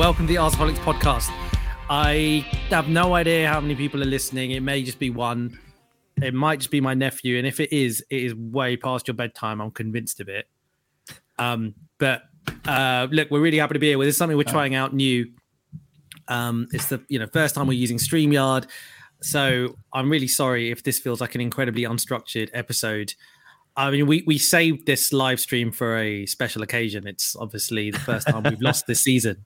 Welcome 0.00 0.28
to 0.28 0.32
the 0.32 0.38
Arseholics 0.38 0.78
podcast. 0.78 1.28
I 1.90 2.46
have 2.70 2.88
no 2.88 3.12
idea 3.12 3.46
how 3.46 3.60
many 3.60 3.74
people 3.74 4.02
are 4.02 4.06
listening. 4.06 4.52
It 4.52 4.62
may 4.62 4.82
just 4.82 4.98
be 4.98 5.10
one. 5.10 5.58
It 6.22 6.32
might 6.32 6.60
just 6.60 6.70
be 6.70 6.80
my 6.80 6.94
nephew, 6.94 7.36
and 7.36 7.46
if 7.46 7.60
it 7.60 7.70
is, 7.70 8.02
it 8.08 8.22
is 8.22 8.34
way 8.34 8.78
past 8.78 9.08
your 9.08 9.14
bedtime. 9.14 9.60
I'm 9.60 9.70
convinced 9.70 10.18
of 10.20 10.30
it. 10.30 10.48
Um, 11.38 11.74
but 11.98 12.22
uh, 12.66 13.08
look, 13.10 13.30
we're 13.30 13.42
really 13.42 13.58
happy 13.58 13.74
to 13.74 13.78
be 13.78 13.88
here. 13.88 13.98
Well, 13.98 14.08
is 14.08 14.16
something 14.16 14.38
we're 14.38 14.44
trying 14.44 14.74
out 14.74 14.94
new. 14.94 15.30
Um, 16.28 16.66
it's 16.72 16.86
the 16.86 17.04
you 17.08 17.18
know 17.18 17.26
first 17.26 17.54
time 17.54 17.66
we're 17.66 17.74
using 17.74 17.98
Streamyard, 17.98 18.68
so 19.20 19.76
I'm 19.92 20.08
really 20.08 20.28
sorry 20.28 20.70
if 20.70 20.82
this 20.82 20.98
feels 20.98 21.20
like 21.20 21.34
an 21.34 21.42
incredibly 21.42 21.82
unstructured 21.82 22.48
episode. 22.54 23.12
I 23.76 23.90
mean, 23.90 24.06
we 24.06 24.24
we 24.26 24.38
saved 24.38 24.86
this 24.86 25.12
live 25.12 25.40
stream 25.40 25.70
for 25.70 25.98
a 25.98 26.24
special 26.24 26.62
occasion. 26.62 27.06
It's 27.06 27.36
obviously 27.36 27.90
the 27.90 27.98
first 27.98 28.28
time 28.28 28.44
we've 28.44 28.62
lost 28.62 28.86
this 28.86 29.02
season. 29.02 29.44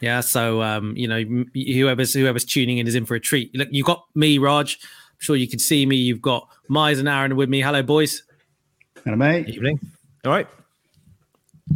Yeah, 0.00 0.20
so 0.20 0.62
um, 0.62 0.96
you 0.96 1.08
know, 1.08 1.22
whoever's 1.54 2.12
whoever's 2.12 2.44
tuning 2.44 2.78
in 2.78 2.86
is 2.86 2.94
in 2.94 3.06
for 3.06 3.14
a 3.14 3.20
treat. 3.20 3.54
Look, 3.54 3.68
you've 3.70 3.86
got 3.86 4.04
me, 4.14 4.38
Raj. 4.38 4.78
I'm 4.82 5.20
sure 5.20 5.36
you 5.36 5.48
can 5.48 5.58
see 5.58 5.86
me. 5.86 5.96
You've 5.96 6.20
got 6.20 6.48
Mize 6.68 6.98
and 6.98 7.08
Aaron 7.08 7.36
with 7.36 7.48
me. 7.48 7.60
Hello, 7.62 7.82
boys. 7.82 8.22
Hello, 9.04 9.16
mate. 9.16 9.48
Evening. 9.48 9.80
All 10.24 10.32
right. 10.32 10.46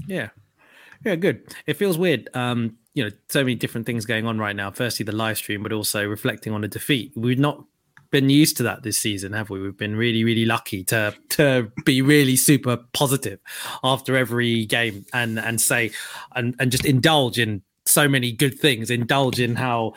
Yeah. 0.06 0.28
Yeah, 1.04 1.14
good. 1.14 1.54
It 1.66 1.74
feels 1.74 1.96
weird. 1.96 2.28
Um, 2.34 2.76
you 2.92 3.04
know, 3.04 3.10
so 3.28 3.40
many 3.40 3.54
different 3.54 3.86
things 3.86 4.04
going 4.04 4.26
on 4.26 4.38
right 4.38 4.54
now. 4.54 4.70
Firstly, 4.70 5.04
the 5.04 5.12
live 5.12 5.38
stream, 5.38 5.62
but 5.62 5.72
also 5.72 6.04
reflecting 6.06 6.52
on 6.52 6.64
a 6.64 6.68
defeat. 6.68 7.12
We've 7.16 7.38
not 7.38 7.64
been 8.10 8.28
used 8.28 8.56
to 8.58 8.62
that 8.64 8.82
this 8.82 8.98
season, 8.98 9.32
have 9.32 9.50
we? 9.50 9.60
We've 9.60 9.76
been 9.76 9.96
really, 9.96 10.24
really 10.24 10.44
lucky 10.44 10.84
to 10.84 11.14
to 11.30 11.70
be 11.84 12.02
really 12.02 12.36
super 12.36 12.76
positive 12.92 13.38
after 13.84 14.16
every 14.16 14.66
game 14.66 15.06
and 15.12 15.38
and 15.38 15.60
say 15.60 15.92
and 16.34 16.54
and 16.58 16.70
just 16.70 16.84
indulge 16.84 17.38
in 17.38 17.62
so 17.90 18.08
many 18.08 18.32
good 18.32 18.58
things. 18.58 18.90
Indulge 18.90 19.40
in 19.40 19.56
how 19.56 19.94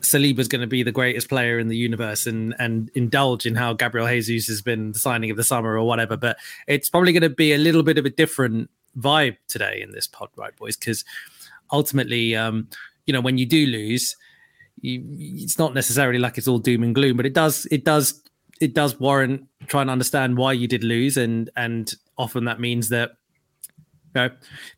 Saliba's 0.00 0.48
going 0.48 0.60
to 0.60 0.66
be 0.66 0.82
the 0.82 0.92
greatest 0.92 1.28
player 1.28 1.58
in 1.58 1.68
the 1.68 1.76
universe 1.76 2.26
and 2.26 2.54
and 2.58 2.90
indulge 2.94 3.46
in 3.46 3.54
how 3.54 3.72
Gabriel 3.72 4.06
Jesus 4.06 4.48
has 4.48 4.62
been 4.62 4.92
the 4.92 4.98
signing 4.98 5.30
of 5.30 5.36
the 5.36 5.44
summer 5.44 5.76
or 5.76 5.84
whatever. 5.84 6.16
But 6.16 6.36
it's 6.66 6.88
probably 6.88 7.12
going 7.12 7.22
to 7.22 7.30
be 7.30 7.52
a 7.52 7.58
little 7.58 7.82
bit 7.82 7.98
of 7.98 8.04
a 8.04 8.10
different 8.10 8.70
vibe 8.98 9.36
today 9.48 9.80
in 9.82 9.92
this 9.92 10.06
pod, 10.06 10.28
right, 10.36 10.54
boys? 10.56 10.76
Because 10.76 11.04
ultimately, 11.72 12.36
um, 12.36 12.68
you 13.06 13.12
know, 13.12 13.20
when 13.20 13.38
you 13.38 13.46
do 13.46 13.66
lose, 13.66 14.16
you, 14.80 15.02
it's 15.08 15.58
not 15.58 15.74
necessarily 15.74 16.18
like 16.18 16.38
it's 16.38 16.48
all 16.48 16.58
doom 16.58 16.82
and 16.82 16.94
gloom, 16.94 17.16
but 17.16 17.26
it 17.26 17.34
does 17.34 17.66
it 17.70 17.84
does 17.84 18.22
it 18.60 18.74
does 18.74 18.98
warrant 19.00 19.46
trying 19.66 19.86
to 19.86 19.92
understand 19.92 20.36
why 20.36 20.52
you 20.52 20.68
did 20.68 20.84
lose, 20.84 21.16
and 21.16 21.50
and 21.56 21.94
often 22.18 22.44
that 22.44 22.60
means 22.60 22.88
that 22.90 23.12
know, 24.14 24.30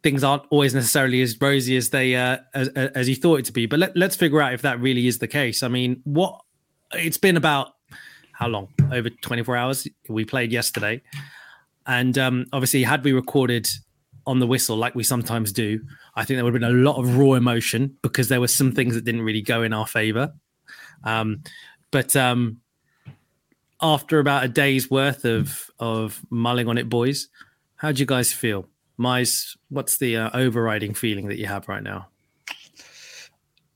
things 0.03 0.25
aren't 0.25 0.43
always 0.51 0.75
necessarily 0.75 1.23
as 1.23 1.41
rosy 1.41 1.77
as 1.77 1.91
they 1.91 2.17
uh, 2.17 2.39
as, 2.55 2.69
as 2.69 3.09
you 3.09 3.17
thought 3.17 3.41
it 3.41 3.45
to 3.47 3.53
be. 3.53 3.67
But 3.67 3.79
let, 3.79 3.97
let's 3.97 4.17
figure 4.17 4.41
out 4.41 4.53
if 4.55 4.63
that 4.63 4.81
really 4.81 5.07
is 5.07 5.19
the 5.19 5.29
case. 5.29 5.63
I 5.63 5.69
mean, 5.69 6.01
what 6.05 6.41
it's 6.93 7.19
been 7.19 7.37
about 7.37 7.73
how 8.33 8.49
long? 8.49 8.69
Over 8.93 9.11
24 9.11 9.57
hours. 9.57 9.89
We 10.09 10.25
played 10.25 10.53
yesterday, 10.53 11.03
and 11.87 12.17
um, 12.19 12.47
obviously, 12.53 12.83
had 12.83 13.05
we 13.05 13.13
recorded 13.13 13.69
on 14.27 14.41
the 14.41 14.47
whistle 14.47 14.77
like 14.77 14.95
we 14.95 15.05
sometimes 15.05 15.53
do, 15.53 15.81
I 16.17 16.25
think 16.25 16.37
there 16.37 16.45
would 16.45 16.53
have 16.53 16.61
been 16.61 16.71
a 16.71 16.83
lot 16.83 16.97
of 16.97 17.17
raw 17.17 17.35
emotion 17.35 17.97
because 18.03 18.29
there 18.29 18.41
were 18.41 18.49
some 18.49 18.73
things 18.73 18.95
that 18.95 19.05
didn't 19.05 19.23
really 19.23 19.43
go 19.43 19.63
in 19.63 19.73
our 19.73 19.87
favor. 19.87 20.33
Um, 21.05 21.43
but 21.93 22.17
um, 22.17 22.61
after 23.81 24.19
about 24.19 24.45
a 24.45 24.49
day's 24.49 24.91
worth 24.91 25.25
of 25.25 25.71
of 25.79 26.21
mulling 26.31 26.69
on 26.69 26.79
it, 26.79 26.89
boys, 26.89 27.29
how 27.77 27.93
do 27.93 28.01
you 28.01 28.07
guys 28.07 28.33
feel? 28.33 28.67
Mize, 28.99 29.57
what's 29.69 29.99
the 29.99 30.17
uh, 30.17 30.31
overriding 30.33 30.95
feeling 30.95 31.29
that 31.29 31.39
you 31.39 31.47
have 31.47 31.69
right 31.69 31.83
now? 31.83 32.09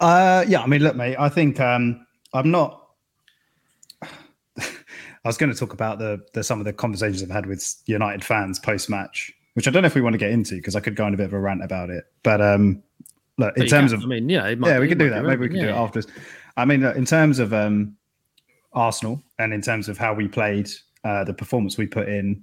Uh, 0.00 0.44
yeah, 0.48 0.62
I 0.62 0.66
mean, 0.66 0.82
look, 0.82 0.96
mate, 0.96 1.16
I 1.18 1.28
think 1.28 1.60
um, 1.60 2.06
I'm 2.32 2.50
not. 2.50 2.88
I 4.02 4.64
was 5.24 5.36
going 5.36 5.52
to 5.52 5.58
talk 5.58 5.74
about 5.74 5.98
the, 5.98 6.24
the 6.32 6.42
some 6.42 6.58
of 6.58 6.64
the 6.64 6.72
conversations 6.72 7.22
I've 7.22 7.30
had 7.30 7.46
with 7.46 7.74
United 7.84 8.24
fans 8.24 8.58
post 8.58 8.88
match, 8.88 9.30
which 9.54 9.68
I 9.68 9.70
don't 9.70 9.82
know 9.82 9.88
if 9.88 9.94
we 9.94 10.00
want 10.00 10.14
to 10.14 10.18
get 10.18 10.30
into 10.30 10.54
because 10.56 10.74
I 10.74 10.80
could 10.80 10.96
go 10.96 11.04
on 11.04 11.12
a 11.12 11.16
bit 11.18 11.26
of 11.26 11.34
a 11.34 11.38
rant 11.38 11.62
about 11.62 11.90
it. 11.90 12.04
But 12.22 12.40
um, 12.40 12.82
look, 13.36 13.56
in 13.58 13.66
terms 13.66 13.92
can. 13.92 14.00
of, 14.00 14.04
I 14.04 14.08
mean, 14.08 14.28
yeah, 14.30 14.48
yeah, 14.48 14.78
we 14.78 14.88
can 14.88 14.96
do 14.96 15.10
that. 15.10 15.22
Maybe 15.22 15.42
we 15.42 15.48
can 15.48 15.58
yeah. 15.58 15.64
do 15.64 15.68
it 15.68 15.76
after. 15.76 16.02
I 16.56 16.64
mean, 16.64 16.82
in 16.82 17.04
terms 17.04 17.38
of 17.38 17.52
um, 17.52 17.96
Arsenal 18.72 19.22
and 19.38 19.52
in 19.52 19.60
terms 19.60 19.88
of 19.90 19.98
how 19.98 20.14
we 20.14 20.28
played, 20.28 20.70
uh, 21.04 21.24
the 21.24 21.34
performance 21.34 21.76
we 21.76 21.86
put 21.86 22.08
in, 22.08 22.42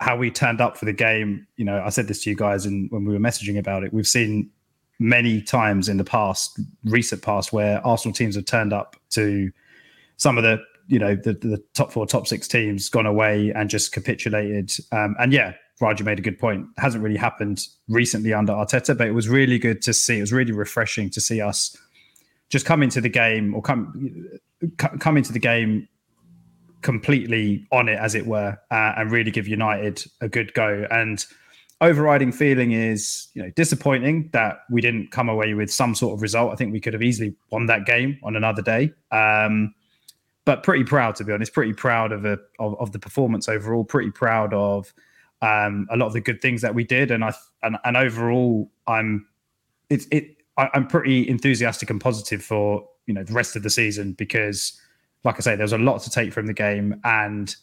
how 0.00 0.16
we 0.16 0.30
turned 0.30 0.60
up 0.60 0.76
for 0.76 0.84
the 0.84 0.92
game. 0.92 1.46
You 1.56 1.64
know, 1.64 1.82
I 1.84 1.88
said 1.88 2.08
this 2.08 2.22
to 2.24 2.30
you 2.30 2.36
guys 2.36 2.66
and 2.66 2.90
when 2.90 3.04
we 3.04 3.12
were 3.12 3.20
messaging 3.20 3.58
about 3.58 3.84
it. 3.84 3.92
We've 3.92 4.06
seen 4.06 4.50
many 4.98 5.42
times 5.42 5.88
in 5.88 5.96
the 5.96 6.04
past, 6.04 6.58
recent 6.84 7.22
past, 7.22 7.52
where 7.52 7.86
Arsenal 7.86 8.14
teams 8.14 8.34
have 8.36 8.46
turned 8.46 8.72
up 8.72 8.96
to 9.10 9.50
some 10.16 10.38
of 10.38 10.44
the 10.44 10.58
you 10.88 10.98
know 10.98 11.16
the, 11.16 11.32
the 11.32 11.62
top 11.74 11.92
four, 11.92 12.06
top 12.06 12.26
six 12.26 12.46
teams, 12.46 12.88
gone 12.88 13.06
away 13.06 13.52
and 13.54 13.68
just 13.68 13.92
capitulated. 13.92 14.72
Um, 14.92 15.16
and 15.18 15.32
yeah, 15.32 15.54
Raji 15.80 16.04
made 16.04 16.18
a 16.18 16.22
good 16.22 16.38
point. 16.38 16.66
It 16.76 16.80
hasn't 16.80 17.02
really 17.02 17.16
happened 17.16 17.66
recently 17.88 18.32
under 18.32 18.52
Arteta, 18.52 18.96
but 18.96 19.06
it 19.06 19.12
was 19.12 19.28
really 19.28 19.58
good 19.58 19.82
to 19.82 19.92
see. 19.92 20.18
It 20.18 20.22
was 20.22 20.32
really 20.32 20.52
refreshing 20.52 21.10
to 21.10 21.20
see 21.20 21.40
us 21.40 21.76
just 22.48 22.64
come 22.64 22.82
into 22.82 23.00
the 23.00 23.08
game 23.08 23.54
or 23.54 23.62
come 23.62 24.28
come 24.76 25.16
into 25.16 25.32
the 25.32 25.38
game 25.38 25.88
completely 26.86 27.66
on 27.72 27.88
it, 27.88 27.98
as 27.98 28.14
it 28.14 28.28
were, 28.28 28.56
uh, 28.70 28.92
and 28.96 29.10
really 29.10 29.32
give 29.32 29.48
United 29.48 30.04
a 30.20 30.28
good 30.28 30.54
go. 30.54 30.86
And 30.88 31.26
overriding 31.80 32.30
feeling 32.30 32.70
is, 32.70 33.26
you 33.34 33.42
know, 33.42 33.50
disappointing 33.56 34.30
that 34.32 34.60
we 34.70 34.80
didn't 34.80 35.10
come 35.10 35.28
away 35.28 35.52
with 35.54 35.68
some 35.68 35.96
sort 35.96 36.14
of 36.14 36.22
result. 36.22 36.52
I 36.52 36.54
think 36.54 36.72
we 36.72 36.78
could 36.78 36.92
have 36.92 37.02
easily 37.02 37.34
won 37.50 37.66
that 37.66 37.86
game 37.86 38.20
on 38.22 38.36
another 38.36 38.62
day. 38.62 38.92
Um, 39.10 39.74
but 40.44 40.62
pretty 40.62 40.84
proud, 40.84 41.16
to 41.16 41.24
be 41.24 41.32
honest. 41.32 41.52
Pretty 41.52 41.72
proud 41.72 42.12
of, 42.12 42.24
a, 42.24 42.38
of, 42.60 42.78
of 42.78 42.92
the 42.92 43.00
performance 43.00 43.48
overall. 43.48 43.82
Pretty 43.82 44.12
proud 44.12 44.54
of 44.54 44.94
um, 45.42 45.88
a 45.90 45.96
lot 45.96 46.06
of 46.06 46.12
the 46.12 46.20
good 46.20 46.40
things 46.40 46.62
that 46.62 46.72
we 46.72 46.84
did, 46.84 47.10
and 47.10 47.24
I 47.24 47.34
and, 47.64 47.78
and 47.84 47.96
overall, 47.96 48.70
I'm 48.86 49.26
it's 49.90 50.06
it. 50.12 50.36
I, 50.56 50.70
I'm 50.72 50.86
pretty 50.86 51.28
enthusiastic 51.28 51.90
and 51.90 52.00
positive 52.00 52.44
for 52.44 52.88
you 53.06 53.12
know 53.12 53.24
the 53.24 53.32
rest 53.32 53.56
of 53.56 53.64
the 53.64 53.70
season 53.70 54.12
because 54.12 54.80
like 55.26 55.36
I 55.36 55.40
say, 55.40 55.56
there's 55.56 55.72
a 55.72 55.78
lot 55.78 56.00
to 56.02 56.10
take 56.10 56.32
from 56.32 56.46
the 56.46 56.54
game. 56.54 57.00
And 57.04 57.54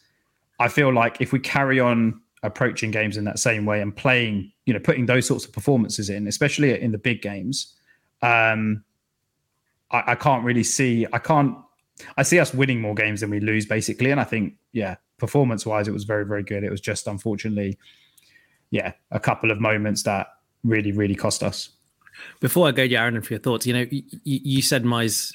I 0.60 0.68
feel 0.68 0.92
like 0.92 1.20
if 1.20 1.32
we 1.32 1.40
carry 1.40 1.80
on 1.80 2.20
approaching 2.42 2.90
games 2.90 3.16
in 3.16 3.24
that 3.24 3.38
same 3.38 3.64
way 3.64 3.80
and 3.80 3.96
playing, 3.96 4.52
you 4.66 4.74
know, 4.74 4.78
putting 4.78 5.06
those 5.06 5.26
sorts 5.26 5.46
of 5.46 5.52
performances 5.52 6.10
in, 6.10 6.28
especially 6.28 6.78
in 6.78 6.92
the 6.92 6.98
big 6.98 7.22
games, 7.22 7.74
um, 8.22 8.84
I, 9.90 10.02
I 10.08 10.14
can't 10.14 10.44
really 10.44 10.62
see, 10.62 11.06
I 11.12 11.18
can't, 11.18 11.56
I 12.16 12.22
see 12.22 12.38
us 12.38 12.52
winning 12.52 12.80
more 12.80 12.94
games 12.94 13.22
than 13.22 13.30
we 13.30 13.40
lose, 13.40 13.66
basically. 13.66 14.10
And 14.10 14.20
I 14.20 14.24
think, 14.24 14.54
yeah, 14.72 14.96
performance 15.16 15.64
wise, 15.64 15.88
it 15.88 15.92
was 15.92 16.04
very, 16.04 16.26
very 16.26 16.42
good. 16.42 16.64
It 16.64 16.70
was 16.70 16.82
just 16.82 17.06
unfortunately, 17.06 17.78
yeah, 18.70 18.92
a 19.10 19.20
couple 19.20 19.50
of 19.50 19.58
moments 19.58 20.02
that 20.02 20.26
really, 20.64 20.92
really 20.92 21.14
cost 21.14 21.42
us. 21.42 21.70
Before 22.40 22.68
I 22.68 22.72
go 22.72 22.86
to 22.86 22.94
Aaron 22.94 23.20
for 23.22 23.32
your 23.32 23.40
thoughts, 23.40 23.66
you 23.66 23.72
know, 23.72 23.86
you, 23.90 24.02
you 24.24 24.62
said 24.62 24.84
Mize 24.84 25.34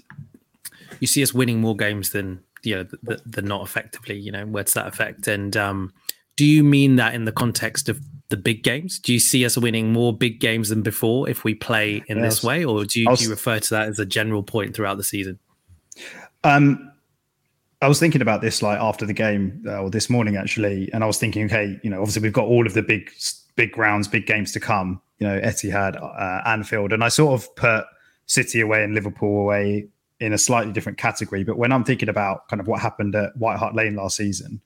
you 0.99 1.07
see 1.07 1.23
us 1.23 1.33
winning 1.33 1.61
more 1.61 1.75
games 1.75 2.11
than 2.11 2.41
you 2.63 2.75
know 2.75 2.85
than, 3.03 3.19
than 3.25 3.45
not 3.45 3.63
effectively. 3.63 4.17
You 4.17 4.31
know, 4.31 4.45
where's 4.45 4.73
that 4.73 4.87
effect? 4.87 5.27
And 5.27 5.55
um, 5.55 5.93
do 6.35 6.45
you 6.45 6.63
mean 6.63 6.95
that 6.97 7.13
in 7.15 7.25
the 7.25 7.31
context 7.31 7.89
of 7.89 7.99
the 8.29 8.37
big 8.37 8.63
games? 8.63 8.99
Do 8.99 9.11
you 9.11 9.19
see 9.19 9.45
us 9.45 9.57
winning 9.57 9.91
more 9.91 10.15
big 10.15 10.39
games 10.39 10.69
than 10.69 10.81
before 10.81 11.29
if 11.29 11.43
we 11.43 11.55
play 11.55 12.03
in 12.07 12.17
yes. 12.17 12.35
this 12.35 12.43
way, 12.43 12.63
or 12.63 12.85
do 12.85 12.99
you, 12.99 13.09
was, 13.09 13.19
do 13.19 13.25
you 13.25 13.31
refer 13.31 13.59
to 13.59 13.69
that 13.71 13.89
as 13.89 13.99
a 13.99 14.05
general 14.05 14.43
point 14.43 14.75
throughout 14.75 14.97
the 14.97 15.03
season? 15.03 15.39
Um, 16.43 16.91
I 17.81 17.87
was 17.87 17.99
thinking 17.99 18.21
about 18.21 18.41
this 18.41 18.61
like 18.61 18.79
after 18.79 19.05
the 19.05 19.13
game 19.13 19.63
uh, 19.65 19.81
or 19.81 19.89
this 19.89 20.09
morning 20.09 20.37
actually, 20.37 20.89
and 20.93 21.03
I 21.03 21.07
was 21.07 21.17
thinking, 21.17 21.45
okay, 21.45 21.79
you 21.83 21.89
know, 21.89 21.99
obviously 21.99 22.21
we've 22.21 22.33
got 22.33 22.45
all 22.45 22.65
of 22.65 22.73
the 22.73 22.81
big 22.81 23.09
big 23.55 23.77
rounds, 23.77 24.07
big 24.07 24.25
games 24.25 24.51
to 24.53 24.59
come. 24.59 25.01
You 25.17 25.27
know, 25.27 25.41
Etihad, 25.41 26.01
uh, 26.01 26.47
Anfield, 26.47 26.93
and 26.93 27.03
I 27.03 27.09
sort 27.09 27.33
of 27.33 27.53
put 27.55 27.85
City 28.25 28.61
away 28.61 28.83
and 28.83 28.93
Liverpool 28.93 29.41
away 29.41 29.89
in 30.19 30.33
a 30.33 30.37
slightly 30.37 30.71
different 30.73 30.97
category. 30.97 31.43
But 31.43 31.57
when 31.57 31.71
I'm 31.71 31.83
thinking 31.83 32.09
about 32.09 32.47
kind 32.49 32.59
of 32.59 32.67
what 32.67 32.81
happened 32.81 33.15
at 33.15 33.35
White 33.37 33.57
Hart 33.57 33.75
Lane 33.75 33.95
last 33.95 34.17
season, 34.17 34.61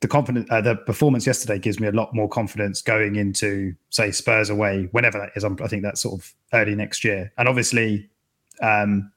the 0.00 0.08
confidence, 0.08 0.46
uh, 0.50 0.60
the 0.60 0.76
performance 0.76 1.26
yesterday 1.26 1.58
gives 1.58 1.80
me 1.80 1.88
a 1.88 1.92
lot 1.92 2.14
more 2.14 2.28
confidence 2.28 2.82
going 2.82 3.16
into, 3.16 3.74
say, 3.90 4.10
Spurs 4.10 4.50
away, 4.50 4.88
whenever 4.92 5.18
that 5.18 5.30
is. 5.34 5.42
I'm, 5.42 5.56
i 5.62 5.68
think 5.68 5.82
that's 5.82 6.02
sort 6.02 6.20
of 6.20 6.34
early 6.52 6.74
next 6.74 7.02
year, 7.02 7.32
and 7.38 7.48
obviously, 7.48 8.08
um, 8.60 9.10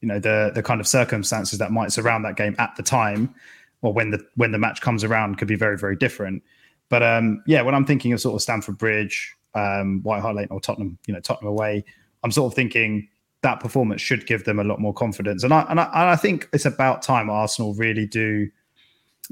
you 0.00 0.08
know, 0.08 0.18
the 0.18 0.52
the 0.54 0.62
kind 0.62 0.80
of 0.80 0.86
circumstances 0.86 1.58
that 1.58 1.72
might 1.72 1.90
surround 1.90 2.24
that 2.26 2.36
game 2.36 2.54
at 2.58 2.76
the 2.76 2.82
time, 2.82 3.34
or 3.80 3.92
when 3.94 4.10
the 4.10 4.24
when 4.36 4.52
the 4.52 4.58
match 4.58 4.82
comes 4.82 5.04
around, 5.04 5.38
could 5.38 5.48
be 5.48 5.56
very 5.56 5.78
very 5.78 5.96
different. 5.96 6.42
But 6.90 7.02
um, 7.02 7.42
yeah, 7.46 7.62
when 7.62 7.74
I'm 7.74 7.86
thinking 7.86 8.12
of 8.12 8.20
sort 8.20 8.34
of 8.34 8.42
Stamford 8.42 8.76
Bridge, 8.76 9.34
um, 9.54 10.02
White 10.02 10.20
Hart 10.20 10.36
Lane, 10.36 10.48
or 10.50 10.60
Tottenham, 10.60 10.98
you 11.06 11.14
know, 11.14 11.20
Tottenham 11.20 11.50
away, 11.50 11.82
I'm 12.22 12.30
sort 12.30 12.52
of 12.52 12.54
thinking 12.54 13.08
that 13.42 13.60
performance 13.60 14.00
should 14.00 14.26
give 14.26 14.44
them 14.44 14.58
a 14.58 14.64
lot 14.64 14.80
more 14.80 14.92
confidence. 14.92 15.42
And 15.44 15.52
I 15.52 15.62
and 15.68 15.80
I, 15.80 15.84
and 15.84 16.10
I 16.10 16.16
think 16.16 16.48
it's 16.52 16.66
about 16.66 17.02
time 17.02 17.30
Arsenal 17.30 17.74
really 17.74 18.06
do. 18.06 18.50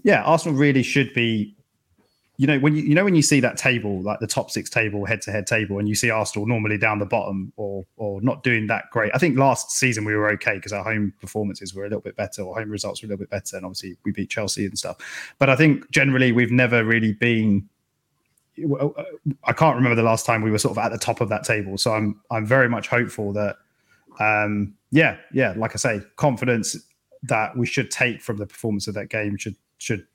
Yeah, 0.03 0.23
Arsenal 0.23 0.57
really 0.57 0.83
should 0.83 1.13
be 1.15 1.55
you 2.39 2.47
know 2.47 2.59
when 2.61 2.75
you 2.75 2.83
you 2.83 2.95
know 2.95 3.05
when 3.05 3.17
you 3.17 3.23
see 3.23 3.41
that 3.41 3.57
table 3.57 4.01
like 4.01 4.21
the 4.21 4.27
top 4.27 4.49
six 4.51 4.71
table 4.71 5.05
head 5.05 5.21
to 5.21 5.33
head 5.33 5.47
table 5.47 5.79
and 5.79 5.89
you 5.89 5.97
see 5.97 6.09
Arsenal 6.09 6.47
normally 6.47 6.79
down 6.79 7.01
the 7.01 7.07
bottom 7.07 7.53
or 7.57 7.85
or 7.97 8.23
not 8.23 8.45
doing 8.45 8.69
that 8.69 8.85
great. 8.93 9.11
I 9.15 9.19
think 9.19 9.37
last 9.37 9.73
season 9.73 10.05
we 10.05 10.15
were 10.15 10.31
okay 10.31 10.55
because 10.55 10.73
our 10.73 10.85
home 10.85 11.13
performances 11.21 11.75
were 11.75 11.85
a 11.85 11.89
little 11.89 12.01
bit 12.01 12.17
better 12.17 12.43
or 12.43 12.55
home 12.55 12.71
results 12.71 13.03
were 13.03 13.07
a 13.07 13.09
little 13.09 13.25
bit 13.25 13.31
better 13.31 13.57
and 13.57 13.67
obviously 13.67 13.97
we 14.05 14.13
beat 14.13 14.31
Chelsea 14.31 14.65
and 14.67 14.79
stuff. 14.79 14.97
But 15.39 15.51
I 15.51 15.57
think 15.57 15.91
generally 15.91 16.31
we've 16.31 16.53
never 16.53 16.85
really 16.85 17.13
been 17.13 17.69
I 19.45 19.53
can't 19.53 19.77
remember 19.77 19.95
the 19.95 20.03
last 20.03 20.25
time 20.25 20.43
we 20.43 20.51
were 20.51 20.59
sort 20.59 20.77
of 20.77 20.79
at 20.79 20.91
the 20.91 20.99
top 20.99 21.21
of 21.21 21.29
that 21.29 21.45
table. 21.45 21.77
So 21.77 21.93
I'm 21.93 22.21
I'm 22.31 22.47
very 22.47 22.69
much 22.69 22.87
hopeful 22.87 23.33
that 23.33 23.57
um 24.19 24.75
yeah, 24.91 25.17
yeah, 25.33 25.55
like 25.57 25.73
I 25.75 25.77
say, 25.77 26.01
confidence 26.17 26.77
that 27.23 27.57
we 27.57 27.67
should 27.67 27.91
take 27.91 28.23
from 28.23 28.37
the 28.37 28.47
performance 28.47 28.89
of 28.89 28.95
that 28.95 29.09
game 29.09 29.37
should 29.37 29.57
should 29.79 30.07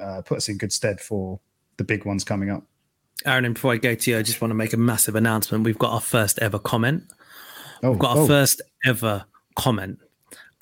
uh, 0.00 0.22
put 0.22 0.38
us 0.38 0.48
in 0.48 0.58
good 0.58 0.72
stead 0.72 1.00
for 1.00 1.40
the 1.76 1.84
big 1.84 2.04
ones 2.04 2.24
coming 2.24 2.50
up. 2.50 2.64
Aaron, 3.24 3.44
and 3.44 3.54
before 3.54 3.72
I 3.72 3.76
go 3.76 3.94
to 3.94 4.10
you, 4.10 4.18
I 4.18 4.22
just 4.22 4.40
want 4.40 4.50
to 4.50 4.54
make 4.54 4.72
a 4.72 4.78
massive 4.78 5.14
announcement. 5.14 5.64
We've 5.64 5.78
got 5.78 5.92
our 5.92 6.00
first 6.00 6.38
ever 6.40 6.58
comment. 6.58 7.04
Oh, 7.82 7.90
We've 7.90 7.98
got 7.98 8.16
our 8.16 8.22
oh. 8.24 8.26
first 8.26 8.62
ever 8.84 9.24
comment, 9.56 9.98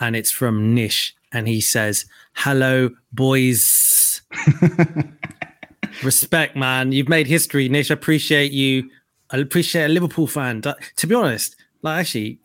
and 0.01 0.17
it's 0.17 0.31
from 0.31 0.75
Nish, 0.75 1.15
and 1.33 1.49
he 1.49 1.61
says, 1.61 2.07
"Hello, 2.35 2.91
boys. 3.13 4.23
Respect, 6.05 6.55
man. 6.55 6.93
You've 6.93 7.09
made 7.09 7.27
history, 7.27 7.69
Nish. 7.69 7.91
I 7.91 7.95
appreciate 7.95 8.53
you. 8.53 8.91
I 9.31 9.39
appreciate 9.39 9.85
a 9.87 9.89
Liverpool 9.89 10.27
fan. 10.27 10.63
To 10.63 11.07
be 11.07 11.15
honest, 11.15 11.57
like 11.83 12.01
actually, 12.01 12.41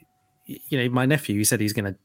you 0.45 0.77
know, 0.77 0.89
my 0.89 1.05
nephew, 1.05 1.37
he 1.37 1.43
said 1.43 1.59
he's 1.61 1.73
going 1.73 1.93
to 1.93 1.95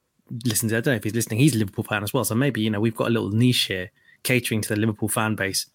listen 0.44 0.68
to. 0.68 0.76
I 0.76 0.80
don't 0.80 0.92
know 0.92 0.96
if 0.96 1.04
he's 1.04 1.14
listening. 1.14 1.38
He's 1.40 1.54
a 1.54 1.58
Liverpool 1.58 1.84
fan 1.84 2.02
as 2.02 2.12
well, 2.12 2.24
so 2.24 2.34
maybe 2.34 2.60
you 2.60 2.70
know 2.70 2.80
we've 2.80 2.96
got 2.96 3.08
a 3.08 3.10
little 3.10 3.30
niche 3.30 3.64
here, 3.64 3.90
catering 4.22 4.60
to 4.62 4.68
the 4.68 4.76
Liverpool 4.80 5.08
fan 5.08 5.34
base. 5.34 5.66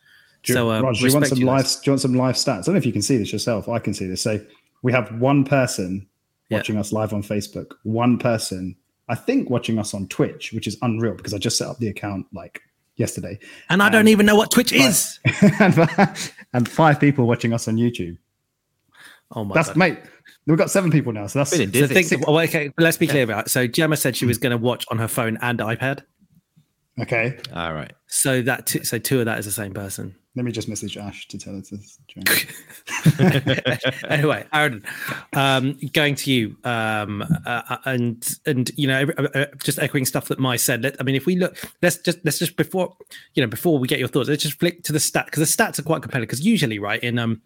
You, 0.45 0.55
so, 0.55 0.71
uh, 0.71 0.81
Raj, 0.81 0.99
do 0.99 1.07
you 1.07 1.13
want 1.13 1.27
some 1.27 1.39
live? 1.39 1.65
Do 1.65 1.79
you 1.85 1.91
want 1.93 2.01
some 2.01 2.13
live 2.15 2.35
stats? 2.35 2.49
I 2.49 2.61
don't 2.63 2.73
know 2.75 2.77
if 2.79 2.85
you 2.85 2.91
can 2.91 3.01
see 3.01 3.17
this 3.17 3.31
yourself. 3.31 3.69
I 3.69 3.79
can 3.79 3.93
see 3.93 4.07
this. 4.07 4.21
So 4.21 4.39
we 4.81 4.91
have 4.91 5.11
one 5.19 5.45
person 5.45 6.05
Yeah. 6.49 6.57
watching 6.57 6.77
us 6.77 6.91
live 6.91 7.13
on 7.13 7.23
Facebook. 7.23 7.71
One 7.83 8.17
person, 8.17 8.75
I 9.07 9.15
think, 9.15 9.49
watching 9.49 9.79
us 9.79 9.93
on 9.93 10.07
Twitch, 10.07 10.51
which 10.51 10.67
is 10.67 10.77
unreal 10.81 11.13
because 11.15 11.33
I 11.33 11.37
just 11.37 11.57
set 11.57 11.67
up 11.69 11.77
the 11.79 11.87
account 11.87 12.25
like 12.33 12.61
yesterday, 12.97 13.39
And 13.69 13.81
I 13.81 13.89
don't 13.89 14.01
Um, 14.01 14.07
even 14.09 14.25
know 14.25 14.35
what 14.35 14.51
Twitch 14.51 14.71
is. 14.73 15.17
and 16.53 16.67
five 16.69 16.99
people 16.99 17.25
watching 17.25 17.53
us 17.53 17.67
on 17.67 17.77
YouTube. 17.77 18.17
Oh 19.31 19.43
my 19.45 19.55
That's 19.55 19.69
god. 19.69 19.77
mate. 19.77 19.97
We've 20.45 20.57
got 20.57 20.69
seven 20.71 20.91
people 20.91 21.13
now, 21.13 21.27
so 21.27 21.39
that's 21.39 21.51
Feeling 21.51 21.71
So 21.71 21.87
dizzy. 21.87 22.03
think, 22.03 22.27
well, 22.27 22.39
okay, 22.39 22.71
let's 22.77 22.97
be 22.97 23.07
clear 23.07 23.23
about 23.23 23.45
it. 23.47 23.49
So 23.49 23.65
Gemma 23.65 23.95
said 23.95 24.17
she 24.17 24.25
was 24.25 24.37
going 24.37 24.51
to 24.51 24.57
watch 24.57 24.85
on 24.89 24.97
her 24.97 25.07
phone 25.07 25.37
and 25.41 25.59
iPad. 25.59 26.01
okay. 27.01 27.37
All 27.53 27.73
right. 27.73 27.93
So 28.07 28.41
that 28.41 28.67
t- 28.67 28.83
so 28.83 28.97
two 28.99 29.19
of 29.19 29.25
that 29.25 29.39
is 29.39 29.45
the 29.45 29.51
same 29.51 29.73
person. 29.73 30.15
Let 30.35 30.45
me 30.45 30.51
just 30.51 30.67
message 30.67 30.97
Ash 30.97 31.27
to 31.27 31.37
tell 31.37 31.53
her 31.53 31.61
to 31.61 31.77
join. 32.07 33.77
anyway, 34.09 34.45
Aaron, 34.51 34.83
um, 35.33 35.77
going 35.93 36.15
to 36.15 36.31
you, 36.31 36.57
um, 36.63 37.23
uh, 37.45 37.77
and 37.85 38.27
and 38.47 38.71
you 38.75 38.87
know, 38.87 39.05
uh, 39.17 39.27
uh, 39.35 39.45
just 39.63 39.77
echoing 39.77 40.05
stuff 40.05 40.27
that 40.29 40.39
Mai 40.39 40.55
said. 40.55 40.81
Let, 40.81 40.95
I 40.99 41.03
mean, 41.03 41.13
if 41.15 41.27
we 41.27 41.35
look, 41.35 41.57
let's 41.83 41.97
just 41.97 42.17
let's 42.25 42.39
just 42.39 42.57
before 42.57 42.97
you 43.35 43.43
know 43.43 43.47
before 43.47 43.77
we 43.77 43.87
get 43.87 43.99
your 43.99 44.07
thoughts, 44.07 44.27
let's 44.27 44.41
just 44.41 44.59
flick 44.59 44.83
to 44.85 44.91
the 44.91 44.99
stat 44.99 45.25
because 45.25 45.55
the 45.55 45.63
stats 45.63 45.77
are 45.77 45.83
quite 45.83 46.01
compelling. 46.01 46.23
Because 46.23 46.43
usually, 46.43 46.79
right 46.79 47.01
in 47.03 47.19
um, 47.19 47.41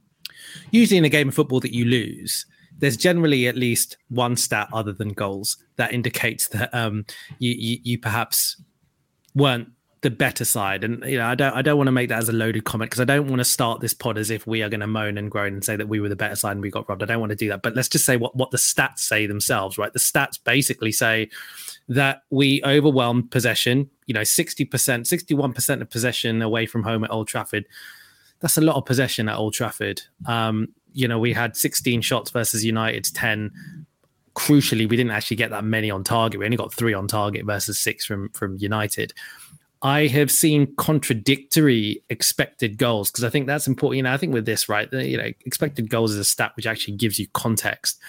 usually 0.71 0.97
in 0.97 1.03
a 1.05 1.09
game 1.09 1.27
of 1.27 1.35
football 1.35 1.59
that 1.59 1.73
you 1.73 1.83
lose. 1.85 2.45
There's 2.79 2.97
generally 2.97 3.47
at 3.47 3.56
least 3.56 3.97
one 4.09 4.35
stat 4.35 4.69
other 4.71 4.94
than 4.94 5.09
goals 5.09 5.57
that 5.77 5.94
indicates 5.94 6.47
that 6.50 6.74
um, 6.74 7.06
you, 7.39 7.51
you 7.51 7.79
you 7.83 7.97
perhaps 8.00 8.62
weren't 9.35 9.69
the 10.01 10.09
better 10.12 10.45
side. 10.45 10.83
And 10.83 11.03
you 11.06 11.18
know, 11.18 11.25
I 11.25 11.35
don't 11.35 11.53
I 11.53 11.62
don't 11.62 11.77
want 11.77 11.88
to 11.88 11.91
make 11.91 12.09
that 12.09 12.19
as 12.19 12.29
a 12.29 12.33
loaded 12.33 12.63
comment 12.65 12.89
because 12.91 13.01
I 13.01 13.06
don't 13.06 13.27
want 13.27 13.39
to 13.39 13.45
start 13.45 13.81
this 13.81 13.94
pod 13.94 14.18
as 14.18 14.29
if 14.29 14.45
we 14.45 14.62
are 14.62 14.69
going 14.69 14.81
to 14.81 14.88
moan 14.88 15.18
and 15.18 15.29
groan 15.29 15.53
and 15.53 15.63
say 15.63 15.75
that 15.75 15.89
we 15.89 16.00
were 16.00 16.09
the 16.09 16.15
better 16.15 16.35
side 16.35 16.51
and 16.51 16.62
we 16.62 16.69
got 16.69 16.88
robbed. 16.88 17.03
I 17.03 17.07
don't 17.07 17.19
want 17.19 17.31
to 17.31 17.35
do 17.35 17.50
that. 17.50 17.62
But 17.62 17.75
let's 17.75 17.89
just 17.89 18.06
say 18.06 18.15
what 18.15 18.35
what 18.35 18.51
the 18.51 18.57
stats 18.57 19.00
say 19.00 19.25
themselves, 19.25 19.77
right? 19.77 19.91
The 19.91 20.00
stats 20.00 20.39
basically 20.44 20.91
say 20.91 21.29
that 21.89 22.24
we 22.29 22.62
overwhelmed 22.63 23.31
possession, 23.31 23.89
you 24.06 24.13
know, 24.13 24.21
60%, 24.21 24.68
61% 24.68 25.81
of 25.81 25.89
possession 25.89 26.41
away 26.41 26.65
from 26.65 26.83
home 26.83 27.03
at 27.03 27.12
Old 27.12 27.27
Trafford. 27.27 27.65
That's 28.39 28.57
a 28.57 28.62
lot 28.62 28.75
of 28.75 28.85
possession 28.85 29.29
at 29.29 29.38
Old 29.38 29.53
Trafford. 29.53 30.01
Um, 30.25 30.69
you 30.97 31.07
know, 31.07 31.19
we 31.19 31.31
had 31.31 31.55
16 31.55 32.01
shots 32.01 32.31
versus 32.31 32.65
United's 32.65 33.11
10 33.11 33.51
crucially, 34.38 34.88
we 34.88 34.95
didn't 34.95 35.11
actually 35.11 35.38
get 35.38 35.49
that 35.49 35.63
many 35.63 35.89
on 35.89 36.03
target. 36.03 36.39
We 36.39 36.45
only 36.45 36.57
got 36.57 36.71
three 36.71 36.94
on 36.94 37.07
target 37.07 37.45
versus 37.45 37.79
six 37.79 38.05
from 38.05 38.29
from 38.29 38.55
United. 38.57 39.11
I 39.81 40.07
have 40.07 40.31
seen 40.31 40.75
contradictory 40.75 42.03
expected 42.09 42.77
goals 42.77 43.11
because 43.11 43.23
I 43.23 43.29
think 43.29 43.47
that's 43.47 43.67
important. 43.67 43.97
You 43.97 44.03
know, 44.03 44.13
I 44.13 44.17
think 44.17 44.33
with 44.33 44.45
this, 44.45 44.69
right, 44.69 44.91
you 44.91 45.17
know, 45.17 45.31
expected 45.45 45.89
goals 45.89 46.11
is 46.11 46.17
a 46.17 46.23
stat 46.23 46.53
which 46.55 46.67
actually 46.67 46.97
gives 46.97 47.19
you 47.19 47.27
context. 47.33 48.00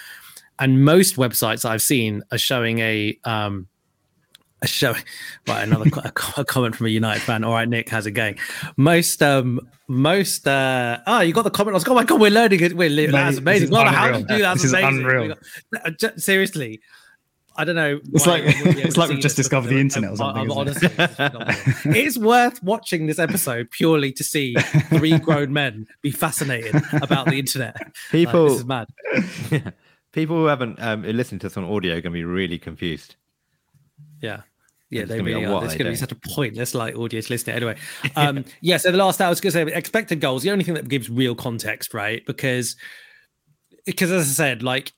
And 0.59 0.83
most 0.83 1.15
websites 1.15 1.65
I've 1.65 1.81
seen 1.81 2.23
are 2.31 2.37
showing 2.37 2.79
a 2.79 3.17
um 3.23 3.67
a 4.61 4.67
show 4.67 4.93
right 5.47 5.63
another 5.63 5.89
a, 6.03 6.11
a 6.41 6.45
comment 6.45 6.75
from 6.75 6.87
a 6.87 6.89
United 6.89 7.21
fan. 7.21 7.43
All 7.43 7.53
right, 7.53 7.67
Nick, 7.67 7.89
how's 7.89 8.05
it 8.05 8.11
going? 8.11 8.37
Most 8.77 9.23
um 9.23 9.59
most 9.87 10.47
uh 10.47 10.99
oh 11.07 11.21
you 11.21 11.33
got 11.33 11.43
the 11.43 11.49
comment. 11.49 11.73
I 11.73 11.77
was 11.77 11.83
like, 11.87 11.91
oh 11.91 11.95
my 11.95 12.03
god, 12.03 12.19
we're 12.19 12.31
learning 12.31 12.61
it. 12.61 12.73
We're 12.75 12.89
le- 12.89 13.03
Mate, 13.03 13.11
that's 13.11 13.37
amazing. 13.37 13.69
Well, 13.69 13.85
how 13.85 14.11
did 14.11 14.21
you 14.21 14.27
do 14.27 14.41
that? 14.41 14.53
This 14.55 14.65
is 14.65 14.73
amazing. 14.73 14.97
We 15.05 15.11
unreal. 15.13 15.35
got- 15.73 16.03
uh, 16.03 16.17
seriously. 16.17 16.81
I 17.55 17.65
don't 17.65 17.75
know. 17.75 17.99
It's 18.13 18.25
like- 18.25 18.43
I 18.43 18.45
wouldn't 18.45 18.63
be 18.63 18.69
able 18.69 18.81
it's 18.87 18.95
like 18.97 19.09
we've 19.09 19.19
just 19.19 19.35
this, 19.35 19.45
discovered 19.45 19.67
the 19.67 19.81
internet 19.81 20.11
or 20.11 20.15
something, 20.15 20.49
I'm- 20.49 20.51
I'm 20.51 20.67
it? 20.67 20.99
honestly, 21.01 21.91
it's 21.99 22.17
worth 22.17 22.63
watching 22.63 23.07
this 23.07 23.19
episode 23.19 23.69
purely 23.71 24.13
to 24.13 24.23
see 24.23 24.55
three 24.87 25.19
grown 25.19 25.51
men 25.51 25.85
be 26.01 26.11
fascinated 26.11 26.81
about 27.01 27.25
the 27.27 27.37
internet. 27.37 27.75
Like, 27.77 27.93
People, 28.11 28.49
this 28.49 28.59
is 28.59 28.65
mad. 28.65 28.87
Yeah. 29.51 29.71
people 30.13 30.37
who 30.37 30.45
haven't 30.45 30.81
um, 30.81 31.01
listened 31.03 31.41
to 31.41 31.49
this 31.49 31.57
on 31.57 31.65
audio 31.65 31.93
are 31.97 32.01
going 32.01 32.13
to 32.13 32.17
be 32.17 32.23
really 32.23 32.59
confused. 32.59 33.15
Yeah. 34.21 34.41
Yeah, 34.89 35.05
they 35.05 35.21
really 35.21 35.45
are. 35.45 35.63
It's 35.63 35.75
going 35.75 35.85
to 35.85 35.91
be 35.91 35.95
such 35.95 36.11
a 36.11 36.15
pointless 36.15 36.73
like 36.73 36.95
audience 36.95 37.29
listening. 37.29 37.55
Anyway, 37.57 37.75
um, 38.15 38.43
yeah. 38.61 38.77
So 38.77 38.91
the 38.91 38.97
last 38.97 39.21
I 39.21 39.29
was 39.29 39.39
going 39.39 39.51
to 39.53 39.71
say 39.71 39.77
expected 39.77 40.19
goals. 40.19 40.41
The 40.43 40.51
only 40.51 40.63
thing 40.63 40.73
that 40.73 40.87
gives 40.87 41.09
real 41.09 41.35
context, 41.35 41.93
right? 41.93 42.25
Because 42.25 42.75
because 43.85 44.11
as 44.11 44.27
I 44.29 44.33
said, 44.33 44.63
like 44.63 44.93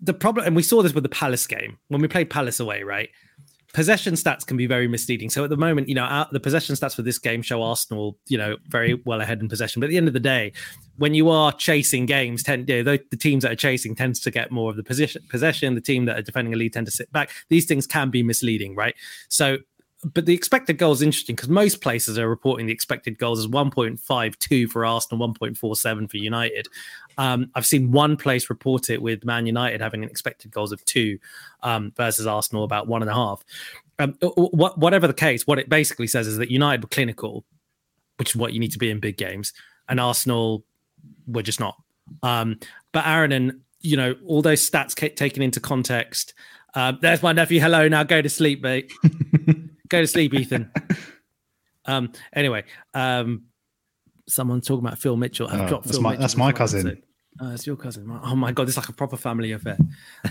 the 0.00 0.14
problem, 0.14 0.46
and 0.46 0.56
we 0.56 0.62
saw 0.62 0.82
this 0.82 0.94
with 0.94 1.02
the 1.02 1.10
Palace 1.10 1.46
game 1.46 1.78
when 1.88 2.00
we 2.00 2.08
played 2.08 2.30
Palace 2.30 2.58
away, 2.58 2.82
right? 2.82 3.10
Possession 3.74 4.14
stats 4.14 4.46
can 4.46 4.56
be 4.56 4.66
very 4.66 4.88
misleading. 4.88 5.28
So 5.28 5.44
at 5.44 5.50
the 5.50 5.56
moment, 5.56 5.88
you 5.88 5.94
know, 5.94 6.04
our, 6.04 6.26
the 6.32 6.40
possession 6.40 6.74
stats 6.74 6.96
for 6.96 7.02
this 7.02 7.18
game 7.18 7.42
show 7.42 7.62
Arsenal, 7.62 8.16
you 8.26 8.38
know, 8.38 8.56
very 8.66 8.94
well 9.04 9.20
ahead 9.20 9.40
in 9.40 9.48
possession. 9.48 9.80
But 9.80 9.86
at 9.86 9.90
the 9.90 9.98
end 9.98 10.08
of 10.08 10.14
the 10.14 10.20
day, 10.20 10.52
when 10.96 11.14
you 11.14 11.28
are 11.28 11.52
chasing 11.52 12.06
games, 12.06 12.42
tend 12.42 12.68
you 12.68 12.82
know, 12.82 12.92
the, 12.92 13.04
the 13.10 13.16
teams 13.16 13.42
that 13.42 13.52
are 13.52 13.56
chasing 13.56 13.94
tends 13.94 14.20
to 14.20 14.30
get 14.30 14.50
more 14.50 14.70
of 14.70 14.76
the 14.76 14.82
position 14.82 15.22
possession. 15.28 15.74
The 15.74 15.80
team 15.82 16.06
that 16.06 16.18
are 16.18 16.22
defending 16.22 16.54
a 16.54 16.56
lead 16.56 16.72
tend 16.72 16.86
to 16.86 16.92
sit 16.92 17.12
back. 17.12 17.30
These 17.50 17.66
things 17.66 17.86
can 17.86 18.10
be 18.10 18.22
misleading, 18.22 18.74
right? 18.74 18.94
So, 19.28 19.58
but 20.14 20.26
the 20.26 20.34
expected 20.34 20.78
goal 20.78 20.92
is 20.92 21.02
interesting 21.02 21.34
because 21.34 21.48
most 21.48 21.80
places 21.80 22.18
are 22.18 22.28
reporting 22.28 22.66
the 22.66 22.72
expected 22.72 23.18
goals 23.18 23.38
as 23.38 23.46
1.52 23.46 24.68
for 24.68 24.84
Arsenal, 24.84 25.28
1.47 25.34 26.10
for 26.10 26.16
United. 26.16 26.68
Um, 27.16 27.50
I've 27.54 27.66
seen 27.66 27.90
one 27.90 28.16
place 28.16 28.48
report 28.48 28.90
it 28.90 29.02
with 29.02 29.24
Man 29.24 29.46
United 29.46 29.80
having 29.80 30.04
an 30.04 30.10
expected 30.10 30.50
goals 30.50 30.72
of 30.72 30.84
two 30.84 31.18
um, 31.62 31.92
versus 31.96 32.26
Arsenal 32.26 32.64
about 32.64 32.86
one 32.86 33.02
and 33.02 33.10
a 33.10 33.14
half. 33.14 33.44
Um, 33.98 34.14
wh- 34.22 34.78
whatever 34.78 35.06
the 35.06 35.14
case, 35.14 35.46
what 35.46 35.58
it 35.58 35.68
basically 35.68 36.06
says 36.06 36.26
is 36.26 36.38
that 36.38 36.50
United 36.50 36.82
were 36.82 36.88
clinical, 36.88 37.44
which 38.16 38.30
is 38.30 38.36
what 38.36 38.52
you 38.52 38.60
need 38.60 38.72
to 38.72 38.78
be 38.78 38.90
in 38.90 39.00
big 39.00 39.16
games, 39.16 39.52
and 39.88 39.98
Arsenal 39.98 40.64
were 41.26 41.42
just 41.42 41.58
not. 41.58 41.76
Um, 42.22 42.60
but 42.92 43.06
Aaron 43.06 43.32
and 43.32 43.60
you 43.80 43.96
know 43.96 44.14
all 44.24 44.42
those 44.42 44.68
stats 44.68 44.96
ca- 44.96 45.14
taken 45.14 45.42
into 45.42 45.58
context. 45.58 46.34
Um, 46.74 46.98
there's 47.02 47.22
my 47.22 47.32
nephew. 47.32 47.60
Hello, 47.60 47.88
now 47.88 48.04
go 48.04 48.22
to 48.22 48.28
sleep, 48.28 48.62
mate. 48.62 48.92
go 49.88 50.00
to 50.00 50.06
sleep, 50.06 50.34
Ethan. 50.34 50.70
Um, 51.86 52.12
anyway, 52.32 52.64
um, 52.94 53.44
someone 54.28 54.60
talking 54.60 54.86
about 54.86 54.98
Phil 54.98 55.16
Mitchell. 55.16 55.48
I've 55.48 55.62
Oh, 55.62 55.68
dropped 55.68 55.84
that's 55.84 55.96
Phil 55.96 56.02
my- 56.02 56.10
Mitchell 56.10 56.20
that's 56.20 56.36
my 56.36 56.52
cousin. 56.52 56.82
so- 56.82 56.96
Oh, 57.40 57.50
that's 57.50 57.66
your 57.68 57.76
cousin. 57.76 58.10
Oh 58.24 58.34
my 58.34 58.50
god, 58.50 58.66
it's 58.66 58.76
like 58.76 58.88
a 58.88 58.92
proper 58.92 59.16
family 59.16 59.52
affair. 59.52 59.78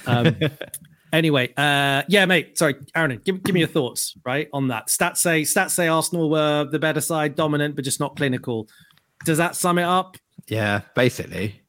Um, 0.06 0.36
anyway, 1.14 1.54
uh, 1.56 2.04
yeah, 2.10 2.26
mate. 2.26 2.58
Sorry, 2.58 2.76
Aaron, 2.96 3.22
give, 3.24 3.42
give 3.44 3.54
me 3.54 3.62
your 3.62 3.70
thoughts, 3.70 4.14
right, 4.26 4.50
on 4.52 4.68
that. 4.68 4.88
Stats 4.88 5.18
say 5.18 5.44
stats 5.44 5.70
say 5.72 5.88
Arsenal 5.88 6.30
were 6.30 6.66
the 6.66 6.80
better 6.80 7.00
side, 7.00 7.36
dominant, 7.36 7.76
but 7.78 7.86
just 7.86 8.02
not 8.02 8.18
clinical. 8.18 8.68
Does 9.24 9.38
that 9.38 9.56
sum 9.56 9.78
it 9.78 9.84
up? 9.86 10.18
Yeah, 10.50 10.82
basically. 10.96 11.62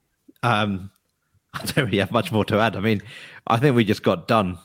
Um, 0.43 0.91
I 1.55 1.65
don't 1.67 1.85
really 1.87 1.99
have 1.99 2.11
much 2.11 2.33
more 2.33 2.45
to 2.47 2.59
add. 2.59 2.75
I 2.75 2.81
mean, 2.81 3.01
I 3.47 3.59
think 3.59 3.77
we 3.77 3.85
just 3.85 4.03
got 4.03 4.27
done 4.27 4.59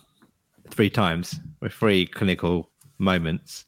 three 0.72 0.90
times 0.90 1.40
with 1.62 1.72
three 1.74 2.08
clinical 2.08 2.72
moments, 3.04 3.66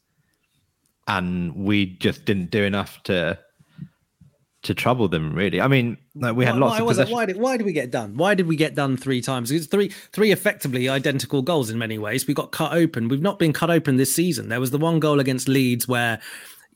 and 1.06 1.54
we 1.54 1.86
just 1.86 2.24
didn't 2.24 2.50
do 2.50 2.64
enough 2.64 3.02
to 3.04 3.38
to 4.62 4.74
trouble 4.74 5.08
them. 5.08 5.34
Really, 5.34 5.60
I 5.60 5.68
mean, 5.68 5.96
like, 6.14 6.34
we 6.34 6.44
had 6.44 6.54
why, 6.54 6.60
lots 6.60 6.72
why 6.72 6.78
of 6.80 6.88
possession. 6.88 7.14
Why 7.14 7.26
did 7.26 7.36
why 7.36 7.56
did 7.56 7.66
we 7.66 7.72
get 7.72 7.90
done? 7.90 8.16
Why 8.16 8.34
did 8.34 8.46
we 8.46 8.56
get 8.56 8.74
done 8.74 8.96
three 8.96 9.20
times? 9.20 9.50
It's 9.50 9.66
three 9.66 9.88
three 10.12 10.32
effectively 10.32 10.88
identical 10.88 11.42
goals 11.42 11.70
in 11.70 11.78
many 11.78 11.98
ways. 11.98 12.26
We 12.26 12.34
got 12.34 12.52
cut 12.52 12.72
open. 12.72 13.08
We've 13.08 13.22
not 13.22 13.38
been 13.38 13.52
cut 13.52 13.70
open 13.70 13.96
this 13.96 14.14
season. 14.14 14.48
There 14.48 14.60
was 14.60 14.70
the 14.70 14.78
one 14.78 15.00
goal 15.00 15.20
against 15.20 15.48
Leeds 15.48 15.86
where 15.86 16.20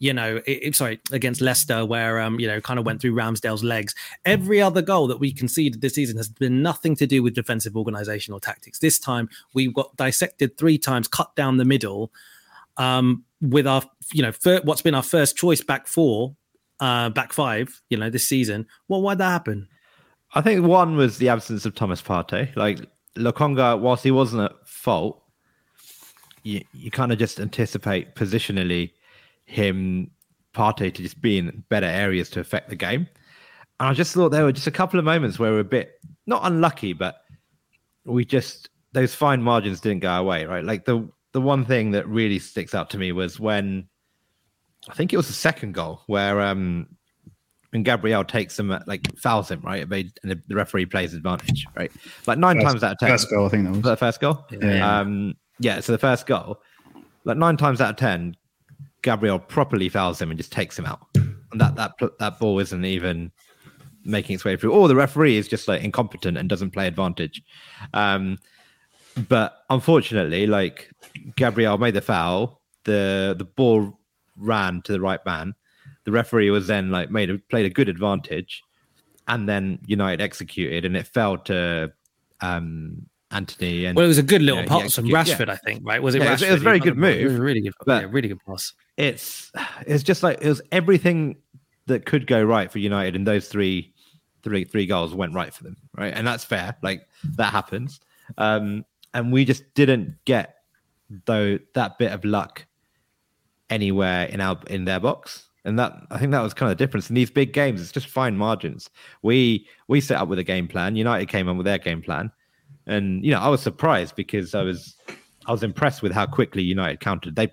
you 0.00 0.14
know, 0.14 0.36
it, 0.46 0.58
it, 0.62 0.76
sorry, 0.76 0.98
against 1.12 1.42
Leicester, 1.42 1.84
where 1.84 2.20
um, 2.20 2.40
you 2.40 2.48
know, 2.48 2.60
kind 2.60 2.80
of 2.80 2.86
went 2.86 3.02
through 3.02 3.14
Ramsdale's 3.14 3.62
legs. 3.62 3.94
Every 4.24 4.60
other 4.60 4.80
goal 4.82 5.06
that 5.08 5.20
we 5.20 5.30
conceded 5.30 5.82
this 5.82 5.94
season 5.94 6.16
has 6.16 6.28
been 6.28 6.62
nothing 6.62 6.96
to 6.96 7.06
do 7.06 7.22
with 7.22 7.34
defensive 7.34 7.76
organisation 7.76 8.32
or 8.32 8.40
tactics. 8.40 8.78
This 8.78 8.98
time 8.98 9.28
we 9.52 9.70
got 9.70 9.94
dissected 9.96 10.56
three 10.56 10.78
times, 10.78 11.06
cut 11.06 11.36
down 11.36 11.58
the 11.58 11.66
middle, 11.66 12.10
um, 12.76 13.24
with 13.40 13.66
our, 13.66 13.82
you 14.12 14.22
know, 14.22 14.32
fir- 14.32 14.60
what's 14.64 14.82
been 14.82 14.94
our 14.94 15.02
first 15.02 15.36
choice 15.36 15.60
back 15.60 15.86
four, 15.86 16.34
uh, 16.80 17.10
back 17.10 17.32
five, 17.32 17.80
you 17.90 17.96
know, 17.96 18.10
this 18.10 18.26
season. 18.26 18.66
Well, 18.88 19.02
why'd 19.02 19.18
that 19.18 19.30
happen? 19.30 19.68
I 20.34 20.40
think 20.40 20.64
one 20.64 20.96
was 20.96 21.18
the 21.18 21.28
absence 21.28 21.66
of 21.66 21.74
Thomas 21.74 22.00
Partey. 22.00 22.54
Like 22.56 22.80
Lokonga, 23.16 23.80
whilst 23.80 24.04
he 24.04 24.10
wasn't 24.10 24.42
at 24.42 24.68
fault, 24.68 25.22
you, 26.42 26.62
you 26.72 26.90
kind 26.90 27.12
of 27.12 27.18
just 27.18 27.40
anticipate 27.40 28.14
positionally 28.14 28.92
him 29.44 30.10
Partey 30.54 30.92
to 30.92 31.02
just 31.02 31.20
be 31.20 31.38
in 31.38 31.64
better 31.68 31.86
areas 31.86 32.30
to 32.30 32.40
affect 32.40 32.70
the 32.70 32.76
game. 32.76 33.06
And 33.78 33.88
I 33.88 33.92
just 33.94 34.12
thought 34.12 34.30
there 34.30 34.44
were 34.44 34.52
just 34.52 34.66
a 34.66 34.72
couple 34.72 34.98
of 34.98 35.04
moments 35.04 35.38
where 35.38 35.50
we 35.52 35.56
are 35.56 35.60
a 35.60 35.64
bit 35.64 36.00
not 36.26 36.42
unlucky, 36.44 36.92
but 36.92 37.22
we 38.04 38.24
just 38.24 38.68
those 38.92 39.14
fine 39.14 39.42
margins 39.42 39.80
didn't 39.80 40.00
go 40.00 40.12
away, 40.12 40.44
right? 40.44 40.64
Like 40.64 40.84
the 40.84 41.08
the 41.32 41.40
one 41.40 41.64
thing 41.64 41.92
that 41.92 42.08
really 42.08 42.38
sticks 42.38 42.74
out 42.74 42.90
to 42.90 42.98
me 42.98 43.12
was 43.12 43.38
when 43.38 43.88
I 44.88 44.94
think 44.94 45.12
it 45.12 45.16
was 45.16 45.26
the 45.28 45.32
second 45.32 45.74
goal 45.74 46.02
where 46.06 46.40
um 46.40 46.86
when 47.70 47.84
Gabriel 47.84 48.24
takes 48.24 48.58
him 48.58 48.76
like 48.86 49.06
fouls 49.18 49.50
him, 49.50 49.60
right? 49.62 49.82
And 49.82 50.42
the 50.48 50.54
referee 50.54 50.86
plays 50.86 51.14
advantage, 51.14 51.66
right? 51.76 51.92
Like 52.26 52.38
nine 52.38 52.56
first, 52.56 52.66
times 52.66 52.82
out 52.82 52.92
of 52.92 52.98
ten. 52.98 53.10
First 53.10 53.30
goal, 53.30 53.46
I 53.46 53.48
think 53.48 53.64
that 53.64 53.70
was, 53.70 53.76
was 53.78 53.84
that 53.84 53.90
the 53.90 53.96
first 53.96 54.20
goal. 54.20 54.44
Yeah. 54.50 54.98
Um, 55.00 55.34
yeah. 55.60 55.80
So 55.80 55.92
the 55.92 55.98
first 55.98 56.26
goal, 56.26 56.60
like 57.24 57.36
nine 57.36 57.56
times 57.56 57.80
out 57.80 57.90
of 57.90 57.96
ten, 57.96 58.36
Gabriel 59.02 59.38
properly 59.38 59.88
fouls 59.88 60.20
him 60.20 60.30
and 60.30 60.38
just 60.38 60.50
takes 60.50 60.76
him 60.76 60.84
out. 60.84 61.06
And 61.14 61.60
that 61.60 61.76
that 61.76 61.92
that 62.18 62.38
ball 62.40 62.58
isn't 62.58 62.84
even 62.84 63.30
making 64.04 64.34
its 64.34 64.44
way 64.44 64.56
through. 64.56 64.72
Or 64.72 64.88
the 64.88 64.96
referee 64.96 65.36
is 65.36 65.46
just 65.46 65.68
like 65.68 65.82
incompetent 65.82 66.38
and 66.38 66.48
doesn't 66.48 66.72
play 66.72 66.88
advantage. 66.88 67.42
Um, 67.94 68.38
but 69.28 69.64
unfortunately, 69.70 70.46
like 70.46 70.90
Gabriel 71.36 71.78
made 71.78 71.94
the 71.94 72.00
foul, 72.00 72.60
the 72.84 73.34
the 73.36 73.44
ball 73.44 73.98
ran 74.36 74.82
to 74.82 74.92
the 74.92 75.00
right 75.00 75.24
man. 75.24 75.54
The 76.04 76.12
referee 76.12 76.50
was 76.50 76.66
then 76.66 76.90
like 76.90 77.10
made 77.10 77.30
a, 77.30 77.38
played 77.38 77.66
a 77.66 77.70
good 77.70 77.88
advantage, 77.88 78.62
and 79.28 79.48
then 79.48 79.78
United 79.86 80.20
executed, 80.20 80.84
and 80.84 80.96
it 80.96 81.06
fell 81.06 81.38
to 81.38 81.92
um, 82.40 83.06
Antony. 83.30 83.84
And 83.84 83.96
well, 83.96 84.04
it 84.04 84.08
was 84.08 84.18
a 84.18 84.22
good 84.22 84.42
little 84.42 84.62
you 84.62 84.68
know, 84.68 84.80
pass 84.80 84.94
from 84.94 85.06
Rashford, 85.06 85.46
yeah. 85.46 85.52
I 85.52 85.56
think. 85.56 85.82
Right? 85.84 86.02
Was 86.02 86.14
it? 86.14 86.22
Yeah, 86.22 86.34
Rashford? 86.34 86.48
It 86.48 86.52
was, 86.52 86.60
a 86.60 86.64
very 86.64 86.80
good 86.80 86.96
move. 86.96 87.20
It 87.20 87.24
was 87.24 87.34
a 87.36 87.42
really 87.42 87.60
good, 87.60 87.74
yeah, 87.86 88.06
really 88.08 88.28
good 88.28 88.40
pass. 88.46 88.72
It's 88.96 89.50
it's 89.86 90.02
just 90.02 90.22
like 90.22 90.38
it 90.40 90.48
was 90.48 90.62
everything 90.72 91.36
that 91.86 92.06
could 92.06 92.26
go 92.26 92.42
right 92.42 92.70
for 92.70 92.78
United, 92.78 93.16
and 93.16 93.26
those 93.26 93.48
three, 93.48 93.92
three, 94.42 94.64
three 94.64 94.86
goals 94.86 95.14
went 95.14 95.34
right 95.34 95.52
for 95.52 95.64
them, 95.64 95.76
right? 95.96 96.12
And 96.14 96.26
that's 96.26 96.44
fair. 96.44 96.76
Like 96.82 97.06
that 97.36 97.52
happens. 97.52 98.00
Um, 98.38 98.84
and 99.14 99.32
we 99.32 99.44
just 99.44 99.74
didn't 99.74 100.16
get 100.24 100.56
though 101.26 101.58
that 101.74 101.98
bit 101.98 102.12
of 102.12 102.24
luck 102.24 102.66
anywhere 103.68 104.26
in 104.26 104.40
our 104.40 104.58
in 104.68 104.84
their 104.84 105.00
box. 105.00 105.46
And 105.64 105.78
that 105.78 105.92
i 106.10 106.18
think 106.18 106.32
that 106.32 106.40
was 106.40 106.54
kind 106.54 106.70
of 106.70 106.78
the 106.78 106.84
difference. 106.84 107.08
In 107.08 107.14
these 107.14 107.30
big 107.30 107.52
games 107.52 107.80
it's 107.80 107.92
just 107.92 108.06
fine 108.06 108.36
margins. 108.36 108.90
We 109.22 109.66
we 109.88 110.00
set 110.00 110.18
up 110.20 110.28
with 110.28 110.38
a 110.38 110.44
game 110.44 110.68
plan. 110.68 110.96
United 110.96 111.28
came 111.28 111.48
on 111.48 111.56
with 111.56 111.66
their 111.66 111.78
game 111.78 112.02
plan. 112.02 112.30
And 112.86 113.24
you 113.24 113.30
know 113.30 113.40
i 113.40 113.48
was 113.48 113.60
surprised 113.60 114.16
because 114.16 114.54
i 114.54 114.62
was 114.62 114.96
i 115.46 115.52
was 115.52 115.62
impressed 115.62 116.02
with 116.02 116.12
how 116.12 116.26
quickly 116.26 116.62
united 116.62 117.00
countered. 117.00 117.36
They 117.36 117.48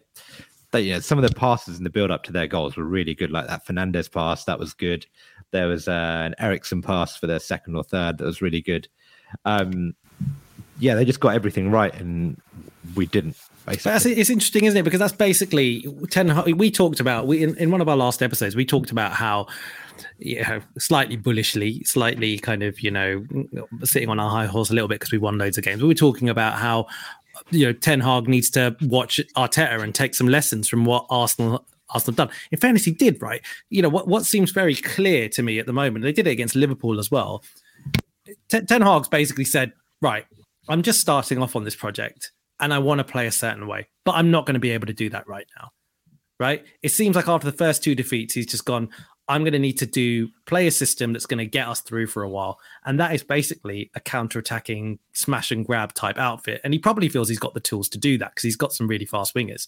they 0.72 0.82
you 0.82 0.94
know 0.94 1.00
some 1.00 1.18
of 1.18 1.28
the 1.28 1.36
passes 1.36 1.78
in 1.78 1.84
the 1.84 1.90
build 1.90 2.12
up 2.12 2.24
to 2.24 2.32
their 2.32 2.48
goals 2.48 2.78
were 2.78 2.84
really 2.84 3.14
good 3.14 3.32
like 3.32 3.48
that 3.48 3.66
Fernandes 3.66 4.12
pass 4.12 4.46
that 4.46 4.60
was 4.60 4.74
good. 4.74 5.06
There 5.52 5.68
was 5.68 5.88
uh, 5.88 6.24
an 6.26 6.36
Eriksen 6.40 6.82
pass 6.82 7.16
for 7.16 7.28
their 7.28 7.40
second 7.40 7.76
or 7.76 7.84
third 7.84 8.18
that 8.18 8.26
was 8.26 8.42
really 8.42 8.62
good. 8.62 8.88
Um 9.46 9.96
yeah, 10.80 10.96
they 10.96 11.06
just 11.06 11.20
got 11.20 11.36
everything 11.36 11.72
right, 11.72 11.94
and 11.94 12.40
we 12.96 13.06
didn't. 13.06 13.38
Basically. 13.66 14.14
it's 14.14 14.30
interesting, 14.30 14.64
isn't 14.64 14.78
it? 14.78 14.84
Because 14.84 15.00
that's 15.00 15.14
basically 15.14 15.86
ten. 16.10 16.58
We 16.58 16.72
talked 16.72 17.00
about 17.00 17.28
we 17.28 17.44
in, 17.44 17.56
in 17.58 17.70
one 17.70 17.82
of 17.82 17.90
our 17.90 17.98
last 17.98 18.24
episodes. 18.24 18.56
We 18.56 18.66
talked 18.66 18.92
about 18.92 19.12
how 19.12 19.48
you 20.20 20.42
know, 20.42 20.62
slightly 20.78 21.16
bullishly, 21.16 21.84
slightly 21.84 22.40
kind 22.40 22.64
of, 22.64 22.80
you 22.80 22.92
know, 22.92 23.26
sitting 23.84 24.10
on 24.10 24.20
our 24.20 24.30
high 24.30 24.46
horse 24.46 24.70
a 24.70 24.74
little 24.74 24.88
bit 24.88 25.00
because 25.00 25.12
we 25.12 25.18
won 25.18 25.38
loads 25.38 25.58
of 25.58 25.64
games. 25.64 25.82
We 25.82 25.88
were 25.88 25.94
talking 25.94 26.30
about 26.30 26.54
how, 26.54 26.88
you 27.52 27.66
know, 27.66 27.74
Ten 27.74 28.00
Hag 28.00 28.28
needs 28.28 28.50
to 28.52 28.76
watch 28.82 29.20
Arteta 29.36 29.82
and 29.82 29.94
take 29.94 30.16
some 30.16 30.28
lessons 30.28 30.68
from 30.68 30.86
what 30.86 31.06
Arsenal 31.10 31.66
Arsenal 31.90 32.16
done. 32.16 32.30
In 32.52 32.58
fairness, 32.58 32.84
he 32.84 32.92
did 32.92 33.22
right. 33.22 33.42
You 33.70 33.82
know 33.82 33.90
what? 33.90 34.08
What 34.08 34.26
seems 34.26 34.52
very 34.52 34.76
clear 34.76 35.30
to 35.30 35.44
me 35.44 35.60
at 35.60 35.66
the 35.66 35.74
moment. 35.74 36.04
They 36.04 36.12
did 36.12 36.28
it 36.28 36.32
against 36.32 36.56
Liverpool 36.56 37.00
as 37.00 37.12
well. 37.12 37.44
Ten 38.50 38.82
Hag's 38.82 39.08
basically 39.08 39.46
said, 39.46 39.72
right, 40.02 40.26
I'm 40.70 40.82
just 40.82 41.02
starting 41.02 41.42
off 41.42 41.56
on 41.56 41.64
this 41.64 41.76
project 41.76 42.32
and 42.60 42.74
I 42.74 42.80
want 42.80 43.00
to 43.00 43.04
play 43.04 43.28
a 43.28 43.32
certain 43.32 43.68
way, 43.68 43.88
but 44.06 44.16
I'm 44.16 44.32
not 44.32 44.46
going 44.46 44.56
to 44.56 44.60
be 44.60 44.72
able 44.72 44.88
to 44.88 44.94
do 44.94 45.10
that 45.10 45.28
right 45.28 45.48
now. 45.60 45.70
Right? 46.40 46.64
It 46.84 46.90
seems 46.90 47.16
like 47.16 47.28
after 47.28 47.50
the 47.50 47.58
first 47.58 47.84
two 47.84 47.96
defeats, 47.96 48.36
he's 48.36 48.46
just 48.46 48.66
gone, 48.66 48.90
I'm 49.28 49.42
going 49.42 49.54
to 49.54 49.60
need 49.60 49.78
to 49.80 49.86
do 49.88 50.30
play 50.46 50.68
a 50.68 50.72
system 50.72 51.12
that's 51.12 51.26
going 51.26 51.40
to 51.40 51.48
get 51.48 51.68
us 51.68 51.82
through 51.82 52.08
for 52.08 52.22
a 52.22 52.30
while. 52.30 52.60
And 52.86 53.00
that 53.00 53.14
is 53.14 53.24
basically 53.24 53.90
a 53.96 54.00
counter-attacking 54.00 55.00
smash 55.14 55.52
and 55.52 55.66
grab 55.66 55.94
type 55.94 56.18
outfit. 56.18 56.62
And 56.64 56.74
he 56.74 56.80
probably 56.80 57.10
feels 57.10 57.28
he's 57.28 57.40
got 57.40 57.56
the 57.56 57.60
tools 57.60 57.90
to 57.90 57.98
do 57.98 58.20
that 58.20 58.32
because 58.32 58.44
he's 58.44 58.56
got 58.56 58.72
some 58.72 58.88
really 58.88 59.06
fast 59.06 59.34
wingers. 59.34 59.68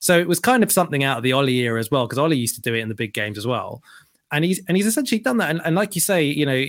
So 0.00 0.18
it 0.18 0.26
was 0.26 0.40
kind 0.40 0.64
of 0.64 0.72
something 0.72 1.04
out 1.04 1.18
of 1.18 1.22
the 1.22 1.32
Ole 1.32 1.48
era 1.48 1.78
as 1.78 1.90
well, 1.90 2.06
because 2.06 2.18
Ole 2.18 2.34
used 2.34 2.56
to 2.56 2.60
do 2.60 2.74
it 2.74 2.80
in 2.80 2.88
the 2.88 2.94
big 2.94 3.14
games 3.14 3.38
as 3.38 3.46
well 3.46 3.80
and 4.30 4.44
he's 4.44 4.60
and 4.68 4.76
he's 4.76 4.86
essentially 4.86 5.18
done 5.18 5.38
that. 5.38 5.50
And, 5.50 5.60
and 5.64 5.74
like 5.74 5.94
you 5.94 6.00
say, 6.00 6.24
you 6.24 6.44
know, 6.44 6.64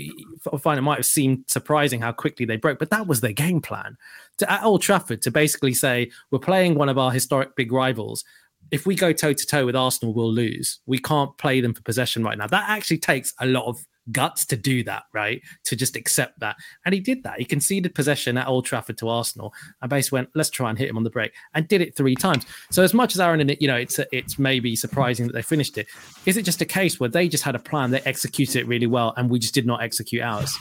I 0.54 0.58
find 0.58 0.78
it 0.78 0.82
might 0.82 0.98
have 0.98 1.06
seemed 1.06 1.44
surprising 1.48 2.02
how 2.02 2.12
quickly 2.12 2.46
they 2.46 2.58
broke, 2.58 2.80
but 2.80 2.90
that 2.92 3.08
was 3.08 3.22
their 3.22 3.34
game 3.34 3.62
plan 3.62 3.98
to 4.38 4.52
at 4.52 4.64
Old 4.64 4.82
Trafford 4.82 5.22
to 5.24 5.32
basically 5.32 5.74
say 5.74 6.12
we're 6.32 6.40
playing 6.40 6.76
one 6.76 6.90
of 6.90 6.98
our 6.98 7.12
historic 7.12 7.56
big 7.56 7.72
rivals. 7.72 8.24
If 8.72 8.86
we 8.86 8.96
go 8.96 9.12
toe 9.12 9.34
to 9.34 9.46
toe 9.46 9.66
with 9.66 9.76
Arsenal, 9.76 10.14
we'll 10.14 10.32
lose. 10.32 10.80
We 10.86 11.00
can't 11.00 11.36
play 11.38 11.60
them 11.60 11.74
for 11.74 11.82
possession 11.82 12.24
right 12.24 12.38
now. 12.38 12.48
That 12.48 12.70
actually 12.70 13.00
takes 13.00 13.34
a 13.40 13.46
lot 13.46 13.66
of 13.66 13.84
guts 14.12 14.46
to 14.46 14.58
do 14.58 14.84
that, 14.84 15.04
right? 15.14 15.42
To 15.66 15.76
just 15.76 15.96
accept 15.96 16.40
that. 16.40 16.56
And 16.86 16.94
he 16.94 17.00
did 17.00 17.24
that. 17.24 17.40
He 17.40 17.46
conceded 17.46 17.96
possession 17.96 18.38
at 18.38 18.48
Old 18.48 18.66
Trafford 18.66 18.98
to 19.00 19.10
Arsenal 19.10 19.54
and 19.82 19.90
basically 19.90 20.18
went, 20.18 20.30
let's 20.36 20.50
try 20.50 20.70
and 20.70 20.78
hit 20.78 20.90
him 20.90 20.98
on 20.98 21.04
the 21.04 21.10
break 21.10 21.32
and 21.54 21.68
did 21.68 21.82
it 21.82 21.96
three 21.96 22.16
times. 22.16 22.46
So 22.72 22.84
as 22.84 22.94
much 22.94 23.16
as 23.16 23.22
Aaron 23.22 23.40
and 23.40 23.52
it, 23.52 23.62
you 23.62 23.68
know, 23.68 23.76
it's 23.76 24.00
it's 24.12 24.40
maybe 24.40 24.76
surprising 24.76 25.28
that 25.28 25.34
they 25.34 25.42
finished 25.42 25.78
it. 25.78 25.88
Is 26.26 26.38
it 26.38 26.44
just 26.44 26.62
a 26.62 26.66
case 26.66 27.00
where 27.00 27.10
they 27.10 27.28
just 27.28 27.44
had 27.44 27.56
a 27.56 27.60
plan, 27.60 27.92
they 27.92 28.02
executed 28.02 28.58
it 28.58 28.68
really 28.68 28.88
well, 28.88 29.14
and 29.18 29.30
we 29.30 29.40
just 29.40 29.54
did 29.54 29.66
not 29.66 29.82
execute 29.82 30.22
ours? 30.22 30.58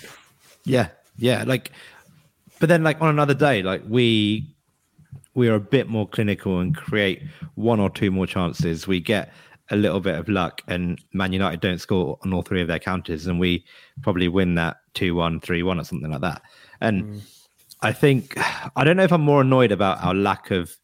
Yeah. 0.65 0.89
Yeah. 1.17 1.45
Like 1.47 1.73
but 2.59 2.69
then 2.69 2.83
like 2.83 3.01
on 3.01 3.09
another 3.09 3.35
day, 3.35 3.63
like 3.63 3.83
we 3.89 4.47
we 5.35 5.49
are 5.49 5.55
a 5.55 5.61
bit 5.61 5.89
more 5.89 6.09
clinical 6.09 6.59
and 6.59 6.75
create 6.75 7.23
one 7.55 7.81
or 7.81 7.91
two 7.91 8.11
more 8.11 8.27
chances. 8.27 8.89
We 8.89 9.01
get 9.01 9.33
a 9.71 9.77
little 9.77 10.01
bit 10.01 10.17
of 10.17 10.29
luck 10.29 10.63
and 10.67 11.03
Man 11.13 11.33
United 11.33 11.61
don't 11.61 11.81
score 11.81 12.19
on 12.25 12.33
all 12.33 12.43
three 12.43 12.63
of 12.63 12.69
their 12.69 12.79
counters 12.79 13.27
and 13.27 13.39
we 13.39 13.65
probably 14.03 14.29
win 14.29 14.55
that 14.55 14.79
2-1, 14.95 15.43
3-1 15.43 15.81
or 15.81 15.85
something 15.85 16.11
like 16.11 16.21
that. 16.23 16.43
And 16.81 17.05
mm. 17.05 17.21
I 17.83 17.93
think 17.93 18.35
I 18.77 18.85
don't 18.85 18.97
know 18.97 19.05
if 19.05 19.13
I'm 19.13 19.21
more 19.21 19.43
annoyed 19.43 19.73
about 19.73 20.03
our 20.03 20.15
lack 20.15 20.51
of 20.51 20.77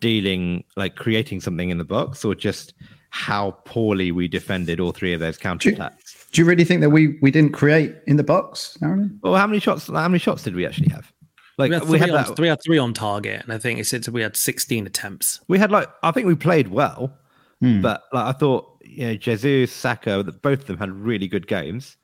dealing 0.00 0.64
like 0.76 0.96
creating 0.96 1.40
something 1.40 1.70
in 1.70 1.78
the 1.78 1.84
box 1.84 2.24
or 2.24 2.34
just 2.34 2.74
how 3.10 3.52
poorly 3.66 4.10
we 4.10 4.26
defended 4.26 4.80
all 4.80 4.90
three 4.90 5.12
of 5.12 5.20
those 5.20 5.36
counter 5.36 5.68
attacks. 5.68 6.26
Do 6.32 6.40
you 6.40 6.46
really 6.46 6.64
think 6.64 6.80
that 6.80 6.90
we 6.90 7.18
we 7.20 7.30
didn't 7.30 7.52
create 7.52 7.94
in 8.06 8.16
the 8.16 8.24
box, 8.24 8.76
Aaron? 8.82 9.18
Well, 9.22 9.36
how 9.36 9.46
many 9.46 9.60
shots 9.60 9.86
how 9.86 10.08
many 10.08 10.18
shots 10.18 10.42
did 10.42 10.56
we 10.56 10.66
actually 10.66 10.88
have? 10.88 11.12
Like 11.58 11.70
we 11.70 11.74
had, 11.74 11.88
we 11.88 11.98
had, 11.98 12.10
on, 12.10 12.24
that, 12.24 12.40
we 12.40 12.48
had 12.48 12.62
three 12.64 12.78
on 12.78 12.94
target, 12.94 13.42
and 13.42 13.52
I 13.52 13.58
think 13.58 13.78
it 13.78 13.84
said 13.84 14.08
we 14.08 14.22
had 14.22 14.36
16 14.36 14.86
attempts. 14.86 15.40
We 15.48 15.58
had 15.58 15.70
like 15.70 15.88
I 16.02 16.10
think 16.10 16.26
we 16.26 16.34
played 16.34 16.68
well, 16.68 17.14
Hmm. 17.62 17.80
But 17.80 18.02
like 18.12 18.34
I 18.34 18.36
thought, 18.36 18.82
you 18.84 19.06
know, 19.06 19.14
Jesus, 19.14 19.72
Saka, 19.72 20.24
that 20.24 20.42
both 20.42 20.60
of 20.60 20.66
them 20.66 20.78
had 20.78 20.90
really 20.90 21.28
good 21.28 21.46
games. 21.46 21.96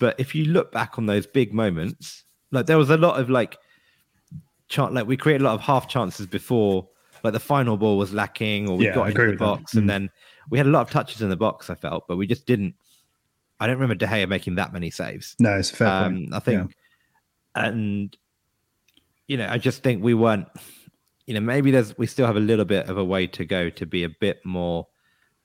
But 0.00 0.18
if 0.18 0.34
you 0.34 0.46
look 0.46 0.72
back 0.72 0.98
on 0.98 1.06
those 1.06 1.24
big 1.24 1.54
moments, 1.54 2.24
like 2.50 2.66
there 2.66 2.76
was 2.78 2.90
a 2.90 2.96
lot 2.96 3.20
of 3.20 3.30
like, 3.30 3.56
chance, 4.68 4.92
like 4.92 5.06
we 5.06 5.16
created 5.16 5.42
a 5.42 5.44
lot 5.44 5.54
of 5.54 5.60
half 5.60 5.88
chances 5.88 6.26
before, 6.26 6.88
like 7.22 7.32
the 7.32 7.38
final 7.38 7.76
ball 7.76 7.96
was 7.96 8.12
lacking, 8.12 8.68
or 8.68 8.76
we 8.76 8.86
yeah, 8.86 8.94
got 8.94 9.10
into 9.10 9.30
the 9.30 9.36
box, 9.36 9.74
and 9.74 9.84
mm. 9.84 9.86
then 9.86 10.10
we 10.50 10.58
had 10.58 10.66
a 10.66 10.70
lot 10.70 10.80
of 10.80 10.90
touches 10.90 11.22
in 11.22 11.30
the 11.30 11.36
box. 11.36 11.70
I 11.70 11.76
felt, 11.76 12.08
but 12.08 12.16
we 12.16 12.26
just 12.26 12.44
didn't. 12.46 12.74
I 13.60 13.68
don't 13.68 13.76
remember 13.76 13.94
De 13.94 14.06
Gea 14.06 14.28
making 14.28 14.56
that 14.56 14.72
many 14.72 14.90
saves. 14.90 15.36
No, 15.38 15.56
it's 15.56 15.70
fair. 15.70 15.86
Um, 15.86 16.30
I 16.32 16.40
think, 16.40 16.74
yeah. 17.54 17.66
and 17.66 18.16
you 19.28 19.36
know, 19.36 19.46
I 19.48 19.58
just 19.58 19.84
think 19.84 20.02
we 20.02 20.14
weren't 20.14 20.48
you 21.26 21.34
know, 21.34 21.40
maybe 21.40 21.70
there's 21.70 21.96
we 21.98 22.06
still 22.06 22.26
have 22.26 22.36
a 22.36 22.40
little 22.40 22.64
bit 22.64 22.88
of 22.88 22.98
a 22.98 23.04
way 23.04 23.26
to 23.28 23.44
go 23.44 23.70
to 23.70 23.86
be 23.86 24.04
a 24.04 24.08
bit 24.08 24.44
more 24.44 24.86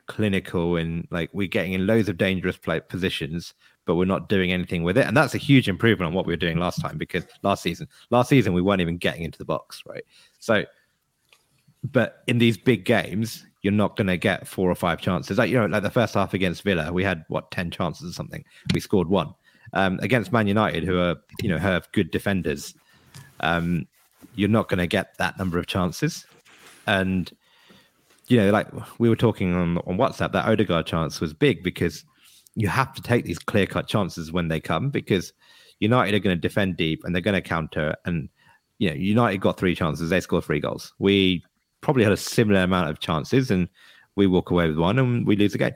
clinical 0.08 0.78
and 0.78 1.08
like 1.12 1.30
we're 1.34 1.48
getting 1.48 1.74
in 1.74 1.86
loads 1.86 2.10
of 2.10 2.18
dangerous 2.18 2.58
play 2.58 2.80
positions, 2.80 3.54
but 3.86 3.96
we're 3.96 4.06
not 4.06 4.30
doing 4.30 4.52
anything 4.52 4.84
with 4.84 4.98
it. 4.98 5.06
And 5.06 5.16
that's 5.16 5.36
a 5.36 5.38
huge 5.38 5.70
improvement 5.70 6.08
on 6.08 6.14
what 6.14 6.26
we 6.26 6.34
were 6.34 6.38
doing 6.38 6.58
last 6.58 6.82
time 6.82 6.98
because 6.98 7.26
last 7.44 7.62
season, 7.62 7.88
last 8.10 8.30
season 8.30 8.54
we 8.54 8.62
weren't 8.62 8.82
even 8.82 8.98
getting 8.98 9.24
into 9.24 9.38
the 9.38 9.46
box, 9.46 9.84
right? 9.86 10.04
So, 10.40 10.64
but 11.84 12.24
in 12.28 12.40
these 12.40 12.58
big 12.58 12.86
games, 12.86 13.46
you're 13.62 13.74
not 13.74 13.96
going 13.96 14.08
to 14.08 14.18
get 14.18 14.48
four 14.48 14.70
or 14.70 14.76
five 14.76 15.00
chances. 15.00 15.38
Like 15.38 15.50
you 15.50 15.60
know, 15.60 15.66
like 15.66 15.84
the 15.84 15.92
first 15.92 16.14
half 16.14 16.34
against 16.34 16.64
Villa, 16.64 16.92
we 16.92 17.04
had 17.04 17.26
what 17.28 17.52
ten 17.52 17.70
chances 17.70 18.10
or 18.10 18.14
something. 18.14 18.44
We 18.74 18.80
scored 18.80 19.10
one. 19.10 19.34
Um, 19.74 20.00
against 20.02 20.32
Man 20.32 20.48
United, 20.48 20.86
who 20.86 20.98
are 20.98 21.18
you 21.42 21.50
know 21.50 21.58
have 21.58 21.92
good 21.92 22.10
defenders, 22.10 22.74
um, 23.42 23.86
you're 24.36 24.50
not 24.50 24.70
going 24.70 24.80
to 24.80 24.88
get 24.88 25.18
that 25.18 25.38
number 25.38 25.58
of 25.58 25.68
chances. 25.68 26.26
And 26.86 27.32
you 28.28 28.38
know, 28.38 28.52
like 28.52 28.68
we 29.00 29.10
were 29.10 29.16
talking 29.16 29.54
on 29.54 29.78
on 29.80 29.98
WhatsApp, 29.98 30.32
that 30.34 30.48
Odegaard 30.48 30.86
chance 30.86 31.22
was 31.22 31.34
big 31.34 31.64
because 31.64 32.04
you 32.56 32.68
have 32.68 32.94
to 32.94 33.02
take 33.02 33.26
these 33.26 33.40
clear 33.40 33.66
cut 33.66 33.88
chances 33.88 34.32
when 34.32 34.48
they 34.48 34.60
come 34.60 34.90
because 34.90 35.32
United 35.80 36.16
are 36.16 36.20
going 36.20 36.36
to 36.36 36.42
defend 36.42 36.76
deep 36.76 37.04
and 37.04 37.14
they're 37.14 37.22
going 37.22 37.36
to 37.36 37.42
counter. 37.42 37.96
And 38.06 38.30
you 38.80 38.90
know, 38.90 38.96
United 38.96 39.40
got 39.40 39.58
three 39.58 39.76
chances, 39.76 40.10
they 40.10 40.20
scored 40.20 40.44
three 40.44 40.60
goals. 40.60 40.94
We 41.00 41.44
probably 41.82 42.04
had 42.04 42.14
a 42.14 42.18
similar 42.18 42.62
amount 42.62 42.90
of 42.90 43.00
chances, 43.00 43.52
and 43.52 43.70
we 44.16 44.28
walk 44.28 44.52
away 44.52 44.68
with 44.68 44.78
one 44.78 45.00
and 45.00 45.26
we 45.26 45.36
lose 45.36 45.54
the 45.54 45.60
game. 45.60 45.74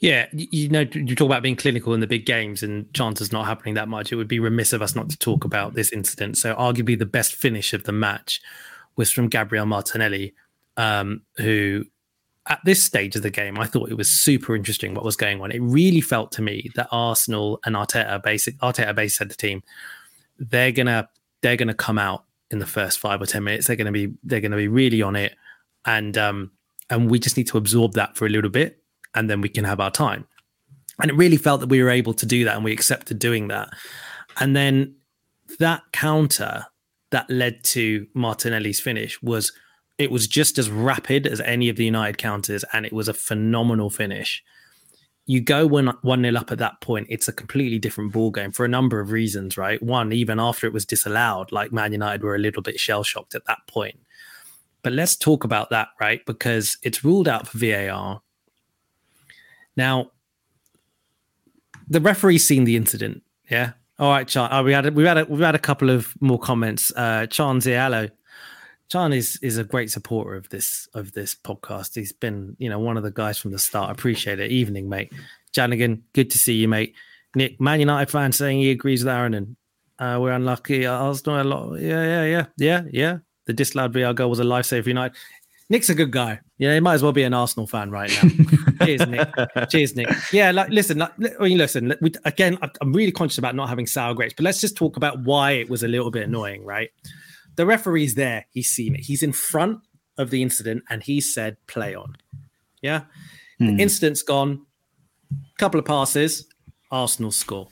Yeah, 0.00 0.26
you 0.32 0.70
know, 0.70 0.80
you 0.80 1.14
talk 1.14 1.26
about 1.26 1.42
being 1.42 1.56
clinical 1.56 1.92
in 1.92 2.00
the 2.00 2.06
big 2.06 2.24
games 2.24 2.62
and 2.62 2.92
chances 2.94 3.32
not 3.32 3.44
happening 3.44 3.74
that 3.74 3.86
much. 3.88 4.10
It 4.10 4.16
would 4.16 4.28
be 4.28 4.38
remiss 4.40 4.72
of 4.72 4.80
us 4.80 4.94
not 4.94 5.10
to 5.10 5.18
talk 5.18 5.44
about 5.44 5.74
this 5.74 5.92
incident. 5.92 6.38
So, 6.38 6.54
arguably, 6.54 6.98
the 6.98 7.04
best 7.04 7.34
finish 7.34 7.74
of 7.74 7.84
the 7.84 7.92
match 7.92 8.40
was 8.96 9.10
from 9.10 9.28
Gabriel 9.28 9.66
Martinelli, 9.66 10.34
um, 10.78 11.20
who 11.36 11.84
at 12.46 12.60
this 12.64 12.82
stage 12.82 13.14
of 13.14 13.22
the 13.22 13.30
game, 13.30 13.58
I 13.58 13.66
thought 13.66 13.90
it 13.90 13.96
was 13.96 14.08
super 14.08 14.56
interesting 14.56 14.94
what 14.94 15.04
was 15.04 15.16
going 15.16 15.42
on. 15.42 15.52
It 15.52 15.60
really 15.60 16.00
felt 16.00 16.32
to 16.32 16.42
me 16.42 16.70
that 16.76 16.88
Arsenal 16.90 17.60
and 17.66 17.76
Arteta, 17.76 18.22
basic 18.22 18.56
Arteta, 18.58 18.94
base 18.94 19.18
said 19.18 19.30
the 19.30 19.34
team, 19.34 19.62
they're 20.38 20.72
gonna 20.72 21.10
they're 21.42 21.56
gonna 21.56 21.74
come 21.74 21.98
out 21.98 22.24
in 22.50 22.58
the 22.58 22.66
first 22.66 22.98
five 22.98 23.20
or 23.20 23.26
ten 23.26 23.44
minutes. 23.44 23.66
They're 23.66 23.76
gonna 23.76 23.92
be 23.92 24.14
they're 24.24 24.40
gonna 24.40 24.56
be 24.56 24.68
really 24.68 25.02
on 25.02 25.14
it, 25.14 25.36
and 25.84 26.16
um, 26.16 26.52
and 26.88 27.10
we 27.10 27.18
just 27.18 27.36
need 27.36 27.48
to 27.48 27.58
absorb 27.58 27.92
that 27.92 28.16
for 28.16 28.24
a 28.24 28.30
little 28.30 28.50
bit 28.50 28.79
and 29.14 29.28
then 29.28 29.40
we 29.40 29.48
can 29.48 29.64
have 29.64 29.80
our 29.80 29.90
time. 29.90 30.26
And 31.00 31.10
it 31.10 31.14
really 31.14 31.36
felt 31.36 31.60
that 31.60 31.68
we 31.68 31.82
were 31.82 31.90
able 31.90 32.14
to 32.14 32.26
do 32.26 32.44
that 32.44 32.56
and 32.56 32.64
we 32.64 32.72
accepted 32.72 33.18
doing 33.18 33.48
that. 33.48 33.70
And 34.38 34.54
then 34.54 34.96
that 35.58 35.82
counter 35.92 36.66
that 37.10 37.28
led 37.30 37.64
to 37.64 38.06
Martinelli's 38.14 38.80
finish 38.80 39.20
was 39.22 39.52
it 39.98 40.10
was 40.10 40.26
just 40.26 40.58
as 40.58 40.70
rapid 40.70 41.26
as 41.26 41.40
any 41.40 41.68
of 41.68 41.76
the 41.76 41.84
United 41.84 42.18
counters 42.18 42.64
and 42.72 42.86
it 42.86 42.92
was 42.92 43.08
a 43.08 43.14
phenomenal 43.14 43.90
finish. 43.90 44.42
You 45.26 45.40
go 45.40 45.66
one 45.66 45.88
one 46.02 46.22
nil 46.22 46.38
up 46.38 46.50
at 46.50 46.58
that 46.58 46.80
point, 46.80 47.06
it's 47.10 47.28
a 47.28 47.32
completely 47.32 47.78
different 47.78 48.12
ball 48.12 48.30
game 48.30 48.52
for 48.52 48.64
a 48.64 48.68
number 48.68 49.00
of 49.00 49.10
reasons, 49.10 49.56
right? 49.56 49.82
One, 49.82 50.12
even 50.12 50.40
after 50.40 50.66
it 50.66 50.72
was 50.72 50.86
disallowed, 50.86 51.52
like 51.52 51.72
Man 51.72 51.92
United 51.92 52.22
were 52.22 52.34
a 52.34 52.38
little 52.38 52.62
bit 52.62 52.80
shell 52.80 53.04
shocked 53.04 53.34
at 53.34 53.44
that 53.46 53.58
point. 53.68 54.00
But 54.82 54.94
let's 54.94 55.16
talk 55.16 55.44
about 55.44 55.70
that, 55.70 55.88
right? 56.00 56.24
Because 56.24 56.78
it's 56.82 57.04
ruled 57.04 57.28
out 57.28 57.46
for 57.46 57.58
VAR 57.58 58.22
now, 59.76 60.10
the 61.88 62.00
referee's 62.00 62.46
seen 62.46 62.64
the 62.64 62.76
incident. 62.76 63.22
Yeah. 63.50 63.72
All 63.98 64.10
right, 64.10 64.26
Chan. 64.26 64.48
Oh, 64.50 64.62
we 64.62 64.72
had 64.72 64.86
a, 64.86 64.92
we 64.92 65.04
had 65.04 65.18
a, 65.18 65.24
we've 65.26 65.40
had 65.40 65.54
a 65.54 65.58
couple 65.58 65.90
of 65.90 66.14
more 66.20 66.38
comments. 66.38 66.92
Uh, 66.96 67.26
Chan 67.26 67.60
Zialo. 67.60 68.10
Chan 68.88 69.12
is 69.12 69.38
is 69.42 69.58
a 69.58 69.64
great 69.64 69.90
supporter 69.90 70.34
of 70.34 70.48
this 70.48 70.88
of 70.94 71.12
this 71.12 71.34
podcast. 71.34 71.94
He's 71.94 72.12
been 72.12 72.56
you 72.58 72.68
know 72.68 72.78
one 72.78 72.96
of 72.96 73.02
the 73.02 73.10
guys 73.10 73.38
from 73.38 73.52
the 73.52 73.58
start. 73.58 73.90
Appreciate 73.90 74.40
it. 74.40 74.50
Evening, 74.50 74.88
mate. 74.88 75.12
Janigan, 75.52 76.00
good 76.12 76.30
to 76.30 76.38
see 76.38 76.54
you, 76.54 76.68
mate. 76.68 76.94
Nick, 77.34 77.60
Man 77.60 77.80
United 77.80 78.10
fan, 78.10 78.32
saying 78.32 78.58
he 78.58 78.70
agrees 78.70 79.04
with 79.04 79.12
Aaron 79.12 79.34
and 79.34 79.56
uh, 79.98 80.18
we're 80.20 80.32
unlucky. 80.32 80.86
Arsenal 80.86 81.42
a 81.42 81.44
lot. 81.44 81.74
Yeah, 81.78 82.02
yeah, 82.02 82.24
yeah, 82.24 82.46
yeah, 82.56 82.82
yeah. 82.90 83.18
The 83.46 83.52
disallowed 83.52 83.92
VR 83.92 84.14
goal 84.14 84.30
was 84.30 84.40
a 84.40 84.44
lifesaver 84.44 84.86
United. 84.86 85.16
Nick's 85.70 85.88
a 85.88 85.94
good 85.94 86.10
guy. 86.10 86.40
Yeah, 86.58 86.74
he 86.74 86.80
might 86.80 86.94
as 86.94 87.02
well 87.02 87.12
be 87.12 87.22
an 87.22 87.32
Arsenal 87.32 87.68
fan 87.68 87.92
right 87.92 88.10
now. 88.10 88.28
Cheers, 88.84 89.06
Nick. 89.06 89.28
Cheers, 89.70 89.94
Nick. 89.94 90.08
Yeah, 90.32 90.50
like 90.50 90.68
listen, 90.68 90.98
like, 90.98 91.12
I 91.38 91.44
mean, 91.44 91.58
listen. 91.58 91.94
We, 92.00 92.12
again, 92.24 92.58
I'm 92.80 92.92
really 92.92 93.12
conscious 93.12 93.38
about 93.38 93.54
not 93.54 93.68
having 93.68 93.86
sour 93.86 94.12
grapes, 94.12 94.34
but 94.34 94.42
let's 94.42 94.60
just 94.60 94.76
talk 94.76 94.96
about 94.96 95.20
why 95.22 95.52
it 95.52 95.70
was 95.70 95.84
a 95.84 95.88
little 95.88 96.10
bit 96.10 96.24
annoying, 96.24 96.64
right? 96.64 96.90
The 97.54 97.64
referee's 97.64 98.16
there. 98.16 98.46
He's 98.50 98.68
seen 98.68 98.96
it. 98.96 99.02
He's 99.02 99.22
in 99.22 99.32
front 99.32 99.78
of 100.18 100.30
the 100.30 100.42
incident, 100.42 100.82
and 100.90 101.04
he 101.04 101.20
said, 101.20 101.56
"Play 101.68 101.94
on." 101.94 102.16
Yeah, 102.82 103.02
hmm. 103.58 103.76
the 103.76 103.82
incident's 103.82 104.22
gone. 104.22 104.66
Couple 105.56 105.78
of 105.78 105.86
passes. 105.86 106.46
Arsenal 106.90 107.30
score. 107.30 107.68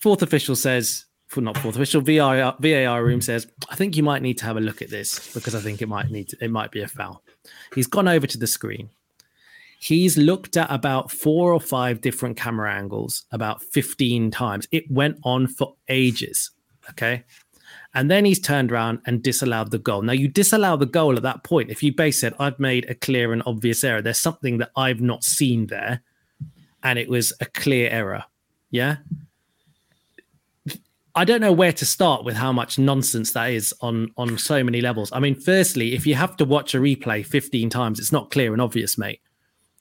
Fourth 0.00 0.22
official 0.22 0.56
says 0.56 1.04
for 1.30 1.40
not 1.40 1.56
fourth 1.56 1.76
official 1.76 2.00
VAR, 2.00 2.56
VAR 2.58 3.04
room 3.04 3.20
says, 3.20 3.46
I 3.68 3.76
think 3.76 3.96
you 3.96 4.02
might 4.02 4.20
need 4.20 4.36
to 4.38 4.44
have 4.46 4.56
a 4.56 4.60
look 4.60 4.82
at 4.82 4.90
this 4.90 5.32
because 5.32 5.54
I 5.54 5.60
think 5.60 5.80
it 5.80 5.88
might 5.88 6.10
need 6.10 6.28
to, 6.30 6.44
it 6.44 6.50
might 6.50 6.72
be 6.72 6.82
a 6.82 6.88
foul. 6.88 7.22
He's 7.72 7.86
gone 7.86 8.08
over 8.08 8.26
to 8.26 8.36
the 8.36 8.48
screen. 8.48 8.90
He's 9.78 10.18
looked 10.18 10.56
at 10.56 10.70
about 10.72 11.12
four 11.12 11.52
or 11.52 11.60
five 11.60 12.00
different 12.00 12.36
camera 12.36 12.74
angles 12.74 13.26
about 13.30 13.62
15 13.62 14.32
times. 14.32 14.66
It 14.72 14.90
went 14.90 15.18
on 15.22 15.46
for 15.46 15.76
ages. 15.88 16.50
Okay. 16.90 17.22
And 17.94 18.10
then 18.10 18.24
he's 18.24 18.40
turned 18.40 18.72
around 18.72 18.98
and 19.06 19.22
disallowed 19.22 19.70
the 19.70 19.78
goal. 19.78 20.02
Now, 20.02 20.12
you 20.12 20.26
disallow 20.26 20.76
the 20.76 20.84
goal 20.84 21.16
at 21.16 21.22
that 21.22 21.44
point. 21.44 21.70
If 21.70 21.80
you 21.80 21.94
base 21.94 22.24
it, 22.24 22.34
I've 22.40 22.58
made 22.58 22.90
a 22.90 22.94
clear 22.94 23.32
and 23.32 23.42
obvious 23.46 23.84
error. 23.84 24.02
There's 24.02 24.18
something 24.18 24.58
that 24.58 24.72
I've 24.76 25.00
not 25.00 25.22
seen 25.22 25.66
there, 25.68 26.02
and 26.82 26.98
it 26.98 27.08
was 27.08 27.32
a 27.40 27.46
clear 27.46 27.88
error. 27.88 28.24
Yeah. 28.70 28.96
I 31.14 31.24
don't 31.24 31.40
know 31.40 31.52
where 31.52 31.72
to 31.72 31.84
start 31.84 32.24
with 32.24 32.36
how 32.36 32.52
much 32.52 32.78
nonsense 32.78 33.32
that 33.32 33.50
is 33.50 33.74
on 33.80 34.12
on 34.16 34.38
so 34.38 34.62
many 34.62 34.80
levels. 34.80 35.10
I 35.12 35.20
mean, 35.20 35.34
firstly, 35.34 35.94
if 35.94 36.06
you 36.06 36.14
have 36.14 36.36
to 36.36 36.44
watch 36.44 36.74
a 36.74 36.78
replay 36.78 37.24
15 37.24 37.70
times, 37.70 37.98
it's 37.98 38.12
not 38.12 38.30
clear 38.30 38.52
and 38.52 38.62
obvious, 38.62 38.96
mate. 38.96 39.20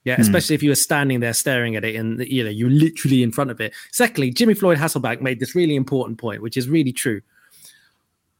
Yeah, 0.05 0.15
hmm. 0.15 0.21
especially 0.21 0.55
if 0.55 0.63
you 0.63 0.69
were 0.69 0.75
standing 0.75 1.19
there 1.19 1.33
staring 1.33 1.75
at 1.75 1.83
it 1.83 1.95
and 1.95 2.19
you 2.25 2.43
know 2.43 2.49
you're 2.49 2.69
literally 2.69 3.21
in 3.21 3.31
front 3.31 3.51
of 3.51 3.61
it. 3.61 3.73
Secondly, 3.91 4.31
Jimmy 4.31 4.53
Floyd 4.53 4.77
Hasselbaink 4.77 5.21
made 5.21 5.39
this 5.39 5.55
really 5.55 5.75
important 5.75 6.17
point, 6.17 6.41
which 6.41 6.57
is 6.57 6.69
really 6.69 6.93
true. 6.93 7.21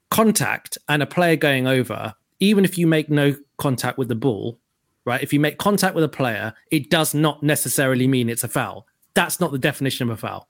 Contact 0.09 0.77
and 0.87 1.03
a 1.03 1.05
player 1.05 1.35
going 1.35 1.67
over, 1.67 2.15
even 2.39 2.65
if 2.65 2.77
you 2.77 2.87
make 2.87 3.09
no 3.09 3.35
contact 3.57 3.97
with 3.97 4.07
the 4.07 4.15
ball, 4.15 4.57
right? 5.05 5.21
If 5.21 5.33
you 5.33 5.39
make 5.39 5.57
contact 5.57 5.93
with 5.93 6.03
a 6.03 6.09
player, 6.09 6.53
it 6.71 6.89
does 6.89 7.13
not 7.13 7.43
necessarily 7.43 8.07
mean 8.07 8.29
it's 8.29 8.43
a 8.43 8.47
foul. 8.47 8.87
That's 9.13 9.39
not 9.39 9.51
the 9.51 9.59
definition 9.59 10.09
of 10.09 10.17
a 10.17 10.17
foul. 10.17 10.49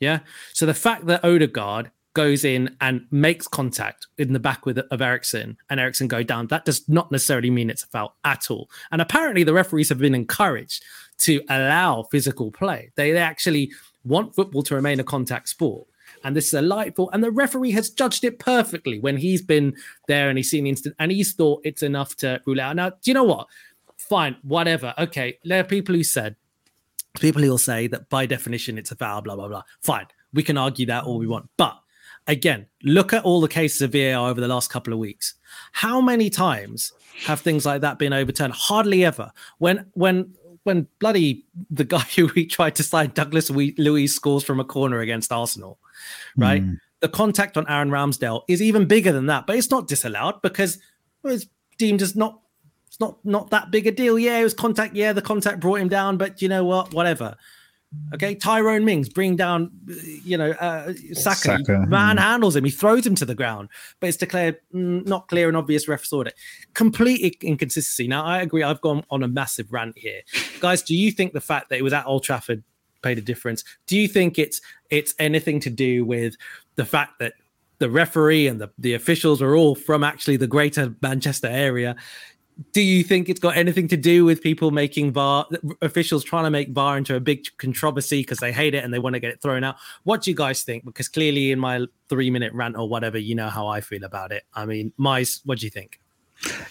Yeah. 0.00 0.20
So 0.52 0.66
the 0.66 0.74
fact 0.74 1.06
that 1.06 1.24
Odegaard 1.24 1.90
goes 2.14 2.44
in 2.44 2.74
and 2.80 3.06
makes 3.10 3.46
contact 3.46 4.08
in 4.18 4.32
the 4.32 4.40
back 4.40 4.66
with 4.66 4.78
of 4.78 5.00
Eriksen 5.00 5.56
and 5.70 5.78
Eriksen 5.78 6.08
go 6.08 6.22
down, 6.22 6.46
that 6.48 6.64
does 6.64 6.88
not 6.88 7.12
necessarily 7.12 7.50
mean 7.50 7.70
it's 7.70 7.84
a 7.84 7.86
foul 7.86 8.16
at 8.24 8.50
all. 8.50 8.70
And 8.90 9.00
apparently 9.00 9.44
the 9.44 9.52
referees 9.54 9.88
have 9.88 9.98
been 9.98 10.14
encouraged 10.14 10.84
to 11.18 11.40
allow 11.48 12.04
physical 12.10 12.50
play. 12.50 12.90
They, 12.96 13.12
they 13.12 13.18
actually 13.18 13.72
want 14.04 14.34
football 14.34 14.62
to 14.64 14.74
remain 14.74 15.00
a 15.00 15.04
contact 15.04 15.48
sport. 15.48 15.86
And 16.24 16.34
this 16.34 16.48
is 16.48 16.54
a 16.54 16.62
light 16.62 16.96
ball. 16.96 17.10
And 17.12 17.22
the 17.22 17.30
referee 17.30 17.70
has 17.72 17.90
judged 17.90 18.24
it 18.24 18.38
perfectly 18.38 18.98
when 18.98 19.16
he's 19.16 19.42
been 19.42 19.76
there 20.08 20.28
and 20.28 20.38
he's 20.38 20.50
seen 20.50 20.64
the 20.64 20.70
instant 20.70 20.96
and 20.98 21.12
he's 21.12 21.34
thought 21.34 21.60
it's 21.64 21.82
enough 21.82 22.16
to 22.16 22.40
rule 22.46 22.60
out. 22.60 22.76
Now, 22.76 22.90
do 22.90 22.96
you 23.04 23.14
know 23.14 23.24
what? 23.24 23.46
Fine, 23.96 24.36
whatever. 24.42 24.94
Okay. 24.98 25.38
There 25.44 25.60
are 25.60 25.64
people 25.64 25.94
who 25.94 26.02
said 26.02 26.36
people 27.14 27.42
who 27.42 27.50
will 27.50 27.58
say 27.58 27.86
that 27.88 28.08
by 28.08 28.26
definition 28.26 28.78
it's 28.78 28.90
a 28.90 28.96
foul, 28.96 29.22
blah, 29.22 29.36
blah, 29.36 29.48
blah. 29.48 29.62
Fine. 29.80 30.06
We 30.32 30.42
can 30.42 30.58
argue 30.58 30.86
that 30.86 31.04
all 31.04 31.18
we 31.18 31.26
want. 31.26 31.48
But 31.56 31.78
again, 32.26 32.66
look 32.82 33.12
at 33.12 33.24
all 33.24 33.40
the 33.40 33.48
cases 33.48 33.82
of 33.82 33.92
VAR 33.92 34.28
over 34.28 34.40
the 34.40 34.48
last 34.48 34.70
couple 34.70 34.92
of 34.92 34.98
weeks. 34.98 35.34
How 35.72 36.00
many 36.00 36.30
times 36.30 36.92
have 37.24 37.40
things 37.40 37.66
like 37.66 37.80
that 37.80 37.98
been 37.98 38.12
overturned? 38.12 38.54
Hardly 38.54 39.04
ever. 39.04 39.32
When 39.58 39.86
when 39.94 40.34
when 40.64 40.86
bloody 40.98 41.46
the 41.70 41.84
guy 41.84 41.98
who 42.16 42.30
we 42.34 42.46
tried 42.46 42.76
to 42.76 42.82
sign 42.82 43.10
Douglas 43.14 43.50
Luiz 43.50 44.14
scores 44.14 44.44
from 44.44 44.60
a 44.60 44.64
corner 44.64 45.00
against 45.00 45.32
Arsenal, 45.32 45.78
right? 46.36 46.62
Mm. 46.62 46.78
The 47.00 47.08
contact 47.08 47.56
on 47.56 47.68
Aaron 47.68 47.90
Ramsdale 47.90 48.42
is 48.48 48.60
even 48.60 48.86
bigger 48.86 49.12
than 49.12 49.26
that, 49.26 49.46
but 49.46 49.56
it's 49.56 49.70
not 49.70 49.86
disallowed 49.86 50.42
because 50.42 50.78
it's 51.24 51.46
deemed 51.78 52.02
as 52.02 52.16
not 52.16 52.40
it's 52.98 53.00
not 53.00 53.24
not 53.24 53.50
that 53.50 53.70
big 53.70 53.86
a 53.86 53.92
deal. 53.92 54.18
Yeah, 54.18 54.38
it 54.38 54.44
was 54.44 54.54
contact. 54.54 54.94
Yeah, 54.94 55.12
the 55.12 55.22
contact 55.22 55.60
brought 55.60 55.80
him 55.80 55.88
down, 55.88 56.16
but 56.16 56.42
you 56.42 56.48
know 56.48 56.64
what? 56.64 56.92
Whatever. 56.92 57.36
Okay, 58.12 58.34
Tyrone 58.34 58.84
Mings 58.84 59.08
bring 59.08 59.34
down, 59.34 59.70
you 60.22 60.36
know, 60.36 60.50
uh, 60.50 60.92
Saka, 61.14 61.56
Saka. 61.58 61.86
manhandles 61.88 62.54
him. 62.54 62.64
He 62.64 62.70
throws 62.70 63.06
him 63.06 63.14
to 63.14 63.24
the 63.24 63.34
ground, 63.34 63.70
but 63.98 64.08
it's 64.08 64.18
declared 64.18 64.58
mm, 64.74 65.06
not 65.06 65.26
clear 65.28 65.48
and 65.48 65.56
obvious 65.56 65.88
ref 65.88 66.04
saw 66.04 66.20
it. 66.20 66.34
Complete 66.74 67.38
inconsistency. 67.40 68.06
Now, 68.06 68.24
I 68.26 68.42
agree. 68.42 68.62
I've 68.62 68.82
gone 68.82 69.04
on 69.10 69.22
a 69.22 69.28
massive 69.28 69.72
rant 69.72 69.96
here, 69.96 70.20
guys. 70.60 70.82
Do 70.82 70.94
you 70.94 71.10
think 71.10 71.32
the 71.32 71.40
fact 71.40 71.70
that 71.70 71.78
it 71.78 71.82
was 71.82 71.94
at 71.94 72.04
Old 72.04 72.24
Trafford 72.24 72.62
made 73.02 73.16
a 73.16 73.22
difference? 73.22 73.64
Do 73.86 73.96
you 73.96 74.06
think 74.06 74.38
it's 74.38 74.60
it's 74.90 75.14
anything 75.18 75.58
to 75.60 75.70
do 75.70 76.04
with 76.04 76.36
the 76.76 76.84
fact 76.84 77.18
that 77.20 77.34
the 77.78 77.88
referee 77.88 78.48
and 78.48 78.60
the, 78.60 78.70
the 78.76 78.94
officials 78.94 79.40
are 79.40 79.54
all 79.54 79.74
from 79.74 80.04
actually 80.04 80.36
the 80.36 80.46
greater 80.46 80.94
Manchester 81.00 81.48
area? 81.48 81.96
Do 82.72 82.80
you 82.80 83.04
think 83.04 83.28
it's 83.28 83.40
got 83.40 83.56
anything 83.56 83.86
to 83.88 83.96
do 83.96 84.24
with 84.24 84.42
people 84.42 84.70
making 84.70 85.12
VAR 85.12 85.46
officials 85.80 86.24
trying 86.24 86.44
to 86.44 86.50
make 86.50 86.70
VAR 86.70 86.98
into 86.98 87.14
a 87.14 87.20
big 87.20 87.44
controversy 87.58 88.20
because 88.20 88.38
they 88.38 88.52
hate 88.52 88.74
it 88.74 88.84
and 88.84 88.92
they 88.92 88.98
want 88.98 89.14
to 89.14 89.20
get 89.20 89.30
it 89.30 89.40
thrown 89.40 89.62
out? 89.62 89.76
What 90.04 90.22
do 90.22 90.30
you 90.30 90.36
guys 90.36 90.64
think? 90.64 90.84
Because 90.84 91.08
clearly, 91.08 91.52
in 91.52 91.58
my 91.58 91.86
three 92.08 92.30
minute 92.30 92.52
rant 92.52 92.76
or 92.76 92.88
whatever, 92.88 93.18
you 93.18 93.34
know 93.34 93.48
how 93.48 93.68
I 93.68 93.80
feel 93.80 94.04
about 94.04 94.32
it. 94.32 94.42
I 94.54 94.66
mean, 94.66 94.92
Mice, 94.96 95.40
what 95.44 95.58
do 95.58 95.66
you 95.66 95.70
think? 95.70 96.00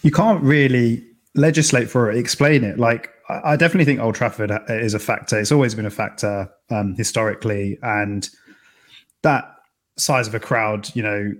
You 0.01 0.11
can't 0.11 0.41
really 0.43 1.05
legislate 1.35 1.89
for 1.89 2.11
it, 2.11 2.17
explain 2.17 2.63
it. 2.63 2.79
Like 2.79 3.09
I 3.29 3.55
definitely 3.55 3.85
think 3.85 3.99
Old 3.99 4.15
Trafford 4.15 4.51
is 4.69 4.93
a 4.93 4.99
factor. 4.99 5.39
It's 5.39 5.51
always 5.51 5.75
been 5.75 5.85
a 5.85 5.91
factor 5.91 6.49
um, 6.69 6.95
historically, 6.95 7.77
and 7.81 8.29
that 9.23 9.53
size 9.97 10.27
of 10.27 10.35
a 10.35 10.39
crowd, 10.39 10.93
you 10.95 11.03
know, 11.03 11.31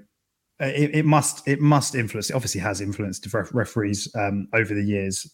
it, 0.60 0.96
it 0.96 1.06
must 1.06 1.48
it 1.48 1.62
must 1.62 1.96
influence. 1.96 2.30
It 2.30 2.34
obviously 2.34 2.62
has 2.62 2.82
influenced 2.82 3.28
referees 3.54 4.10
um, 4.16 4.48
over 4.54 4.74
the 4.74 4.84
years, 4.84 5.32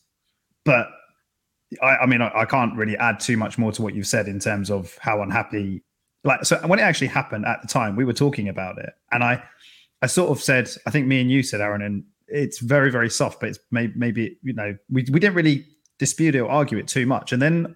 but 0.66 0.88
I, 1.82 1.98
I 1.98 2.06
mean, 2.06 2.22
I, 2.22 2.32
I, 2.36 2.46
can't 2.46 2.76
really 2.76 2.98
add 2.98 3.20
too 3.20 3.38
much 3.38 3.58
more 3.58 3.72
to 3.72 3.82
what 3.82 3.96
you've 3.96 4.08
said 4.08 4.28
in 4.28 4.40
terms 4.40 4.70
of 4.70 4.98
how 5.00 5.22
unhappy. 5.22 5.84
Like, 6.24 6.46
so 6.46 6.58
when 6.68 6.80
it 6.80 6.84
actually 6.84 7.08
happened 7.08 7.46
at 7.46 7.62
the 7.62 7.68
time, 7.68 7.96
we 7.96 8.06
were 8.06 8.14
talking 8.14 8.50
about 8.50 8.78
it, 8.78 8.92
and 9.12 9.24
I, 9.24 9.44
I 10.02 10.08
sort 10.08 10.30
of 10.30 10.42
said, 10.42 10.70
I 10.86 10.92
think 10.92 11.08
me 11.08 11.22
and 11.22 11.32
you 11.32 11.44
said, 11.44 11.62
Aaron, 11.62 11.82
and 11.82 12.04
it's 12.28 12.60
very, 12.60 12.92
very 12.92 13.10
soft, 13.10 13.40
but 13.40 13.50
it's 13.50 13.60
maybe, 13.72 13.94
maybe 13.96 14.38
you 14.42 14.54
know, 14.54 14.76
we 14.90 15.06
we 15.12 15.20
didn't 15.20 15.36
really 15.36 15.66
dispute 16.00 16.36
it 16.36 16.40
or 16.40 16.50
argue 16.50 16.78
it 16.78 16.88
too 16.88 17.06
much, 17.06 17.32
and 17.32 17.42
then. 17.42 17.76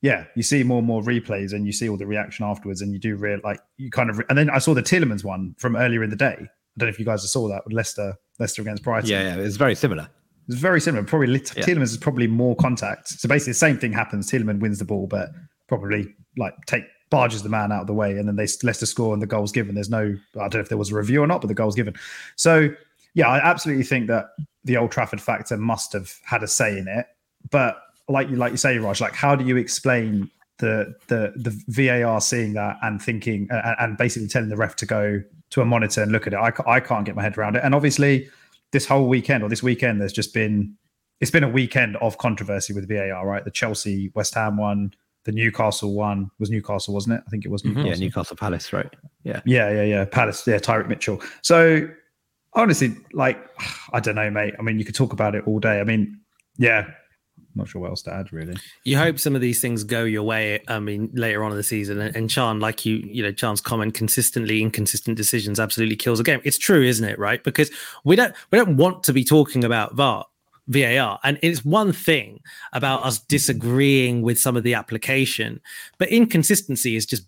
Yeah, 0.00 0.26
you 0.36 0.44
see 0.44 0.62
more 0.62 0.78
and 0.78 0.86
more 0.86 1.02
replays, 1.02 1.52
and 1.52 1.66
you 1.66 1.72
see 1.72 1.88
all 1.88 1.96
the 1.96 2.06
reaction 2.06 2.44
afterwards, 2.44 2.82
and 2.82 2.92
you 2.92 3.00
do 3.00 3.16
real 3.16 3.40
like 3.42 3.58
you 3.78 3.90
kind 3.90 4.10
of. 4.10 4.22
And 4.28 4.38
then 4.38 4.48
I 4.48 4.58
saw 4.58 4.72
the 4.72 4.80
Tielemans 4.80 5.24
one 5.24 5.56
from 5.58 5.74
earlier 5.74 6.04
in 6.04 6.10
the 6.10 6.14
day. 6.14 6.46
I 6.78 6.80
don't 6.80 6.86
know 6.86 6.90
if 6.90 6.98
you 7.00 7.04
guys 7.04 7.28
saw 7.30 7.48
that 7.48 7.64
with 7.64 7.72
Leicester, 7.72 8.14
Leicester 8.38 8.62
against 8.62 8.84
Brighton. 8.84 9.10
Yeah, 9.10 9.36
yeah, 9.36 9.42
it's 9.42 9.56
very 9.56 9.74
similar. 9.74 10.08
It's 10.46 10.56
very 10.56 10.80
similar. 10.80 11.04
Probably 11.04 11.32
yeah. 11.32 11.38
Tielemans 11.64 11.90
is 11.90 11.96
probably 11.96 12.28
more 12.28 12.54
contact. 12.54 13.08
So 13.08 13.28
basically, 13.28 13.50
the 13.50 13.58
same 13.58 13.78
thing 13.78 13.92
happens. 13.92 14.30
Tielemans 14.30 14.60
wins 14.60 14.78
the 14.78 14.84
ball, 14.84 15.08
but 15.08 15.30
probably 15.66 16.14
like 16.36 16.54
take 16.66 16.84
barges 17.10 17.42
the 17.42 17.48
man 17.48 17.72
out 17.72 17.80
of 17.80 17.86
the 17.88 17.94
way, 17.94 18.16
and 18.16 18.28
then 18.28 18.36
they 18.36 18.46
Leicester 18.62 18.86
score 18.86 19.12
and 19.12 19.20
the 19.20 19.26
goal's 19.26 19.50
given. 19.50 19.74
There's 19.74 19.90
no, 19.90 20.16
I 20.36 20.42
don't 20.42 20.54
know 20.54 20.60
if 20.60 20.68
there 20.68 20.78
was 20.78 20.92
a 20.92 20.94
review 20.94 21.20
or 21.20 21.26
not, 21.26 21.40
but 21.40 21.48
the 21.48 21.54
goal's 21.54 21.74
given. 21.74 21.94
So 22.36 22.68
yeah, 23.14 23.26
I 23.26 23.38
absolutely 23.38 23.84
think 23.84 24.06
that 24.06 24.26
the 24.62 24.76
Old 24.76 24.92
Trafford 24.92 25.20
factor 25.20 25.56
must 25.56 25.92
have 25.94 26.14
had 26.24 26.44
a 26.44 26.48
say 26.48 26.78
in 26.78 26.86
it. 26.86 27.06
But 27.50 27.76
like 28.08 28.30
you 28.30 28.36
like 28.36 28.52
you 28.52 28.58
say, 28.58 28.78
Raj, 28.78 29.00
like 29.00 29.14
how 29.14 29.34
do 29.34 29.44
you 29.44 29.56
explain 29.56 30.30
the 30.58 30.94
the 31.08 31.32
the 31.36 31.50
VAR 31.68 32.20
seeing 32.20 32.52
that 32.54 32.76
and 32.82 33.00
thinking 33.00 33.48
uh, 33.50 33.74
and 33.78 33.96
basically 33.96 34.28
telling 34.28 34.48
the 34.48 34.56
ref 34.56 34.76
to 34.76 34.86
go 34.86 35.22
to 35.50 35.60
a 35.60 35.64
monitor 35.64 36.02
and 36.02 36.12
look 36.12 36.26
at 36.26 36.32
it? 36.32 36.36
I, 36.36 36.52
I 36.66 36.80
can't 36.80 37.04
get 37.04 37.16
my 37.16 37.22
head 37.22 37.38
around 37.38 37.56
it. 37.56 37.62
And 37.64 37.74
obviously 37.74 38.28
this 38.72 38.86
whole 38.86 39.08
weekend 39.08 39.42
or 39.42 39.48
this 39.48 39.62
weekend, 39.62 40.00
there's 40.00 40.12
just 40.12 40.34
been 40.34 40.74
it's 41.20 41.30
been 41.30 41.44
a 41.44 41.48
weekend 41.48 41.96
of 41.96 42.18
controversy 42.18 42.72
with 42.72 42.88
VAR, 42.88 43.26
right? 43.26 43.44
The 43.44 43.50
Chelsea 43.50 44.12
West 44.14 44.34
Ham 44.34 44.56
one, 44.56 44.92
the 45.24 45.32
Newcastle 45.32 45.94
one 45.94 46.30
was 46.38 46.50
Newcastle, 46.50 46.94
wasn't 46.94 47.16
it? 47.16 47.24
I 47.26 47.30
think 47.30 47.44
it 47.44 47.50
was 47.50 47.64
Newcastle. 47.64 47.90
Yeah, 47.90 47.96
Newcastle 47.96 48.36
Palace, 48.36 48.72
right? 48.72 48.88
Yeah, 49.24 49.40
yeah, 49.44 49.70
yeah, 49.70 49.82
yeah. 49.82 50.04
Palace, 50.04 50.46
yeah, 50.46 50.58
Tyrick 50.58 50.88
Mitchell. 50.88 51.20
So 51.42 51.88
honestly, 52.54 52.96
like 53.12 53.38
I 53.92 54.00
don't 54.00 54.14
know, 54.14 54.30
mate. 54.30 54.54
I 54.58 54.62
mean, 54.62 54.78
you 54.78 54.84
could 54.84 54.94
talk 54.94 55.12
about 55.12 55.34
it 55.34 55.44
all 55.46 55.58
day. 55.58 55.80
I 55.80 55.84
mean, 55.84 56.20
yeah, 56.56 56.90
not 57.58 57.68
sure 57.68 57.82
what 57.82 57.90
else 57.90 58.02
to 58.02 58.14
add 58.14 58.32
really. 58.32 58.56
You 58.84 58.96
hope 58.96 59.18
some 59.18 59.34
of 59.34 59.40
these 59.40 59.60
things 59.60 59.84
go 59.84 60.04
your 60.04 60.22
way. 60.22 60.62
I 60.68 60.78
mean, 60.78 61.10
later 61.12 61.44
on 61.44 61.50
in 61.50 61.56
the 61.56 61.62
season, 61.62 62.00
and, 62.00 62.16
and 62.16 62.30
Chan, 62.30 62.60
like 62.60 62.86
you, 62.86 62.96
you 62.96 63.22
know, 63.22 63.32
Chan's 63.32 63.60
comment, 63.60 63.94
consistently 63.94 64.62
inconsistent 64.62 65.16
decisions 65.16 65.60
absolutely 65.60 65.96
kills 65.96 66.20
a 66.20 66.22
game. 66.22 66.40
It's 66.44 66.58
true, 66.58 66.82
isn't 66.82 67.06
it? 67.06 67.18
Right? 67.18 67.42
Because 67.44 67.70
we 68.04 68.16
don't 68.16 68.34
we 68.50 68.58
don't 68.58 68.76
want 68.76 69.04
to 69.04 69.12
be 69.12 69.24
talking 69.24 69.64
about 69.64 69.94
VAR. 69.94 70.24
VAR. 70.68 71.18
And 71.24 71.38
it's 71.42 71.64
one 71.64 71.92
thing 71.92 72.40
about 72.72 73.04
us 73.04 73.18
disagreeing 73.18 74.22
with 74.22 74.38
some 74.38 74.56
of 74.56 74.62
the 74.62 74.74
application, 74.74 75.60
but 75.96 76.08
inconsistency 76.08 76.94
is 76.94 77.06
just 77.06 77.24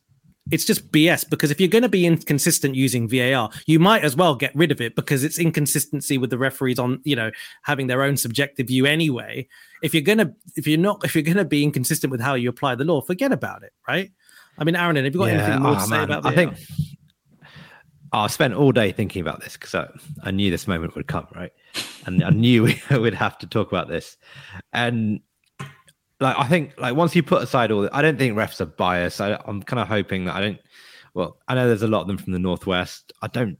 it's 0.50 0.64
just 0.64 0.90
BS 0.90 1.28
because 1.28 1.50
if 1.50 1.60
you're 1.60 1.68
going 1.68 1.82
to 1.82 1.88
be 1.88 2.06
inconsistent 2.06 2.74
using 2.74 3.08
VAR, 3.08 3.50
you 3.66 3.78
might 3.78 4.02
as 4.02 4.16
well 4.16 4.34
get 4.34 4.54
rid 4.54 4.72
of 4.72 4.80
it 4.80 4.96
because 4.96 5.22
it's 5.22 5.38
inconsistency 5.38 6.18
with 6.18 6.30
the 6.30 6.38
referees 6.38 6.78
on, 6.78 7.00
you 7.04 7.14
know, 7.14 7.30
having 7.62 7.86
their 7.86 8.02
own 8.02 8.16
subjective 8.16 8.66
view 8.68 8.86
anyway. 8.86 9.46
If 9.82 9.94
you're 9.94 10.02
going 10.02 10.18
to, 10.18 10.34
if 10.56 10.66
you're 10.66 10.78
not, 10.78 11.04
if 11.04 11.14
you're 11.14 11.22
going 11.22 11.36
to 11.36 11.44
be 11.44 11.62
inconsistent 11.62 12.10
with 12.10 12.20
how 12.20 12.34
you 12.34 12.48
apply 12.48 12.74
the 12.74 12.84
law, 12.84 13.00
forget 13.00 13.32
about 13.32 13.62
it, 13.62 13.72
right? 13.86 14.10
I 14.58 14.64
mean, 14.64 14.76
Aaron, 14.76 14.96
have 14.96 15.04
you 15.04 15.12
got 15.12 15.26
yeah, 15.26 15.34
anything 15.34 15.62
more 15.62 15.72
oh, 15.72 15.74
to 15.76 15.80
say 15.82 15.90
man. 15.90 16.04
about 16.04 16.22
VAR? 16.24 16.32
I 16.32 16.34
think 16.34 16.54
oh, 18.12 18.18
I 18.20 18.26
spent 18.26 18.54
all 18.54 18.72
day 18.72 18.92
thinking 18.92 19.22
about 19.22 19.40
this 19.40 19.54
because 19.54 19.74
I, 19.74 19.88
I 20.22 20.30
knew 20.30 20.50
this 20.50 20.66
moment 20.66 20.94
would 20.96 21.06
come, 21.06 21.26
right? 21.34 21.52
And 22.06 22.24
I 22.24 22.30
knew 22.30 22.62
we 22.90 22.98
would 22.98 23.14
have 23.14 23.38
to 23.38 23.46
talk 23.46 23.68
about 23.68 23.88
this. 23.88 24.16
And 24.72 25.20
like 26.20 26.38
I 26.38 26.46
think 26.46 26.78
like 26.78 26.94
once 26.94 27.16
you 27.16 27.22
put 27.22 27.42
aside 27.42 27.72
all, 27.72 27.82
the, 27.82 27.96
I 27.96 28.02
don't 28.02 28.18
think 28.18 28.36
refs 28.36 28.60
are 28.60 28.66
biased. 28.66 29.20
I, 29.20 29.40
I'm 29.46 29.62
kind 29.62 29.80
of 29.80 29.88
hoping 29.88 30.26
that 30.26 30.36
I 30.36 30.40
don't. 30.40 30.58
Well, 31.14 31.38
I 31.48 31.54
know 31.54 31.66
there's 31.66 31.82
a 31.82 31.88
lot 31.88 32.02
of 32.02 32.06
them 32.06 32.18
from 32.18 32.32
the 32.32 32.38
northwest. 32.38 33.12
I 33.22 33.26
don't. 33.26 33.58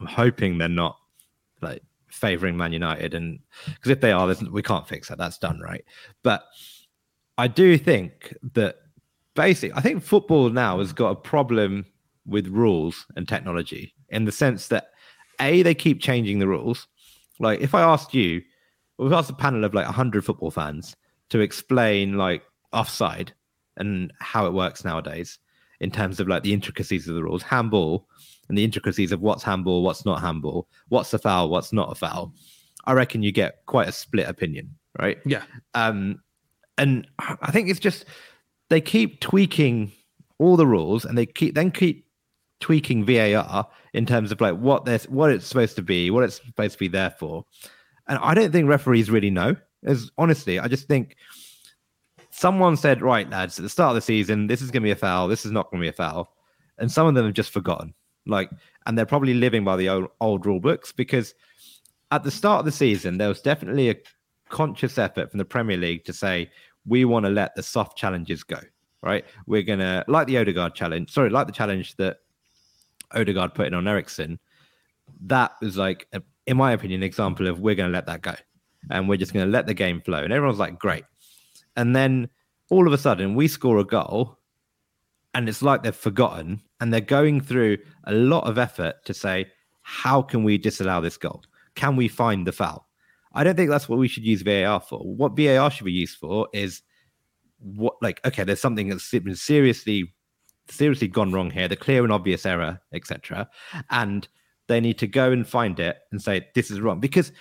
I'm 0.00 0.06
hoping 0.06 0.58
they're 0.58 0.68
not 0.68 0.96
like 1.60 1.82
favoring 2.08 2.56
Man 2.56 2.72
United, 2.72 3.14
and 3.14 3.38
because 3.66 3.90
if 3.90 4.00
they 4.00 4.12
are, 4.12 4.26
there's, 4.26 4.42
we 4.42 4.62
can't 4.62 4.86
fix 4.86 5.08
that. 5.08 5.18
That's 5.18 5.38
done, 5.38 5.60
right? 5.60 5.84
But 6.22 6.44
I 7.38 7.46
do 7.48 7.78
think 7.78 8.34
that 8.54 8.76
basically, 9.34 9.76
I 9.76 9.80
think 9.80 10.02
football 10.02 10.50
now 10.50 10.78
has 10.80 10.92
got 10.92 11.10
a 11.10 11.16
problem 11.16 11.86
with 12.26 12.48
rules 12.48 13.06
and 13.16 13.28
technology 13.28 13.94
in 14.10 14.24
the 14.24 14.32
sense 14.32 14.68
that 14.68 14.90
a 15.40 15.62
they 15.62 15.74
keep 15.74 16.00
changing 16.00 16.40
the 16.40 16.48
rules. 16.48 16.88
Like 17.38 17.60
if 17.60 17.74
I 17.74 17.82
asked 17.82 18.12
you, 18.12 18.42
we've 18.98 19.12
asked 19.12 19.30
a 19.30 19.34
panel 19.34 19.64
of 19.64 19.74
like 19.74 19.86
100 19.86 20.24
football 20.24 20.50
fans 20.50 20.94
to 21.32 21.40
explain 21.40 22.18
like 22.18 22.42
offside 22.72 23.32
and 23.78 24.12
how 24.20 24.46
it 24.46 24.52
works 24.52 24.84
nowadays 24.84 25.38
in 25.80 25.90
terms 25.90 26.20
of 26.20 26.28
like 26.28 26.42
the 26.42 26.52
intricacies 26.52 27.08
of 27.08 27.14
the 27.14 27.22
rules, 27.22 27.42
handball 27.42 28.06
and 28.48 28.58
the 28.58 28.64
intricacies 28.64 29.12
of 29.12 29.22
what's 29.22 29.42
handball, 29.42 29.82
what's 29.82 30.04
not 30.04 30.20
handball, 30.20 30.68
what's 30.88 31.12
a 31.14 31.18
foul, 31.18 31.48
what's 31.48 31.72
not 31.72 31.90
a 31.90 31.94
foul. 31.94 32.34
I 32.84 32.92
reckon 32.92 33.22
you 33.22 33.32
get 33.32 33.64
quite 33.64 33.88
a 33.88 33.92
split 33.92 34.28
opinion, 34.28 34.74
right? 35.00 35.18
Yeah. 35.24 35.42
Um, 35.72 36.20
and 36.76 37.06
I 37.18 37.50
think 37.50 37.70
it's 37.70 37.80
just 37.80 38.04
they 38.68 38.82
keep 38.82 39.20
tweaking 39.20 39.90
all 40.38 40.56
the 40.56 40.66
rules 40.66 41.06
and 41.06 41.16
they 41.16 41.24
keep 41.24 41.54
then 41.54 41.70
keep 41.70 42.06
tweaking 42.60 43.06
VAR 43.06 43.68
in 43.94 44.04
terms 44.04 44.32
of 44.32 44.40
like 44.40 44.56
what 44.56 44.84
this 44.84 45.04
what 45.08 45.30
it's 45.30 45.46
supposed 45.46 45.76
to 45.76 45.82
be, 45.82 46.10
what 46.10 46.24
it's 46.24 46.36
supposed 46.44 46.74
to 46.74 46.78
be 46.78 46.88
there 46.88 47.10
for. 47.10 47.46
And 48.06 48.18
I 48.18 48.34
don't 48.34 48.52
think 48.52 48.68
referees 48.68 49.10
really 49.10 49.30
know. 49.30 49.56
As 49.84 50.10
honestly, 50.16 50.58
I 50.58 50.68
just 50.68 50.86
think 50.86 51.16
someone 52.30 52.76
said, 52.76 53.02
right, 53.02 53.28
lads, 53.28 53.58
at 53.58 53.62
the 53.62 53.68
start 53.68 53.90
of 53.90 53.94
the 53.96 54.00
season, 54.00 54.46
this 54.46 54.62
is 54.62 54.70
going 54.70 54.82
to 54.82 54.86
be 54.86 54.92
a 54.92 54.96
foul. 54.96 55.28
This 55.28 55.44
is 55.44 55.52
not 55.52 55.70
going 55.70 55.80
to 55.80 55.84
be 55.84 55.90
a 55.90 55.92
foul. 55.92 56.34
And 56.78 56.90
some 56.90 57.06
of 57.06 57.14
them 57.14 57.24
have 57.24 57.34
just 57.34 57.52
forgotten. 57.52 57.94
Like, 58.26 58.50
and 58.86 58.96
they're 58.96 59.06
probably 59.06 59.34
living 59.34 59.64
by 59.64 59.76
the 59.76 59.88
old, 59.88 60.08
old 60.20 60.46
rule 60.46 60.60
books 60.60 60.92
because 60.92 61.34
at 62.10 62.22
the 62.22 62.30
start 62.30 62.60
of 62.60 62.64
the 62.64 62.72
season, 62.72 63.18
there 63.18 63.28
was 63.28 63.40
definitely 63.40 63.90
a 63.90 63.96
conscious 64.48 64.98
effort 64.98 65.30
from 65.30 65.38
the 65.38 65.44
Premier 65.44 65.76
League 65.76 66.04
to 66.04 66.12
say, 66.12 66.50
we 66.86 67.04
want 67.04 67.26
to 67.26 67.30
let 67.30 67.54
the 67.54 67.62
soft 67.62 67.96
challenges 67.96 68.42
go, 68.44 68.58
right? 69.02 69.24
We're 69.46 69.62
going 69.62 69.80
to, 69.80 70.04
like 70.08 70.26
the 70.26 70.38
Odegaard 70.38 70.74
challenge, 70.74 71.12
sorry, 71.12 71.30
like 71.30 71.46
the 71.46 71.52
challenge 71.52 71.96
that 71.96 72.18
Odegaard 73.12 73.54
put 73.54 73.66
in 73.66 73.74
on 73.74 73.88
Eriksen. 73.88 74.38
That 75.22 75.52
was 75.60 75.76
like, 75.76 76.08
in 76.46 76.56
my 76.56 76.72
opinion, 76.72 77.00
an 77.00 77.06
example 77.06 77.46
of 77.46 77.60
we're 77.60 77.74
going 77.74 77.90
to 77.90 77.92
let 77.92 78.06
that 78.06 78.22
go 78.22 78.34
and 78.90 79.08
we're 79.08 79.16
just 79.16 79.32
going 79.32 79.46
to 79.46 79.52
let 79.52 79.66
the 79.66 79.74
game 79.74 80.00
flow. 80.00 80.22
And 80.22 80.32
everyone's 80.32 80.58
like, 80.58 80.78
great. 80.78 81.04
And 81.76 81.94
then 81.94 82.28
all 82.70 82.86
of 82.86 82.92
a 82.92 82.98
sudden, 82.98 83.34
we 83.34 83.48
score 83.48 83.78
a 83.78 83.84
goal, 83.84 84.38
and 85.34 85.48
it's 85.48 85.62
like 85.62 85.82
they've 85.82 85.94
forgotten, 85.94 86.62
and 86.80 86.92
they're 86.92 87.00
going 87.00 87.40
through 87.40 87.78
a 88.04 88.12
lot 88.12 88.44
of 88.44 88.58
effort 88.58 88.96
to 89.04 89.14
say, 89.14 89.46
how 89.82 90.22
can 90.22 90.44
we 90.44 90.58
disallow 90.58 91.00
this 91.00 91.16
goal? 91.16 91.42
Can 91.74 91.96
we 91.96 92.08
find 92.08 92.46
the 92.46 92.52
foul? 92.52 92.88
I 93.34 93.44
don't 93.44 93.56
think 93.56 93.70
that's 93.70 93.88
what 93.88 93.98
we 93.98 94.08
should 94.08 94.24
use 94.24 94.42
VAR 94.42 94.80
for. 94.80 94.98
What 94.98 95.36
VAR 95.36 95.70
should 95.70 95.84
be 95.84 95.92
used 95.92 96.18
for 96.18 96.48
is 96.52 96.82
what, 97.58 97.94
like, 98.02 98.20
okay, 98.26 98.44
there's 98.44 98.60
something 98.60 98.88
that's 98.88 99.10
been 99.10 99.34
seriously, 99.34 100.12
seriously 100.68 101.08
gone 101.08 101.32
wrong 101.32 101.50
here, 101.50 101.68
the 101.68 101.76
clear 101.76 102.04
and 102.04 102.12
obvious 102.12 102.44
error, 102.44 102.80
etc. 102.92 103.48
And 103.90 104.28
they 104.68 104.80
need 104.80 104.98
to 104.98 105.06
go 105.06 105.32
and 105.32 105.48
find 105.48 105.80
it 105.80 105.98
and 106.10 106.20
say 106.20 106.48
this 106.54 106.70
is 106.70 106.80
wrong 106.80 107.00
because 107.00 107.32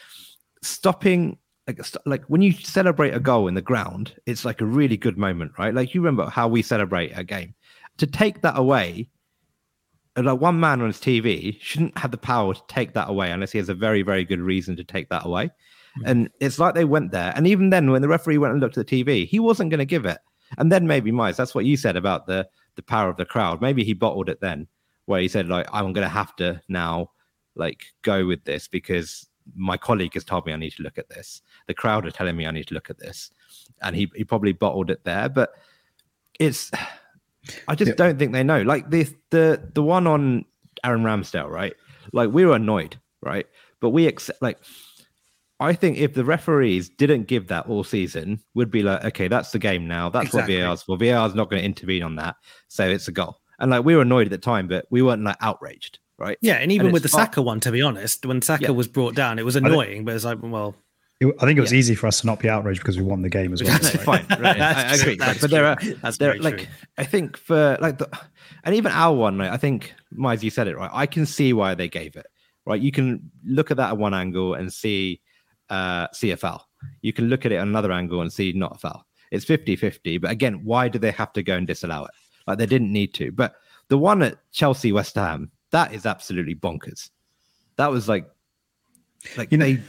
stopping 0.61 1.37
like 1.67 1.79
like 2.05 2.23
when 2.25 2.41
you 2.41 2.53
celebrate 2.53 3.13
a 3.13 3.19
goal 3.19 3.47
in 3.47 3.53
the 3.53 3.61
ground, 3.61 4.15
it's 4.25 4.45
like 4.45 4.61
a 4.61 4.65
really 4.65 4.97
good 4.97 5.17
moment, 5.17 5.51
right? 5.57 5.73
Like 5.73 5.93
you 5.93 6.01
remember 6.01 6.29
how 6.29 6.47
we 6.47 6.61
celebrate 6.61 7.11
a 7.15 7.23
game. 7.23 7.53
To 7.97 8.07
take 8.07 8.41
that 8.41 8.57
away, 8.57 9.09
like 10.15 10.39
one 10.39 10.59
man 10.59 10.81
on 10.81 10.87
his 10.87 10.97
TV 10.97 11.59
shouldn't 11.61 11.97
have 11.97 12.11
the 12.11 12.17
power 12.17 12.53
to 12.53 12.61
take 12.67 12.93
that 12.93 13.09
away 13.09 13.31
unless 13.31 13.51
he 13.51 13.57
has 13.57 13.69
a 13.69 13.75
very 13.75 14.01
very 14.01 14.25
good 14.25 14.39
reason 14.39 14.75
to 14.77 14.83
take 14.83 15.09
that 15.09 15.25
away. 15.25 15.45
Mm-hmm. 15.45 16.07
And 16.07 16.29
it's 16.39 16.57
like 16.57 16.73
they 16.73 16.85
went 16.85 17.11
there, 17.11 17.33
and 17.35 17.47
even 17.47 17.69
then, 17.69 17.91
when 17.91 18.01
the 18.01 18.07
referee 18.07 18.37
went 18.37 18.53
and 18.53 18.61
looked 18.61 18.77
at 18.77 18.87
the 18.87 19.03
TV, 19.03 19.27
he 19.27 19.39
wasn't 19.39 19.69
going 19.69 19.79
to 19.79 19.85
give 19.85 20.05
it. 20.05 20.19
And 20.57 20.71
then 20.71 20.87
maybe 20.87 21.11
Miles, 21.11 21.37
that's 21.37 21.55
what 21.55 21.65
you 21.65 21.77
said 21.77 21.95
about 21.95 22.27
the 22.27 22.47
the 22.75 22.83
power 22.83 23.09
of 23.09 23.17
the 23.17 23.25
crowd. 23.25 23.61
Maybe 23.61 23.83
he 23.83 23.93
bottled 23.93 24.29
it 24.29 24.41
then, 24.41 24.67
where 25.05 25.21
he 25.21 25.27
said 25.27 25.47
like, 25.47 25.67
"I'm 25.71 25.93
going 25.93 26.05
to 26.05 26.09
have 26.09 26.35
to 26.37 26.61
now." 26.67 27.11
like 27.55 27.83
go 28.01 28.25
with 28.25 28.43
this 28.45 28.67
because 28.67 29.27
my 29.55 29.77
colleague 29.77 30.13
has 30.13 30.23
told 30.23 30.45
me 30.45 30.53
I 30.53 30.57
need 30.57 30.73
to 30.73 30.83
look 30.83 30.97
at 30.97 31.09
this. 31.09 31.41
The 31.67 31.73
crowd 31.73 32.05
are 32.05 32.11
telling 32.11 32.35
me 32.35 32.45
I 32.45 32.51
need 32.51 32.67
to 32.67 32.73
look 32.73 32.89
at 32.89 32.99
this, 32.99 33.31
and 33.81 33.95
he 33.95 34.11
he 34.15 34.23
probably 34.23 34.53
bottled 34.53 34.89
it 34.89 35.03
there. 35.03 35.29
But 35.29 35.51
it's 36.39 36.71
I 37.67 37.75
just 37.75 37.89
yeah. 37.89 37.95
don't 37.95 38.19
think 38.19 38.33
they 38.33 38.43
know. 38.43 38.61
Like 38.61 38.89
the 38.89 39.07
the 39.29 39.69
the 39.73 39.83
one 39.83 40.07
on 40.07 40.45
Aaron 40.83 41.03
Ramsdale, 41.03 41.49
right? 41.49 41.73
Like 42.13 42.31
we 42.31 42.45
were 42.45 42.55
annoyed, 42.55 42.99
right? 43.21 43.47
But 43.79 43.89
we 43.89 44.07
accept 44.07 44.41
like 44.41 44.57
I 45.59 45.73
think 45.73 45.99
if 45.99 46.15
the 46.15 46.25
referees 46.25 46.89
didn't 46.89 47.27
give 47.27 47.47
that 47.47 47.67
all 47.67 47.83
season, 47.83 48.41
would 48.55 48.71
be 48.71 48.81
like, 48.81 49.03
okay, 49.05 49.27
that's 49.27 49.51
the 49.51 49.59
game 49.59 49.87
now. 49.87 50.09
That's 50.09 50.27
exactly. 50.27 50.57
what 50.57 50.63
VAR's 50.63 50.81
for. 50.81 50.97
VAR's 50.97 51.35
not 51.35 51.51
going 51.51 51.61
to 51.61 51.65
intervene 51.65 52.01
on 52.01 52.15
that, 52.15 52.35
so 52.67 52.87
it's 52.87 53.07
a 53.07 53.11
goal. 53.11 53.37
And 53.59 53.69
like 53.69 53.85
we 53.85 53.95
were 53.95 54.01
annoyed 54.01 54.25
at 54.25 54.31
the 54.31 54.39
time, 54.39 54.67
but 54.67 54.87
we 54.89 55.03
weren't 55.03 55.23
like 55.23 55.37
outraged, 55.39 55.99
right? 56.21 56.37
Yeah, 56.41 56.55
and 56.55 56.71
even 56.71 56.87
and 56.87 56.93
with 56.93 57.03
the 57.03 57.09
far- 57.09 57.25
Saka 57.25 57.41
one, 57.41 57.59
to 57.61 57.71
be 57.71 57.81
honest, 57.81 58.25
when 58.25 58.41
Saka 58.41 58.63
yeah. 58.65 58.69
was 58.71 58.87
brought 58.87 59.15
down, 59.15 59.39
it 59.39 59.45
was 59.45 59.55
annoying, 59.55 60.05
but 60.05 60.15
it's 60.15 60.25
like, 60.25 60.37
well, 60.41 60.75
I 61.21 61.45
think 61.45 61.57
it 61.57 61.61
was 61.61 61.71
yeah. 61.71 61.79
easy 61.79 61.95
for 61.95 62.07
us 62.07 62.21
to 62.21 62.27
not 62.27 62.39
be 62.39 62.49
outraged 62.49 62.79
because 62.79 62.97
we 62.97 63.03
won 63.03 63.21
the 63.21 63.29
game 63.29 63.53
as 63.53 63.61
well. 63.61 63.73
That's 63.73 63.95
right? 63.95 64.25
fine. 64.25 64.39
Right. 64.39 64.59
I, 64.59 64.91
I, 64.91 64.95
agree. 64.95 65.17
but 65.17 65.51
there 65.51 65.65
are, 65.65 65.77
That's 66.01 66.17
there, 66.17 66.37
like, 66.39 66.57
true. 66.57 66.67
I 66.97 67.03
think 67.03 67.37
for 67.37 67.77
like 67.79 67.99
the, 67.99 68.09
and 68.63 68.73
even 68.73 68.91
our 68.91 69.15
one, 69.15 69.37
like, 69.37 69.51
I 69.51 69.57
think, 69.57 69.93
Miles, 70.11 70.43
you 70.43 70.49
said 70.49 70.67
it 70.67 70.77
right. 70.77 70.89
I 70.91 71.05
can 71.05 71.25
see 71.25 71.53
why 71.53 71.75
they 71.75 71.87
gave 71.87 72.15
it. 72.15 72.25
Right, 72.65 72.81
you 72.81 72.91
can 72.91 73.31
look 73.43 73.71
at 73.71 73.77
that 73.77 73.89
at 73.89 73.97
one 73.97 74.13
angle 74.13 74.53
and 74.53 74.71
see 74.71 75.21
uh, 75.69 76.07
CFL. 76.09 76.61
You 77.01 77.11
can 77.11 77.27
look 77.27 77.45
at 77.45 77.51
it 77.51 77.57
on 77.57 77.67
another 77.67 77.91
angle 77.91 78.21
and 78.21 78.31
see 78.31 78.53
not 78.53 78.75
a 78.75 78.79
foul. 78.79 79.05
It's 79.31 79.45
50 79.45 79.75
50. 79.75 80.17
But 80.19 80.31
again, 80.31 80.61
why 80.63 80.87
do 80.87 80.99
they 80.99 81.11
have 81.11 81.33
to 81.33 81.43
go 81.43 81.55
and 81.55 81.65
disallow 81.65 82.05
it? 82.05 82.11
Like 82.45 82.57
they 82.57 82.65
didn't 82.65 82.91
need 82.91 83.13
to. 83.15 83.31
But 83.31 83.55
the 83.87 83.97
one 83.97 84.21
at 84.21 84.37
Chelsea 84.51 84.91
West 84.91 85.15
Ham, 85.15 85.51
that 85.71 85.93
is 85.93 86.05
absolutely 86.05 86.55
bonkers. 86.55 87.09
That 87.77 87.91
was 87.91 88.07
like, 88.07 88.25
like 89.37 89.51
you 89.51 89.57
know, 89.57 89.65
they, 89.65 89.81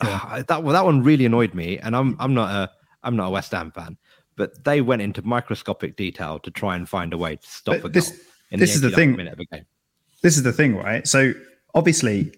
uh, 0.00 0.42
that 0.48 0.64
that 0.64 0.84
one 0.84 1.02
really 1.02 1.26
annoyed 1.26 1.54
me. 1.54 1.78
And 1.78 1.94
I'm 1.96 2.16
I'm 2.18 2.34
not 2.34 2.50
a 2.50 2.70
I'm 3.02 3.16
not 3.16 3.28
a 3.28 3.30
West 3.30 3.52
Ham 3.52 3.70
fan, 3.70 3.96
but 4.36 4.64
they 4.64 4.80
went 4.80 5.02
into 5.02 5.22
microscopic 5.22 5.96
detail 5.96 6.38
to 6.40 6.50
try 6.50 6.76
and 6.76 6.88
find 6.88 7.12
a 7.12 7.18
way 7.18 7.36
to 7.36 7.46
stop 7.46 7.82
but 7.82 7.86
a 7.86 7.92
this, 7.92 8.08
goal. 8.08 8.18
this 8.52 8.70
the 8.70 8.74
is 8.74 8.80
the 8.80 8.90
thing. 8.90 9.30
This 10.22 10.36
is 10.36 10.42
the 10.42 10.52
thing, 10.52 10.76
right? 10.76 11.06
So 11.06 11.32
obviously, 11.74 12.34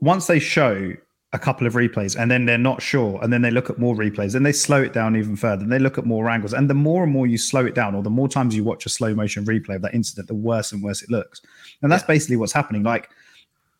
once 0.00 0.26
they 0.26 0.38
show 0.38 0.94
a 1.34 1.38
couple 1.38 1.66
of 1.66 1.72
replays 1.72 2.16
and 2.16 2.30
then 2.30 2.46
they're 2.46 2.56
not 2.56 2.80
sure 2.80 3.18
and 3.20 3.32
then 3.32 3.42
they 3.42 3.50
look 3.50 3.68
at 3.68 3.76
more 3.76 3.96
replays 3.96 4.36
and 4.36 4.46
they 4.46 4.52
slow 4.52 4.80
it 4.80 4.92
down 4.92 5.16
even 5.16 5.34
further 5.34 5.64
and 5.64 5.72
they 5.72 5.80
look 5.80 5.98
at 5.98 6.06
more 6.06 6.30
angles 6.30 6.54
and 6.54 6.70
the 6.70 6.74
more 6.74 7.02
and 7.02 7.12
more 7.12 7.26
you 7.26 7.36
slow 7.36 7.66
it 7.66 7.74
down 7.74 7.92
or 7.92 8.04
the 8.04 8.10
more 8.10 8.28
times 8.28 8.54
you 8.54 8.62
watch 8.62 8.86
a 8.86 8.88
slow 8.88 9.12
motion 9.12 9.44
replay 9.44 9.74
of 9.74 9.82
that 9.82 9.92
incident 9.92 10.28
the 10.28 10.34
worse 10.34 10.70
and 10.70 10.80
worse 10.80 11.02
it 11.02 11.10
looks 11.10 11.40
and 11.84 11.92
that's 11.92 12.02
yeah. 12.02 12.08
basically 12.08 12.36
what's 12.36 12.52
happening. 12.52 12.82
Like 12.82 13.10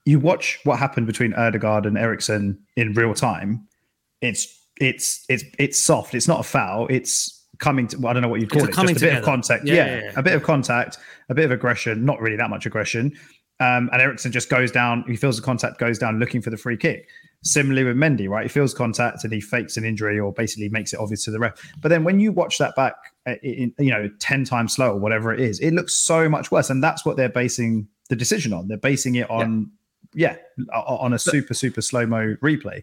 you 0.05 0.21
watch 0.21 0.61
what 0.65 0.79
happened 0.79 1.07
between 1.07 1.33
Ødegaard 1.33 1.87
and 1.87 1.99
Eriksen 1.99 2.59
in 2.77 2.93
real 2.93 3.15
time. 3.15 3.67
It's 4.21 4.47
it's 4.81 5.25
it's 5.29 5.43
it's 5.59 5.79
soft. 5.79 6.15
It's 6.15 6.29
not 6.29 6.41
a 6.41 6.45
foul. 6.45 6.87
It's 6.89 7.43
coming 7.59 7.87
to 7.89 7.99
well, 7.99 8.11
I 8.11 8.13
don't 8.13 8.23
know 8.23 8.29
what 8.29 8.41
you'd 8.41 8.51
call 8.51 8.65
it's 8.65 8.77
it 8.77 8.81
just 8.81 9.03
a 9.03 9.07
bit 9.07 9.17
of 9.17 9.25
contact. 9.25 9.65
Yeah, 9.65 9.75
yeah, 9.75 10.01
yeah, 10.03 10.13
a 10.17 10.23
bit 10.23 10.35
of 10.35 10.43
contact 10.43 10.99
a 11.29 11.35
bit 11.35 11.45
of 11.47 11.51
aggression 11.51 12.05
not 12.05 12.21
really 12.21 12.37
that 12.37 12.51
much 12.51 12.67
aggression. 12.67 13.17
Um, 13.61 13.89
and 13.93 14.03
Eriksen 14.03 14.33
just 14.33 14.51
goes 14.51 14.71
down 14.71 15.05
he 15.07 15.17
feels 15.17 15.37
the 15.37 15.43
contact 15.43 15.79
goes 15.79 15.99
down 15.99 16.19
looking 16.19 16.43
for 16.43 16.51
the 16.51 16.57
free 16.57 16.77
kick. 16.77 17.09
Similarly 17.43 17.85
with 17.85 17.97
Mendy, 17.97 18.27
right? 18.27 18.45
He 18.45 18.49
feels 18.49 18.73
contact 18.73 19.23
and 19.23 19.33
he 19.33 19.41
fakes 19.41 19.77
an 19.77 19.85
injury 19.85 20.19
or 20.19 20.33
basically 20.33 20.71
makes 20.71 20.95
it 20.95 20.99
obvious 20.99 21.25
to 21.25 21.31
the 21.31 21.39
ref. 21.39 21.53
But 21.81 21.91
then 21.91 22.03
when 22.03 22.19
you 22.19 22.33
watch 22.33 22.57
that 22.57 22.75
back, 22.75 22.95
uh, 23.27 23.35
in, 23.43 23.75
you 23.79 23.91
know, 23.91 24.09
10 24.19 24.45
times 24.45 24.75
slow 24.75 24.93
or 24.93 24.99
whatever 24.99 25.31
it 25.33 25.41
is, 25.41 25.61
it 25.61 25.73
looks 25.75 25.95
so 25.95 26.27
much 26.27 26.51
worse. 26.51 26.71
And 26.71 26.83
that's 26.83 27.05
what 27.05 27.19
they're 27.19 27.29
basing 27.29 27.87
the 28.09 28.17
decision 28.17 28.53
on. 28.53 28.69
They're 28.69 28.77
basing 28.77 29.15
it 29.17 29.29
on, 29.31 29.71
yeah, 30.15 30.37
yeah 30.57 30.79
on 30.79 31.13
a 31.13 31.19
super, 31.19 31.55
super 31.55 31.83
slow 31.83 32.07
mo 32.07 32.37
replay. 32.43 32.83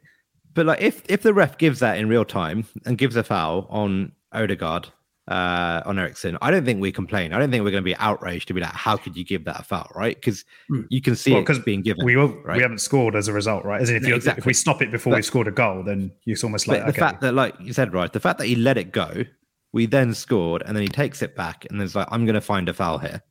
But 0.54 0.66
like 0.66 0.82
if 0.82 1.04
if 1.08 1.22
the 1.22 1.34
ref 1.34 1.58
gives 1.58 1.80
that 1.80 1.98
in 1.98 2.10
real 2.10 2.26
time 2.26 2.66
and 2.86 2.98
gives 2.98 3.16
a 3.16 3.24
foul 3.24 3.68
on 3.70 4.12
Ødegaard 4.34 4.88
uh, 5.28 5.82
on 5.86 5.98
Eriksen, 5.98 6.38
I 6.42 6.52
don't 6.52 6.66
think 6.66 6.82
we 6.82 6.92
complain. 6.92 7.32
I 7.32 7.40
don't 7.40 7.52
think 7.52 7.64
we're 7.64 7.72
going 7.72 7.84
to 7.84 7.90
be 7.90 7.96
outraged 7.98 8.48
to 8.50 8.54
be 8.54 8.60
like, 8.60 8.74
how 8.74 8.98
could 8.98 9.16
you 9.16 9.24
give 9.24 9.46
that 9.46 9.62
a 9.62 9.64
foul, 9.64 9.90
right? 9.96 10.16
Because 10.16 10.44
hmm. 10.68 10.82
you 10.90 11.02
can 11.02 11.16
see 11.16 11.32
well, 11.32 11.46
it 11.48 11.66
being 11.66 11.82
given. 11.82 12.04
We 12.04 12.18
will, 12.18 12.36
right? 12.44 12.58
we 12.58 12.62
haven't 12.62 12.80
scored 12.80 13.16
as 13.16 13.28
a 13.28 13.34
result, 13.34 13.64
right? 13.64 13.82
As 13.82 13.90
in, 13.90 13.98
if, 13.98 14.08
you, 14.08 14.16
exactly. 14.16 14.42
if 14.42 14.46
we 14.46 14.54
stop 14.54 14.82
it 14.82 14.92
before 14.92 15.12
but, 15.12 15.18
we've 15.18 15.26
scored 15.26 15.48
a 15.48 15.52
goal, 15.52 15.84
then 15.84 16.12
it's 16.26 16.44
almost 16.44 16.68
like 16.68 16.82
the 16.82 16.90
okay. 16.90 17.00
fact 17.00 17.22
that, 17.22 17.34
like 17.34 17.56
you 17.62 17.72
said, 17.72 17.94
right, 17.94 18.12
the 18.12 18.20
fact 18.20 18.40
that 18.40 18.48
he 18.48 18.56
let 18.56 18.78
it 18.78 18.92
go, 18.92 19.24
we 19.72 19.86
then 19.86 20.14
scored, 20.14 20.64
and 20.66 20.76
then 20.76 20.82
he 20.84 20.90
takes 20.90 21.22
it 21.22 21.36
back, 21.36 21.66
and 21.70 21.80
there's 21.80 21.96
like, 21.96 22.08
I'm 22.12 22.26
going 22.26 22.36
to 22.36 22.42
find 22.42 22.68
a 22.68 22.74
foul 22.74 22.98
here. 22.98 23.22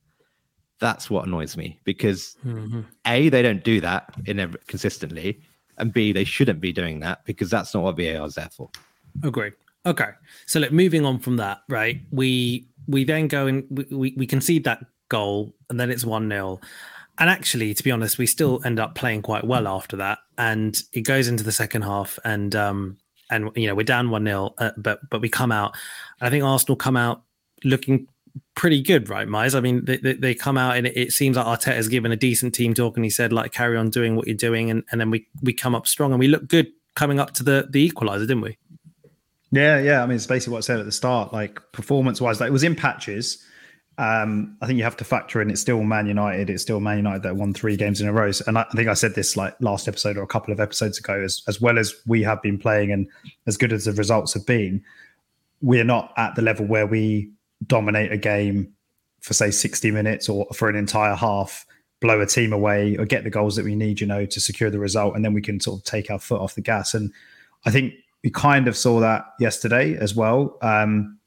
That's 0.81 1.09
what 1.09 1.27
annoys 1.27 1.55
me 1.55 1.79
because 1.83 2.35
mm-hmm. 2.45 2.81
a 3.05 3.29
they 3.29 3.41
don't 3.43 3.63
do 3.63 3.79
that 3.81 4.13
in 4.25 4.39
every, 4.39 4.59
consistently, 4.67 5.39
and 5.77 5.93
b 5.93 6.11
they 6.11 6.23
shouldn't 6.23 6.59
be 6.59 6.73
doing 6.73 6.99
that 7.01 7.23
because 7.23 7.49
that's 7.49 7.73
not 7.73 7.83
what 7.83 7.97
VAR 7.97 8.25
is 8.25 8.33
there 8.33 8.49
for. 8.51 8.69
Agree. 9.23 9.51
Okay. 9.85 10.09
So 10.47 10.59
look, 10.59 10.71
moving 10.71 11.05
on 11.05 11.19
from 11.19 11.37
that, 11.37 11.59
right? 11.69 12.01
We 12.11 12.67
we 12.87 13.03
then 13.03 13.27
go 13.27 13.47
and 13.47 13.63
we, 13.69 13.85
we, 13.91 14.15
we 14.17 14.27
concede 14.27 14.63
that 14.63 14.83
goal 15.09 15.53
and 15.69 15.79
then 15.79 15.91
it's 15.91 16.03
1-0. 16.03 16.61
And 17.19 17.29
actually, 17.29 17.73
to 17.75 17.83
be 17.83 17.91
honest, 17.91 18.17
we 18.17 18.25
still 18.25 18.59
end 18.65 18.79
up 18.79 18.95
playing 18.95 19.21
quite 19.21 19.43
well 19.43 19.67
after 19.67 19.95
that. 19.97 20.19
And 20.37 20.81
it 20.93 21.01
goes 21.01 21.27
into 21.27 21.43
the 21.43 21.51
second 21.51 21.83
half 21.83 22.17
and 22.25 22.55
um 22.55 22.97
and 23.29 23.49
you 23.55 23.67
know, 23.67 23.75
we're 23.75 23.83
down 23.83 24.09
1-0, 24.09 24.53
uh, 24.57 24.71
but 24.77 24.99
but 25.11 25.21
we 25.21 25.29
come 25.29 25.51
out. 25.51 25.75
I 26.21 26.31
think 26.31 26.43
Arsenal 26.43 26.75
come 26.75 26.97
out 26.97 27.21
looking 27.63 28.07
pretty 28.55 28.81
good, 28.81 29.09
right, 29.09 29.27
Mize? 29.27 29.55
I 29.55 29.59
mean, 29.59 29.85
they, 29.85 29.97
they, 29.97 30.13
they 30.13 30.35
come 30.35 30.57
out 30.57 30.77
and 30.77 30.87
it, 30.87 30.97
it, 30.97 31.11
seems 31.11 31.37
like 31.37 31.45
Arteta 31.45 31.75
has 31.75 31.87
given 31.87 32.11
a 32.11 32.15
decent 32.15 32.53
team 32.53 32.73
talk, 32.73 32.95
and 32.95 33.03
he 33.03 33.09
said 33.09 33.33
like 33.33 33.51
carry 33.51 33.77
on 33.77 33.89
doing 33.89 34.15
what 34.15 34.27
you're 34.27 34.35
doing, 34.35 34.69
and, 34.69 34.83
and 34.91 34.99
then 34.99 35.09
we 35.09 35.27
we 35.41 35.53
come 35.53 35.75
up 35.75 35.87
strong 35.87 36.11
and 36.11 36.19
we 36.19 36.27
look 36.27 36.47
good 36.47 36.67
coming 36.95 37.19
up 37.19 37.33
to 37.35 37.43
the 37.43 37.67
the 37.69 37.89
equaliser, 37.89 38.21
didn't 38.21 38.41
we? 38.41 38.57
Yeah, 39.51 39.79
yeah. 39.79 40.03
I 40.03 40.05
mean, 40.05 40.15
it's 40.15 40.27
basically 40.27 40.53
what 40.53 40.59
I 40.59 40.61
said 40.61 40.79
at 40.79 40.85
the 40.85 40.91
start. 40.91 41.33
Like 41.33 41.59
performance 41.71 42.21
wise, 42.21 42.39
like 42.39 42.49
it 42.49 42.53
was 42.53 42.63
in 42.63 42.75
patches. 42.75 43.45
Um, 43.97 44.57
I 44.61 44.65
think 44.65 44.77
you 44.77 44.83
have 44.83 44.97
to 44.97 45.03
factor 45.03 45.41
in 45.41 45.51
it's 45.51 45.61
still 45.61 45.83
Man 45.83 46.07
United. 46.07 46.49
It's 46.49 46.63
still 46.63 46.79
Man 46.79 46.97
United 46.97 47.23
that 47.23 47.35
won 47.35 47.53
three 47.53 47.75
games 47.75 48.01
in 48.01 48.07
a 48.07 48.13
row. 48.13 48.31
And 48.47 48.57
I, 48.57 48.61
I 48.61 48.75
think 48.75 48.87
I 48.87 48.93
said 48.93 49.15
this 49.15 49.35
like 49.35 49.55
last 49.59 49.87
episode 49.87 50.17
or 50.17 50.23
a 50.23 50.27
couple 50.27 50.53
of 50.53 50.59
episodes 50.59 50.97
ago. 50.97 51.21
As 51.21 51.43
as 51.47 51.59
well 51.59 51.77
as 51.77 51.93
we 52.07 52.23
have 52.23 52.41
been 52.41 52.57
playing, 52.57 52.91
and 52.91 53.07
as 53.47 53.57
good 53.57 53.73
as 53.73 53.85
the 53.85 53.91
results 53.93 54.33
have 54.33 54.45
been, 54.45 54.83
we're 55.61 55.83
not 55.83 56.13
at 56.17 56.35
the 56.35 56.41
level 56.41 56.65
where 56.65 56.87
we 56.87 57.29
dominate 57.67 58.11
a 58.11 58.17
game 58.17 58.73
for 59.21 59.33
say 59.33 59.51
60 59.51 59.91
minutes 59.91 60.27
or 60.27 60.47
for 60.53 60.69
an 60.69 60.75
entire 60.75 61.15
half 61.15 61.65
blow 61.99 62.19
a 62.19 62.25
team 62.25 62.51
away 62.51 62.97
or 62.97 63.05
get 63.05 63.23
the 63.23 63.29
goals 63.29 63.55
that 63.55 63.63
we 63.63 63.75
need, 63.75 64.01
you 64.01 64.07
know, 64.07 64.25
to 64.25 64.39
secure 64.39 64.69
the 64.69 64.79
result, 64.79 65.15
and 65.15 65.23
then 65.23 65.33
we 65.33 65.41
can 65.41 65.59
sort 65.59 65.79
of 65.79 65.85
take 65.85 66.09
our 66.09 66.19
foot 66.19 66.41
off 66.41 66.55
the 66.55 66.61
gas. 66.61 66.93
And 66.93 67.13
I 67.65 67.71
think 67.71 67.93
we 68.23 68.31
kind 68.31 68.67
of 68.67 68.75
saw 68.75 68.99
that 68.99 69.25
yesterday 69.39 69.95
as 69.97 70.15
well. 70.15 70.57
Um, 70.61 71.19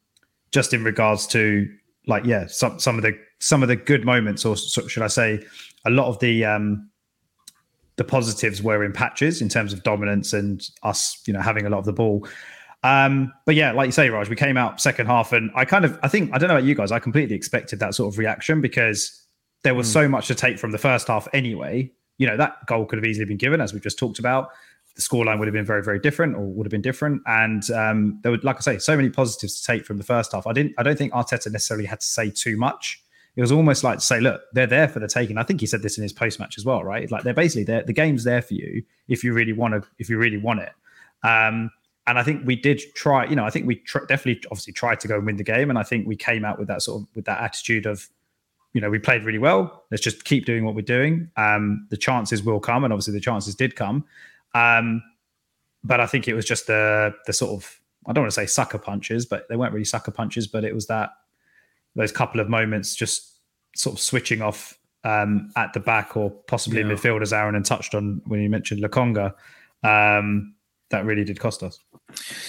just 0.51 0.73
in 0.73 0.85
regards 0.85 1.27
to 1.29 1.69
like 2.07 2.25
yeah, 2.25 2.47
some 2.47 2.79
some 2.79 2.97
of 2.97 3.03
the 3.03 3.19
some 3.39 3.63
of 3.63 3.69
the 3.69 3.77
good 3.77 4.05
moments, 4.05 4.45
or 4.45 4.57
should 4.57 5.03
I 5.03 5.09
say, 5.09 5.43
a 5.85 5.91
lot 5.91 6.07
of 6.09 6.19
the 6.19 6.45
um, 6.45 6.91
the 7.97 8.05
positives 8.05 8.63
were 8.63 8.85
in 8.85 8.93
patches 8.93 9.41
in 9.41 9.49
terms 9.49 9.73
of 9.73 9.83
dominance 9.85 10.33
and 10.33 10.69
us, 10.83 11.23
you 11.27 11.33
know, 11.33 11.41
having 11.41 11.67
a 11.67 11.71
lot 11.71 11.79
of 11.79 11.85
the 11.85 11.93
ball. 11.93 12.27
Um, 12.85 13.33
but 13.47 13.57
yeah, 13.57 13.73
like 13.73 13.87
you 13.87 13.93
say, 13.93 14.11
Raj, 14.11 14.29
we 14.29 14.37
came 14.37 14.57
out 14.57 14.81
second 14.81 15.07
half, 15.07 15.33
and 15.33 15.51
I 15.57 15.65
kind 15.65 15.85
of, 15.85 15.99
I 16.03 16.09
think, 16.09 16.31
I 16.33 16.39
don't 16.39 16.49
know 16.49 16.55
about 16.57 16.67
you 16.67 16.75
guys, 16.75 16.93
I 16.93 17.01
completely 17.01 17.35
expected 17.35 17.81
that 17.81 17.95
sort 17.95 18.13
of 18.13 18.19
reaction 18.19 18.61
because 18.61 19.27
there 19.65 19.75
was 19.75 19.89
mm. 19.89 19.93
so 19.93 20.09
much 20.09 20.29
to 20.29 20.35
take 20.35 20.59
from 20.59 20.71
the 20.71 20.79
first 20.79 21.09
half 21.09 21.27
anyway. 21.33 21.91
You 22.19 22.29
know, 22.29 22.37
that 22.37 22.67
goal 22.67 22.85
could 22.85 22.99
have 22.99 23.07
easily 23.07 23.25
been 23.25 23.39
given, 23.39 23.61
as 23.61 23.75
we 23.75 23.81
just 23.81 23.99
talked 23.99 24.21
about 24.21 24.51
the 24.95 25.03
scoreline 25.03 25.39
would 25.39 25.49
have 25.49 25.53
been 25.53 25.65
very, 25.65 25.83
very 25.83 25.99
different, 25.99 26.37
or 26.37 26.47
would 26.47 26.67
have 26.67 26.71
been 26.71 26.83
different. 26.83 27.21
And 27.27 27.69
um, 27.73 28.21
there 28.23 28.31
would, 28.31 28.45
like 28.45 28.57
I 28.57 28.61
say, 28.61 28.79
so 28.79 28.97
many 28.97 29.11
positives 29.11 29.61
to 29.61 29.67
take 29.67 29.85
from 29.85 29.99
the 29.99 30.05
first 30.05 30.33
half. 30.33 30.47
I 30.47 30.53
didn't, 30.53 30.75
I 30.79 30.83
don't 30.83 30.97
think 30.97 31.13
Arteta 31.13 31.51
necessarily 31.51 31.87
had 31.87 32.01
to 32.01 32.07
say 32.07 32.31
too 32.31 32.57
much. 32.57 33.03
It 33.37 33.41
was 33.41 33.51
almost 33.51 33.83
like 33.83 33.99
to 33.99 34.05
say, 34.05 34.21
look, 34.21 34.43
they're 34.53 34.69
there 34.69 34.87
for 34.87 35.01
the 35.01 35.09
taking. 35.09 35.37
I 35.37 35.43
think 35.43 35.61
he 35.61 35.67
said 35.67 35.83
this 35.83 35.99
in 35.99 36.03
his 36.03 36.13
post 36.13 36.39
match 36.39 36.57
as 36.57 36.65
well, 36.65 36.85
right? 36.85 37.11
Like 37.11 37.25
they're 37.25 37.35
basically 37.35 37.65
there. 37.65 37.83
The 37.83 37.93
game's 37.93 38.23
there 38.23 38.43
for 38.43 38.55
you 38.55 38.85
if 39.09 39.25
you 39.25 39.33
really 39.33 39.53
want 39.53 39.75
to, 39.75 39.89
if 39.99 40.09
you 40.09 40.19
really 40.19 40.37
want 40.37 40.61
it. 40.61 40.73
Um, 41.25 41.71
and 42.07 42.19
I 42.19 42.23
think 42.23 42.47
we 42.47 42.57
did 42.57 42.83
try. 42.95 43.27
You 43.27 43.37
know, 43.37 43.45
I 43.45 43.51
think 43.51 43.67
we 43.67 43.77
tr- 43.77 44.05
definitely, 44.07 44.43
obviously, 44.51 44.73
tried 44.73 45.01
to 45.01 45.09
go 45.09 45.17
and 45.17 45.27
win 45.27 45.37
the 45.37 45.45
game. 45.45 45.71
And 45.71 45.79
I 45.79 45.83
think 45.83 46.07
we 46.07 46.17
came 46.17 46.45
out 46.45 46.59
with 46.59 46.69
that 46.69 46.83
sort 46.83 47.03
of 47.03 47.09
with 47.15 47.25
that 47.25 47.41
attitude 47.41 47.87
of, 47.87 48.09
you 48.73 48.81
know, 48.81 48.91
we 48.91 48.99
played 48.99 49.25
really 49.25 49.39
well. 49.39 49.85
Let's 49.91 50.03
just 50.03 50.25
keep 50.25 50.45
doing 50.45 50.65
what 50.65 50.75
we're 50.75 50.83
doing. 50.83 51.31
Um, 51.37 51.87
the 51.91 51.97
chances 51.97 52.43
will 52.43 52.61
come, 52.61 52.85
and 52.85 52.93
obviously 52.93 53.15
the 53.15 53.21
chances 53.21 53.55
did 53.55 53.75
come. 53.77 54.05
Um, 54.55 55.03
but 55.83 56.01
I 56.01 56.07
think 56.07 56.29
it 56.29 56.35
was 56.35 56.45
just 56.45 56.67
the 56.67 57.15
the 57.27 57.33
sort 57.33 57.53
of 57.53 57.81
I 58.07 58.13
don't 58.13 58.25
want 58.25 58.33
to 58.33 58.41
say 58.41 58.47
sucker 58.47 58.79
punches, 58.79 59.25
but 59.25 59.49
they 59.49 59.57
weren't 59.57 59.73
really 59.73 59.85
sucker 59.85 60.11
punches, 60.11 60.47
but 60.47 60.65
it 60.65 60.75
was 60.75 60.87
that 60.89 61.11
those 61.97 62.13
couple 62.13 62.41
of 62.41 62.49
moments 62.49 62.95
just 62.95 63.39
sort 63.77 63.97
of 63.97 64.01
switching 64.01 64.43
off 64.43 64.77
um, 65.05 65.51
at 65.57 65.73
the 65.73 65.81
back 65.81 66.17
or 66.17 66.31
possibly 66.31 66.81
yeah. 66.81 66.87
midfield, 66.87 67.23
as 67.23 67.33
Aaron 67.33 67.55
and 67.55 67.65
touched 67.65 67.95
on 67.95 68.21
when 68.27 68.41
you 68.41 68.51
mentioned 68.51 68.83
Lokonga. 68.83 69.35
Um, 69.83 70.55
that 70.95 71.05
really 71.05 71.25
did 71.25 71.41
cost 71.41 71.63
us. 71.63 71.81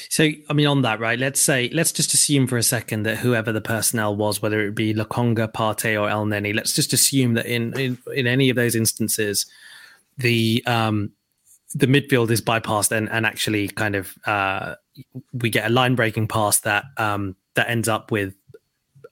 So, 0.10 0.29
I 0.49 0.53
mean, 0.53 0.67
on 0.67 0.84
that, 0.84 0.99
right? 0.99 1.17
Let's 1.17 1.41
say, 1.41 1.69
let's 1.73 1.91
just 1.91 2.13
assume 2.13 2.45
for 2.45 2.58
a 2.58 2.63
second 2.63 3.03
that 3.03 3.17
whoever 3.17 3.51
the 3.51 3.62
personnel 3.62 4.15
was, 4.15 4.41
whether 4.41 4.62
it 4.62 4.75
be 4.75 4.93
Lokonga, 4.93 5.51
Partey, 5.51 5.99
or 5.99 6.08
Elneny, 6.08 6.53
let's 6.53 6.73
just 6.73 6.93
assume 6.93 7.34
that 7.34 7.45
in 7.45 7.77
in, 7.79 7.97
in 8.13 8.27
any 8.27 8.49
of 8.49 8.55
those 8.55 8.75
instances, 8.75 9.45
the 10.17 10.63
um, 10.67 11.12
the 11.73 11.88
midfield 11.88 12.29
is 12.29 12.41
bypassed 12.41 12.91
and, 12.91 13.10
and 13.10 13.25
actually 13.25 13.67
kind 13.67 13.95
of 13.95 14.13
uh, 14.25 14.75
we 15.34 15.49
get 15.49 15.65
a 15.65 15.73
line 15.73 15.95
breaking 15.95 16.27
pass 16.27 16.60
that 16.60 16.86
um, 16.97 17.36
that 17.55 17.69
ends 17.69 17.89
up 17.89 18.12
with 18.12 18.36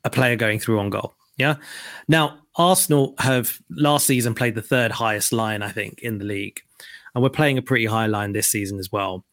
a 0.03 0.09
player 0.09 0.35
going 0.35 0.59
through 0.59 0.79
on 0.79 0.89
goal. 0.89 1.13
Yeah. 1.37 1.55
Now 2.07 2.37
Arsenal 2.55 3.15
have 3.17 3.59
last 3.69 4.05
season 4.05 4.35
played 4.35 4.55
the 4.55 4.61
third 4.61 4.91
highest 4.91 5.33
line, 5.33 5.63
I 5.63 5.71
think, 5.71 5.99
in 5.99 6.19
the 6.19 6.25
league. 6.25 6.61
And 7.13 7.23
we're 7.23 7.29
playing 7.29 7.57
a 7.57 7.61
pretty 7.61 7.85
high 7.85 8.07
line 8.07 8.33
this 8.33 8.47
season 8.47 8.79
as 8.79 8.91
well. 8.91 9.25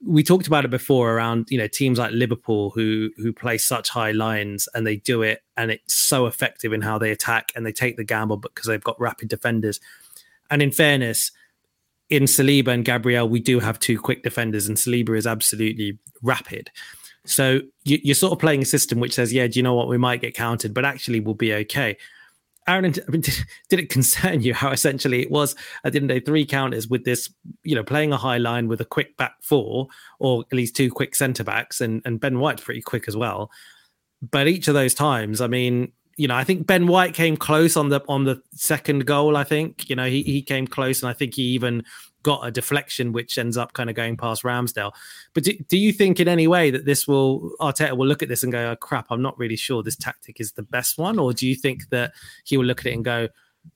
We 0.00 0.22
talked 0.22 0.46
about 0.46 0.64
it 0.64 0.70
before 0.70 1.12
around 1.12 1.48
you 1.50 1.58
know 1.58 1.66
teams 1.66 1.98
like 1.98 2.12
Liverpool 2.12 2.70
who 2.70 3.10
who 3.16 3.32
play 3.32 3.58
such 3.58 3.88
high 3.88 4.12
lines 4.12 4.68
and 4.74 4.86
they 4.86 4.96
do 4.96 5.22
it 5.22 5.42
and 5.56 5.70
it's 5.70 5.94
so 5.94 6.26
effective 6.26 6.72
in 6.72 6.82
how 6.82 6.98
they 6.98 7.10
attack 7.10 7.50
and 7.56 7.66
they 7.66 7.72
take 7.72 7.96
the 7.96 8.04
gamble 8.04 8.36
because 8.36 8.66
they've 8.66 8.82
got 8.82 9.00
rapid 9.00 9.28
defenders. 9.28 9.80
And 10.50 10.62
in 10.62 10.70
fairness, 10.70 11.32
in 12.10 12.24
Saliba 12.24 12.68
and 12.68 12.84
Gabriel, 12.84 13.28
we 13.28 13.40
do 13.40 13.60
have 13.60 13.78
two 13.78 13.98
quick 14.00 14.22
defenders, 14.22 14.66
and 14.66 14.76
Saliba 14.76 15.16
is 15.16 15.26
absolutely 15.26 15.98
rapid. 16.22 16.70
So 17.24 17.60
you, 17.84 18.12
are 18.12 18.14
sort 18.14 18.32
of 18.32 18.38
playing 18.38 18.62
a 18.62 18.66
system 18.66 19.00
which 19.00 19.14
says, 19.14 19.32
yeah, 19.32 19.46
do 19.46 19.58
you 19.58 19.62
know 19.62 19.74
what? 19.74 19.88
We 19.88 19.98
might 19.98 20.22
get 20.22 20.34
counted, 20.34 20.72
but 20.72 20.84
actually 20.84 21.20
we'll 21.20 21.34
be 21.34 21.52
okay. 21.52 21.98
Aaron, 22.68 22.84
I 22.84 23.10
mean, 23.10 23.20
did, 23.22 23.34
did, 23.68 23.80
it 23.80 23.88
concern 23.88 24.42
you 24.42 24.54
how 24.54 24.70
essentially 24.70 25.22
it 25.22 25.30
was 25.30 25.56
at 25.84 25.92
the 25.92 25.98
end 25.98 26.10
of 26.10 26.16
day 26.16 26.20
three 26.20 26.46
counters 26.46 26.86
with 26.86 27.04
this, 27.04 27.32
you 27.64 27.74
know, 27.74 27.82
playing 27.82 28.12
a 28.12 28.16
high 28.16 28.38
line 28.38 28.68
with 28.68 28.80
a 28.80 28.84
quick 28.84 29.16
back 29.16 29.34
four 29.40 29.88
or 30.20 30.44
at 30.52 30.56
least 30.56 30.76
two 30.76 30.90
quick 30.90 31.16
centre 31.16 31.44
backs, 31.44 31.80
and 31.80 32.02
and 32.04 32.20
Ben 32.20 32.38
White's 32.38 32.62
pretty 32.62 32.82
quick 32.82 33.08
as 33.08 33.16
well. 33.16 33.50
But 34.20 34.48
each 34.48 34.68
of 34.68 34.74
those 34.74 34.94
times, 34.94 35.40
I 35.40 35.46
mean, 35.46 35.92
you 36.16 36.26
know, 36.28 36.34
I 36.34 36.44
think 36.44 36.66
Ben 36.66 36.86
White 36.86 37.14
came 37.14 37.36
close 37.36 37.76
on 37.76 37.88
the 37.88 38.02
on 38.08 38.24
the 38.24 38.42
second 38.52 39.06
goal. 39.06 39.36
I 39.36 39.44
think 39.44 39.88
you 39.88 39.96
know 39.96 40.06
he 40.06 40.22
he 40.22 40.42
came 40.42 40.66
close, 40.66 41.02
and 41.02 41.08
I 41.08 41.12
think 41.14 41.34
he 41.34 41.42
even 41.42 41.84
got 42.22 42.46
a 42.46 42.50
deflection 42.50 43.12
which 43.12 43.38
ends 43.38 43.56
up 43.56 43.72
kind 43.72 43.88
of 43.88 43.96
going 43.96 44.16
past 44.16 44.42
Ramsdale. 44.42 44.92
But 45.34 45.44
do, 45.44 45.52
do 45.68 45.78
you 45.78 45.92
think 45.92 46.20
in 46.20 46.28
any 46.28 46.46
way 46.46 46.70
that 46.70 46.84
this 46.84 47.06
will 47.06 47.52
Arteta 47.60 47.96
will 47.96 48.06
look 48.06 48.22
at 48.22 48.28
this 48.28 48.42
and 48.42 48.52
go, 48.52 48.70
"Oh 48.70 48.76
crap, 48.76 49.06
I'm 49.10 49.22
not 49.22 49.38
really 49.38 49.56
sure 49.56 49.82
this 49.82 49.96
tactic 49.96 50.40
is 50.40 50.52
the 50.52 50.62
best 50.62 50.98
one," 50.98 51.18
or 51.18 51.32
do 51.32 51.46
you 51.46 51.54
think 51.54 51.88
that 51.90 52.12
he 52.44 52.56
will 52.56 52.64
look 52.64 52.80
at 52.80 52.86
it 52.86 52.94
and 52.94 53.04
go, 53.04 53.28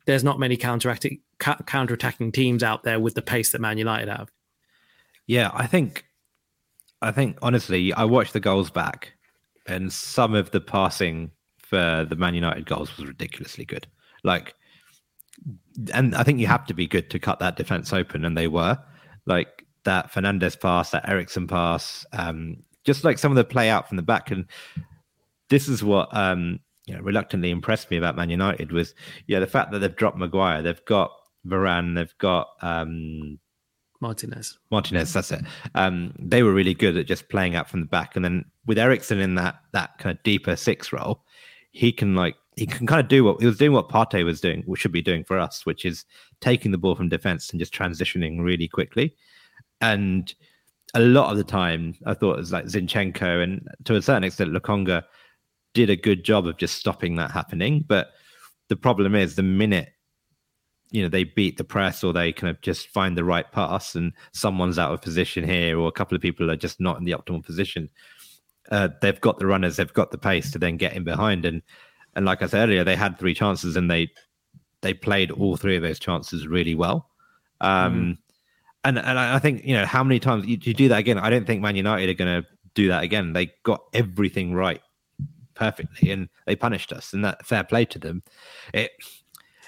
"There's 0.07 0.24
not 0.24 0.38
many 0.38 0.57
counter-attacking, 0.57 1.20
counter-attacking 1.38 2.33
teams 2.33 2.62
out 2.62 2.83
there 2.83 3.00
with 3.00 3.14
the 3.14 3.22
pace 3.22 3.52
that 3.52 3.61
Man 3.61 3.78
United 3.78 4.09
have"? 4.09 4.31
Yeah, 5.26 5.50
I 5.55 5.66
think, 5.66 6.05
I 7.00 7.12
think 7.12 7.38
honestly, 7.42 7.92
I 7.92 8.05
watched 8.05 8.33
the 8.33 8.40
goals 8.40 8.70
back, 8.70 9.12
and 9.66 9.92
some 9.92 10.35
of 10.35 10.50
the 10.50 10.61
passing 10.61 11.31
for 11.59 12.05
the 12.09 12.16
Man 12.16 12.35
United 12.35 12.66
goals 12.66 12.96
was 12.96 13.07
ridiculously 13.07 13.64
good. 13.64 13.87
Like, 14.24 14.55
and 15.92 16.14
I 16.14 16.22
think 16.22 16.40
you 16.40 16.46
have 16.46 16.66
to 16.66 16.74
be 16.74 16.87
good 16.87 17.11
to 17.11 17.18
cut 17.18 17.38
that 17.40 17.57
defense 17.57 17.92
open, 17.92 18.24
and 18.24 18.37
they 18.37 18.48
were. 18.48 18.78
Like 19.24 19.66
that 19.85 20.12
Fernandes 20.12 20.61
pass, 20.61 20.90
that 20.90 21.09
Eriksen 21.09 21.46
pass, 21.46 22.05
um, 22.12 22.57
just 22.85 23.05
like 23.05 23.18
some 23.18 23.33
of 23.33 23.37
the 23.37 23.44
play 23.44 23.68
out 23.68 23.88
from 23.88 23.96
the 23.96 24.02
back. 24.02 24.31
And 24.31 24.46
this 25.48 25.68
is 25.68 25.85
what 25.85 26.09
um, 26.16 26.61
you 26.87 26.94
know 26.94 27.00
reluctantly 27.00 27.50
impressed 27.50 27.90
me 27.90 27.96
about 27.96 28.16
Man 28.16 28.31
United 28.31 28.72
was 28.72 28.94
yeah 29.26 29.40
the 29.40 29.46
fact 29.46 29.70
that 29.72 29.78
they've 29.78 29.94
dropped 29.94 30.18
Maguire, 30.18 30.62
they've 30.62 30.85
got 30.85 31.12
Varane, 31.46 31.94
they've 31.94 32.16
got 32.18 32.48
um, 32.62 33.38
Martinez. 34.00 34.59
Martinez, 34.70 35.12
that's 35.12 35.31
it. 35.31 35.42
Um, 35.74 36.14
they 36.18 36.42
were 36.42 36.52
really 36.52 36.74
good 36.74 36.96
at 36.96 37.07
just 37.07 37.28
playing 37.28 37.55
out 37.55 37.70
from 37.70 37.81
the 37.81 37.87
back, 37.87 38.16
and 38.16 38.24
then 38.24 38.44
with 38.66 38.78
Eriksen 38.78 39.20
in 39.20 39.37
that 39.37 39.57
that 39.72 39.98
kind 39.98 40.16
of 40.16 40.22
deeper 40.22 40.57
six 40.57 40.92
role, 40.92 41.24
he 41.70 41.92
can 41.92 42.14
like 42.14 42.37
he 42.56 42.66
can 42.66 42.86
kind 42.86 43.00
of 43.00 43.08
do 43.08 43.24
what 43.24 43.40
he 43.40 43.46
was 43.46 43.56
doing 43.56 43.72
what 43.72 43.88
Partey 43.88 44.24
was 44.24 44.40
doing, 44.40 44.62
which 44.66 44.80
should 44.80 44.92
be 44.92 45.02
doing 45.02 45.24
for 45.24 45.38
us, 45.38 45.64
which 45.64 45.84
is 45.84 46.04
taking 46.40 46.70
the 46.70 46.78
ball 46.78 46.94
from 46.94 47.08
defense 47.08 47.50
and 47.50 47.58
just 47.58 47.74
transitioning 47.74 48.42
really 48.42 48.68
quickly. 48.68 49.16
And 49.80 50.32
a 50.94 51.00
lot 51.00 51.30
of 51.30 51.38
the 51.38 51.44
time, 51.44 51.94
I 52.04 52.14
thought 52.14 52.34
it 52.34 52.38
was 52.38 52.52
like 52.52 52.66
Zinchenko 52.66 53.42
and 53.42 53.68
to 53.84 53.96
a 53.96 54.02
certain 54.02 54.24
extent 54.24 54.52
Lokonga 54.52 55.04
did 55.72 55.88
a 55.88 55.96
good 55.96 56.24
job 56.24 56.46
of 56.46 56.58
just 56.58 56.76
stopping 56.76 57.16
that 57.16 57.30
happening. 57.30 57.84
But 57.86 58.10
the 58.68 58.76
problem 58.76 59.14
is 59.14 59.34
the 59.34 59.42
minute 59.42 59.88
you 60.90 61.02
know 61.02 61.08
they 61.08 61.24
beat 61.24 61.56
the 61.56 61.64
press 61.64 62.04
or 62.04 62.12
they 62.12 62.34
kind 62.34 62.50
of 62.50 62.60
just 62.60 62.88
find 62.88 63.16
the 63.16 63.24
right 63.24 63.50
pass 63.50 63.94
and 63.94 64.12
someone's 64.32 64.78
out 64.78 64.92
of 64.92 65.00
position 65.00 65.42
here 65.42 65.78
or 65.78 65.88
a 65.88 65.92
couple 65.92 66.14
of 66.14 66.20
people 66.20 66.50
are 66.50 66.56
just 66.56 66.80
not 66.80 66.98
in 66.98 67.04
the 67.04 67.12
optimal 67.12 67.42
position 67.42 67.88
uh, 68.70 68.88
they've 69.00 69.20
got 69.20 69.38
the 69.38 69.46
runners, 69.46 69.76
they've 69.76 69.92
got 69.92 70.10
the 70.10 70.18
pace 70.18 70.50
to 70.52 70.58
then 70.58 70.76
get 70.76 70.94
in 70.94 71.04
behind. 71.04 71.44
And 71.44 71.62
and 72.14 72.25
like 72.25 72.42
I 72.42 72.46
said 72.46 72.68
earlier, 72.68 72.85
they 72.85 72.96
had 72.96 73.18
three 73.18 73.35
chances 73.35 73.77
and 73.77 73.90
they 73.90 74.11
they 74.81 74.94
played 74.94 75.31
all 75.31 75.57
three 75.57 75.77
of 75.77 75.83
those 75.83 75.98
chances 75.98 76.46
really 76.46 76.75
well. 76.75 77.09
Um, 77.61 77.94
mm. 77.94 78.18
And 78.85 78.98
and 78.98 79.18
I 79.18 79.38
think 79.38 79.64
you 79.64 79.75
know 79.75 79.87
how 79.87 80.03
many 80.03 80.18
times 80.18 80.46
you, 80.46 80.59
you 80.61 80.75
do 80.75 80.88
that 80.88 80.98
again. 80.98 81.18
I 81.18 81.31
don't 81.31 81.46
think 81.46 81.62
Man 81.62 81.77
United 81.77 82.09
are 82.11 82.14
going 82.14 82.42
to 82.42 82.48
do 82.75 82.88
that 82.88 83.05
again. 83.05 83.33
They 83.33 83.53
got 83.62 83.83
everything 83.94 84.55
right 84.55 84.81
perfectly, 85.55 86.11
and 86.11 86.29
they 86.46 86.57
punished 86.57 86.92
us. 86.92 87.12
And 87.12 87.25
that 87.25 87.46
fair 87.46 87.64
play 87.64 87.85
to 87.87 87.98
them. 87.98 88.22
It 88.75 88.90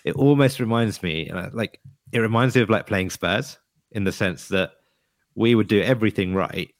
it 0.05 0.17
almost 0.17 0.59
reminds 0.59 1.03
me 1.03 1.31
like 1.53 1.81
it 2.13 2.19
reminds 2.19 2.57
me 2.57 2.63
of 2.63 2.71
like 2.71 2.87
playing 2.87 3.11
Spurs 3.11 3.59
in 3.93 4.05
the 4.05 4.13
sense 4.13 4.49
that 4.49 4.73
we 5.37 5.55
would 5.55 5.69
do 5.69 5.81
everything 5.81 6.35
right 6.35 6.75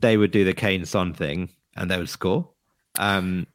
they 0.00 0.16
would 0.16 0.30
do 0.30 0.44
the 0.44 0.54
Kane 0.54 0.84
Son 0.84 1.12
thing 1.14 1.50
and 1.76 1.90
they 1.90 1.98
would 1.98 2.08
score. 2.08 2.48
Um, 2.98 3.46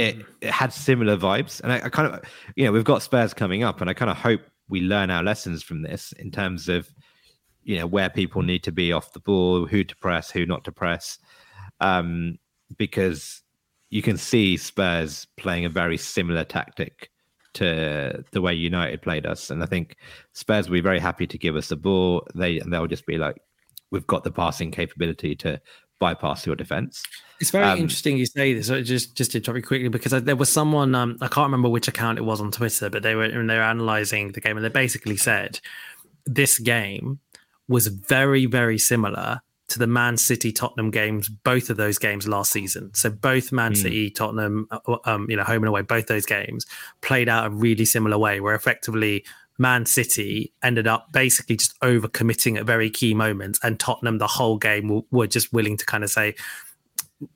it, 0.00 0.14
hmm. 0.16 0.22
it 0.40 0.50
had 0.50 0.72
similar 0.72 1.16
vibes, 1.16 1.60
and 1.62 1.72
I, 1.72 1.76
I, 1.84 1.88
kind 1.88 2.12
of, 2.12 2.20
you 2.56 2.64
know, 2.64 2.72
we've 2.72 2.84
got 2.84 3.02
Spurs 3.02 3.34
coming 3.34 3.62
up, 3.62 3.80
and 3.80 3.90
I 3.90 3.94
kind 3.94 4.10
of 4.10 4.16
hope 4.16 4.40
we 4.68 4.80
learn 4.80 5.10
our 5.10 5.22
lessons 5.22 5.62
from 5.62 5.82
this 5.82 6.12
in 6.12 6.30
terms 6.30 6.68
of, 6.68 6.88
you 7.62 7.78
know, 7.78 7.86
where 7.86 8.08
people 8.08 8.42
need 8.42 8.62
to 8.64 8.72
be 8.72 8.92
off 8.92 9.12
the 9.12 9.20
ball, 9.20 9.66
who 9.66 9.84
to 9.84 9.96
press, 9.96 10.30
who 10.30 10.46
not 10.46 10.64
to 10.64 10.72
press, 10.72 11.18
um, 11.80 12.38
because 12.76 13.42
you 13.90 14.02
can 14.02 14.16
see 14.16 14.56
Spurs 14.56 15.26
playing 15.36 15.64
a 15.64 15.68
very 15.68 15.96
similar 15.96 16.44
tactic 16.44 17.10
to 17.52 18.24
the 18.30 18.40
way 18.40 18.54
United 18.54 19.02
played 19.02 19.26
us, 19.26 19.50
and 19.50 19.62
I 19.62 19.66
think 19.66 19.96
Spurs 20.32 20.68
will 20.68 20.74
be 20.74 20.80
very 20.80 21.00
happy 21.00 21.26
to 21.26 21.38
give 21.38 21.56
us 21.56 21.68
the 21.68 21.76
ball. 21.76 22.26
They 22.34 22.60
and 22.60 22.72
they'll 22.72 22.86
just 22.86 23.06
be 23.06 23.18
like, 23.18 23.36
we've 23.90 24.06
got 24.06 24.24
the 24.24 24.30
passing 24.30 24.70
capability 24.70 25.34
to 25.36 25.60
bypass 26.00 26.46
your 26.46 26.56
defense. 26.56 27.04
It's 27.38 27.50
very 27.50 27.64
um, 27.64 27.78
interesting 27.78 28.18
you 28.18 28.26
say 28.26 28.52
this. 28.52 28.68
Just 28.68 29.14
just 29.14 29.32
to 29.32 29.40
drop 29.40 29.56
you 29.56 29.62
quickly 29.62 29.88
because 29.88 30.10
there 30.24 30.36
was 30.36 30.50
someone 30.50 30.94
um, 30.94 31.16
I 31.20 31.28
can't 31.28 31.46
remember 31.46 31.68
which 31.68 31.86
account 31.86 32.18
it 32.18 32.22
was 32.22 32.40
on 32.40 32.50
Twitter, 32.50 32.90
but 32.90 33.02
they 33.02 33.14
were 33.14 33.24
and 33.24 33.48
they 33.48 33.56
were 33.56 33.62
analyzing 33.62 34.32
the 34.32 34.40
game 34.40 34.56
and 34.56 34.64
they 34.64 34.70
basically 34.70 35.16
said 35.16 35.60
this 36.26 36.58
game 36.58 37.20
was 37.68 37.86
very 37.86 38.46
very 38.46 38.78
similar 38.78 39.40
to 39.68 39.78
the 39.78 39.86
Man 39.86 40.16
City 40.16 40.50
Tottenham 40.52 40.90
games, 40.90 41.28
both 41.28 41.70
of 41.70 41.76
those 41.76 41.96
games 41.96 42.26
last 42.26 42.50
season. 42.52 42.92
So 42.92 43.08
both 43.08 43.52
Man 43.52 43.72
mm. 43.72 43.76
City 43.76 44.10
Tottenham, 44.10 44.66
uh, 44.70 44.96
um, 45.04 45.30
you 45.30 45.36
know, 45.36 45.44
home 45.44 45.62
and 45.62 45.68
away, 45.68 45.82
both 45.82 46.08
those 46.08 46.26
games 46.26 46.66
played 47.02 47.28
out 47.28 47.46
a 47.46 47.50
really 47.50 47.84
similar 47.84 48.18
way, 48.18 48.40
where 48.40 48.56
effectively 48.56 49.24
Man 49.60 49.84
City 49.84 50.54
ended 50.62 50.86
up 50.86 51.12
basically 51.12 51.56
just 51.56 51.74
over 51.82 52.08
committing 52.08 52.56
at 52.56 52.64
very 52.64 52.88
key 52.88 53.12
moments, 53.12 53.60
and 53.62 53.78
Tottenham 53.78 54.16
the 54.16 54.26
whole 54.26 54.56
game 54.56 55.02
were 55.10 55.26
just 55.26 55.52
willing 55.52 55.76
to 55.76 55.84
kind 55.84 56.02
of 56.02 56.08
say, 56.08 56.34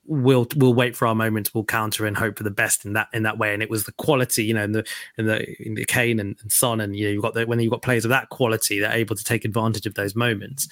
"We'll 0.06 0.46
we'll 0.56 0.72
wait 0.72 0.96
for 0.96 1.06
our 1.06 1.14
moments, 1.14 1.52
we'll 1.52 1.64
counter 1.64 2.06
and 2.06 2.16
hope 2.16 2.38
for 2.38 2.42
the 2.42 2.50
best 2.50 2.86
in 2.86 2.94
that 2.94 3.08
in 3.12 3.24
that 3.24 3.36
way." 3.36 3.52
And 3.52 3.62
it 3.62 3.68
was 3.68 3.84
the 3.84 3.92
quality, 3.92 4.42
you 4.42 4.54
know, 4.54 4.64
in 4.64 4.72
the 4.72 4.86
in 5.18 5.26
the 5.26 5.62
in 5.62 5.74
the 5.74 5.84
Kane 5.84 6.18
and, 6.18 6.34
and 6.40 6.50
Son, 6.50 6.80
and 6.80 6.96
you 6.96 7.04
know, 7.04 7.12
you've 7.12 7.22
got 7.22 7.34
the, 7.34 7.44
when 7.44 7.60
you've 7.60 7.70
got 7.70 7.82
players 7.82 8.06
of 8.06 8.08
that 8.08 8.30
quality, 8.30 8.80
they're 8.80 8.90
able 8.90 9.16
to 9.16 9.24
take 9.24 9.44
advantage 9.44 9.84
of 9.84 9.92
those 9.92 10.16
moments. 10.16 10.66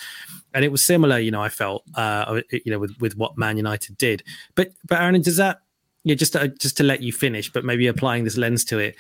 And 0.55 0.65
it 0.65 0.73
was 0.73 0.83
similar, 0.83 1.19
you 1.19 1.31
know, 1.31 1.43
I 1.43 1.51
felt, 1.51 1.85
uh, 1.95 2.41
you 2.51 2.73
know, 2.73 2.79
with 2.79 2.99
with 2.99 3.15
what 3.19 3.37
Man 3.37 3.59
United 3.59 3.99
did. 3.99 4.23
But 4.55 4.71
but 4.88 5.03
Aaron, 5.03 5.21
does 5.21 5.37
that, 5.37 5.61
yeah, 6.05 6.15
just 6.15 6.33
to, 6.33 6.49
just 6.49 6.79
to 6.79 6.83
let 6.83 7.03
you 7.03 7.12
finish, 7.12 7.53
but 7.53 7.62
maybe 7.62 7.88
applying 7.88 8.25
this 8.25 8.38
lens 8.38 8.65
to 8.65 8.79
it 8.79 8.97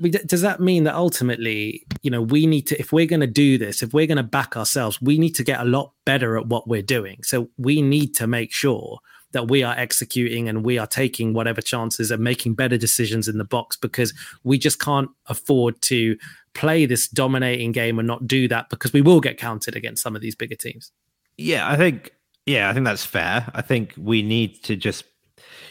does 0.00 0.40
that 0.42 0.60
mean 0.60 0.84
that 0.84 0.94
ultimately 0.94 1.84
you 2.02 2.10
know 2.10 2.20
we 2.20 2.46
need 2.46 2.66
to 2.66 2.78
if 2.78 2.92
we're 2.92 3.06
going 3.06 3.20
to 3.20 3.26
do 3.26 3.56
this 3.56 3.82
if 3.82 3.94
we're 3.94 4.06
going 4.06 4.16
to 4.16 4.22
back 4.22 4.56
ourselves 4.56 5.00
we 5.00 5.18
need 5.18 5.34
to 5.34 5.44
get 5.44 5.60
a 5.60 5.64
lot 5.64 5.92
better 6.04 6.36
at 6.36 6.46
what 6.46 6.68
we're 6.68 6.82
doing. 6.82 7.22
So 7.22 7.48
we 7.56 7.82
need 7.82 8.14
to 8.16 8.26
make 8.26 8.52
sure 8.52 8.98
that 9.32 9.48
we 9.48 9.62
are 9.62 9.74
executing 9.76 10.48
and 10.48 10.64
we 10.64 10.78
are 10.78 10.86
taking 10.86 11.34
whatever 11.34 11.60
chances 11.60 12.10
and 12.10 12.22
making 12.22 12.54
better 12.54 12.78
decisions 12.78 13.26
in 13.26 13.38
the 13.38 13.44
box 13.44 13.76
because 13.76 14.14
we 14.44 14.58
just 14.58 14.80
can't 14.80 15.10
afford 15.26 15.80
to 15.82 16.16
play 16.54 16.86
this 16.86 17.08
dominating 17.08 17.72
game 17.72 17.98
and 17.98 18.06
not 18.06 18.26
do 18.28 18.46
that 18.46 18.68
because 18.70 18.92
we 18.92 19.00
will 19.00 19.20
get 19.20 19.38
counted 19.38 19.74
against 19.74 20.02
some 20.02 20.14
of 20.14 20.22
these 20.22 20.36
bigger 20.36 20.54
teams. 20.54 20.92
Yeah 21.36 21.68
i 21.68 21.76
think 21.76 22.12
yeah 22.46 22.70
i 22.70 22.72
think 22.72 22.84
that's 22.84 23.04
fair. 23.04 23.50
I 23.54 23.62
think 23.62 23.94
we 23.96 24.22
need 24.22 24.62
to 24.64 24.76
just 24.76 25.04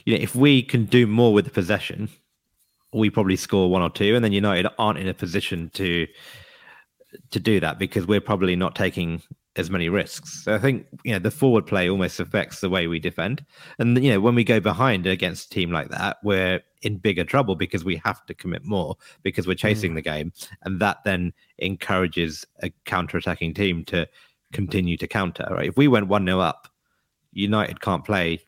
you 0.05 0.15
know 0.15 0.21
if 0.21 0.35
we 0.35 0.61
can 0.61 0.85
do 0.85 1.07
more 1.07 1.33
with 1.33 1.45
the 1.45 1.51
possession 1.51 2.09
we 2.93 3.09
probably 3.09 3.35
score 3.35 3.69
one 3.69 3.81
or 3.81 3.89
two, 3.89 4.15
and 4.15 4.23
then 4.23 4.31
United 4.31 4.69
aren't 4.77 4.99
in 4.99 5.07
a 5.07 5.13
position 5.13 5.69
to 5.75 6.07
to 7.29 7.39
do 7.39 7.59
that 7.59 7.77
because 7.77 8.07
we're 8.07 8.21
probably 8.21 8.55
not 8.55 8.75
taking 8.75 9.21
as 9.55 9.69
many 9.69 9.87
risks. 9.87 10.43
So 10.43 10.55
I 10.55 10.57
think 10.57 10.87
you 11.03 11.13
know 11.13 11.19
the 11.19 11.31
forward 11.31 11.65
play 11.67 11.89
almost 11.89 12.19
affects 12.19 12.61
the 12.61 12.69
way 12.69 12.87
we 12.87 12.99
defend, 12.99 13.45
and 13.79 14.01
you 14.03 14.11
know 14.11 14.19
when 14.19 14.35
we 14.35 14.43
go 14.43 14.59
behind 14.59 15.05
against 15.05 15.47
a 15.47 15.49
team 15.49 15.71
like 15.71 15.89
that, 15.89 16.17
we're 16.23 16.61
in 16.81 16.97
bigger 16.97 17.23
trouble 17.23 17.55
because 17.55 17.85
we 17.85 18.01
have 18.03 18.25
to 18.25 18.33
commit 18.33 18.65
more 18.65 18.97
because 19.21 19.47
we're 19.47 19.55
chasing 19.55 19.91
mm. 19.91 19.95
the 19.95 20.01
game, 20.01 20.33
and 20.63 20.79
that 20.79 20.97
then 21.05 21.33
encourages 21.59 22.45
a 22.61 22.71
counter-attacking 22.85 23.53
team 23.53 23.85
to 23.85 24.07
continue 24.51 24.97
to 24.97 25.07
counter. 25.07 25.47
Right? 25.51 25.69
If 25.69 25.77
we 25.77 25.87
went 25.87 26.07
one 26.07 26.25
0 26.25 26.39
up, 26.39 26.67
United 27.31 27.81
can't 27.81 28.05
play 28.05 28.41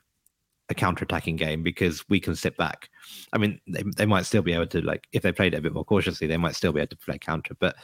a 0.70 0.74
counter-attacking 0.74 1.36
game 1.36 1.64
because 1.64 2.08
we 2.10 2.20
can 2.20 2.36
sit 2.36 2.58
back. 2.58 2.90
I 3.34 3.38
mean, 3.38 3.60
they, 3.68 3.84
they 3.98 4.06
might 4.06 4.26
still 4.26 4.42
be 4.42 4.54
able 4.54 4.68
to 4.68 4.82
like 4.82 5.08
if 5.12 5.22
they 5.24 5.32
played 5.32 5.54
it 5.54 5.58
a 5.58 5.62
bit 5.62 5.74
more 5.74 5.86
cautiously, 5.86 6.28
they 6.28 6.38
might 6.38 6.56
still 6.56 6.74
be 6.74 6.82
able 6.82 6.90
to 6.90 6.98
play 6.98 7.18
counter. 7.18 7.56
But 7.60 7.76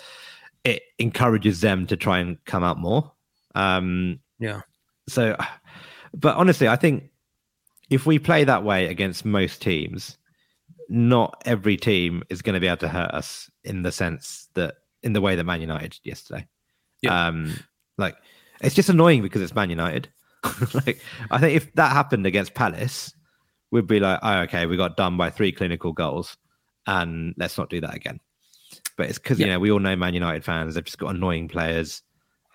it 0.64 0.84
encourages 1.00 1.62
them 1.62 1.88
to 1.88 1.98
try 1.98 2.20
and 2.20 2.44
come 2.46 2.64
out 2.64 2.78
more. 2.78 3.12
Um, 3.56 4.20
yeah. 4.40 4.62
So, 5.08 5.36
but 6.14 6.36
honestly, 6.38 6.68
I 6.68 6.76
think 6.76 7.10
if 7.90 8.06
we 8.06 8.20
play 8.20 8.44
that 8.44 8.64
way 8.64 8.88
against 8.88 9.26
most 9.26 9.62
teams, 9.62 10.18
not 10.90 11.42
every 11.46 11.78
team 11.78 12.24
is 12.30 12.42
going 12.42 12.54
to 12.54 12.60
be 12.60 12.68
able 12.68 12.78
to 12.78 12.88
hurt 12.88 13.12
us 13.12 13.50
in 13.64 13.82
the 13.82 13.92
sense 13.92 14.50
that 14.56 14.76
in 15.04 15.14
the 15.14 15.22
way 15.22 15.36
that 15.36 15.44
Man 15.44 15.62
United 15.62 15.92
did 15.92 16.00
yesterday. 16.04 16.48
Yeah. 17.02 17.28
Um, 17.28 17.54
like 17.98 18.16
it's 18.62 18.76
just 18.76 18.90
annoying 18.90 19.22
because 19.22 19.42
it's 19.42 19.56
Man 19.56 19.70
United. 19.70 20.10
like 20.74 21.00
I 21.30 21.40
think 21.40 21.56
if 21.56 21.74
that 21.74 21.92
happened 21.92 22.26
against 22.26 22.54
Palace, 22.54 23.14
we'd 23.72 23.88
be 23.88 24.00
like, 24.00 24.20
oh, 24.22 24.40
okay, 24.42 24.66
we 24.66 24.78
got 24.78 24.98
done 24.98 25.18
by 25.18 25.30
three 25.30 25.52
clinical 25.52 25.94
goals, 25.94 26.38
and 26.88 27.34
let's 27.38 27.58
not 27.58 27.70
do 27.70 27.82
that 27.82 27.96
again. 27.96 28.20
But 28.98 29.10
it's 29.10 29.20
because 29.20 29.40
yeah. 29.40 29.48
you 29.48 29.52
know 29.54 29.60
we 29.60 29.72
all 29.72 29.80
know 29.80 29.96
Man 29.96 30.14
United 30.14 30.44
fans; 30.44 30.76
they've 30.76 30.84
just 30.84 30.98
got 30.98 31.16
annoying 31.16 31.48
players. 31.48 32.02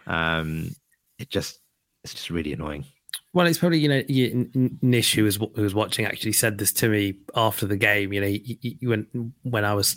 Um, 0.07 0.70
it 1.18 1.30
just 1.30 1.61
it's 2.05 2.14
just 2.14 2.30
really 2.30 2.53
annoying. 2.53 2.84
Well, 3.32 3.47
it's 3.47 3.59
probably 3.59 3.78
you 3.78 3.89
know 3.89 4.70
Nish 4.80 5.14
who 5.14 5.24
was 5.24 5.37
who 5.37 5.62
was 5.62 5.74
watching 5.74 6.07
actually 6.07 6.32
said 6.32 6.59
this 6.59 6.72
to 6.74 6.89
me 6.89 7.18
after 7.34 7.66
the 7.66 7.76
game. 7.76 8.12
You 8.12 8.20
know, 8.20 8.26
he, 8.26 8.59
he, 8.62 8.87
when 8.87 9.32
when 9.43 9.64
I 9.64 9.74
was 9.74 9.97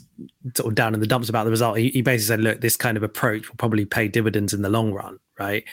sort 0.56 0.72
of 0.72 0.76
down 0.76 0.94
in 0.94 1.00
the 1.00 1.08
dumps 1.08 1.30
about 1.30 1.46
the 1.46 1.52
result, 1.52 1.78
he, 1.78 1.90
he 1.90 2.02
basically 2.02 2.26
said, 2.26 2.42
"Look, 2.42 2.62
this 2.62 2.76
kind 2.76 2.98
of 2.98 3.04
approach 3.04 3.48
will 3.48 3.56
probably 3.56 3.86
pay 3.86 4.08
dividends 4.08 4.54
in 4.54 4.62
the 4.62 4.70
long 4.70 4.92
run, 4.92 5.20
right?" 5.40 5.64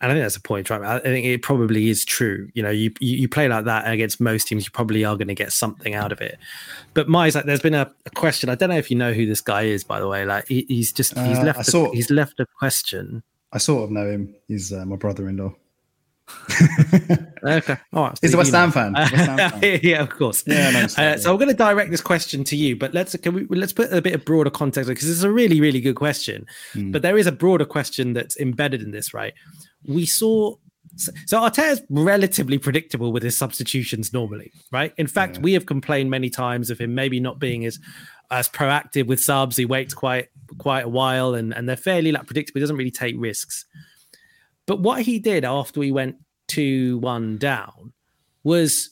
And 0.00 0.12
I 0.12 0.14
think 0.14 0.24
that's 0.24 0.36
a 0.36 0.40
point, 0.40 0.70
right? 0.70 0.82
I 0.82 1.00
think 1.00 1.26
it 1.26 1.42
probably 1.42 1.88
is 1.88 2.04
true. 2.04 2.48
You 2.54 2.62
know, 2.62 2.70
you 2.70 2.92
you 3.00 3.28
play 3.28 3.48
like 3.48 3.64
that 3.64 3.90
against 3.90 4.20
most 4.20 4.46
teams, 4.46 4.64
you 4.64 4.70
probably 4.70 5.04
are 5.04 5.16
going 5.16 5.28
to 5.28 5.34
get 5.34 5.52
something 5.52 5.94
out 5.94 6.12
of 6.12 6.20
it. 6.20 6.38
But 6.94 7.08
Mize, 7.08 7.34
like, 7.34 7.46
there's 7.46 7.60
been 7.60 7.74
a, 7.74 7.90
a, 8.06 8.10
question. 8.10 8.48
I 8.48 8.54
don't 8.54 8.68
know 8.70 8.76
if 8.76 8.90
you 8.90 8.96
know 8.96 9.12
who 9.12 9.26
this 9.26 9.40
guy 9.40 9.62
is, 9.62 9.82
by 9.82 9.98
the 9.98 10.06
way. 10.06 10.24
Like, 10.24 10.46
he, 10.46 10.64
he's 10.68 10.92
just 10.92 11.18
he's 11.18 11.38
uh, 11.38 11.42
left. 11.42 11.74
A, 11.74 11.90
he's 11.90 12.10
left 12.10 12.38
a 12.38 12.46
question. 12.58 13.22
I 13.52 13.58
sort 13.58 13.84
of 13.84 13.90
know 13.90 14.08
him. 14.08 14.34
He's 14.46 14.72
uh, 14.72 14.84
my 14.84 14.96
brother-in-law. 14.96 15.52
okay. 17.44 17.76
All 17.92 18.04
right. 18.04 18.18
He's 18.20 18.34
a 18.34 18.36
West 18.36 18.52
Ham 18.52 18.72
fan. 18.72 18.92
West 18.92 19.14
Ham 19.14 19.50
fan. 19.60 19.80
yeah, 19.82 20.02
of 20.02 20.10
course. 20.10 20.44
Yeah, 20.46 20.70
no, 20.70 20.80
uh, 20.84 21.16
so 21.16 21.30
I'm 21.30 21.36
going 21.36 21.48
to 21.48 21.54
direct 21.54 21.90
this 21.90 22.00
question 22.00 22.44
to 22.44 22.56
you, 22.56 22.76
but 22.76 22.94
let's 22.94 23.16
can 23.16 23.34
we 23.34 23.46
let's 23.56 23.72
put 23.72 23.92
a 23.92 24.00
bit 24.00 24.14
of 24.14 24.24
broader 24.24 24.50
context 24.50 24.88
because 24.88 25.08
it's 25.08 25.22
a 25.22 25.30
really 25.30 25.60
really 25.60 25.80
good 25.80 25.96
question. 25.96 26.46
Mm. 26.74 26.92
But 26.92 27.02
there 27.02 27.18
is 27.18 27.26
a 27.26 27.32
broader 27.32 27.64
question 27.64 28.12
that's 28.12 28.36
embedded 28.38 28.82
in 28.82 28.90
this, 28.90 29.12
right? 29.14 29.34
We 29.86 30.06
saw 30.06 30.56
so 30.96 31.40
Arteta 31.40 31.72
is 31.72 31.82
relatively 31.90 32.58
predictable 32.58 33.12
with 33.12 33.22
his 33.22 33.36
substitutions 33.36 34.12
normally, 34.12 34.52
right? 34.72 34.92
In 34.96 35.06
fact, 35.06 35.36
yeah. 35.36 35.42
we 35.42 35.52
have 35.52 35.66
complained 35.66 36.10
many 36.10 36.30
times 36.30 36.70
of 36.70 36.78
him 36.78 36.94
maybe 36.94 37.20
not 37.20 37.38
being 37.38 37.64
as 37.64 37.78
as 38.30 38.48
proactive 38.48 39.06
with 39.06 39.20
subs. 39.20 39.56
He 39.56 39.64
waits 39.64 39.94
quite 39.94 40.28
quite 40.58 40.84
a 40.84 40.88
while, 40.88 41.34
and 41.34 41.54
and 41.54 41.68
they're 41.68 41.76
fairly 41.76 42.12
like 42.12 42.26
predictable. 42.26 42.58
He 42.58 42.62
doesn't 42.62 42.76
really 42.76 42.90
take 42.90 43.14
risks. 43.18 43.66
But 44.68 44.78
what 44.78 45.02
he 45.02 45.18
did 45.18 45.44
after 45.44 45.80
we 45.80 45.90
went 45.90 46.16
two 46.46 46.98
one 46.98 47.38
down 47.38 47.92
was, 48.44 48.90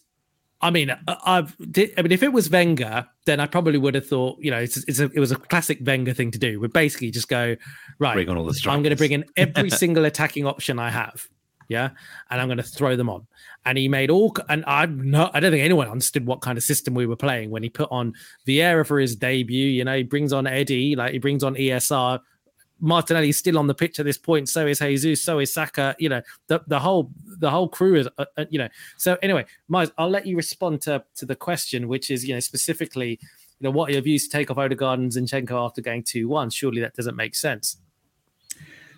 I 0.61 0.71
mean, 0.71 0.91
I've 1.07 1.55
I 1.61 2.03
mean, 2.03 2.11
if 2.11 2.25
it 2.25 2.33
was 2.33 2.51
Wenger, 2.51 3.07
then 3.27 3.39
I 3.39 3.47
probably 3.47 3.79
would 3.79 3.95
have 3.95 4.09
thought, 4.09 4.39
you 4.41 4.51
know, 4.51 4.59
it's, 4.59 4.79
it's 4.89 4.99
a, 4.99 5.05
it 5.13 5.21
was 5.21 5.31
a 5.31 5.37
classic 5.37 5.79
Wenger 5.83 6.15
thing 6.15 6.33
to 6.33 6.39
do. 6.39 6.59
Would 6.59 6.73
basically 6.73 7.13
just 7.13 7.29
go 7.29 7.55
right. 8.01 8.15
Bring 8.15 8.29
on 8.29 8.37
all 8.37 8.47
the 8.47 8.61
I'm 8.67 8.83
going 8.83 8.91
to 8.91 8.97
bring 8.97 9.13
in 9.13 9.25
every 9.37 9.71
single 9.85 10.05
attacking 10.05 10.47
option 10.47 10.81
I 10.81 10.91
have 10.91 11.29
yeah, 11.69 11.91
and 12.31 12.41
I'm 12.41 12.49
going 12.49 12.59
to 12.59 12.63
throw 12.63 12.97
them 12.97 13.11
on. 13.11 13.27
And 13.65 13.77
he 13.77 13.89
made 13.89 14.11
all, 14.11 14.35
and 14.49 14.65
I'm 14.67 15.11
not, 15.11 15.35
I 15.35 15.41
don't 15.41 15.51
think 15.51 15.65
anyone 15.65 15.89
understood 15.89 16.27
what 16.27 16.41
kind 16.41 16.57
of 16.57 16.65
system 16.65 16.95
we 16.95 17.07
were 17.07 17.17
playing 17.17 17.51
when 17.51 17.63
he 17.63 17.69
put 17.69 17.91
on 17.91 18.15
Vieira 18.47 18.87
for 18.87 19.01
his 19.01 19.17
debut. 19.17 19.67
You 19.67 19.85
know, 19.85 19.97
he 19.97 20.03
brings 20.05 20.33
on 20.33 20.47
Eddie, 20.47 20.95
like 20.95 21.13
he 21.13 21.19
brings 21.19 21.43
on 21.43 21.57
ESR, 21.57 22.21
Martinelli's 22.81 23.39
still 23.39 23.59
on 23.59 23.67
the 23.67 23.75
pitch 23.75 23.99
at 23.99 24.05
this 24.05 24.19
point. 24.19 24.49
So 24.49 24.67
is 24.67 24.81
Jesus. 24.81 25.23
So 25.23 25.39
is 25.39 25.53
Saka. 25.53 25.97
You 25.99 26.09
know, 26.09 26.23
the, 26.47 26.63
the 26.67 26.79
whole 26.79 27.11
the 27.39 27.51
whole 27.51 27.69
crew 27.69 27.97
is. 27.97 28.09
Uh, 28.19 28.25
uh, 28.37 28.45
you 28.51 28.59
know. 28.59 28.69
So 28.97 29.17
anyway, 29.23 29.47
Miles, 29.69 29.91
I'll 29.99 30.11
let 30.11 30.27
you 30.27 30.37
respond 30.37 30.83
to 30.83 31.05
to 31.17 31.27
the 31.27 31.37
question, 31.37 31.89
which 31.89 32.11
is 32.11 32.27
you 32.27 32.35
know 32.35 32.41
specifically, 32.41 33.11
you 33.11 33.63
know, 33.63 33.71
what 33.71 33.91
are 33.91 33.93
your 33.93 34.03
views 34.03 34.29
to 34.29 34.31
take 34.31 34.51
off 34.51 34.59
Odegaard 34.59 34.99
and 34.99 35.11
Zinchenko 35.11 35.53
after 35.65 35.81
going 35.81 36.03
two 36.03 36.29
one? 36.29 36.51
Surely 36.51 36.81
that 36.81 36.95
doesn't 36.95 37.17
make 37.17 37.35
sense. 37.35 37.79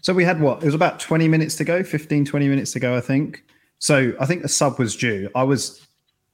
So 0.01 0.15
we 0.15 0.25
had 0.25 0.41
what? 0.41 0.63
It 0.63 0.67
was 0.67 0.75
about 0.75 1.01
20 1.01 1.27
minutes 1.29 1.57
to 1.57 1.65
go, 1.65 1.83
15, 1.83 2.25
20 2.25 2.49
minutes 2.49 2.73
to 2.73 2.81
go, 2.81 2.97
I 2.97 3.01
think. 3.01 3.43
So 3.81 4.13
I 4.21 4.27
think 4.27 4.43
the 4.43 4.49
sub 4.49 4.79
was 4.79 4.97
due. 4.97 5.29
I 5.35 5.43
was 5.43 5.87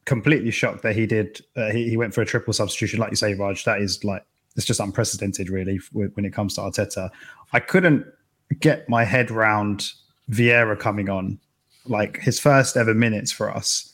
completely 0.05 0.51
shocked 0.51 0.83
that 0.83 0.95
he 0.95 1.07
did. 1.07 1.41
Uh, 1.57 1.71
he, 1.71 1.89
he 1.89 1.97
went 1.97 2.15
for 2.15 2.21
a 2.21 2.27
triple 2.27 2.53
substitution, 2.53 3.01
like 3.01 3.11
you 3.11 3.17
say, 3.17 3.35
Raj. 3.35 3.65
That 3.65 3.81
is 3.81 4.05
like 4.05 4.25
it's 4.57 4.67
just 4.67 4.81
unprecedented, 4.81 5.51
really, 5.51 5.81
when 5.93 6.25
it 6.25 6.33
comes 6.33 6.55
to 6.55 6.61
Arteta. 6.63 7.11
I 7.53 7.61
couldn't 7.61 8.07
get 8.61 8.89
my 8.89 9.05
head 9.05 9.31
round 9.31 9.91
Vieira 10.31 10.79
coming 10.79 11.09
on, 11.09 11.39
like 11.87 12.19
his 12.19 12.39
first 12.39 12.77
ever 12.77 12.95
minutes 12.95 13.33
for 13.33 13.51
us. 13.51 13.91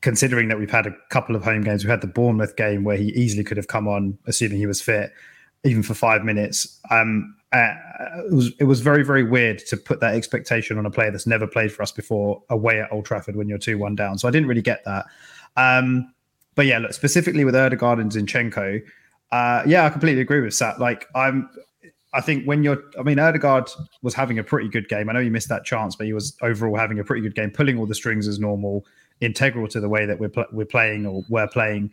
Considering 0.00 0.48
that 0.48 0.58
we've 0.58 0.70
had 0.70 0.86
a 0.86 0.96
couple 1.10 1.36
of 1.36 1.44
home 1.44 1.62
games, 1.62 1.84
we 1.84 1.90
had 1.90 2.00
the 2.00 2.06
Bournemouth 2.06 2.56
game 2.56 2.84
where 2.84 2.96
he 2.96 3.08
easily 3.08 3.44
could 3.44 3.58
have 3.58 3.68
come 3.68 3.86
on, 3.86 4.16
assuming 4.26 4.56
he 4.56 4.66
was 4.66 4.80
fit, 4.80 5.12
even 5.62 5.82
for 5.82 5.92
five 5.92 6.24
minutes. 6.24 6.80
Um, 6.90 7.36
uh, 7.52 7.74
it 8.26 8.32
was 8.32 8.52
it 8.58 8.64
was 8.64 8.80
very 8.80 9.02
very 9.02 9.24
weird 9.24 9.58
to 9.66 9.76
put 9.76 10.00
that 10.00 10.14
expectation 10.14 10.78
on 10.78 10.86
a 10.86 10.90
player 10.90 11.10
that's 11.10 11.26
never 11.26 11.46
played 11.46 11.72
for 11.72 11.82
us 11.82 11.92
before 11.92 12.42
away 12.48 12.80
at 12.80 12.90
Old 12.92 13.04
Trafford 13.04 13.36
when 13.36 13.48
you're 13.48 13.58
two 13.58 13.76
one 13.76 13.94
down. 13.94 14.16
So 14.18 14.26
I 14.26 14.30
didn't 14.30 14.48
really 14.48 14.62
get 14.62 14.84
that. 14.84 15.04
Um, 15.56 16.14
but 16.54 16.66
yeah, 16.66 16.78
look 16.78 16.92
specifically 16.94 17.44
with 17.44 17.54
Odegaard 17.54 17.98
and 17.98 18.10
Zinchenko, 18.10 18.80
uh, 19.32 19.62
yeah, 19.66 19.84
I 19.84 19.90
completely 19.90 20.22
agree 20.22 20.40
with 20.40 20.54
Sat. 20.54 20.80
Like 20.80 21.08
I'm, 21.14 21.48
I 22.12 22.20
think 22.20 22.44
when 22.44 22.64
you're, 22.64 22.82
I 22.98 23.02
mean, 23.02 23.18
Odegaard 23.18 23.70
was 24.02 24.14
having 24.14 24.38
a 24.38 24.44
pretty 24.44 24.68
good 24.68 24.88
game. 24.88 25.08
I 25.08 25.12
know 25.12 25.20
he 25.20 25.30
missed 25.30 25.48
that 25.48 25.64
chance, 25.64 25.94
but 25.94 26.06
he 26.06 26.12
was 26.12 26.36
overall 26.42 26.76
having 26.76 26.98
a 26.98 27.04
pretty 27.04 27.22
good 27.22 27.36
game, 27.36 27.50
pulling 27.50 27.78
all 27.78 27.86
the 27.86 27.94
strings 27.94 28.26
as 28.26 28.40
normal, 28.40 28.84
integral 29.20 29.68
to 29.68 29.80
the 29.80 29.88
way 29.88 30.06
that 30.06 30.18
we're 30.18 30.28
pl- 30.28 30.46
we're 30.52 30.66
playing 30.66 31.06
or 31.06 31.22
we're 31.28 31.48
playing. 31.48 31.90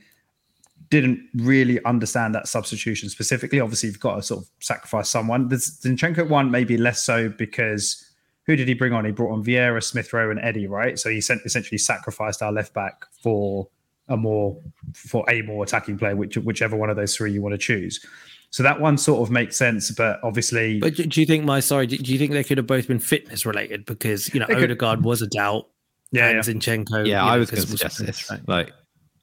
Didn't 0.90 1.20
really 1.36 1.84
understand 1.86 2.34
that 2.34 2.48
substitution 2.48 3.10
specifically. 3.10 3.60
Obviously, 3.60 3.90
you've 3.90 4.00
got 4.00 4.16
to 4.16 4.24
sort 4.24 4.44
of 4.44 4.50
sacrifice 4.60 5.10
someone. 5.10 5.50
The 5.50 5.58
Zinchenko 5.58 6.28
one 6.30 6.50
maybe 6.50 6.78
less 6.78 7.04
so 7.04 7.30
because 7.30 8.04
who 8.46 8.56
did 8.56 8.68
he 8.68 8.74
bring 8.74 8.94
on? 8.94 9.06
He 9.06 9.12
brought 9.12 9.34
on 9.34 9.44
Vieira, 9.44 9.84
Smith 9.84 10.14
Rowe, 10.14 10.32
and 10.32 10.40
Eddie, 10.40 10.68
right? 10.68 10.98
So 10.98 11.10
he 11.10 11.20
sent, 11.20 11.42
essentially 11.46 11.78
sacrificed 11.78 12.42
our 12.42 12.52
left 12.52 12.74
back 12.74 13.06
for 13.22 13.68
a 14.10 14.18
more 14.18 14.60
for 14.94 15.26
a 15.30 15.42
more 15.44 15.64
attacking 15.64 15.98
player, 15.98 16.16
which 16.16 16.38
whichever 16.38 16.76
one 16.76 16.90
of 16.90 16.96
those 16.96 17.16
three 17.16 17.32
you 17.32 17.42
want 17.42 17.54
to 17.54 17.58
choose. 17.58 18.04
So 18.50 18.64
that 18.64 18.80
one 18.80 18.98
sort 18.98 19.22
of 19.22 19.32
makes 19.32 19.58
sense, 19.58 19.92
but 19.92 20.20
obviously. 20.24 20.80
But 20.80 20.96
do 20.96 21.20
you 21.20 21.26
think 21.26 21.44
my 21.44 21.60
sorry? 21.60 21.88
Do 21.88 21.96
you 21.98 22.18
think 22.18 22.32
they 22.32 22.44
could 22.44 22.58
have 22.58 22.68
both 22.68 22.88
been 22.88 23.00
fitness 23.00 23.46
related? 23.46 23.86
Because 23.86 24.34
you 24.34 24.40
know 24.40 24.48
Odegaard 24.50 25.04
was 25.04 25.22
a 25.22 25.28
doubt. 25.28 25.68
Yeah, 26.12 26.30
and 26.30 26.36
yeah. 26.36 26.54
Zinchenko. 26.54 27.06
Yeah, 27.06 27.26
I 27.26 27.38
was 27.38 27.52
going 27.52 27.62
to 27.62 27.68
suggest 27.68 28.06
this. 28.06 28.32
Right? 28.32 28.40
Like, 28.48 28.72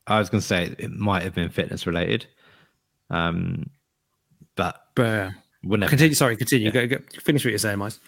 I 0.06 0.18
was 0.18 0.28
going 0.28 0.42
to 0.42 0.46
say 0.46 0.74
it 0.78 0.90
might 0.90 1.22
have 1.22 1.34
been 1.34 1.48
fitness 1.48 1.86
related. 1.86 2.26
Um, 3.08 3.70
but 4.54 4.88
but 4.94 5.32
continue. 5.62 6.14
Sorry, 6.14 6.36
continue. 6.36 6.66
Yeah. 6.66 6.86
Go, 6.86 6.98
go, 6.98 7.04
finish 7.22 7.44
what 7.44 7.50
you're 7.50 7.58
saying, 7.58 7.78
Miles. 7.78 8.00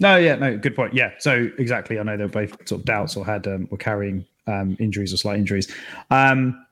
No, 0.00 0.16
yeah, 0.16 0.34
no, 0.36 0.56
good 0.56 0.74
point. 0.74 0.94
Yeah, 0.94 1.12
so 1.18 1.48
exactly. 1.58 2.00
I 2.00 2.02
know 2.02 2.16
they 2.16 2.24
were 2.24 2.28
both 2.28 2.66
sort 2.66 2.80
of 2.80 2.84
doubts 2.84 3.16
or 3.16 3.24
had 3.24 3.46
um, 3.46 3.68
were 3.70 3.76
carrying 3.76 4.24
um, 4.46 4.76
injuries 4.80 5.12
or 5.12 5.16
slight 5.16 5.38
injuries. 5.38 5.72
Um, 6.10 6.64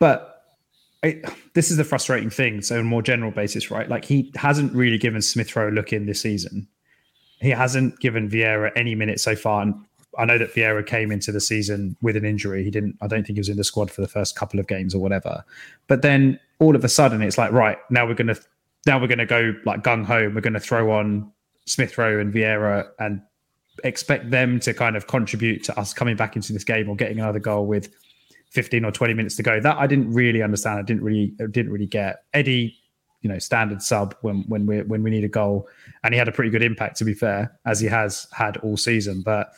but 0.00 0.56
it, 1.02 1.24
this 1.54 1.70
is 1.70 1.76
the 1.76 1.84
frustrating 1.84 2.30
thing. 2.30 2.62
So, 2.62 2.76
on 2.76 2.80
a 2.80 2.84
more 2.84 3.02
general 3.02 3.30
basis, 3.30 3.70
right? 3.70 3.88
Like 3.88 4.04
he 4.04 4.32
hasn't 4.34 4.72
really 4.72 4.98
given 4.98 5.22
Smith 5.22 5.54
Rowe 5.54 5.68
a 5.68 5.70
look 5.70 5.92
in 5.92 6.06
this 6.06 6.20
season. 6.20 6.66
He 7.40 7.50
hasn't 7.50 8.00
given 8.00 8.28
Vieira 8.28 8.72
any 8.74 8.94
minutes 8.94 9.22
so 9.22 9.36
far. 9.36 9.62
And 9.62 9.74
I 10.18 10.24
know 10.24 10.38
that 10.38 10.54
Vieira 10.54 10.84
came 10.84 11.12
into 11.12 11.30
the 11.30 11.40
season 11.40 11.96
with 12.02 12.16
an 12.16 12.24
injury. 12.24 12.64
He 12.64 12.70
didn't. 12.70 12.96
I 13.00 13.06
don't 13.06 13.24
think 13.24 13.36
he 13.36 13.40
was 13.40 13.48
in 13.48 13.56
the 13.56 13.64
squad 13.64 13.90
for 13.90 14.00
the 14.00 14.08
first 14.08 14.34
couple 14.34 14.58
of 14.58 14.66
games 14.66 14.94
or 14.94 14.98
whatever. 14.98 15.44
But 15.86 16.02
then 16.02 16.40
all 16.58 16.74
of 16.74 16.84
a 16.84 16.88
sudden, 16.88 17.22
it's 17.22 17.38
like, 17.38 17.52
right 17.52 17.78
now 17.90 18.06
we're 18.06 18.14
gonna 18.14 18.36
now 18.86 19.00
we're 19.00 19.06
gonna 19.06 19.26
go 19.26 19.54
like 19.64 19.82
gung 19.82 20.04
ho. 20.04 20.30
We're 20.34 20.40
gonna 20.40 20.58
throw 20.58 20.90
on 20.90 21.30
Smith 21.66 21.96
Rowe 21.96 22.18
and 22.18 22.32
Vieira 22.34 22.88
and 22.98 23.22
expect 23.84 24.30
them 24.30 24.60
to 24.60 24.74
kind 24.74 24.96
of 24.96 25.06
contribute 25.06 25.64
to 25.64 25.78
us 25.78 25.92
coming 25.92 26.16
back 26.16 26.36
into 26.36 26.52
this 26.52 26.64
game 26.64 26.88
or 26.88 26.96
getting 26.96 27.20
another 27.20 27.38
goal 27.38 27.66
with 27.66 27.92
15 28.50 28.84
or 28.84 28.92
20 28.92 29.14
minutes 29.14 29.36
to 29.36 29.42
go. 29.42 29.60
That 29.60 29.76
I 29.76 29.86
didn't 29.86 30.12
really 30.12 30.42
understand. 30.42 30.78
I 30.78 30.82
didn't 30.82 31.02
really 31.02 31.34
didn't 31.50 31.70
really 31.70 31.86
get. 31.86 32.24
Eddie, 32.34 32.76
you 33.20 33.28
know, 33.28 33.38
standard 33.38 33.82
sub 33.82 34.14
when 34.22 34.42
when 34.48 34.66
we 34.66 34.82
when 34.82 35.02
we 35.02 35.10
need 35.10 35.24
a 35.24 35.28
goal, 35.28 35.68
and 36.02 36.14
he 36.14 36.18
had 36.18 36.28
a 36.28 36.32
pretty 36.32 36.50
good 36.50 36.62
impact 36.62 36.96
to 36.98 37.04
be 37.04 37.14
fair, 37.14 37.58
as 37.66 37.80
he 37.80 37.86
has 37.86 38.26
had 38.32 38.56
all 38.58 38.76
season. 38.76 39.22
But 39.22 39.52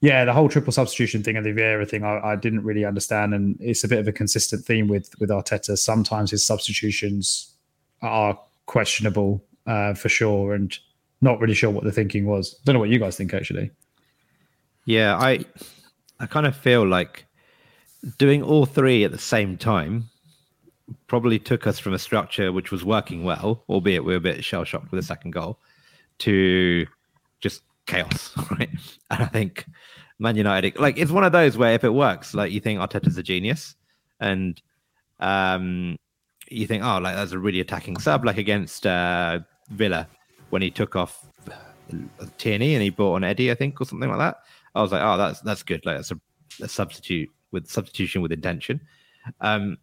yeah, 0.00 0.24
the 0.24 0.32
whole 0.32 0.48
triple 0.48 0.72
substitution 0.72 1.22
thing 1.22 1.36
and 1.36 1.46
the 1.46 1.52
Vieira 1.52 1.88
thing, 1.88 2.04
I, 2.04 2.20
I 2.20 2.36
didn't 2.36 2.64
really 2.64 2.84
understand, 2.84 3.34
and 3.34 3.56
it's 3.60 3.82
a 3.82 3.88
bit 3.88 3.98
of 3.98 4.08
a 4.08 4.12
consistent 4.12 4.64
theme 4.64 4.88
with 4.88 5.10
with 5.18 5.30
Arteta. 5.30 5.78
Sometimes 5.78 6.30
his 6.30 6.44
substitutions 6.44 7.54
are 8.02 8.38
questionable 8.66 9.42
uh, 9.66 9.94
for 9.94 10.08
sure, 10.08 10.54
and 10.54 10.78
not 11.20 11.40
really 11.40 11.54
sure 11.54 11.70
what 11.70 11.84
the 11.84 11.92
thinking 11.92 12.26
was. 12.26 12.54
Don't 12.64 12.74
know 12.74 12.80
what 12.80 12.90
you 12.90 12.98
guys 12.98 13.16
think 13.16 13.34
actually. 13.34 13.70
Yeah, 14.84 15.16
I 15.16 15.44
I 16.20 16.26
kind 16.26 16.46
of 16.46 16.56
feel 16.56 16.86
like 16.86 17.26
doing 18.18 18.42
all 18.42 18.66
three 18.66 19.04
at 19.04 19.12
the 19.12 19.18
same 19.18 19.56
time 19.56 20.08
probably 21.08 21.38
took 21.38 21.66
us 21.66 21.78
from 21.78 21.92
a 21.92 21.98
structure 21.98 22.52
which 22.52 22.70
was 22.70 22.84
working 22.84 23.24
well, 23.24 23.64
albeit 23.68 24.04
we 24.04 24.12
were 24.12 24.18
a 24.18 24.20
bit 24.20 24.44
shell 24.44 24.64
shocked 24.64 24.90
with 24.90 25.00
the 25.00 25.06
second 25.06 25.32
goal, 25.32 25.58
to 26.18 26.86
just 27.40 27.62
chaos, 27.86 28.32
right? 28.52 28.70
And 29.10 29.22
I 29.22 29.26
think 29.26 29.66
Man 30.18 30.36
United, 30.36 30.78
like 30.78 30.98
it's 30.98 31.10
one 31.10 31.24
of 31.24 31.32
those 31.32 31.56
where 31.56 31.72
if 31.72 31.84
it 31.84 31.90
works, 31.90 32.34
like 32.34 32.52
you 32.52 32.60
think 32.60 32.80
Arteta's 32.80 33.18
a 33.18 33.22
genius, 33.22 33.74
and 34.20 34.60
um, 35.18 35.96
you 36.48 36.66
think, 36.66 36.84
oh, 36.84 36.98
like 36.98 37.16
that's 37.16 37.32
a 37.32 37.38
really 37.38 37.60
attacking 37.60 37.98
sub, 37.98 38.24
like 38.24 38.38
against 38.38 38.86
uh, 38.86 39.40
Villa 39.70 40.08
when 40.50 40.62
he 40.62 40.70
took 40.70 40.96
off 40.96 41.26
Tierney 42.38 42.74
and 42.74 42.82
he 42.82 42.90
brought 42.90 43.14
on 43.14 43.24
Eddie, 43.24 43.50
I 43.50 43.54
think, 43.54 43.80
or 43.80 43.84
something 43.84 44.08
like 44.08 44.18
that. 44.18 44.38
I 44.74 44.82
was 44.82 44.92
like, 44.92 45.02
oh, 45.02 45.16
that's 45.16 45.40
that's 45.40 45.62
good. 45.62 45.84
Like 45.86 45.96
that's 45.96 46.10
a, 46.10 46.20
a 46.60 46.68
substitute 46.68 47.30
with 47.52 47.68
substitution 47.68 48.22
with 48.22 48.32
intention. 48.32 48.80
Um, 49.40 49.78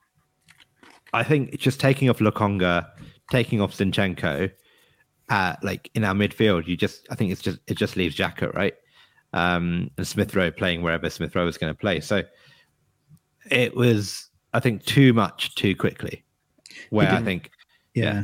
I 1.14 1.24
think 1.24 1.58
just 1.58 1.80
taking 1.80 2.10
off 2.10 2.20
Lokonga, 2.20 2.90
taking 3.32 3.62
off 3.62 3.76
Zinchenko, 3.76 4.52
uh, 5.30 5.56
like 5.62 5.90
in 5.94 6.04
our 6.04 6.14
midfield, 6.14 6.68
you 6.68 6.78
just 6.78 7.08
I 7.10 7.16
think 7.16 7.32
it's 7.32 7.42
just 7.42 7.60
it 7.68 7.76
just 7.76 7.96
leaves 7.96 8.16
Xhaka, 8.16 8.54
right? 8.54 8.74
Um, 9.34 9.90
and 9.98 10.08
Smith 10.08 10.36
Rowe 10.36 10.52
playing 10.52 10.84
wherever 10.84 11.10
Smith 11.10 11.36
Rowe 11.36 11.48
is 11.48 11.58
going 11.58 11.74
to 11.74 11.80
play. 11.80 12.00
So 12.00 12.22
it 13.50 13.76
was, 13.76 14.30
I 14.54 14.60
think, 14.60 14.86
too 14.86 15.12
much 15.14 15.56
too 15.56 15.76
quickly. 15.76 16.24
Where 16.90 17.12
I 17.12 17.22
think, 17.22 17.52
yeah. 17.94 18.04
yeah. 18.04 18.24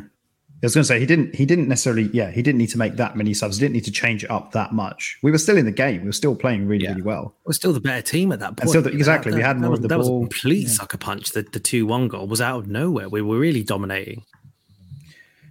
I 0.61 0.65
was 0.65 0.73
going 0.73 0.83
to 0.83 0.87
say 0.87 0.99
he 0.99 1.05
didn't. 1.05 1.33
He 1.35 1.45
didn't 1.45 1.69
necessarily. 1.69 2.09
Yeah, 2.11 2.31
he 2.31 2.41
didn't 2.41 2.57
need 2.57 2.69
to 2.71 2.77
make 2.77 2.97
that 2.97 3.15
many 3.15 3.33
subs. 3.33 3.57
He 3.57 3.61
didn't 3.61 3.75
need 3.75 3.85
to 3.85 3.91
change 3.91 4.25
it 4.25 4.29
up 4.29 4.51
that 4.51 4.73
much. 4.73 5.17
We 5.23 5.31
were 5.31 5.37
still 5.37 5.55
in 5.55 5.65
the 5.65 5.71
game. 5.71 6.01
We 6.01 6.07
were 6.07 6.11
still 6.11 6.35
playing 6.35 6.67
really, 6.67 6.83
yeah. 6.83 6.89
really 6.89 7.01
well. 7.01 7.33
We're 7.45 7.53
still 7.53 7.71
the 7.71 7.79
better 7.79 8.01
team 8.01 8.33
at 8.33 8.39
that 8.39 8.57
point. 8.57 8.83
The, 8.83 8.89
exactly, 8.89 9.31
that, 9.31 9.37
we 9.37 9.41
had 9.41 9.57
more 9.57 9.69
was, 9.69 9.79
of 9.79 9.83
the 9.83 9.87
that 9.87 9.99
ball. 9.99 10.19
was 10.19 10.27
a 10.27 10.29
complete 10.29 10.67
yeah. 10.67 10.73
sucker 10.73 10.97
punch. 10.97 11.31
The 11.31 11.43
the 11.43 11.61
two 11.61 11.85
one 11.85 12.09
goal 12.09 12.27
was 12.27 12.41
out 12.41 12.59
of 12.59 12.67
nowhere. 12.67 13.07
We 13.07 13.21
were 13.21 13.39
really 13.39 13.63
dominating. 13.63 14.25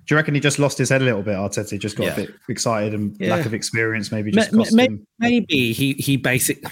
Do 0.08 0.14
you 0.14 0.16
reckon 0.16 0.34
he 0.34 0.40
just 0.40 0.58
lost 0.58 0.76
his 0.76 0.90
head 0.90 1.00
a 1.00 1.04
little 1.04 1.22
bit? 1.22 1.36
Arteta 1.36 1.78
just 1.78 1.96
got 1.96 2.04
yeah. 2.04 2.12
a 2.12 2.16
bit 2.16 2.34
excited 2.48 2.94
and 2.94 3.18
lack 3.20 3.46
of 3.46 3.52
experience. 3.54 4.12
Maybe 4.12 4.30
just 4.30 4.52
cost 4.52 4.74
maybe, 4.74 4.94
him. 4.94 5.06
Maybe 5.18 5.72
he 5.72 5.94
he 5.94 6.18
basic. 6.18 6.62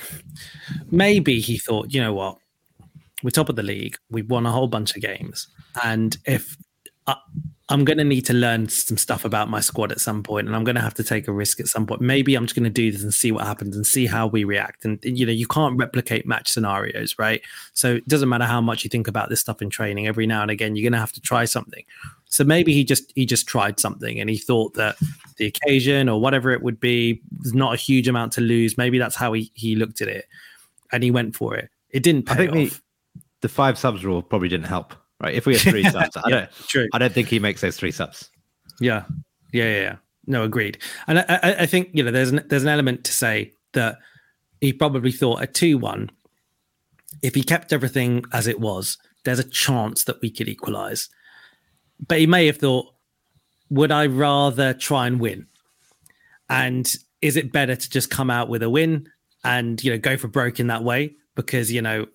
Maybe 0.90 1.40
he 1.40 1.56
thought, 1.56 1.92
you 1.92 2.02
know 2.02 2.12
what, 2.12 2.38
we're 3.22 3.30
top 3.30 3.48
of 3.48 3.56
the 3.56 3.62
league. 3.62 3.96
We've 4.10 4.28
won 4.28 4.44
a 4.44 4.52
whole 4.52 4.68
bunch 4.68 4.94
of 4.94 5.00
games, 5.02 5.48
and 5.82 6.16
if 6.26 6.56
uh, 7.06 7.14
I'm 7.68 7.84
going 7.84 7.98
to 7.98 8.04
need 8.04 8.24
to 8.26 8.32
learn 8.32 8.68
some 8.68 8.96
stuff 8.96 9.24
about 9.24 9.50
my 9.50 9.58
squad 9.58 9.90
at 9.90 10.00
some 10.00 10.22
point, 10.22 10.46
and 10.46 10.54
I'm 10.54 10.62
going 10.62 10.76
to 10.76 10.80
have 10.80 10.94
to 10.94 11.04
take 11.04 11.26
a 11.26 11.32
risk 11.32 11.58
at 11.58 11.66
some 11.66 11.84
point. 11.84 12.00
Maybe 12.00 12.36
I'm 12.36 12.44
just 12.44 12.54
going 12.54 12.62
to 12.62 12.70
do 12.70 12.92
this 12.92 13.02
and 13.02 13.12
see 13.12 13.32
what 13.32 13.44
happens 13.44 13.74
and 13.74 13.84
see 13.84 14.06
how 14.06 14.28
we 14.28 14.44
react. 14.44 14.84
And 14.84 15.00
you 15.02 15.26
know, 15.26 15.32
you 15.32 15.48
can't 15.48 15.76
replicate 15.76 16.26
match 16.26 16.48
scenarios, 16.48 17.18
right? 17.18 17.42
So 17.72 17.96
it 17.96 18.06
doesn't 18.06 18.28
matter 18.28 18.44
how 18.44 18.60
much 18.60 18.84
you 18.84 18.90
think 18.90 19.08
about 19.08 19.30
this 19.30 19.40
stuff 19.40 19.60
in 19.60 19.68
training. 19.68 20.06
Every 20.06 20.28
now 20.28 20.42
and 20.42 20.50
again, 20.50 20.76
you're 20.76 20.84
going 20.84 20.92
to 20.92 21.00
have 21.00 21.12
to 21.14 21.20
try 21.20 21.44
something. 21.44 21.84
So 22.26 22.44
maybe 22.44 22.72
he 22.72 22.84
just 22.84 23.12
he 23.16 23.26
just 23.26 23.48
tried 23.48 23.80
something, 23.80 24.20
and 24.20 24.30
he 24.30 24.36
thought 24.36 24.74
that 24.74 24.96
the 25.36 25.46
occasion 25.46 26.08
or 26.08 26.20
whatever 26.20 26.52
it 26.52 26.62
would 26.62 26.78
be, 26.78 27.20
there's 27.32 27.54
not 27.54 27.74
a 27.74 27.76
huge 27.76 28.06
amount 28.06 28.32
to 28.34 28.40
lose. 28.40 28.78
Maybe 28.78 28.98
that's 28.98 29.16
how 29.16 29.32
he 29.32 29.50
he 29.54 29.74
looked 29.74 30.00
at 30.00 30.08
it, 30.08 30.26
and 30.92 31.02
he 31.02 31.10
went 31.10 31.34
for 31.34 31.56
it. 31.56 31.68
It 31.90 32.04
didn't 32.04 32.26
pay 32.26 32.34
I 32.34 32.36
think 32.36 32.72
off. 32.72 32.82
The, 33.14 33.20
the 33.40 33.48
five 33.48 33.76
subs 33.76 34.04
rule 34.04 34.22
probably 34.22 34.48
didn't 34.48 34.66
help 34.66 34.94
right? 35.20 35.34
If 35.34 35.46
we 35.46 35.54
had 35.54 35.62
three 35.62 35.84
subs, 35.90 36.16
I 36.16 36.30
don't, 36.30 36.50
true. 36.68 36.88
I 36.92 36.98
don't 36.98 37.12
think 37.12 37.28
he 37.28 37.38
makes 37.38 37.60
those 37.60 37.76
three 37.76 37.92
subs. 37.92 38.30
Yeah, 38.80 39.04
yeah, 39.52 39.64
yeah. 39.64 39.80
yeah. 39.80 39.96
No, 40.26 40.42
agreed. 40.42 40.78
And 41.06 41.20
I, 41.20 41.24
I, 41.28 41.54
I, 41.60 41.66
think 41.66 41.90
you 41.92 42.02
know, 42.02 42.10
there's 42.10 42.30
an, 42.30 42.44
there's 42.48 42.64
an 42.64 42.68
element 42.68 43.04
to 43.04 43.12
say 43.12 43.52
that 43.74 43.98
he 44.60 44.72
probably 44.72 45.12
thought 45.12 45.42
a 45.42 45.46
two-one. 45.46 46.10
If 47.22 47.34
he 47.34 47.42
kept 47.42 47.72
everything 47.72 48.24
as 48.32 48.46
it 48.46 48.58
was, 48.58 48.98
there's 49.24 49.38
a 49.38 49.44
chance 49.48 50.04
that 50.04 50.20
we 50.20 50.30
could 50.30 50.48
equalize. 50.48 51.08
But 52.06 52.18
he 52.18 52.26
may 52.26 52.46
have 52.46 52.58
thought, 52.58 52.86
would 53.70 53.92
I 53.92 54.06
rather 54.06 54.74
try 54.74 55.06
and 55.06 55.20
win? 55.20 55.46
And 56.48 56.90
is 57.22 57.36
it 57.36 57.52
better 57.52 57.76
to 57.76 57.90
just 57.90 58.10
come 58.10 58.30
out 58.30 58.48
with 58.48 58.62
a 58.62 58.70
win 58.70 59.08
and 59.44 59.82
you 59.82 59.90
know 59.90 59.98
go 59.98 60.16
for 60.16 60.28
broke 60.28 60.60
in 60.60 60.68
that 60.68 60.84
way? 60.84 61.14
Because 61.34 61.72
you 61.72 61.82
know 61.82 62.06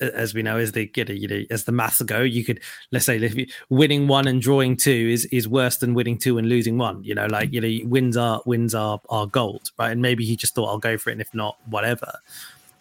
as 0.00 0.34
we 0.34 0.42
know, 0.42 0.58
as 0.58 0.72
the 0.72 0.90
you 0.94 1.28
know, 1.28 1.42
as 1.50 1.64
the 1.64 1.72
maths 1.72 2.02
go, 2.02 2.20
you 2.20 2.44
could 2.44 2.60
let's 2.90 3.04
say 3.04 3.46
winning 3.68 4.06
one 4.06 4.26
and 4.26 4.40
drawing 4.40 4.76
two 4.76 5.08
is 5.12 5.24
is 5.26 5.48
worse 5.48 5.76
than 5.78 5.94
winning 5.94 6.18
two 6.18 6.38
and 6.38 6.48
losing 6.48 6.78
one. 6.78 7.02
You 7.02 7.14
know, 7.14 7.26
like 7.26 7.52
you 7.52 7.60
know, 7.60 7.88
wins 7.88 8.16
are 8.16 8.42
wins 8.46 8.74
are 8.74 9.00
are 9.08 9.26
gold, 9.26 9.70
right? 9.78 9.90
And 9.90 10.02
maybe 10.02 10.24
he 10.24 10.36
just 10.36 10.54
thought 10.54 10.68
I'll 10.68 10.78
go 10.78 10.96
for 10.98 11.10
it, 11.10 11.14
and 11.14 11.20
if 11.20 11.32
not, 11.34 11.56
whatever. 11.66 12.18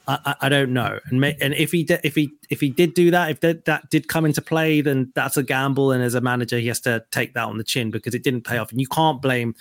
I, 0.07 0.19
I, 0.25 0.35
I 0.41 0.49
don't 0.49 0.73
know, 0.73 0.99
and 1.05 1.21
may, 1.21 1.35
and 1.39 1.53
if 1.53 1.71
he 1.71 1.87
if 2.03 2.15
he 2.15 2.31
if 2.49 2.59
he 2.59 2.69
did 2.69 2.93
do 2.93 3.11
that, 3.11 3.31
if 3.31 3.39
that, 3.41 3.65
that 3.65 3.89
did 3.89 4.07
come 4.07 4.25
into 4.25 4.41
play, 4.41 4.81
then 4.81 5.11
that's 5.15 5.37
a 5.37 5.43
gamble, 5.43 5.91
and 5.91 6.03
as 6.03 6.15
a 6.15 6.21
manager, 6.21 6.57
he 6.57 6.67
has 6.67 6.79
to 6.81 7.03
take 7.11 7.33
that 7.33 7.45
on 7.45 7.57
the 7.57 7.63
chin 7.63 7.91
because 7.91 8.15
it 8.15 8.23
didn't 8.23 8.41
pay 8.41 8.57
off, 8.57 8.71
and 8.71 8.81
you 8.81 8.87
can't 8.87 9.21
blame. 9.21 9.55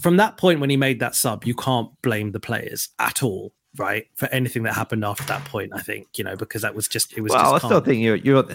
From 0.00 0.18
that 0.18 0.36
point 0.36 0.60
when 0.60 0.68
he 0.68 0.76
made 0.76 1.00
that 1.00 1.14
sub, 1.14 1.44
you 1.44 1.54
can't 1.54 1.90
blame 2.02 2.32
the 2.32 2.40
players 2.40 2.90
at 2.98 3.22
all 3.22 3.52
right 3.78 4.06
for 4.14 4.26
anything 4.28 4.62
that 4.62 4.74
happened 4.74 5.04
after 5.04 5.24
that 5.24 5.44
point 5.44 5.72
i 5.74 5.80
think 5.80 6.06
you 6.16 6.24
know 6.24 6.36
because 6.36 6.62
that 6.62 6.74
was 6.74 6.88
just 6.88 7.16
it 7.16 7.20
was 7.20 7.32
well 7.32 7.54
i 7.54 7.58
still 7.58 7.80
think 7.80 8.00
you 8.00 8.14
you 8.14 8.48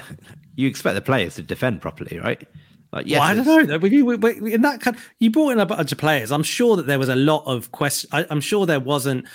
you 0.55 0.67
expect 0.67 0.95
the 0.95 1.01
players 1.01 1.35
to 1.35 1.41
defend 1.41 1.81
properly 1.81 2.19
right? 2.19 2.47
Like 2.91 3.07
yes 3.07 3.19
well, 3.19 3.29
i 3.29 3.33
don't 3.33 3.69
know. 3.69 3.77
We, 3.77 4.01
we, 4.01 4.15
we, 4.17 4.53
in 4.53 4.61
that 4.63 4.81
kind 4.81 4.97
you 5.19 5.31
brought 5.31 5.51
in 5.51 5.59
a 5.59 5.65
bunch 5.65 5.91
of 5.91 5.97
players. 5.97 6.31
I'm 6.31 6.43
sure 6.43 6.75
that 6.75 6.87
there 6.87 6.99
was 6.99 7.09
a 7.09 7.15
lot 7.15 7.43
of 7.45 7.71
questions 7.71 8.13
i'm 8.29 8.41
sure 8.41 8.65
there 8.65 8.81
wasn't 8.81 9.25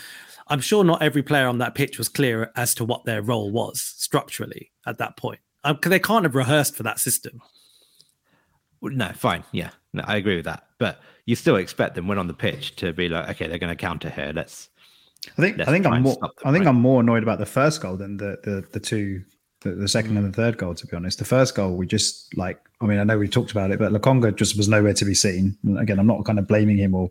i'm 0.48 0.60
sure 0.60 0.84
not 0.84 1.02
every 1.02 1.22
player 1.22 1.48
on 1.48 1.58
that 1.58 1.74
pitch 1.74 1.96
was 1.98 2.08
clear 2.08 2.52
as 2.54 2.74
to 2.74 2.84
what 2.84 3.04
their 3.04 3.22
role 3.22 3.50
was 3.50 3.80
structurally 3.80 4.72
at 4.86 4.98
that 4.98 5.16
point. 5.16 5.40
Because 5.64 5.86
um, 5.86 5.90
they 5.90 5.98
can't 5.98 6.24
have 6.24 6.34
rehearsed 6.34 6.76
for 6.76 6.82
that 6.82 7.00
system. 7.00 7.40
No 8.82 9.10
fine. 9.14 9.42
Yeah 9.52 9.70
no 9.94 10.04
i 10.06 10.16
agree 10.16 10.36
with 10.36 10.44
that. 10.44 10.64
But 10.78 11.00
you 11.24 11.34
still 11.34 11.56
expect 11.56 11.94
them 11.94 12.06
when 12.06 12.18
on 12.18 12.26
the 12.26 12.34
pitch 12.34 12.76
to 12.76 12.92
be 12.92 13.08
like 13.08 13.30
okay 13.30 13.48
they're 13.48 13.58
going 13.58 13.74
to 13.74 13.80
counter 13.80 14.10
here. 14.10 14.32
Let's 14.34 14.68
I 15.38 15.40
think 15.40 15.60
I 15.60 15.64
think 15.64 15.86
I'm 15.86 16.02
more 16.02 16.18
I 16.44 16.52
think 16.52 16.64
right? 16.64 16.68
I'm 16.68 16.80
more 16.80 17.00
annoyed 17.00 17.22
about 17.22 17.38
the 17.38 17.46
first 17.46 17.80
goal 17.80 17.96
than 17.96 18.16
the 18.16 18.38
the, 18.44 18.64
the 18.72 18.80
two 18.80 19.22
the, 19.62 19.70
the 19.70 19.88
second 19.88 20.12
mm. 20.12 20.18
and 20.18 20.32
the 20.32 20.36
third 20.36 20.58
goal. 20.58 20.74
To 20.74 20.86
be 20.86 20.96
honest, 20.96 21.18
the 21.18 21.24
first 21.24 21.54
goal 21.54 21.76
we 21.76 21.86
just 21.86 22.36
like 22.36 22.60
I 22.80 22.86
mean 22.86 22.98
I 22.98 23.04
know 23.04 23.18
we 23.18 23.28
talked 23.28 23.50
about 23.50 23.70
it, 23.70 23.78
but 23.78 23.92
Lokonga 23.92 24.34
just 24.34 24.56
was 24.56 24.68
nowhere 24.68 24.94
to 24.94 25.04
be 25.04 25.14
seen. 25.14 25.56
And 25.64 25.78
again, 25.78 25.98
I'm 25.98 26.06
not 26.06 26.24
kind 26.24 26.38
of 26.38 26.46
blaming 26.46 26.78
him 26.78 26.94
or 26.94 27.10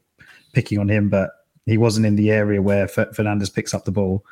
picking 0.54 0.80
on 0.80 0.90
him, 0.90 1.10
but 1.10 1.32
he 1.66 1.78
wasn't 1.78 2.06
in 2.06 2.16
the 2.16 2.32
area 2.32 2.62
where 2.62 2.84
F- 2.84 3.12
Fernandes 3.12 3.54
picks 3.54 3.74
up 3.74 3.86
the 3.86 3.92
ball. 3.92 4.24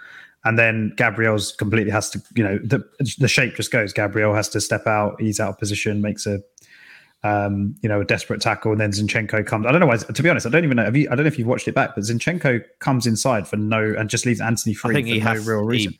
And 0.45 0.59
then 0.59 0.93
Gabriel's 0.97 1.53
completely 1.53 1.91
has 1.91 2.09
to, 2.11 2.21
you 2.35 2.43
know, 2.43 2.59
the 2.59 2.83
the 3.17 3.29
shape 3.29 3.55
just 3.55 3.71
goes. 3.71 3.93
Gabriel 3.93 4.33
has 4.33 4.49
to 4.49 4.59
step 4.59 4.87
out. 4.87 5.19
He's 5.21 5.39
out 5.39 5.49
of 5.51 5.57
position, 5.57 6.01
makes 6.01 6.25
a 6.25 6.41
um, 7.23 7.75
you 7.81 7.87
know, 7.87 8.01
a 8.01 8.05
desperate 8.05 8.41
tackle, 8.41 8.71
and 8.71 8.81
then 8.81 8.91
Zinchenko 8.91 9.45
comes. 9.45 9.65
I 9.65 9.71
don't 9.71 9.79
know 9.79 9.87
why. 9.87 9.97
To 9.97 10.23
be 10.23 10.29
honest, 10.29 10.45
I 10.45 10.49
don't 10.49 10.63
even 10.63 10.77
know. 10.77 10.83
Have 10.83 10.95
you, 10.95 11.07
I 11.09 11.15
don't 11.15 11.23
know 11.23 11.27
if 11.27 11.39
you've 11.39 11.47
watched 11.47 11.67
it 11.67 11.75
back, 11.75 11.95
but 11.95 12.03
Zinchenko 12.03 12.61
comes 12.79 13.07
inside 13.07 13.47
for 13.47 13.55
no 13.55 13.95
and 13.97 14.09
just 14.09 14.25
leaves 14.25 14.41
Antony 14.41 14.73
free 14.73 14.91
I 14.91 14.93
think 14.95 15.07
for 15.07 15.13
he 15.13 15.19
no 15.19 15.25
has, 15.27 15.47
real 15.47 15.63
reason. 15.63 15.97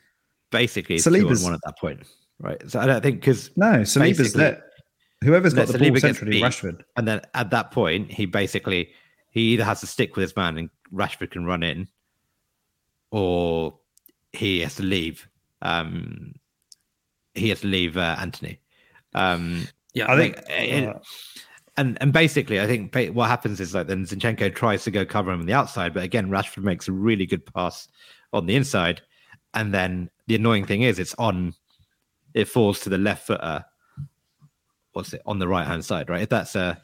basically, 0.51 0.97
Saliba's 0.97 1.43
one 1.43 1.53
at 1.53 1.61
that 1.63 1.77
point, 1.77 2.01
right? 2.39 2.61
So 2.69 2.79
I 2.79 2.85
don't 2.85 3.01
think 3.01 3.21
because 3.21 3.51
no, 3.55 3.81
Saliba's 3.81 4.33
there. 4.33 4.63
Whoever's 5.23 5.53
got 5.53 5.67
the 5.67 5.77
Saliba 5.77 5.91
ball 5.91 5.99
centrally, 6.01 6.41
Rashford, 6.41 6.81
and 6.97 7.07
then 7.07 7.21
at 7.33 7.49
that 7.51 7.71
point, 7.71 8.11
he 8.11 8.25
basically 8.25 8.89
he 9.29 9.53
either 9.53 9.63
has 9.63 9.79
to 9.79 9.87
stick 9.87 10.17
with 10.17 10.23
his 10.23 10.35
man 10.35 10.57
and 10.57 10.69
Rashford 10.93 11.31
can 11.31 11.45
run 11.45 11.63
in, 11.63 11.87
or 13.11 13.79
he 14.33 14.59
has 14.59 14.75
to 14.75 14.83
leave. 14.83 15.27
Um, 15.61 16.33
he 17.33 17.47
has 17.47 17.61
to 17.61 17.67
leave 17.67 17.95
uh, 17.95 18.17
Antony. 18.19 18.59
Um, 19.13 19.67
yeah, 19.93 20.11
I 20.11 20.17
think, 20.17 20.37
uh, 20.37 20.93
and 21.77 21.97
and 22.01 22.11
basically, 22.13 22.59
I 22.59 22.67
think 22.67 22.95
what 23.13 23.29
happens 23.29 23.59
is 23.59 23.73
like 23.73 23.87
then 23.87 24.05
Zinchenko 24.05 24.53
tries 24.53 24.83
to 24.83 24.91
go 24.91 25.05
cover 25.05 25.31
him 25.31 25.41
on 25.41 25.45
the 25.45 25.53
outside, 25.53 25.93
but 25.93 26.03
again, 26.03 26.29
Rashford 26.29 26.63
makes 26.63 26.87
a 26.87 26.91
really 26.91 27.25
good 27.25 27.45
pass 27.53 27.87
on 28.31 28.45
the 28.45 28.55
inside, 28.55 29.01
and 29.53 29.73
then 29.73 30.09
the 30.27 30.35
annoying 30.35 30.65
thing 30.65 30.81
is 30.81 30.99
it's 30.99 31.15
on, 31.15 31.53
it 32.33 32.47
falls 32.47 32.79
to 32.81 32.89
the 32.89 32.97
left 32.97 33.27
footer. 33.27 33.63
What's 34.93 35.13
it 35.13 35.21
on 35.25 35.39
the 35.39 35.47
right 35.47 35.65
hand 35.65 35.83
side, 35.83 36.09
right? 36.09 36.21
If 36.21 36.29
that's 36.29 36.55
a 36.55 36.79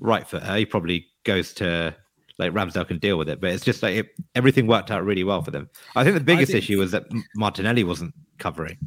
right 0.00 0.26
footer, 0.26 0.54
he 0.56 0.66
probably 0.66 1.06
goes 1.24 1.52
to 1.54 1.94
like 2.38 2.52
Ramsdale 2.52 2.88
can 2.88 2.98
deal 2.98 3.16
with 3.16 3.28
it, 3.28 3.40
but 3.40 3.50
it's 3.50 3.64
just 3.64 3.82
like 3.82 3.94
it, 3.94 4.06
everything 4.34 4.66
worked 4.66 4.90
out 4.90 5.04
really 5.04 5.24
well 5.24 5.42
for 5.42 5.50
them. 5.50 5.70
I 5.96 6.02
think 6.04 6.16
the 6.16 6.24
biggest 6.24 6.52
issue 6.52 6.78
was 6.78 6.90
that 6.92 7.04
Martinelli 7.36 7.84
wasn't 7.84 8.14
covering. 8.38 8.78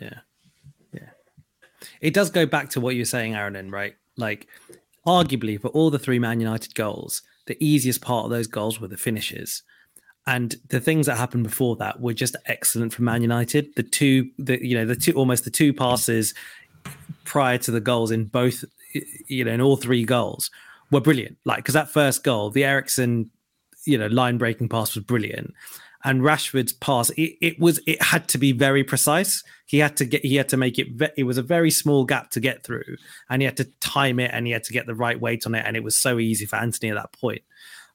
Yeah 0.00 0.20
it 2.00 2.14
does 2.14 2.30
go 2.30 2.46
back 2.46 2.70
to 2.70 2.80
what 2.80 2.94
you 2.94 3.02
were 3.02 3.06
saying, 3.06 3.34
Aaron, 3.34 3.70
right? 3.70 3.96
Like, 4.16 4.48
arguably, 5.06 5.60
for 5.60 5.68
all 5.68 5.90
the 5.90 5.98
three 5.98 6.18
Man 6.18 6.40
United 6.40 6.74
goals, 6.74 7.22
the 7.46 7.56
easiest 7.64 8.00
part 8.00 8.24
of 8.24 8.30
those 8.30 8.46
goals 8.46 8.80
were 8.80 8.88
the 8.88 8.96
finishes. 8.96 9.62
And 10.26 10.56
the 10.68 10.80
things 10.80 11.06
that 11.06 11.16
happened 11.16 11.44
before 11.44 11.76
that 11.76 12.00
were 12.00 12.12
just 12.12 12.34
excellent 12.46 12.92
for 12.92 13.02
Man 13.02 13.22
United. 13.22 13.74
The 13.76 13.84
two, 13.84 14.30
the 14.38 14.64
you 14.64 14.76
know, 14.76 14.84
the 14.84 14.96
two 14.96 15.12
almost 15.12 15.44
the 15.44 15.50
two 15.50 15.72
passes 15.72 16.34
prior 17.24 17.58
to 17.58 17.70
the 17.70 17.80
goals 17.80 18.10
in 18.10 18.24
both, 18.24 18.64
you 19.28 19.44
know, 19.44 19.52
in 19.52 19.60
all 19.60 19.76
three 19.76 20.04
goals 20.04 20.50
were 20.90 21.00
brilliant. 21.00 21.38
Like 21.44 21.58
because 21.58 21.74
that 21.74 21.90
first 21.90 22.24
goal, 22.24 22.50
the 22.50 22.64
Eriksen, 22.64 23.30
you 23.84 23.96
know, 23.96 24.08
line 24.08 24.36
breaking 24.36 24.68
pass 24.68 24.96
was 24.96 25.04
brilliant, 25.04 25.54
and 26.06 26.22
Rashford's 26.22 26.72
pass, 26.72 27.10
it, 27.10 27.36
it 27.42 27.58
was 27.58 27.80
it 27.86 28.00
had 28.00 28.28
to 28.28 28.38
be 28.38 28.52
very 28.52 28.84
precise. 28.84 29.42
He 29.66 29.78
had 29.78 29.96
to 29.96 30.04
get 30.04 30.24
he 30.24 30.36
had 30.36 30.48
to 30.50 30.56
make 30.56 30.78
it. 30.78 30.92
Ve- 30.92 31.10
it 31.16 31.24
was 31.24 31.36
a 31.36 31.42
very 31.42 31.70
small 31.70 32.04
gap 32.04 32.30
to 32.30 32.40
get 32.40 32.62
through, 32.62 32.96
and 33.28 33.42
he 33.42 33.46
had 33.46 33.56
to 33.58 33.64
time 33.80 34.20
it, 34.20 34.30
and 34.32 34.46
he 34.46 34.52
had 34.52 34.62
to 34.64 34.72
get 34.72 34.86
the 34.86 34.94
right 34.94 35.20
weight 35.20 35.46
on 35.46 35.54
it, 35.56 35.64
and 35.66 35.76
it 35.76 35.82
was 35.82 35.96
so 35.96 36.18
easy 36.18 36.46
for 36.46 36.56
Antony 36.56 36.90
at 36.90 36.94
that 36.94 37.12
point. 37.12 37.42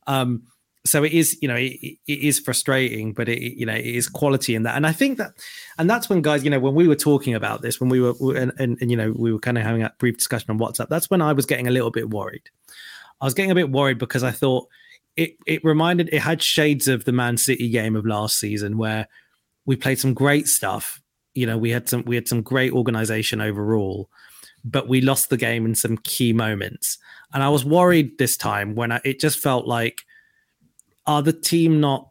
Um, 0.07 0.43
so 0.84 1.03
it 1.03 1.14
is, 1.14 1.38
you 1.41 1.47
know, 1.47 1.55
it, 1.55 1.80
it 2.07 2.20
is 2.20 2.39
frustrating, 2.39 3.14
but 3.14 3.30
it, 3.30 3.39
you 3.39 3.66
know, 3.66 3.76
it 3.76 3.86
is 3.86 4.09
quality 4.09 4.55
in 4.55 4.64
that. 4.64 4.76
And 4.76 4.86
I 4.86 4.91
think 4.91 5.20
that, 5.20 5.34
and 5.78 5.88
that's 5.88 6.09
when 6.09 6.24
guys, 6.24 6.43
you 6.43 6.49
know, 6.49 6.59
when 6.59 6.74
we 6.74 6.88
were 6.88 6.95
talking 6.95 7.36
about 7.36 7.62
this, 7.62 7.80
when 7.80 7.89
we 7.89 8.01
were, 8.01 8.16
and, 8.36 8.51
and, 8.57 8.80
and 8.82 8.89
you 8.89 8.97
know, 8.97 9.14
we 9.16 9.32
were 9.32 9.39
kind 9.39 9.59
of 9.59 9.64
having 9.64 9.84
a 9.84 9.93
brief 9.99 10.18
discussion 10.18 10.49
on 10.49 10.57
WhatsApp. 10.57 10.89
That's 10.89 11.07
when 11.09 11.22
I 11.22 11.34
was 11.34 11.45
getting 11.45 11.68
a 11.68 11.72
little 11.72 11.91
bit 11.91 12.09
worried. 12.09 12.49
I 13.22 13.26
was 13.26 13.36
getting 13.36 13.51
a 13.51 13.55
bit 13.55 13.70
worried 13.70 13.99
because 13.99 14.24
I 14.24 14.32
thought 14.32 14.68
it 15.16 15.36
it 15.45 15.64
reminded 15.64 16.09
it 16.12 16.22
had 16.22 16.41
shades 16.41 16.88
of 16.88 17.05
the 17.05 17.12
Man 17.12 17.38
City 17.38 17.70
game 17.70 17.95
of 17.95 18.05
last 18.05 18.39
season 18.39 18.78
where 18.78 19.07
we 19.66 19.76
played 19.76 19.99
some 19.99 20.14
great 20.14 20.47
stuff. 20.47 21.01
You 21.34 21.45
know, 21.45 21.57
we 21.57 21.70
had 21.70 21.89
some 21.89 22.03
we 22.05 22.16
had 22.16 22.28
some 22.28 22.41
great 22.41 22.74
organization 22.74 23.41
overall, 23.41 24.09
but 24.64 24.88
we 24.88 25.01
lost 25.01 25.30
the 25.30 25.38
game 25.38 25.66
in 25.66 25.76
some 25.76 25.97
key 25.97 26.34
moments. 26.34 26.97
And 27.34 27.43
I 27.43 27.49
was 27.49 27.64
worried 27.64 28.18
this 28.18 28.38
time 28.38 28.76
when 28.76 28.91
I, 28.91 29.01
it 29.03 29.20
just 29.20 29.39
felt 29.39 29.66
like 29.66 30.01
are 31.05 31.22
the 31.22 31.34
team 31.34 31.80
not 31.80 32.11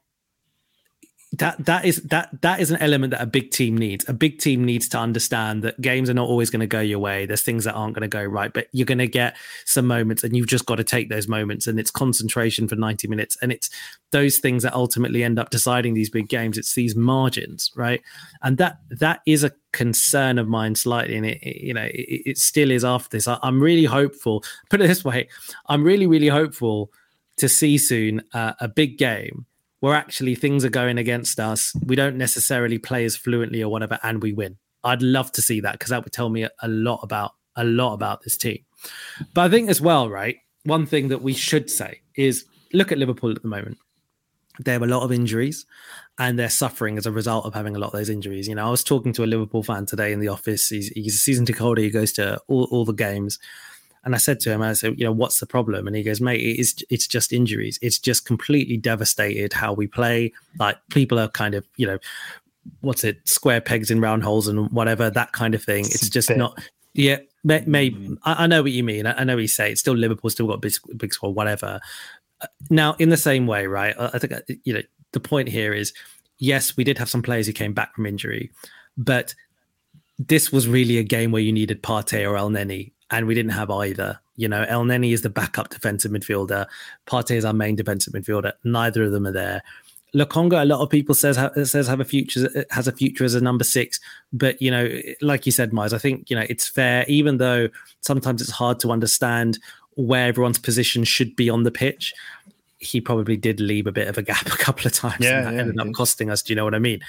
that 1.33 1.64
that 1.64 1.85
is 1.85 2.03
that 2.03 2.28
that 2.43 2.59
is 2.59 2.72
an 2.72 2.78
element 2.83 3.12
that 3.12 3.20
a 3.20 3.26
big 3.26 3.53
team 3.53 3.78
needs. 3.78 4.09
A 4.09 4.12
big 4.12 4.39
team 4.39 4.64
needs 4.64 4.89
to 4.89 4.99
understand 4.99 5.62
that 5.62 5.81
games 5.81 6.11
are 6.11 6.14
not 6.14 6.28
always 6.28 6.51
going 6.51 6.61
to 6.61 6.66
go 6.66 6.81
your 6.81 6.99
way. 6.99 7.24
There's 7.24 7.43
things 7.43 7.62
that 7.64 7.74
aren't 7.74 7.95
going 7.95 8.03
to 8.03 8.09
go 8.09 8.24
right, 8.24 8.53
but 8.53 8.66
you're 8.72 8.87
going 8.87 8.99
to 8.99 9.07
get 9.07 9.37
some 9.64 9.87
moments, 9.87 10.24
and 10.24 10.37
you've 10.37 10.49
just 10.49 10.66
got 10.66 10.76
to 10.76 10.85
take 10.85 11.09
those 11.09 11.28
moments. 11.28 11.68
And 11.68 11.78
it's 11.78 11.91
concentration 11.93 12.66
for 12.66 12.74
90 12.74 13.07
minutes, 13.07 13.39
and 13.41 13.53
it's 13.53 13.70
those 14.11 14.39
things 14.39 14.64
that 14.64 14.74
ultimately 14.74 15.22
end 15.22 15.39
up 15.39 15.51
deciding 15.51 15.95
these 15.95 16.11
big 16.11 16.28
games. 16.28 16.59
It's 16.59 16.74
these 16.74 16.97
margins, 16.97 17.70
right? 17.76 18.03
And 18.43 18.59
that 18.59 18.78
that 18.91 19.20
is 19.24 19.45
a 19.45 19.53
concern 19.72 20.37
of 20.37 20.49
mine 20.49 20.74
slightly, 20.74 21.16
and 21.16 21.26
it, 21.26 21.43
you 21.45 21.74
know 21.74 21.85
it, 21.85 22.22
it, 22.26 22.39
still 22.39 22.72
is 22.72 22.85
after 22.85 23.16
this. 23.16 23.28
I, 23.28 23.39
I'm 23.45 23.62
really 23.62 23.85
hopeful. 23.85 24.43
Put 24.68 24.81
it 24.81 24.89
this 24.89 25.05
way, 25.05 25.28
I'm 25.66 25.85
really 25.85 26.09
really 26.09 26.28
hopeful 26.28 26.91
to 27.37 27.49
see 27.49 27.78
soon 27.78 28.22
uh, 28.35 28.55
a 28.61 28.66
big 28.66 28.99
game 28.99 29.47
where 29.81 29.95
actually 29.95 30.35
things 30.35 30.64
are 30.64 30.70
going 30.70 30.99
against 30.99 31.41
us. 31.41 31.74
We 31.85 31.97
don't 31.97 32.16
necessarily 32.16 32.78
play 32.78 33.05
as 33.05 33.16
fluently 33.16 33.62
or 33.62 33.70
whatever, 33.70 33.99
and 34.03 34.22
we 34.22 34.33
win. 34.33 34.59
I'd 34.85 35.03
love 35.03 35.33
to 35.33 35.43
see 35.43 35.61
that 35.61 35.72
because 35.72 35.91
that 35.91 36.05
would 36.05 36.12
tell 36.12 36.28
me 36.28 36.45
a, 36.45 36.68
lot 36.68 37.01
about 37.03 37.33
a 37.57 37.64
lot 37.64 37.95
about 37.95 38.22
this 38.22 38.37
team. 38.37 38.64
But 39.35 39.43
I 39.43 39.49
think 39.49 39.68
as 39.68 39.81
well, 39.81 40.09
right? 40.09 40.37
One 40.64 40.87
thing 40.87 41.09
that 41.09 41.22
we 41.22 41.35
should 41.35 41.70
say 41.70 42.01
is 42.14 42.45
look 42.72 42.93
at 42.93 42.99
Liverpool 42.99 43.31
at 43.31 43.43
the 43.43 43.49
moment. 43.49 43.78
They 44.64 44.72
have 44.72 44.83
a 44.83 44.87
lot 44.87 45.03
of 45.03 45.12
injuries 45.12 45.64
and 46.18 46.39
they're 46.39 46.51
suffering 46.51 46.99
as 46.99 47.07
a 47.07 47.12
result 47.12 47.47
of 47.47 47.55
having 47.55 47.76
a 47.76 47.78
lot 47.78 47.89
of 47.89 47.93
those 47.93 48.11
injuries. 48.11 48.47
You 48.47 48.55
know, 48.55 48.66
I 48.66 48.70
was 48.70 48.85
talking 48.85 49.12
to 49.14 49.24
a 49.24 49.26
Liverpool 49.26 49.62
fan 49.62 49.87
today 49.87 50.12
in 50.12 50.20
the 50.20 50.28
office. 50.28 50.68
He's, 50.68 50.89
he's 50.89 51.14
a 51.14 51.18
season 51.18 51.47
ticket 51.47 51.62
holder. 51.62 51.81
He 51.81 51.91
goes 51.91 52.12
to 52.14 52.39
all, 52.47 52.64
all 52.70 52.85
the 52.85 52.93
games. 52.93 53.39
And 54.05 54.15
I 54.15 54.19
said 54.19 54.41
to 54.41 54.51
him, 54.51 54.63
I 54.63 54.73
said, 54.73 54.99
you 54.99 55.05
know, 55.05 55.13
what's 55.13 55.41
the 55.41 55.47
problem? 55.47 55.87
And 55.87 55.95
he 55.95 56.03
goes, 56.03 56.21
mate, 56.21 56.41
it's 56.41 56.83
it's 56.89 57.07
just 57.07 57.33
injuries. 57.33 57.79
It's 57.83 57.99
just 57.99 58.25
completely 58.25 58.77
devastated 58.77 59.53
how 59.53 59.73
we 59.73 59.87
play. 59.87 60.33
Like 60.59 60.79
people 60.91 61.19
are 61.19 61.29
kind 61.29 61.55
of, 61.55 61.67
you 61.77 61.87
know, 61.87 61.99
what's 62.81 63.05
it, 63.05 63.27
square 63.29 63.61
pegs 63.61 63.91
in 63.91 64.01
round 64.01 64.23
holes 64.23 64.49
and 64.49 64.71
whatever 64.71 65.11
that 65.11 65.33
kind 65.33 65.55
of 65.55 65.63
thing. 65.63 65.85
It's, 65.85 66.09
just 66.09 66.31
not. 66.31 66.59
Yeah, 66.95 67.19
maybe 67.45 67.91
mm. 67.91 68.19
I, 68.25 68.45
I, 68.45 68.47
know 68.47 68.63
what 68.63 68.73
you 68.73 68.83
mean. 68.83 69.07
I, 69.07 69.21
I 69.21 69.25
know 69.25 69.35
what 69.35 69.43
you 69.43 69.49
say. 69.49 69.71
It's 69.71 69.81
still 69.81 69.95
Liverpool, 69.95 70.31
still 70.31 70.49
got 70.49 70.61
big, 70.61 70.73
big 70.97 71.13
squad, 71.13 71.35
whatever. 71.35 71.81
Uh, 72.41 72.47
now, 72.71 72.97
in 72.99 73.11
the 73.11 73.17
same 73.17 73.47
way, 73.47 73.67
right? 73.67 73.95
I 73.99 74.19
think 74.19 74.33
uh, 74.33 74.41
you 74.65 74.75
know 74.75 74.83
the 75.13 75.21
point 75.21 75.49
here 75.49 75.73
is, 75.73 75.93
yes, 76.39 76.77
we 76.77 76.85
did 76.85 76.99
have 76.99 77.11
some 77.11 77.23
players 77.23 77.47
who 77.47 77.53
came 77.53 77.73
back 77.73 77.95
from 77.95 78.07
injury, 78.07 78.51
but 78.97 79.35
this 80.19 80.53
was 80.53 80.69
really 80.69 80.99
a 80.99 81.03
game 81.03 81.33
where 81.33 81.43
you 81.43 81.53
needed 81.53 81.83
Partey 81.83 82.25
or 82.29 82.35
Elneny 82.35 82.93
and 83.11 83.27
we 83.27 83.35
didn't 83.35 83.53
have 83.53 83.71
either. 83.71 84.21
You 84.37 84.49
know, 84.49 84.65
Elneny 84.65 85.13
is 85.13 85.23
the 85.23 85.31
backup 85.31 85.71
defensive 85.71 86.13
midfielder. 86.13 86.67
Partey 87.07 87.37
is 87.37 87.45
our 87.45 87.53
main 87.53 87.77
defensive 87.77 88.13
midfielder. 88.13 88.53
Neither 88.65 89.05
of 89.05 89.13
them 89.13 89.27
are 89.27 89.33
there. 89.33 89.63
Lokonga, 90.15 90.63
a 90.63 90.65
lot 90.65 90.81
of 90.81 90.91
people 90.91 91.15
says 91.15 91.39
says 91.71 91.87
have 91.87 92.01
a 92.01 92.05
future 92.05 92.65
has 92.71 92.89
a 92.89 92.93
future 92.93 93.25
as 93.25 93.35
a 93.35 93.41
number 93.41 93.65
six, 93.65 94.01
but 94.33 94.61
you 94.61 94.71
know, 94.71 94.89
like 95.21 95.47
you 95.47 95.53
said, 95.53 95.73
Miles, 95.73 95.93
I 95.93 95.99
think 95.99 96.31
you 96.31 96.37
know 96.37 96.45
it's 96.49 96.67
fair, 96.67 97.05
even 97.07 97.37
though 97.37 97.69
sometimes 98.01 98.43
it's 98.43 98.51
hard 98.51 98.81
to 98.81 98.91
understand 98.91 99.59
where 99.95 100.27
everyone's 100.27 100.59
position 100.59 101.05
should 101.05 101.37
be 101.37 101.49
on 101.49 101.63
the 101.63 101.71
pitch. 101.71 102.13
He 102.79 103.01
probably 103.01 103.37
did 103.37 103.61
leave 103.61 103.87
a 103.87 103.93
bit 103.93 104.09
of 104.09 104.19
a 104.19 104.23
gap 104.23 104.47
a 104.53 104.57
couple 104.57 104.87
of 104.87 104.93
times, 104.93 105.21
yeah, 105.21 105.39
and 105.39 105.47
that 105.47 105.55
yeah, 105.55 105.61
ended 105.61 105.79
up 105.79 105.93
costing 105.95 106.29
us. 106.29 106.43
Do 106.43 106.53
you 106.53 106.57
know 106.57 106.65
what 106.65 106.75
I 106.75 106.81
mean? 106.81 107.01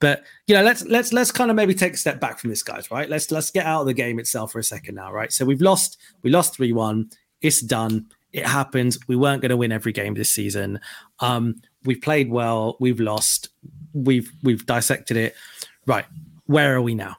But 0.00 0.24
you 0.46 0.54
know, 0.54 0.62
let's 0.62 0.84
let's 0.84 1.12
let's 1.12 1.32
kind 1.32 1.50
of 1.50 1.56
maybe 1.56 1.74
take 1.74 1.94
a 1.94 1.96
step 1.96 2.20
back 2.20 2.38
from 2.38 2.50
this, 2.50 2.62
guys. 2.62 2.90
Right? 2.90 3.08
Let's 3.08 3.30
let's 3.30 3.50
get 3.50 3.66
out 3.66 3.80
of 3.80 3.86
the 3.86 3.94
game 3.94 4.18
itself 4.18 4.52
for 4.52 4.58
a 4.58 4.64
second 4.64 4.94
now. 4.94 5.12
Right? 5.12 5.32
So 5.32 5.44
we've 5.44 5.60
lost 5.60 5.98
we 6.22 6.30
lost 6.30 6.54
three 6.54 6.72
one. 6.72 7.10
It's 7.40 7.60
done. 7.60 8.06
It 8.32 8.46
happens. 8.46 8.98
We 9.08 9.16
weren't 9.16 9.42
going 9.42 9.50
to 9.50 9.56
win 9.56 9.72
every 9.72 9.92
game 9.92 10.14
this 10.14 10.32
season. 10.32 10.80
Um, 11.20 11.62
we've 11.84 12.00
played 12.00 12.30
well. 12.30 12.76
We've 12.78 13.00
lost. 13.00 13.48
We've 13.92 14.30
we've 14.42 14.64
dissected 14.66 15.16
it. 15.16 15.34
Right? 15.86 16.04
Where 16.46 16.76
are 16.76 16.82
we 16.82 16.94
now? 16.94 17.16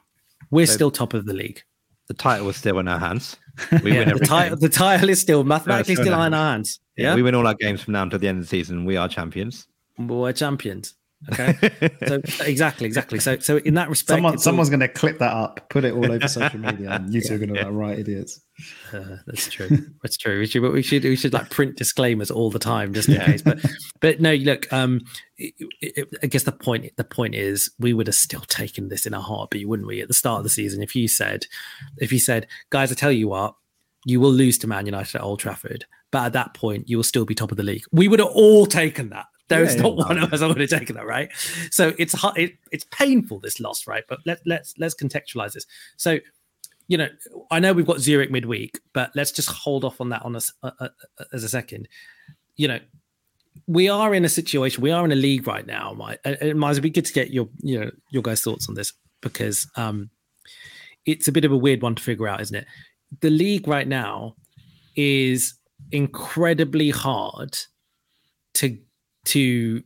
We're 0.50 0.66
so 0.66 0.74
still 0.74 0.90
top 0.90 1.14
of 1.14 1.26
the 1.26 1.34
league. 1.34 1.62
The 2.08 2.14
title 2.14 2.48
is 2.48 2.56
still 2.56 2.78
in 2.78 2.88
our 2.88 2.98
hands. 2.98 3.36
We 3.82 3.92
yeah, 3.92 4.06
win 4.06 4.16
the 4.16 4.24
title. 4.24 4.56
The 4.56 4.70
title 4.70 5.10
is 5.10 5.20
still 5.20 5.44
mathematically 5.44 5.96
still 5.96 6.06
in 6.24 6.32
our 6.32 6.52
hands. 6.52 6.80
Yeah? 6.96 7.08
yeah, 7.08 7.14
we 7.14 7.22
win 7.22 7.34
all 7.34 7.46
our 7.46 7.54
games 7.54 7.82
from 7.82 7.92
now 7.92 8.04
until 8.04 8.18
the 8.18 8.26
end 8.26 8.38
of 8.38 8.44
the 8.44 8.48
season. 8.48 8.86
We 8.86 8.96
are 8.96 9.06
champions. 9.06 9.66
We're 9.98 10.32
champions. 10.32 10.94
Okay. 11.28 11.54
so 12.06 12.20
exactly, 12.44 12.86
exactly. 12.86 13.18
So 13.18 13.38
so 13.38 13.58
in 13.58 13.74
that 13.74 13.90
respect, 13.90 14.16
Someone, 14.16 14.38
someone's 14.38 14.68
all... 14.68 14.78
going 14.78 14.80
to 14.80 14.88
clip 14.88 15.18
that 15.18 15.32
up, 15.32 15.68
put 15.68 15.84
it 15.84 15.92
all 15.92 16.10
over 16.10 16.26
social 16.28 16.58
media, 16.58 16.90
and 16.90 17.12
you 17.14 17.20
two 17.20 17.28
yeah, 17.28 17.34
are 17.34 17.38
going 17.38 17.54
to 17.54 17.60
yeah. 17.60 17.66
like 17.66 17.74
right 17.74 17.98
idiots. 17.98 18.40
Uh, 18.92 19.16
that's 19.26 19.48
true. 19.48 19.68
That's 20.02 20.16
true. 20.16 20.38
We 20.38 20.46
should, 20.46 20.62
we 20.62 20.82
should, 20.82 21.04
we 21.04 21.16
should 21.16 21.32
like 21.34 21.50
print 21.50 21.76
disclaimers 21.76 22.30
all 22.30 22.50
the 22.50 22.58
time, 22.58 22.94
just 22.94 23.08
in 23.08 23.14
yeah. 23.16 23.26
case. 23.26 23.42
But, 23.42 23.64
but 24.00 24.20
no, 24.20 24.34
look. 24.34 24.72
Um, 24.72 25.02
it, 25.36 25.54
it, 25.80 26.08
I 26.22 26.26
guess 26.26 26.44
the 26.44 26.52
point, 26.52 26.90
the 26.96 27.04
point 27.04 27.34
is, 27.34 27.70
we 27.78 27.92
would 27.92 28.06
have 28.06 28.16
still 28.16 28.42
taken 28.42 28.88
this 28.88 29.04
in 29.04 29.12
a 29.12 29.20
heartbeat, 29.20 29.68
wouldn't 29.68 29.88
we? 29.88 30.00
At 30.00 30.08
the 30.08 30.14
start 30.14 30.38
of 30.38 30.44
the 30.44 30.50
season, 30.50 30.82
if 30.82 30.96
you 30.96 31.06
said, 31.06 31.46
if 31.98 32.12
you 32.12 32.18
said, 32.18 32.46
guys, 32.70 32.90
I 32.90 32.94
tell 32.94 33.12
you 33.12 33.28
what, 33.28 33.54
you 34.06 34.20
will 34.20 34.32
lose 34.32 34.56
to 34.58 34.66
Man 34.66 34.86
United 34.86 35.16
at 35.16 35.22
Old 35.22 35.40
Trafford, 35.40 35.84
but 36.10 36.26
at 36.26 36.32
that 36.32 36.54
point, 36.54 36.88
you 36.88 36.96
will 36.96 37.04
still 37.04 37.24
be 37.24 37.34
top 37.34 37.50
of 37.50 37.58
the 37.58 37.62
league. 37.62 37.84
We 37.92 38.08
would 38.08 38.20
have 38.20 38.30
all 38.32 38.66
taken 38.66 39.10
that. 39.10 39.26
There's 39.50 39.74
yeah, 39.74 39.82
not 39.82 39.98
yeah. 39.98 40.04
one 40.04 40.18
of 40.18 40.32
us 40.32 40.42
I 40.42 40.46
would 40.46 40.60
have 40.60 40.70
taken 40.70 40.94
that, 40.94 41.06
right? 41.06 41.28
So 41.70 41.92
it's 41.98 42.14
it, 42.36 42.54
it's 42.70 42.84
painful 42.92 43.40
this 43.40 43.58
loss, 43.58 43.86
right? 43.86 44.04
But 44.08 44.20
let 44.24 44.40
let's 44.46 44.74
let's 44.78 44.94
contextualize 44.94 45.52
this. 45.54 45.66
So, 45.96 46.20
you 46.86 46.96
know, 46.96 47.08
I 47.50 47.58
know 47.58 47.72
we've 47.72 47.86
got 47.86 47.98
Zurich 47.98 48.30
midweek, 48.30 48.80
but 48.92 49.10
let's 49.16 49.32
just 49.32 49.50
hold 49.50 49.84
off 49.84 50.00
on 50.00 50.08
that 50.10 50.22
on 50.22 50.36
us 50.36 50.52
uh, 50.62 50.70
uh, 50.78 50.88
uh, 51.18 51.24
as 51.32 51.42
a 51.42 51.48
second. 51.48 51.88
You 52.54 52.68
know, 52.68 52.78
we 53.66 53.88
are 53.88 54.14
in 54.14 54.24
a 54.24 54.28
situation, 54.28 54.82
we 54.82 54.92
are 54.92 55.04
in 55.04 55.10
a 55.10 55.16
league 55.16 55.48
right 55.48 55.66
now. 55.66 55.94
Mike, 55.94 56.20
it 56.24 56.56
might 56.56 56.80
be 56.80 56.88
good 56.88 57.06
to 57.06 57.12
get 57.12 57.32
your 57.32 57.48
you 57.58 57.80
know 57.80 57.90
your 58.10 58.22
guys' 58.22 58.42
thoughts 58.42 58.68
on 58.68 58.76
this 58.76 58.92
because 59.20 59.68
um, 59.74 60.10
it's 61.06 61.26
a 61.26 61.32
bit 61.32 61.44
of 61.44 61.50
a 61.50 61.56
weird 61.56 61.82
one 61.82 61.96
to 61.96 62.02
figure 62.02 62.28
out, 62.28 62.40
isn't 62.40 62.56
it? 62.56 62.66
The 63.20 63.30
league 63.30 63.66
right 63.66 63.88
now 63.88 64.36
is 64.94 65.54
incredibly 65.90 66.90
hard 66.90 67.58
to 68.54 68.78
to 69.26 69.82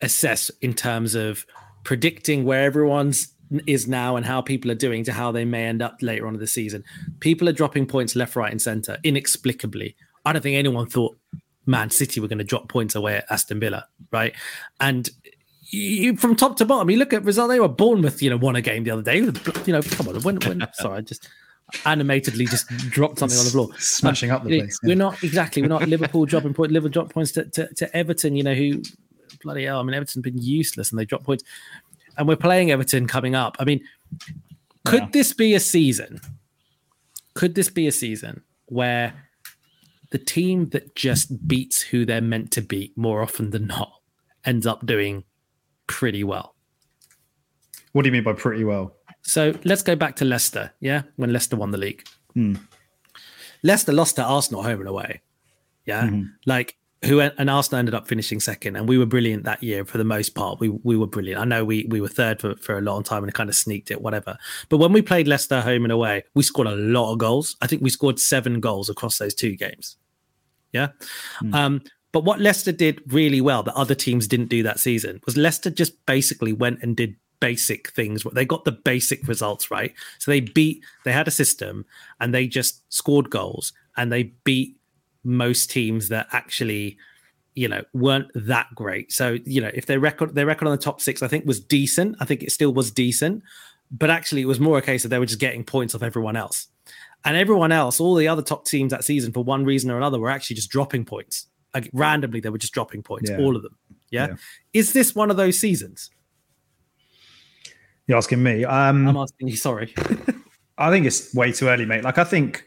assess 0.00 0.50
in 0.60 0.74
terms 0.74 1.14
of 1.14 1.46
predicting 1.84 2.44
where 2.44 2.64
everyone's 2.64 3.34
is 3.66 3.86
now 3.86 4.16
and 4.16 4.24
how 4.26 4.40
people 4.40 4.70
are 4.70 4.76
doing 4.76 5.04
to 5.04 5.12
how 5.12 5.30
they 5.30 5.44
may 5.44 5.66
end 5.66 5.82
up 5.82 5.96
later 6.00 6.26
on 6.26 6.34
in 6.34 6.40
the 6.40 6.46
season. 6.46 6.82
People 7.20 7.48
are 7.48 7.52
dropping 7.52 7.86
points 7.86 8.16
left, 8.16 8.36
right, 8.36 8.50
and 8.50 8.60
center 8.60 8.98
inexplicably. 9.04 9.94
I 10.24 10.32
don't 10.32 10.42
think 10.42 10.56
anyone 10.56 10.86
thought 10.86 11.16
Man 11.66 11.90
City 11.90 12.20
were 12.20 12.28
going 12.28 12.38
to 12.38 12.44
drop 12.44 12.68
points 12.68 12.94
away 12.94 13.16
at 13.16 13.30
Aston 13.30 13.60
Villa, 13.60 13.86
right? 14.10 14.34
And 14.80 15.08
you, 15.70 16.16
from 16.16 16.36
top 16.36 16.56
to 16.56 16.64
bottom, 16.64 16.90
you 16.90 16.98
look 16.98 17.12
at 17.12 17.24
result. 17.24 17.50
They 17.50 17.60
were 17.60 17.68
Bournemouth, 17.68 18.22
you 18.22 18.30
know, 18.30 18.36
won 18.36 18.56
a 18.56 18.62
game 18.62 18.84
the 18.84 18.90
other 18.90 19.02
day. 19.02 19.18
You 19.18 19.32
know, 19.72 19.82
come 19.82 20.08
on, 20.08 20.20
when, 20.22 20.36
when 20.36 20.66
sorry, 20.74 20.98
I 20.98 21.00
just 21.02 21.28
animatedly 21.84 22.46
just 22.46 22.68
dropped 22.68 23.18
something 23.18 23.38
on 23.38 23.44
the 23.44 23.50
floor, 23.50 23.68
smashing 23.78 24.30
um, 24.30 24.36
up 24.36 24.44
the 24.44 24.60
place. 24.60 24.78
We're 24.82 24.96
not 24.96 25.22
exactly. 25.22 25.62
We're 25.62 25.68
not 25.68 25.88
Liverpool 25.88 26.26
dropping 26.26 26.54
points. 26.54 26.72
Liverpool 26.72 26.92
drop 26.92 27.12
points 27.12 27.32
to, 27.32 27.44
to, 27.44 27.72
to, 27.74 27.96
Everton. 27.96 28.36
You 28.36 28.42
know 28.42 28.54
who 28.54 28.82
bloody 29.42 29.64
hell. 29.64 29.80
I 29.80 29.82
mean, 29.82 29.94
Everton's 29.94 30.22
been 30.22 30.38
useless 30.38 30.90
and 30.90 30.98
they 30.98 31.04
drop 31.04 31.24
points, 31.24 31.44
and 32.16 32.28
we're 32.28 32.36
playing 32.36 32.70
Everton 32.70 33.06
coming 33.06 33.34
up. 33.34 33.56
I 33.58 33.64
mean, 33.64 33.82
could 34.84 35.02
yeah. 35.02 35.08
this 35.12 35.32
be 35.32 35.54
a 35.54 35.60
season? 35.60 36.20
Could 37.34 37.54
this 37.54 37.68
be 37.68 37.86
a 37.86 37.92
season 37.92 38.42
where 38.66 39.12
the 40.10 40.18
team 40.18 40.66
that 40.66 40.94
just 40.94 41.48
beats 41.48 41.82
who 41.82 42.04
they're 42.04 42.20
meant 42.20 42.52
to 42.52 42.62
beat 42.62 42.96
more 42.96 43.22
often 43.22 43.50
than 43.50 43.66
not 43.66 43.92
ends 44.44 44.66
up 44.66 44.86
doing 44.86 45.24
pretty 45.86 46.22
well? 46.22 46.54
What 47.92 48.02
do 48.02 48.08
you 48.08 48.12
mean 48.12 48.24
by 48.24 48.32
pretty 48.32 48.64
well? 48.64 48.96
So 49.24 49.54
let's 49.64 49.82
go 49.82 49.96
back 49.96 50.16
to 50.16 50.24
Leicester, 50.24 50.72
yeah, 50.80 51.02
when 51.16 51.32
Leicester 51.32 51.56
won 51.56 51.70
the 51.70 51.78
league. 51.78 52.06
Hmm. 52.34 52.56
Leicester 53.62 53.92
lost 53.92 54.16
to 54.16 54.22
Arsenal 54.22 54.62
home 54.62 54.80
and 54.80 54.88
away. 54.88 55.22
Yeah. 55.86 56.04
Mm-hmm. 56.04 56.26
Like 56.46 56.76
who 57.04 57.20
and 57.20 57.50
Arsenal 57.50 57.78
ended 57.78 57.94
up 57.94 58.08
finishing 58.08 58.40
second, 58.40 58.76
and 58.76 58.88
we 58.88 58.98
were 58.98 59.06
brilliant 59.06 59.44
that 59.44 59.62
year 59.62 59.84
for 59.84 59.98
the 59.98 60.04
most 60.04 60.30
part. 60.30 60.60
We 60.60 60.68
we 60.68 60.96
were 60.96 61.06
brilliant. 61.06 61.40
I 61.40 61.44
know 61.44 61.64
we 61.64 61.86
we 61.88 62.00
were 62.00 62.08
third 62.08 62.40
for, 62.40 62.56
for 62.56 62.78
a 62.78 62.80
long 62.80 63.02
time 63.02 63.24
and 63.24 63.32
kind 63.34 63.48
of 63.48 63.54
sneaked 63.56 63.90
it, 63.90 64.00
whatever. 64.00 64.36
But 64.68 64.78
when 64.78 64.92
we 64.92 65.02
played 65.02 65.28
Leicester 65.28 65.60
home 65.60 65.84
and 65.84 65.92
away, 65.92 66.24
we 66.34 66.42
scored 66.42 66.68
a 66.68 66.76
lot 66.76 67.12
of 67.12 67.18
goals. 67.18 67.56
I 67.60 67.66
think 67.66 67.82
we 67.82 67.90
scored 67.90 68.18
seven 68.18 68.60
goals 68.60 68.88
across 68.88 69.18
those 69.18 69.34
two 69.34 69.56
games. 69.56 69.96
Yeah. 70.72 70.88
Mm. 71.42 71.54
Um, 71.54 71.82
but 72.12 72.24
what 72.24 72.40
Leicester 72.40 72.72
did 72.72 73.00
really 73.12 73.40
well 73.40 73.62
that 73.64 73.74
other 73.74 73.94
teams 73.94 74.28
didn't 74.28 74.48
do 74.48 74.62
that 74.62 74.78
season 74.78 75.20
was 75.26 75.36
Leicester 75.36 75.70
just 75.70 76.04
basically 76.06 76.52
went 76.52 76.82
and 76.82 76.96
did 76.96 77.16
basic 77.44 77.90
things. 77.90 78.24
They 78.32 78.46
got 78.46 78.64
the 78.64 78.72
basic 78.72 79.28
results 79.28 79.70
right. 79.70 79.92
So 80.18 80.30
they 80.30 80.40
beat, 80.40 80.82
they 81.04 81.12
had 81.12 81.28
a 81.28 81.30
system 81.30 81.84
and 82.18 82.32
they 82.32 82.46
just 82.46 82.90
scored 82.90 83.28
goals 83.28 83.74
and 83.98 84.10
they 84.10 84.32
beat 84.44 84.78
most 85.24 85.70
teams 85.70 86.08
that 86.08 86.26
actually 86.32 86.96
you 87.54 87.68
know 87.68 87.82
weren't 87.92 88.28
that 88.34 88.66
great 88.74 89.12
so 89.12 89.38
you 89.44 89.60
know 89.60 89.70
if 89.72 89.86
their 89.86 90.00
record 90.00 90.34
their 90.34 90.44
record 90.44 90.66
on 90.66 90.72
the 90.72 90.82
top 90.82 91.00
six 91.00 91.22
i 91.22 91.28
think 91.28 91.46
was 91.46 91.60
decent 91.60 92.16
i 92.20 92.24
think 92.24 92.42
it 92.42 92.50
still 92.50 92.74
was 92.74 92.90
decent 92.90 93.42
but 93.92 94.10
actually 94.10 94.42
it 94.42 94.46
was 94.46 94.58
more 94.58 94.76
a 94.76 94.82
case 94.82 95.02
that 95.04 95.08
they 95.08 95.20
were 95.20 95.24
just 95.24 95.38
getting 95.38 95.62
points 95.62 95.94
off 95.94 96.02
everyone 96.02 96.36
else 96.36 96.66
and 97.24 97.36
everyone 97.36 97.70
else 97.70 98.00
all 98.00 98.16
the 98.16 98.26
other 98.26 98.42
top 98.42 98.66
teams 98.66 98.90
that 98.90 99.04
season 99.04 99.32
for 99.32 99.44
one 99.44 99.64
reason 99.64 99.88
or 99.88 99.96
another 99.96 100.18
were 100.18 100.30
actually 100.30 100.56
just 100.56 100.68
dropping 100.68 101.04
points 101.04 101.46
like 101.72 101.88
randomly 101.92 102.40
they 102.40 102.50
were 102.50 102.58
just 102.58 102.74
dropping 102.74 103.02
points 103.02 103.30
yeah. 103.30 103.38
all 103.38 103.54
of 103.54 103.62
them 103.62 103.78
yeah? 104.10 104.26
yeah? 104.26 104.34
is 104.72 104.92
this 104.92 105.14
one 105.14 105.30
of 105.30 105.36
those 105.36 105.58
seasons 105.58 106.10
you're 108.06 108.18
asking 108.18 108.42
me 108.42 108.64
um 108.64 109.08
i'm 109.08 109.16
asking 109.16 109.48
you 109.48 109.56
sorry 109.56 109.94
i 110.78 110.90
think 110.90 111.06
it's 111.06 111.34
way 111.34 111.52
too 111.52 111.68
early 111.68 111.86
mate 111.86 112.04
like 112.04 112.18
i 112.18 112.24
think 112.24 112.64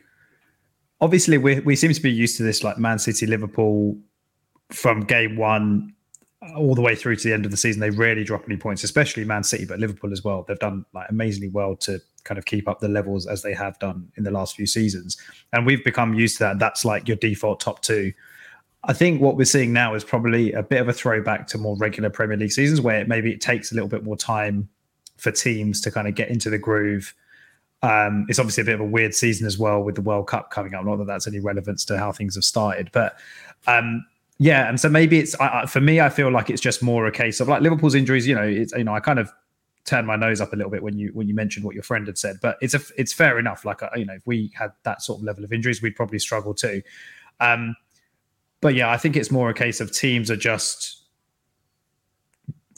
obviously 1.02 1.38
we 1.38 1.60
we 1.62 1.76
seem 1.76 1.94
to 1.94 2.02
be 2.02 2.12
used 2.12 2.38
to 2.38 2.44
this 2.44 2.64
like 2.64 2.78
Man 2.78 3.00
City, 3.00 3.26
Liverpool 3.26 3.98
from 4.70 5.02
game 5.02 5.38
one 5.38 5.94
all 6.56 6.76
the 6.76 6.82
way 6.82 6.96
through 6.96 7.16
to 7.16 7.28
the 7.28 7.34
end 7.34 7.46
of 7.46 7.52
the 7.52 7.58
season. 7.58 7.80
They 7.82 7.90
rarely 7.90 8.24
drop 8.24 8.44
any 8.46 8.58
points, 8.58 8.84
especially 8.84 9.26
Man 9.26 9.44
City, 9.44 9.66
but 9.66 9.80
Liverpool 9.80 10.12
as 10.12 10.24
well. 10.24 10.46
They've 10.48 10.60
done 10.60 10.86
like 10.94 11.10
amazingly 11.10 11.50
well 11.50 11.76
to 11.78 12.00
kind 12.24 12.38
of 12.38 12.46
keep 12.46 12.68
up 12.68 12.80
the 12.80 12.90
levels 12.90 13.26
as 13.26 13.42
they 13.42 13.54
have 13.54 13.80
done 13.80 14.12
in 14.18 14.24
the 14.24 14.32
last 14.32 14.56
few 14.56 14.68
seasons, 14.68 15.18
and 15.54 15.66
we've 15.66 15.84
become 15.84 16.14
used 16.14 16.38
to 16.38 16.44
that. 16.46 16.60
That's 16.60 16.86
like 16.86 17.08
your 17.08 17.18
default 17.18 17.60
top 17.60 17.82
two. 17.82 18.14
I 18.84 18.94
think 18.94 19.22
what 19.22 19.36
we're 19.36 19.46
seeing 19.46 19.74
now 19.74 19.96
is 19.96 20.04
probably 20.04 20.54
a 20.54 20.64
bit 20.64 20.80
of 20.80 20.88
a 20.88 20.94
throwback 20.94 21.48
to 21.48 21.58
more 21.58 21.76
regular 21.78 22.10
Premier 22.10 22.38
League 22.38 22.52
seasons, 22.52 22.80
where 22.80 23.06
maybe 23.06 23.32
it 23.32 23.42
takes 23.42 23.72
a 23.72 23.76
little 23.76 23.90
bit 23.90 24.04
more 24.04 24.16
time 24.16 24.70
for 25.18 25.32
teams 25.32 25.82
to 25.82 25.92
kind 25.92 26.08
of 26.08 26.16
get 26.16 26.30
into 26.30 26.50
the 26.50 26.58
groove 26.58 27.14
um, 27.84 28.26
it's 28.28 28.40
obviously 28.40 28.62
a 28.62 28.66
bit 28.66 28.76
of 28.76 28.82
a 28.82 28.86
weird 28.86 29.14
season 29.14 29.46
as 29.46 29.58
well 29.58 29.82
with 29.82 29.96
the 29.96 30.02
World 30.02 30.28
Cup 30.28 30.50
coming 30.50 30.74
up. 30.74 30.84
Not 30.84 30.98
that 30.98 31.08
that's 31.08 31.28
any 31.28 31.40
relevance 31.40 31.86
to 31.86 31.98
how 31.98 32.12
things 32.12 32.36
have 32.36 32.44
started, 32.44 32.90
but 32.92 33.18
um, 33.68 34.06
yeah. 34.40 34.68
And 34.68 34.80
so 34.80 34.90
maybe 34.90 35.20
it's 35.20 35.36
I, 35.40 35.66
for 35.68 35.80
me. 35.80 36.02
I 36.02 36.10
feel 36.10 36.32
like 36.32 36.50
it's 36.50 36.62
just 36.62 36.82
more 36.82 37.06
a 37.06 37.12
case 37.12 37.40
of 37.40 37.48
like 37.48 37.62
Liverpool's 37.62 37.96
injuries. 37.96 38.28
You 38.28 38.36
know, 38.36 38.44
it's 38.44 38.74
you 38.74 38.84
know 38.84 38.96
I 38.96 39.00
kind 39.00 39.20
of 39.20 39.32
turned 39.86 40.08
my 40.08 40.16
nose 40.16 40.42
up 40.42 40.54
a 40.54 40.56
little 40.56 40.72
bit 40.72 40.82
when 40.82 40.98
you 40.98 41.12
when 41.14 41.28
you 41.28 41.36
mentioned 41.36 41.66
what 41.66 41.76
your 41.76 41.84
friend 41.84 42.08
had 42.08 42.18
said, 42.18 42.38
but 42.42 42.58
it's 42.62 42.74
a 42.74 42.82
it's 42.98 43.14
fair 43.14 43.38
enough. 43.38 43.64
Like 43.64 43.82
you 43.96 44.06
know, 44.06 44.14
if 44.14 44.26
we 44.26 44.52
had 44.56 44.72
that 44.84 45.04
sort 45.04 45.20
of 45.20 45.24
level 45.24 45.44
of 45.44 45.54
injuries, 45.54 45.82
we'd 45.82 45.96
probably 45.96 46.20
struggle 46.20 46.56
too. 46.56 46.82
Um, 47.40 47.76
but 48.60 48.74
yeah, 48.74 48.90
I 48.90 48.98
think 48.98 49.16
it's 49.16 49.30
more 49.30 49.52
a 49.52 49.54
case 49.54 49.80
of 49.82 49.92
teams 49.92 50.32
are 50.32 50.36
just 50.36 51.04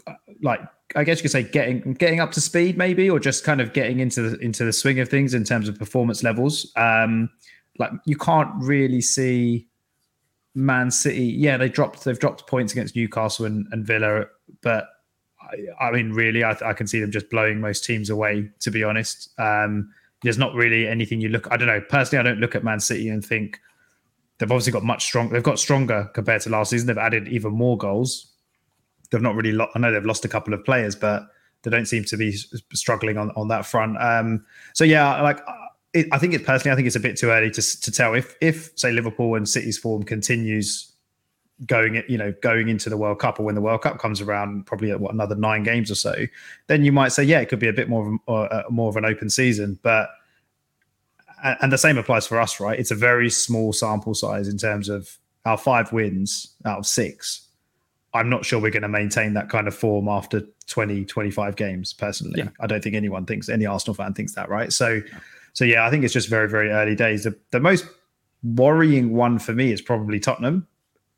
uh, 0.06 0.14
like 0.42 0.60
I 0.96 1.04
guess 1.04 1.20
you 1.20 1.24
could 1.24 1.32
say 1.32 1.44
getting 1.44 1.94
getting 1.94 2.20
up 2.20 2.32
to 2.32 2.42
speed, 2.42 2.78
maybe, 2.78 3.10
or 3.10 3.20
just 3.20 3.44
kind 3.44 3.62
of 3.62 3.74
getting 3.74 4.00
into 4.00 4.22
the 4.30 4.40
into 4.40 4.66
the 4.66 4.74
swing 4.74 5.00
of 5.00 5.08
things 5.08 5.34
in 5.34 5.44
terms 5.44 5.70
of 5.70 5.78
performance 5.78 6.24
levels. 6.24 6.72
Um, 6.76 7.30
like 7.78 7.92
you 8.06 8.18
can't 8.18 8.50
really 8.58 9.02
see 9.02 9.68
Man 10.56 10.90
City. 10.90 11.26
Yeah, 11.26 11.58
they 11.58 11.70
dropped 11.70 12.04
they've 12.06 12.20
dropped 12.20 12.48
points 12.48 12.74
against 12.74 12.96
Newcastle 12.96 13.46
and, 13.46 13.68
and 13.72 13.86
Villa, 13.86 14.26
but 14.62 14.88
I, 15.42 15.86
I 15.86 15.92
mean, 15.92 16.12
really, 16.12 16.44
I, 16.44 16.58
I, 16.66 16.74
can 16.74 16.88
see 16.88 17.00
them 17.00 17.12
just 17.12 17.30
blowing 17.30 17.62
most 17.62 17.86
teams 17.86 18.10
away. 18.10 18.50
To 18.62 18.72
be 18.72 18.84
honest, 18.84 19.30
um, 19.40 19.92
there's 20.24 20.40
not 20.40 20.56
really 20.56 20.88
anything 20.88 21.22
you 21.22 21.30
look. 21.30 21.48
I 21.52 21.58
don't 21.58 21.68
know. 21.68 21.82
Personally, 21.82 22.20
I 22.20 22.30
don't 22.30 22.40
look 22.40 22.56
at 22.56 22.64
Man 22.64 22.80
City 22.80 23.10
and 23.10 23.24
think 23.24 23.60
they've 24.40 24.52
obviously 24.52 24.74
got 24.74 24.84
much 24.84 25.04
strong. 25.04 25.30
They've 25.30 25.44
got 25.44 25.60
stronger 25.60 26.10
compared 26.16 26.42
to 26.42 26.50
last 26.50 26.72
season. 26.72 26.88
They've 26.88 26.98
added 26.98 27.28
even 27.28 27.54
more 27.54 27.78
goals 27.78 28.29
they've 29.10 29.22
not 29.22 29.36
really. 29.36 29.51
Lo- 29.51 29.70
I 29.76 29.80
know 29.80 29.91
they've 29.91 30.05
lost 30.05 30.26
a 30.26 30.30
couple 30.30 30.53
of 30.53 30.64
players, 30.64 30.95
but 30.95 31.28
they 31.64 31.70
don't 31.70 31.86
seem 31.86 32.03
to 32.05 32.18
be 32.18 32.32
struggling 32.74 33.18
on 33.18 33.32
on 33.32 33.47
that 33.49 33.66
front. 33.66 33.97
Um, 34.01 34.45
so 34.74 34.84
yeah, 34.84 35.22
like 35.22 35.39
it, 35.93 36.07
I 36.12 36.18
think 36.18 36.34
it 36.34 36.45
personally, 36.45 36.72
I 36.72 36.76
think 36.76 36.88
it's 36.88 36.95
a 36.95 37.01
bit 37.01 37.18
too 37.18 37.30
early 37.30 37.51
to 37.51 37.62
to 37.62 37.91
tell 37.91 38.14
if 38.14 38.36
if 38.41 38.72
say 38.76 38.91
Liverpool 38.91 39.36
and 39.36 39.47
City's 39.47 39.78
form 39.78 40.03
continues 40.03 40.91
going 41.66 42.01
you 42.07 42.18
know 42.18 42.34
going 42.41 42.70
into 42.70 42.89
the 42.89 42.97
World 42.97 43.20
Cup 43.20 43.39
or 43.39 43.43
when 43.43 43.55
the 43.55 43.62
World 43.62 43.82
Cup 43.82 43.99
comes 43.99 44.22
around, 44.22 44.66
probably 44.66 44.91
at 44.91 44.99
what 44.99 45.14
another 45.14 45.36
nine 45.36 45.64
games 45.64 45.91
or 45.91 45.95
so, 45.95 46.26
then 46.68 46.84
you 46.86 46.91
might 46.91 47.10
say 47.10 47.24
yeah, 47.24 47.39
it 47.39 47.49
could 47.49 47.60
be 47.60 47.68
a 47.68 47.74
bit 47.74 47.89
more 47.89 48.20
of 48.28 48.51
a, 48.51 48.64
more 48.70 48.89
of 48.89 48.95
an 48.95 49.05
open 49.05 49.30
season, 49.30 49.80
but. 49.82 50.10
And 51.41 51.72
the 51.72 51.78
same 51.78 51.97
applies 51.97 52.28
for 52.28 52.38
us, 52.38 52.60
right? 52.60 52.78
It's 52.78 52.91
a 52.91 52.95
very 52.95 53.30
small 53.30 53.72
sample 53.72 54.14
size 54.14 54.49
in 54.49 54.57
terms 54.57 54.89
of 54.89 55.18
our 55.45 55.57
five 55.57 55.93
wins 55.93 56.53
out 56.66 56.80
of 56.80 56.86
six 56.86 57.49
I'm 58.14 58.30
not 58.30 58.45
sure 58.45 58.60
we're 58.60 58.72
going 58.72 58.84
to 58.84 58.89
maintain 58.89 59.34
that 59.34 59.49
kind 59.49 59.68
of 59.68 59.76
form 59.76 60.07
after 60.07 60.41
20, 60.68 61.05
25 61.05 61.55
games. 61.55 61.93
Personally, 61.93 62.39
yeah. 62.39 62.49
I 62.60 62.68
don't 62.68 62.84
think 62.84 62.95
anyone 62.95 63.26
thinks 63.26 63.49
any 63.49 63.66
Arsenal 63.66 63.93
fan 63.93 64.14
thinks 64.14 64.34
that, 64.36 64.49
right? 64.49 64.74
So, 64.74 65.01
so 65.53 65.66
yeah, 65.66 65.86
I 65.86 65.89
think 65.89 66.03
it's 66.03 66.14
just 66.14 66.30
very, 66.30 66.49
very 66.49 66.70
early 66.70 66.95
days. 66.95 67.24
The, 67.24 67.36
the 67.51 67.60
most 67.60 67.86
worrying 68.43 69.14
one 69.14 69.39
for 69.39 69.53
me 69.53 69.72
is 69.72 69.82
probably 69.82 70.20
Tottenham, 70.20 70.68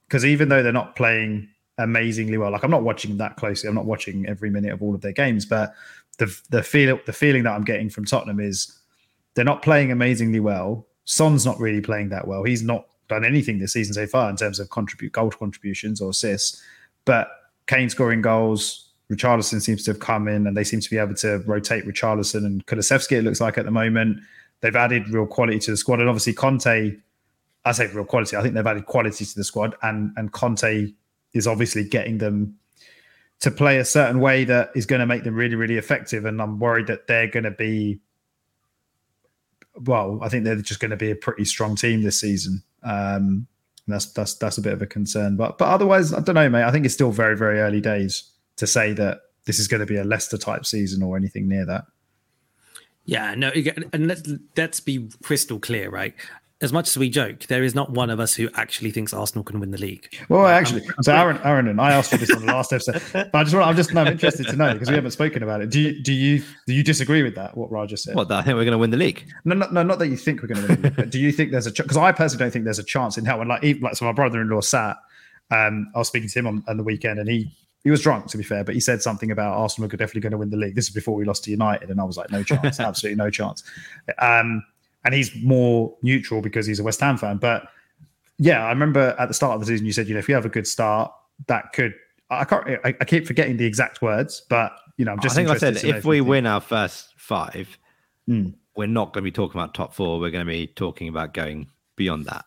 because 0.07 0.25
even 0.25 0.49
though 0.49 0.61
they're 0.63 0.73
not 0.73 0.95
playing 0.95 1.47
amazingly 1.77 2.37
well, 2.37 2.51
like 2.51 2.63
I'm 2.63 2.71
not 2.71 2.83
watching 2.83 3.17
that 3.17 3.37
closely, 3.37 3.69
I'm 3.69 3.75
not 3.75 3.85
watching 3.85 4.25
every 4.27 4.49
minute 4.49 4.73
of 4.73 4.81
all 4.81 4.93
of 4.93 5.01
their 5.01 5.13
games, 5.13 5.45
but 5.45 5.73
the 6.17 6.37
the 6.49 6.61
feel 6.61 6.99
the 7.05 7.13
feeling 7.13 7.43
that 7.43 7.53
I'm 7.53 7.63
getting 7.63 7.89
from 7.89 8.05
Tottenham 8.05 8.39
is 8.39 8.77
they're 9.33 9.45
not 9.45 9.61
playing 9.61 9.91
amazingly 9.91 10.39
well. 10.39 10.85
Son's 11.05 11.45
not 11.45 11.59
really 11.59 11.81
playing 11.81 12.09
that 12.09 12.27
well. 12.27 12.43
He's 12.43 12.63
not 12.63 12.85
done 13.07 13.25
anything 13.25 13.59
this 13.59 13.73
season 13.73 13.93
so 13.93 14.07
far 14.07 14.29
in 14.29 14.35
terms 14.35 14.59
of 14.59 14.69
contribute 14.69 15.11
goal 15.11 15.31
contributions 15.31 16.01
or 16.01 16.11
assists. 16.11 16.61
But 17.05 17.29
Kane 17.67 17.89
scoring 17.89 18.21
goals, 18.21 18.89
Richarlison 19.11 19.61
seems 19.61 19.83
to 19.83 19.91
have 19.91 19.99
come 19.99 20.27
in 20.27 20.47
and 20.47 20.55
they 20.55 20.63
seem 20.63 20.79
to 20.79 20.89
be 20.89 20.97
able 20.97 21.15
to 21.15 21.39
rotate 21.39 21.85
Richarlison 21.85 22.45
and 22.45 22.65
Kulusevski, 22.65 23.17
it 23.17 23.23
looks 23.23 23.41
like 23.41 23.57
at 23.57 23.65
the 23.65 23.71
moment. 23.71 24.19
They've 24.61 24.75
added 24.75 25.09
real 25.09 25.25
quality 25.25 25.59
to 25.59 25.71
the 25.71 25.77
squad. 25.77 25.99
And 25.99 26.07
obviously 26.07 26.33
Conte, 26.33 26.95
I 27.65 27.71
say 27.71 27.87
real 27.87 28.05
quality, 28.05 28.37
I 28.37 28.41
think 28.41 28.53
they've 28.53 28.65
added 28.65 28.85
quality 28.85 29.25
to 29.25 29.35
the 29.35 29.43
squad. 29.43 29.75
And 29.81 30.13
and 30.15 30.31
Conte 30.31 30.93
is 31.33 31.47
obviously 31.47 31.83
getting 31.83 32.19
them 32.19 32.57
to 33.41 33.51
play 33.51 33.79
a 33.79 33.85
certain 33.85 34.19
way 34.19 34.43
that 34.45 34.71
is 34.75 34.85
going 34.85 34.99
to 34.99 35.05
make 35.05 35.23
them 35.23 35.33
really, 35.35 35.55
really 35.55 35.77
effective. 35.77 36.25
And 36.25 36.41
I'm 36.41 36.59
worried 36.59 36.87
that 36.87 37.07
they're 37.07 37.27
going 37.27 37.43
to 37.43 37.51
be 37.51 37.99
well, 39.75 40.19
I 40.21 40.29
think 40.29 40.43
they're 40.43 40.55
just 40.57 40.79
going 40.79 40.91
to 40.91 40.97
be 40.97 41.11
a 41.11 41.15
pretty 41.15 41.45
strong 41.45 41.75
team 41.75 42.03
this 42.03 42.19
season. 42.19 42.61
Um, 42.83 43.47
that's 43.87 44.05
that's 44.07 44.35
that's 44.35 44.57
a 44.57 44.61
bit 44.61 44.73
of 44.73 44.81
a 44.81 44.87
concern. 44.87 45.35
But 45.35 45.57
but 45.57 45.67
otherwise, 45.67 46.13
I 46.13 46.19
don't 46.21 46.35
know, 46.35 46.49
mate. 46.49 46.63
I 46.63 46.71
think 46.71 46.85
it's 46.85 46.93
still 46.93 47.11
very 47.11 47.37
very 47.37 47.59
early 47.59 47.81
days 47.81 48.23
to 48.57 48.67
say 48.67 48.93
that 48.93 49.21
this 49.45 49.59
is 49.59 49.67
going 49.67 49.79
to 49.79 49.85
be 49.85 49.97
a 49.97 50.03
Leicester 50.03 50.37
type 50.37 50.65
season 50.65 51.01
or 51.01 51.17
anything 51.17 51.47
near 51.47 51.65
that. 51.65 51.85
Yeah, 53.05 53.33
no, 53.35 53.51
and 53.93 54.07
let's 54.07 54.29
let's 54.55 54.79
be 54.79 55.09
crystal 55.23 55.59
clear, 55.59 55.89
right? 55.89 56.13
As 56.61 56.71
much 56.71 56.87
as 56.89 56.97
we 56.97 57.09
joke, 57.09 57.47
there 57.47 57.63
is 57.63 57.73
not 57.73 57.91
one 57.91 58.09
of 58.09 58.19
us 58.19 58.35
who 58.35 58.49
actually 58.53 58.91
thinks 58.91 59.13
Arsenal 59.13 59.43
can 59.43 59.59
win 59.59 59.71
the 59.71 59.77
league. 59.79 60.07
Well, 60.29 60.45
actually, 60.45 60.83
I'm, 60.97 61.03
so 61.03 61.15
Aaron, 61.15 61.39
Aaron, 61.43 61.67
and 61.67 61.81
I 61.81 61.91
asked 61.91 62.11
you 62.11 62.19
this 62.19 62.31
on 62.31 62.45
the 62.45 62.53
last 62.53 62.71
episode, 62.71 63.01
but 63.13 63.33
I 63.33 63.43
just 63.43 63.55
want, 63.55 63.67
I'm 63.67 63.75
just 63.75 63.95
I'm 63.95 64.07
interested 64.07 64.47
to 64.47 64.55
know 64.55 64.73
because 64.73 64.89
we 64.89 64.95
haven't 64.95 65.11
spoken 65.11 65.41
about 65.41 65.61
it. 65.61 65.71
Do 65.71 65.79
you 65.79 66.01
do 66.03 66.13
you 66.13 66.43
do 66.67 66.73
you 66.73 66.83
disagree 66.83 67.23
with 67.23 67.35
that? 67.35 67.57
What 67.57 67.71
Raj 67.71 67.93
said? 67.99 68.15
What 68.15 68.27
that 68.29 68.39
I 68.39 68.43
think 68.43 68.55
we're 68.55 68.65
going 68.65 68.73
to 68.73 68.77
win 68.77 68.91
the 68.91 68.97
league? 68.97 69.25
No, 69.43 69.55
no, 69.55 69.67
no, 69.71 69.83
not 69.83 69.99
that 69.99 70.07
you 70.07 70.17
think 70.17 70.41
we're 70.41 70.49
going 70.49 70.61
to 70.61 70.67
win 70.67 70.81
the 70.81 70.87
league. 70.89 70.95
But 70.95 71.09
do 71.09 71.19
you 71.19 71.31
think 71.31 71.51
there's 71.51 71.67
a 71.67 71.71
because 71.71 71.97
I 71.97 72.11
personally 72.11 72.45
don't 72.45 72.51
think 72.51 72.65
there's 72.65 72.79
a 72.79 72.83
chance 72.83 73.17
in 73.17 73.25
hell. 73.25 73.41
And 73.41 73.49
like, 73.49 73.63
even, 73.63 73.81
like, 73.81 73.95
so 73.95 74.05
my 74.05 74.13
brother-in-law 74.13 74.61
sat. 74.61 74.97
Um, 75.49 75.91
I 75.93 75.97
was 75.97 76.07
speaking 76.07 76.29
to 76.29 76.39
him 76.39 76.47
on, 76.47 76.63
on 76.69 76.77
the 76.77 76.83
weekend, 76.83 77.19
and 77.19 77.27
he 77.27 77.51
he 77.83 77.89
was 77.89 78.01
drunk 78.01 78.27
to 78.27 78.37
be 78.37 78.43
fair, 78.43 78.63
but 78.63 78.75
he 78.75 78.79
said 78.79 79.01
something 79.01 79.31
about 79.31 79.57
Arsenal 79.57 79.87
are 79.87 79.97
definitely 79.97 80.21
going 80.21 80.31
to 80.31 80.37
win 80.37 80.51
the 80.51 80.57
league. 80.57 80.75
This 80.75 80.87
is 80.87 80.93
before 80.93 81.15
we 81.15 81.25
lost 81.25 81.43
to 81.45 81.51
United, 81.51 81.89
and 81.89 81.99
I 81.99 82.03
was 82.03 82.15
like, 82.15 82.29
no 82.29 82.43
chance, 82.43 82.79
absolutely 82.79 83.17
no 83.17 83.29
chance. 83.29 83.63
Um, 84.19 84.63
and 85.03 85.13
he's 85.13 85.31
more 85.43 85.95
neutral 86.01 86.41
because 86.41 86.65
he's 86.65 86.79
a 86.79 86.83
West 86.83 86.99
Ham 86.99 87.17
fan. 87.17 87.37
But 87.37 87.67
yeah, 88.37 88.65
I 88.65 88.69
remember 88.69 89.15
at 89.19 89.27
the 89.27 89.33
start 89.33 89.53
of 89.53 89.59
the 89.59 89.65
season 89.67 89.85
you 89.85 89.93
said, 89.93 90.07
you 90.07 90.13
know, 90.13 90.19
if 90.19 90.27
you 90.27 90.35
have 90.35 90.45
a 90.45 90.49
good 90.49 90.67
start, 90.67 91.11
that 91.47 91.73
could. 91.73 91.93
I 92.29 92.45
can't. 92.45 92.65
I, 92.83 92.95
I 92.99 93.05
keep 93.05 93.27
forgetting 93.27 93.57
the 93.57 93.65
exact 93.65 94.01
words, 94.01 94.43
but 94.49 94.73
you 94.97 95.05
know, 95.05 95.11
I'm 95.11 95.19
just. 95.19 95.35
I 95.35 95.43
think 95.43 95.49
I 95.49 95.57
said 95.57 95.83
if 95.83 96.05
we 96.05 96.21
win 96.21 96.45
our 96.45 96.61
first 96.61 97.13
five, 97.17 97.77
mm. 98.29 98.53
we're 98.75 98.87
not 98.87 99.13
going 99.13 99.23
to 99.23 99.27
be 99.27 99.31
talking 99.31 99.59
about 99.59 99.73
top 99.73 99.93
four. 99.93 100.19
We're 100.19 100.31
going 100.31 100.45
to 100.45 100.51
be 100.51 100.67
talking 100.67 101.07
about 101.07 101.33
going 101.33 101.67
beyond 101.97 102.25
that. 102.25 102.45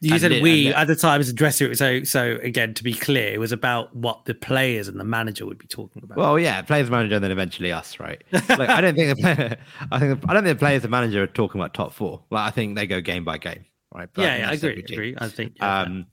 You 0.00 0.12
and 0.12 0.20
said 0.20 0.32
it, 0.32 0.42
we 0.42 0.68
at 0.72 0.86
the 0.86 0.94
time 0.94 1.20
as 1.20 1.28
a 1.28 1.32
dressing 1.32 1.66
room. 1.66 1.74
So, 1.74 2.04
so 2.04 2.38
again, 2.42 2.72
to 2.74 2.84
be 2.84 2.94
clear, 2.94 3.34
it 3.34 3.40
was 3.40 3.50
about 3.50 3.94
what 3.96 4.26
the 4.26 4.34
players 4.34 4.86
and 4.86 4.98
the 4.98 5.04
manager 5.04 5.44
would 5.44 5.58
be 5.58 5.66
talking 5.66 6.02
about. 6.04 6.16
Well, 6.16 6.38
yeah, 6.38 6.62
players, 6.62 6.88
manager, 6.88 7.16
and 7.16 7.24
then 7.24 7.32
eventually 7.32 7.72
us, 7.72 7.98
right? 7.98 8.22
like, 8.32 8.68
I 8.68 8.80
don't 8.80 8.94
think 8.94 9.16
the 9.16 9.22
player, 9.22 9.56
I 9.90 9.98
think 9.98 10.22
I 10.28 10.34
don't 10.34 10.44
think 10.44 10.56
the 10.56 10.60
players, 10.60 10.84
and 10.84 10.92
the 10.92 10.96
manager 10.96 11.22
are 11.24 11.26
talking 11.26 11.60
about 11.60 11.74
top 11.74 11.92
four. 11.92 12.22
Like, 12.30 12.46
I 12.46 12.50
think 12.50 12.76
they 12.76 12.86
go 12.86 13.00
game 13.00 13.24
by 13.24 13.38
game. 13.38 13.64
right? 13.92 14.08
But 14.12 14.22
yeah, 14.22 14.36
yeah 14.36 14.50
I 14.50 14.52
agree. 14.52 14.84
agree. 14.88 15.14
I 15.18 15.28
think. 15.28 15.60
Um, 15.60 16.06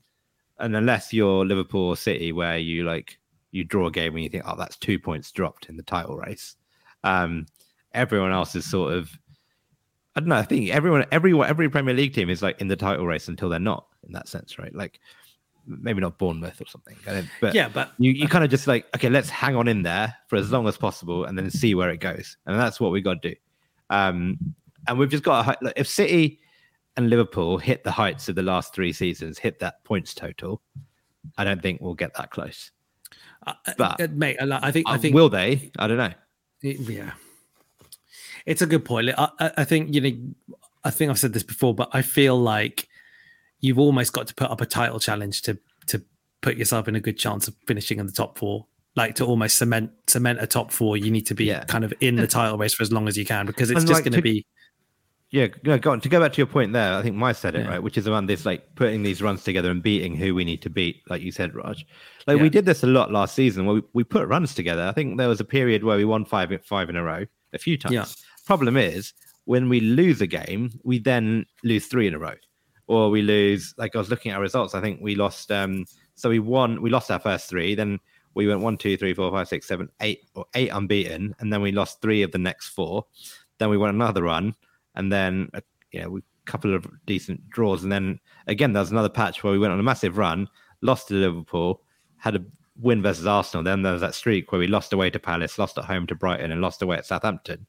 and 0.58 0.76
unless 0.76 1.14
you're 1.14 1.46
Liverpool 1.46 1.90
or 1.90 1.98
City, 1.98 2.32
where 2.32 2.58
you 2.58 2.86
like 2.86 3.20
you 3.52 3.64
draw 3.64 3.88
a 3.88 3.92
game 3.92 4.14
and 4.16 4.24
you 4.24 4.30
think, 4.30 4.44
oh, 4.46 4.56
that's 4.58 4.78
two 4.78 5.00
points 5.00 5.32
dropped 5.32 5.70
in 5.70 5.78
the 5.78 5.84
title 5.84 6.18
race. 6.18 6.56
Um, 7.04 7.46
everyone 7.94 8.32
else 8.32 8.56
is 8.56 8.70
sort 8.70 8.94
of, 8.94 9.10
I 10.16 10.22
don't 10.22 10.30
know. 10.30 10.38
I 10.38 10.44
think 10.44 10.70
everyone, 10.70 11.06
everyone, 11.12 11.50
every 11.50 11.70
Premier 11.70 11.94
League 11.94 12.14
team 12.14 12.30
is 12.30 12.42
like 12.42 12.62
in 12.62 12.68
the 12.68 12.76
title 12.76 13.06
race 13.06 13.28
until 13.28 13.50
they're 13.50 13.60
not 13.60 13.88
in 14.06 14.14
that 14.14 14.28
sense, 14.28 14.58
right? 14.58 14.74
Like 14.74 15.00
maybe 15.68 16.00
not 16.00 16.18
Bournemouth 16.18 16.62
or 16.62 16.66
something. 16.68 16.96
But 17.42 17.54
yeah, 17.54 17.68
but 17.68 17.92
you, 17.98 18.12
you 18.12 18.28
kind 18.28 18.44
of 18.44 18.50
just 18.50 18.68
like, 18.68 18.86
okay, 18.96 19.10
let's 19.10 19.30
hang 19.30 19.56
on 19.56 19.68
in 19.68 19.84
there 19.84 20.16
for 20.28 20.38
as 20.38 20.52
long 20.52 20.68
as 20.68 20.78
possible 20.78 21.26
and 21.26 21.38
then 21.38 21.50
see 21.50 21.76
where 21.76 21.90
it 21.90 22.00
goes. 22.00 22.38
And 22.46 22.60
that's 22.60 22.80
what 22.80 22.92
we 22.92 23.02
got 23.02 23.22
to 23.22 23.30
do. 23.30 23.36
Um, 23.90 24.38
and 24.88 24.98
we've 24.98 25.10
just 25.10 25.24
got, 25.24 25.62
like, 25.62 25.74
if 25.76 25.88
City 25.88 26.40
and 26.96 27.10
Liverpool 27.10 27.58
hit 27.58 27.84
the 27.84 27.92
heights 27.92 28.30
of 28.30 28.36
the 28.36 28.44
last 28.44 28.74
three 28.74 28.94
seasons, 28.94 29.38
hit 29.38 29.60
that 29.60 29.84
points 29.84 30.14
total, 30.14 30.62
I 31.38 31.44
don't 31.44 31.62
think 31.62 31.82
we'll 31.82 31.96
get 31.96 32.14
that 32.16 32.30
close. 32.30 32.72
Uh, 33.46 33.54
but 33.78 34.00
uh, 34.00 34.08
mate, 34.12 34.38
I 34.40 34.72
think, 34.72 34.88
I 34.88 34.96
uh, 34.96 34.98
think, 34.98 35.16
will 35.16 35.30
they? 35.30 35.72
I 35.78 35.88
don't 35.88 35.98
know. 35.98 36.14
Yeah, 36.62 37.12
it's 38.46 38.62
a 38.62 38.66
good 38.66 38.86
point. 38.86 39.10
I, 39.18 39.30
I 39.40 39.64
think 39.64 39.94
you 39.94 40.02
know, 40.02 40.58
I 40.84 40.92
think 40.92 41.10
I've 41.10 41.20
said 41.20 41.34
this 41.34 41.44
before, 41.44 41.74
but 41.74 41.90
I 41.94 42.02
feel 42.02 42.40
like 42.40 42.88
you've 43.60 43.80
almost 43.80 44.14
got 44.14 44.28
to 44.28 44.36
put 44.36 44.50
up 44.50 44.62
a 44.62 44.66
title 44.66 45.00
challenge 45.00 45.42
to 45.44 45.58
to 45.88 46.02
put 46.42 46.58
yourself 46.58 46.88
in 46.88 46.96
a 46.96 47.00
good 47.00 47.18
chance 47.18 47.48
of 47.48 47.56
finishing 47.66 48.00
in 48.00 48.06
the 48.06 48.12
top 48.12 48.38
four. 48.38 48.68
Like 48.96 49.16
to 49.16 49.26
almost 49.26 49.58
cement 49.58 49.92
cement 50.08 50.40
a 50.42 50.48
top 50.48 50.72
four, 50.72 50.96
you 50.96 51.12
need 51.12 51.26
to 51.28 51.36
be 51.36 51.46
yeah. 51.46 51.66
kind 51.66 51.84
of 51.84 51.94
in 52.00 52.16
the 52.16 52.28
title 52.28 52.58
race 52.58 52.74
for 52.74 52.84
as 52.84 52.94
long 52.94 53.08
as 53.08 53.18
you 53.18 53.26
can 53.26 53.46
because 53.46 53.70
it's 53.70 53.80
and 53.80 53.88
just 53.88 53.98
like 53.98 54.06
going 54.06 54.16
to 54.16 54.22
be. 54.22 54.46
Yeah, 55.32 55.48
go 55.48 55.92
on. 55.92 56.00
To 56.00 56.08
go 56.08 56.22
back 56.22 56.32
to 56.34 56.38
your 56.38 56.48
point 56.48 56.72
there, 56.72 56.94
I 56.94 57.02
think 57.02 57.18
Mike 57.18 57.36
said 57.36 57.56
it 57.56 57.66
yeah. 57.66 57.72
right, 57.72 57.84
which 57.84 57.98
is 57.98 58.08
around 58.08 58.28
this 58.28 58.46
like 58.46 58.74
putting 58.76 59.04
these 59.04 59.22
runs 59.22 59.44
together 59.44 59.70
and 59.70 59.84
beating 59.84 60.16
who 60.16 60.34
we 60.34 60.46
need 60.46 60.62
to 60.62 60.70
beat, 60.70 61.02
like 61.10 61.22
you 61.22 61.32
said, 61.32 61.54
Raj. 61.54 61.86
Like 62.26 62.38
yeah. 62.38 62.44
we 62.44 62.50
did 62.50 62.66
this 62.66 62.84
a 62.84 62.88
lot 62.88 63.12
last 63.12 63.36
season 63.36 63.66
where 63.66 63.76
we, 63.76 63.82
we 63.94 64.04
put 64.06 64.30
runs 64.30 64.56
together. 64.56 64.84
I 64.84 64.94
think 64.94 65.18
there 65.18 65.28
was 65.28 65.42
a 65.42 65.46
period 65.46 65.84
where 65.84 65.98
we 65.98 66.06
won 66.06 66.24
five 66.24 66.54
five 66.64 66.90
in 66.90 66.96
a 66.96 67.04
row 67.04 67.26
a 67.52 67.58
few 67.58 67.78
times. 67.78 67.94
Yeah. 67.94 68.06
Problem 68.46 68.78
is 68.78 69.14
when 69.46 69.70
we 69.70 69.80
lose 69.80 70.22
a 70.22 70.28
game, 70.28 70.80
we 70.84 71.00
then 71.00 71.46
lose 71.64 71.88
three 71.88 72.08
in 72.08 72.14
a 72.14 72.20
row 72.20 72.36
or 72.88 73.10
we 73.10 73.22
lose. 73.22 73.74
Like 73.78 73.96
I 73.96 74.00
was 74.00 74.10
looking 74.10 74.32
at 74.32 74.36
our 74.36 74.42
results, 74.42 74.76
I 74.76 74.82
think 74.82 75.00
we 75.02 75.16
lost. 75.16 75.52
Um, 75.52 75.86
so 76.16 76.30
we 76.30 76.40
won. 76.40 76.82
We 76.82 76.90
lost 76.90 77.12
our 77.12 77.20
first 77.20 77.50
three. 77.50 77.76
Then 77.76 78.00
we 78.34 78.48
went 78.48 78.62
one, 78.62 78.78
two, 78.78 78.98
three, 78.98 79.14
four, 79.14 79.32
five, 79.32 79.48
six, 79.48 79.68
seven, 79.68 79.90
eight, 80.02 80.26
or 80.36 80.46
eight 80.56 80.70
unbeaten, 80.70 81.36
and 81.40 81.52
then 81.52 81.62
we 81.62 81.72
lost 81.72 82.02
three 82.02 82.22
of 82.22 82.32
the 82.32 82.38
next 82.38 82.70
four. 82.70 83.06
Then 83.58 83.70
we 83.70 83.78
won 83.78 83.90
another 83.90 84.24
run, 84.24 84.56
and 84.96 85.12
then 85.12 85.50
uh, 85.54 85.62
you 85.92 86.02
know 86.02 86.10
we 86.10 86.22
couple 86.46 86.76
of 86.76 86.86
decent 87.08 87.50
draws, 87.50 87.82
and 87.84 87.92
then 87.92 88.20
again 88.46 88.72
there 88.72 88.82
was 88.82 88.92
another 88.92 89.10
patch 89.10 89.44
where 89.44 89.52
we 89.52 89.58
went 89.60 89.74
on 89.74 89.80
a 89.80 89.84
massive 89.84 90.18
run, 90.18 90.48
lost 90.82 91.08
to 91.08 91.16
Liverpool, 91.16 91.82
had 92.18 92.36
a 92.36 92.46
win 92.80 93.02
versus 93.02 93.26
Arsenal. 93.26 93.64
Then 93.64 93.82
there 93.82 93.94
was 93.94 94.02
that 94.02 94.14
streak 94.14 94.52
where 94.52 94.60
we 94.60 94.68
lost 94.68 94.94
away 94.94 95.10
to 95.10 95.20
Palace, 95.20 95.58
lost 95.58 95.78
at 95.78 95.86
home 95.86 96.06
to 96.08 96.16
Brighton, 96.16 96.52
and 96.52 96.62
lost 96.62 96.82
away 96.84 96.98
at 96.98 97.06
Southampton. 97.06 97.66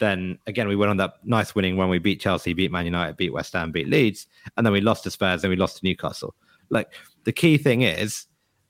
Then 0.00 0.38
again, 0.46 0.66
we 0.66 0.76
went 0.76 0.90
on 0.90 0.96
that 0.96 1.14
nice 1.24 1.54
winning 1.54 1.76
when 1.76 1.88
we 1.88 1.98
beat 1.98 2.20
Chelsea, 2.20 2.54
beat 2.54 2.72
Man 2.72 2.86
United, 2.86 3.16
beat 3.16 3.32
West 3.32 3.52
Ham, 3.52 3.70
beat 3.70 3.88
Leeds, 3.88 4.26
and 4.56 4.66
then 4.66 4.72
we 4.72 4.80
lost 4.80 5.04
to 5.04 5.10
Spurs, 5.10 5.44
and 5.44 5.50
we 5.50 5.56
lost 5.56 5.78
to 5.78 5.84
Newcastle. 5.84 6.34
Like 6.70 6.92
the 7.24 7.32
key 7.32 7.58
thing 7.58 7.82
is, 7.82 8.26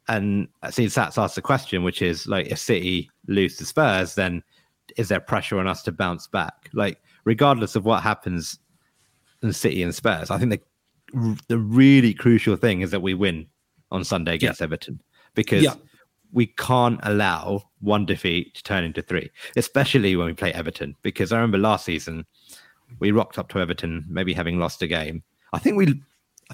and 0.09 0.49
I 0.62 0.70
see 0.70 0.87
Sats 0.87 1.22
asked 1.22 1.37
the 1.37 1.43
question, 1.43 1.85
which 1.85 2.03
is 2.03 2.26
like, 2.26 2.49
if 2.49 2.59
City 2.59 3.09
lose 3.28 3.57
to 3.57 3.64
Spurs, 3.64 4.16
then 4.16 4.43
is 4.97 5.09
there 5.09 5.20
pressure 5.20 5.59
on 5.59 5.68
us 5.68 5.83
to 5.85 5.93
bounce 5.93 6.26
back? 6.26 6.68
Like, 6.72 7.01
regardless 7.24 7.76
of 7.76 7.85
what 7.85 8.03
happens 8.03 8.59
in 9.43 9.53
City 9.53 9.83
and 9.83 9.95
Spurs, 9.95 10.31
I 10.31 10.39
think 10.39 10.51
the 10.51 11.39
the 11.49 11.59
really 11.59 12.12
crucial 12.12 12.57
thing 12.57 12.83
is 12.83 12.91
that 12.91 13.03
we 13.03 13.14
win 13.14 13.47
on 13.91 14.05
Sunday 14.05 14.35
against 14.35 14.61
yeah. 14.61 14.64
Everton 14.64 15.01
because 15.35 15.62
yeah 15.64 15.74
we 16.33 16.47
can't 16.47 17.01
allow 17.03 17.62
one 17.81 18.07
defeat 18.07 18.55
to 18.55 18.62
turn 18.62 18.85
into 18.85 19.03
three, 19.03 19.31
especially 19.57 20.16
when 20.16 20.26
we 20.26 20.35
play 20.35 20.53
Everton. 20.53 20.97
Because 21.03 21.33
I 21.33 21.37
remember 21.37 21.59
last 21.59 21.85
season 21.85 22.26
we 22.99 23.11
rocked 23.12 23.39
up 23.39 23.49
to 23.51 23.61
Everton, 23.61 24.05
maybe 24.09 24.33
having 24.33 24.59
lost 24.59 24.83
a 24.83 24.87
game. 24.87 25.22
I 25.53 25.59
think 25.59 25.76
we, 25.76 25.87
I 25.87 25.91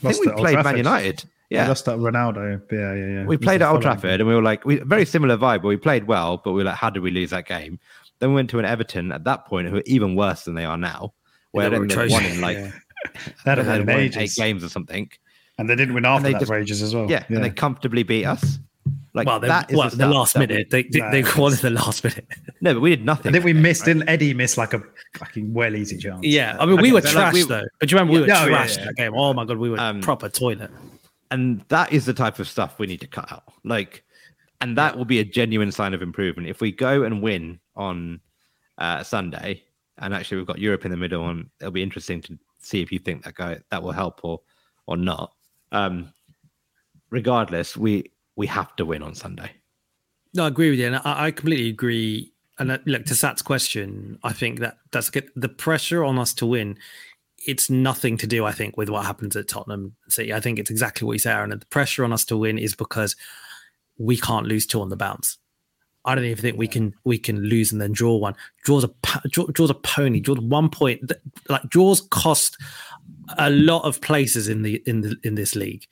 lost 0.02 0.22
think 0.22 0.36
we 0.36 0.42
played 0.42 0.62
Man 0.62 0.76
United. 0.76 1.24
Yeah, 1.50 1.64
we 1.64 1.68
lost 1.68 1.88
at 1.88 1.98
Ronaldo. 1.98 2.60
Yeah, 2.72 2.94
yeah, 2.94 3.20
yeah. 3.20 3.26
We 3.26 3.36
played 3.36 3.62
at 3.62 3.70
Old 3.70 3.82
Trafford, 3.82 4.20
and 4.20 4.28
we 4.28 4.34
were 4.34 4.42
like, 4.42 4.64
we 4.64 4.76
very 4.78 5.04
similar 5.04 5.36
vibe, 5.36 5.62
but 5.62 5.68
we 5.68 5.76
played 5.76 6.06
well. 6.06 6.38
But 6.38 6.52
we 6.52 6.58
were 6.58 6.64
like, 6.64 6.76
how 6.76 6.90
did 6.90 7.02
we 7.02 7.10
lose 7.10 7.30
that 7.30 7.46
game? 7.46 7.78
Then 8.18 8.30
we 8.30 8.34
went 8.36 8.50
to 8.50 8.58
an 8.58 8.64
Everton 8.64 9.12
at 9.12 9.24
that 9.24 9.46
point 9.46 9.68
who 9.68 9.76
are 9.76 9.82
even 9.86 10.16
worse 10.16 10.44
than 10.44 10.54
they 10.54 10.64
are 10.64 10.78
now, 10.78 11.14
where 11.52 11.72
yeah, 11.72 11.78
they 11.78 12.08
won 12.08 12.24
in 12.24 12.40
like 12.40 12.56
yeah. 12.56 12.72
that 13.44 13.58
had 13.58 13.86
won 13.86 13.96
eight 13.96 14.34
games 14.34 14.64
or 14.64 14.68
something, 14.68 15.08
and 15.58 15.68
they 15.68 15.76
didn't 15.76 15.94
win 15.94 16.04
after 16.04 16.32
that 16.32 16.40
just, 16.40 16.48
for 16.48 16.58
ages 16.58 16.82
as 16.82 16.94
well. 16.94 17.08
Yeah, 17.08 17.24
yeah, 17.28 17.36
and 17.36 17.44
they 17.44 17.50
comfortably 17.50 18.02
beat 18.02 18.24
us. 18.24 18.58
Like 19.16 19.26
well, 19.26 19.40
that 19.40 19.70
is 19.70 19.78
well, 19.78 19.88
the, 19.88 19.96
the 19.96 20.08
last 20.08 20.36
minute. 20.36 20.68
We, 20.70 20.82
they 20.82 21.22
they, 21.22 21.24
won 21.38 21.50
in 21.50 21.58
the 21.60 21.70
last 21.70 22.04
minute. 22.04 22.28
No, 22.60 22.74
but 22.74 22.80
we 22.80 22.90
did 22.90 23.02
nothing. 23.02 23.30
I 23.30 23.32
think 23.32 23.46
we 23.46 23.54
missed. 23.54 23.86
Right? 23.86 23.94
Didn't 23.94 24.10
Eddie 24.10 24.34
miss 24.34 24.58
like 24.58 24.74
a 24.74 24.82
fucking 25.16 25.54
well 25.54 25.74
easy 25.74 25.96
chance? 25.96 26.20
Yeah, 26.22 26.54
I 26.60 26.66
mean 26.66 26.74
okay, 26.74 26.82
we 26.82 26.92
were 26.92 27.00
so 27.00 27.08
trashed 27.08 27.14
like 27.14 27.32
we, 27.32 27.42
though. 27.44 27.64
But 27.80 27.90
you 27.90 27.96
remember 27.96 28.12
we 28.12 28.20
were 28.20 28.26
yeah, 28.26 28.46
trashed 28.46 28.76
yeah, 28.76 28.80
yeah, 28.80 28.84
that 28.84 28.96
game. 28.96 29.14
Oh 29.14 29.32
my 29.32 29.46
god, 29.46 29.56
we 29.56 29.70
were 29.70 29.80
um, 29.80 30.02
proper 30.02 30.28
toilet. 30.28 30.70
And 31.30 31.64
that 31.68 31.94
is 31.94 32.04
the 32.04 32.12
type 32.12 32.38
of 32.38 32.46
stuff 32.46 32.78
we 32.78 32.86
need 32.86 33.00
to 33.00 33.06
cut 33.06 33.32
out. 33.32 33.44
Like, 33.64 34.04
and 34.60 34.76
that 34.76 34.98
will 34.98 35.06
be 35.06 35.18
a 35.18 35.24
genuine 35.24 35.72
sign 35.72 35.94
of 35.94 36.02
improvement 36.02 36.46
if 36.46 36.60
we 36.60 36.70
go 36.70 37.02
and 37.02 37.22
win 37.22 37.58
on 37.74 38.20
uh, 38.76 39.02
Sunday. 39.02 39.62
And 39.96 40.12
actually, 40.12 40.36
we've 40.36 40.46
got 40.46 40.58
Europe 40.58 40.84
in 40.84 40.90
the 40.90 40.96
middle, 40.98 41.26
and 41.30 41.48
it'll 41.58 41.72
be 41.72 41.82
interesting 41.82 42.20
to 42.20 42.38
see 42.58 42.82
if 42.82 42.92
you 42.92 42.98
think 42.98 43.24
that 43.24 43.34
guy 43.34 43.60
that 43.70 43.82
will 43.82 43.92
help 43.92 44.20
or 44.24 44.42
or 44.86 44.98
not. 44.98 45.32
Um, 45.72 46.12
regardless, 47.08 47.78
we 47.78 48.10
we 48.36 48.46
have 48.46 48.74
to 48.76 48.84
win 48.84 49.02
on 49.02 49.14
Sunday. 49.14 49.50
No, 50.34 50.44
I 50.44 50.48
agree 50.48 50.70
with 50.70 50.78
you, 50.78 50.86
and 50.86 50.96
I, 50.96 51.26
I 51.26 51.30
completely 51.30 51.68
agree. 51.68 52.32
And 52.58 52.70
uh, 52.70 52.78
look 52.86 53.04
to 53.06 53.14
Sat's 53.14 53.42
question, 53.42 54.18
I 54.22 54.32
think 54.32 54.60
that 54.60 54.78
that's 54.92 55.10
good. 55.10 55.28
The 55.34 55.48
pressure 55.48 56.04
on 56.04 56.18
us 56.18 56.32
to 56.34 56.46
win, 56.46 56.78
it's 57.46 57.68
nothing 57.68 58.16
to 58.18 58.26
do, 58.26 58.44
I 58.44 58.52
think, 58.52 58.76
with 58.76 58.88
what 58.88 59.04
happens 59.04 59.36
at 59.36 59.48
Tottenham 59.48 59.94
City. 60.08 60.32
I 60.32 60.40
think 60.40 60.58
it's 60.58 60.70
exactly 60.70 61.06
what 61.06 61.14
you 61.14 61.18
say, 61.18 61.32
Aaron. 61.32 61.50
The 61.50 61.66
pressure 61.66 62.04
on 62.04 62.12
us 62.12 62.24
to 62.26 62.36
win 62.36 62.58
is 62.58 62.74
because 62.74 63.16
we 63.98 64.16
can't 64.16 64.46
lose 64.46 64.66
two 64.66 64.80
on 64.80 64.88
the 64.88 64.96
bounce. 64.96 65.38
I 66.04 66.14
don't 66.14 66.24
even 66.24 66.40
think 66.40 66.56
we 66.56 66.68
can 66.68 66.94
we 67.04 67.18
can 67.18 67.40
lose 67.40 67.72
and 67.72 67.80
then 67.80 67.92
draw 67.92 68.16
one. 68.16 68.36
Draws 68.64 68.84
a 68.84 68.90
draws 69.28 69.70
a 69.70 69.74
pony. 69.74 70.20
Draws 70.20 70.38
one 70.38 70.70
point. 70.70 71.10
Like 71.48 71.62
draws 71.68 72.02
cost 72.02 72.56
a 73.38 73.50
lot 73.50 73.84
of 73.84 74.00
places 74.00 74.48
in 74.48 74.62
the 74.62 74.82
in 74.86 75.00
the 75.00 75.16
in 75.22 75.34
this 75.34 75.54
league. 75.54 75.86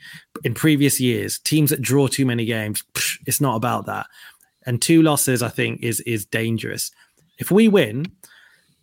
In 0.44 0.54
previous 0.54 1.00
years, 1.00 1.38
teams 1.38 1.70
that 1.70 1.82
draw 1.82 2.06
too 2.06 2.26
many 2.26 2.44
games, 2.44 2.82
psh, 2.94 3.18
it's 3.26 3.40
not 3.40 3.56
about 3.56 3.86
that. 3.86 4.06
And 4.66 4.80
two 4.80 5.02
losses, 5.02 5.42
I 5.42 5.48
think, 5.48 5.82
is 5.82 6.00
is 6.00 6.24
dangerous. 6.24 6.90
If 7.38 7.50
we 7.50 7.68
win, 7.68 8.06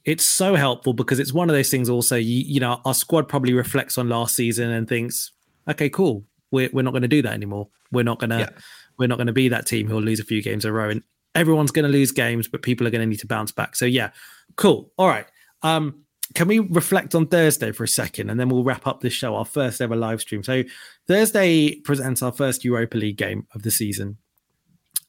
it's 0.06 0.26
so 0.26 0.56
helpful 0.56 0.94
because 0.94 1.20
it's 1.20 1.34
one 1.34 1.50
of 1.50 1.56
those 1.56 1.70
things. 1.70 1.90
Also, 1.90 2.16
you, 2.16 2.44
you 2.46 2.60
know, 2.60 2.82
our 2.86 2.94
squad 2.94 3.30
probably 3.30 3.54
reflects 3.54 3.98
on 3.98 4.10
last 4.10 4.36
season 4.36 4.70
and 4.70 4.88
thinks, 4.88 5.32
okay, 5.70 5.90
cool, 5.90 6.26
we're 6.52 6.70
we're 6.74 6.84
not 6.84 6.92
going 6.92 7.04
to 7.04 7.08
do 7.08 7.22
that 7.22 7.34
anymore. 7.34 7.70
We're 7.92 8.04
not 8.04 8.20
gonna 8.20 8.40
yeah. 8.40 8.50
we're 8.98 9.08
not 9.08 9.18
going 9.18 9.28
to 9.28 9.34
be 9.34 9.50
that 9.50 9.66
team 9.66 9.88
who'll 9.88 10.02
lose 10.02 10.20
a 10.20 10.26
few 10.26 10.42
games 10.42 10.66
in 10.66 10.72
a 10.72 10.74
row. 10.74 10.90
And 10.90 11.04
everyone's 11.36 11.72
going 11.72 11.86
to 11.86 11.92
lose 11.92 12.12
games, 12.12 12.48
but 12.48 12.62
people 12.62 12.86
are 12.86 12.90
going 12.90 13.02
to 13.02 13.08
need 13.08 13.20
to 13.20 13.28
bounce 13.28 13.52
back. 13.52 13.76
So 13.76 13.86
yeah, 13.86 14.12
cool. 14.56 14.92
All 14.98 15.08
right. 15.08 15.26
Um, 15.64 16.01
can 16.34 16.48
we 16.48 16.60
reflect 16.60 17.16
on 17.16 17.28
Thursday 17.28 17.72
for 17.72 17.84
a 17.84 17.88
second 17.88 18.30
and 18.30 18.40
then 18.40 18.50
we'll 18.50 18.64
wrap 18.64 18.88
up 18.88 19.02
this 19.02 19.14
show, 19.14 19.36
our 19.36 19.46
first 19.46 19.82
ever 19.82 19.96
live 19.96 20.22
stream? 20.22 20.44
So, 20.44 20.64
Thursday 21.08 21.76
presents 21.82 22.22
our 22.22 22.32
first 22.32 22.64
Europa 22.64 22.98
League 22.98 23.18
game 23.18 23.48
of 23.54 23.64
the 23.64 23.72
season 23.72 24.18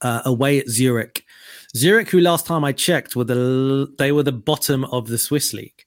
uh, 0.03 0.23
away 0.25 0.59
at 0.59 0.69
Zurich. 0.69 1.25
Zurich, 1.77 2.11
who 2.11 2.21
last 2.21 2.47
time 2.47 2.65
I 2.65 2.73
checked, 2.73 3.17
were 3.17 3.25
the 3.25 3.93
they 3.99 4.13
were 4.13 4.23
the 4.23 4.33
bottom 4.33 4.85
of 4.87 5.09
the 5.09 5.19
Swiss 5.19 5.53
league. 5.53 5.85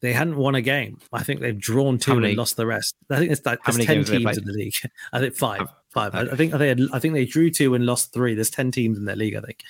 They 0.00 0.12
hadn't 0.12 0.36
won 0.36 0.54
a 0.54 0.62
game. 0.62 0.98
I 1.12 1.22
think 1.22 1.40
they've 1.40 1.58
drawn 1.58 1.98
two 1.98 2.18
and 2.18 2.36
lost 2.36 2.56
the 2.56 2.66
rest. 2.66 2.94
I 3.10 3.18
think 3.18 3.32
it's 3.32 3.44
like 3.44 3.58
there's 3.64 3.78
ten 3.78 4.04
teams 4.04 4.38
in 4.38 4.44
the 4.44 4.52
league. 4.52 4.74
I 5.12 5.20
think 5.20 5.34
five, 5.34 5.68
five. 5.88 6.14
Okay. 6.14 6.30
I 6.30 6.36
think 6.36 6.52
they 6.52 6.68
had, 6.68 6.80
I 6.92 6.98
think 6.98 7.14
they 7.14 7.24
drew 7.24 7.50
two 7.50 7.74
and 7.74 7.86
lost 7.86 8.12
three. 8.12 8.34
There's 8.34 8.50
ten 8.50 8.70
teams 8.70 8.98
in 8.98 9.04
their 9.04 9.16
league. 9.16 9.34
I 9.34 9.40
think. 9.40 9.62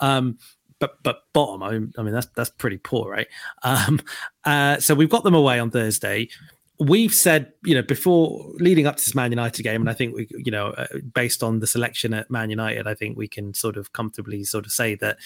Um, 0.00 0.38
but 0.78 1.02
but 1.02 1.22
bottom. 1.32 1.62
I 1.62 1.72
mean, 1.72 1.92
I 1.98 2.02
mean 2.02 2.14
that's 2.14 2.28
that's 2.36 2.50
pretty 2.50 2.78
poor, 2.78 3.10
right? 3.10 3.26
Um, 3.62 4.00
uh, 4.44 4.78
so 4.78 4.94
we've 4.94 5.10
got 5.10 5.24
them 5.24 5.34
away 5.34 5.58
on 5.58 5.70
Thursday. 5.70 6.28
We've 6.80 7.12
said, 7.12 7.52
you 7.64 7.74
know, 7.74 7.82
before 7.82 8.52
leading 8.54 8.86
up 8.86 8.96
to 8.96 9.04
this 9.04 9.14
Man 9.14 9.32
United 9.32 9.62
game, 9.64 9.80
and 9.80 9.90
I 9.90 9.94
think 9.94 10.14
we, 10.14 10.28
you 10.30 10.52
know, 10.52 10.68
uh, 10.68 10.86
based 11.12 11.42
on 11.42 11.58
the 11.58 11.66
selection 11.66 12.14
at 12.14 12.30
Man 12.30 12.50
United, 12.50 12.86
I 12.86 12.94
think 12.94 13.16
we 13.16 13.26
can 13.26 13.52
sort 13.52 13.76
of 13.76 13.92
comfortably 13.92 14.44
sort 14.44 14.64
of 14.64 14.70
say 14.70 14.94
that 14.96 15.18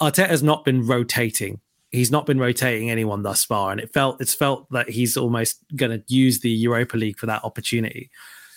Arteta 0.00 0.28
has 0.28 0.42
not 0.42 0.64
been 0.64 0.86
rotating. 0.86 1.60
He's 1.90 2.10
not 2.10 2.24
been 2.24 2.38
rotating 2.38 2.90
anyone 2.90 3.22
thus 3.22 3.44
far, 3.44 3.70
and 3.70 3.80
it 3.80 3.92
felt 3.92 4.20
it's 4.20 4.34
felt 4.34 4.70
that 4.70 4.88
he's 4.88 5.16
almost 5.16 5.58
going 5.76 5.98
to 5.98 6.02
use 6.12 6.40
the 6.40 6.50
Europa 6.50 6.96
League 6.96 7.18
for 7.18 7.26
that 7.26 7.44
opportunity. 7.44 8.10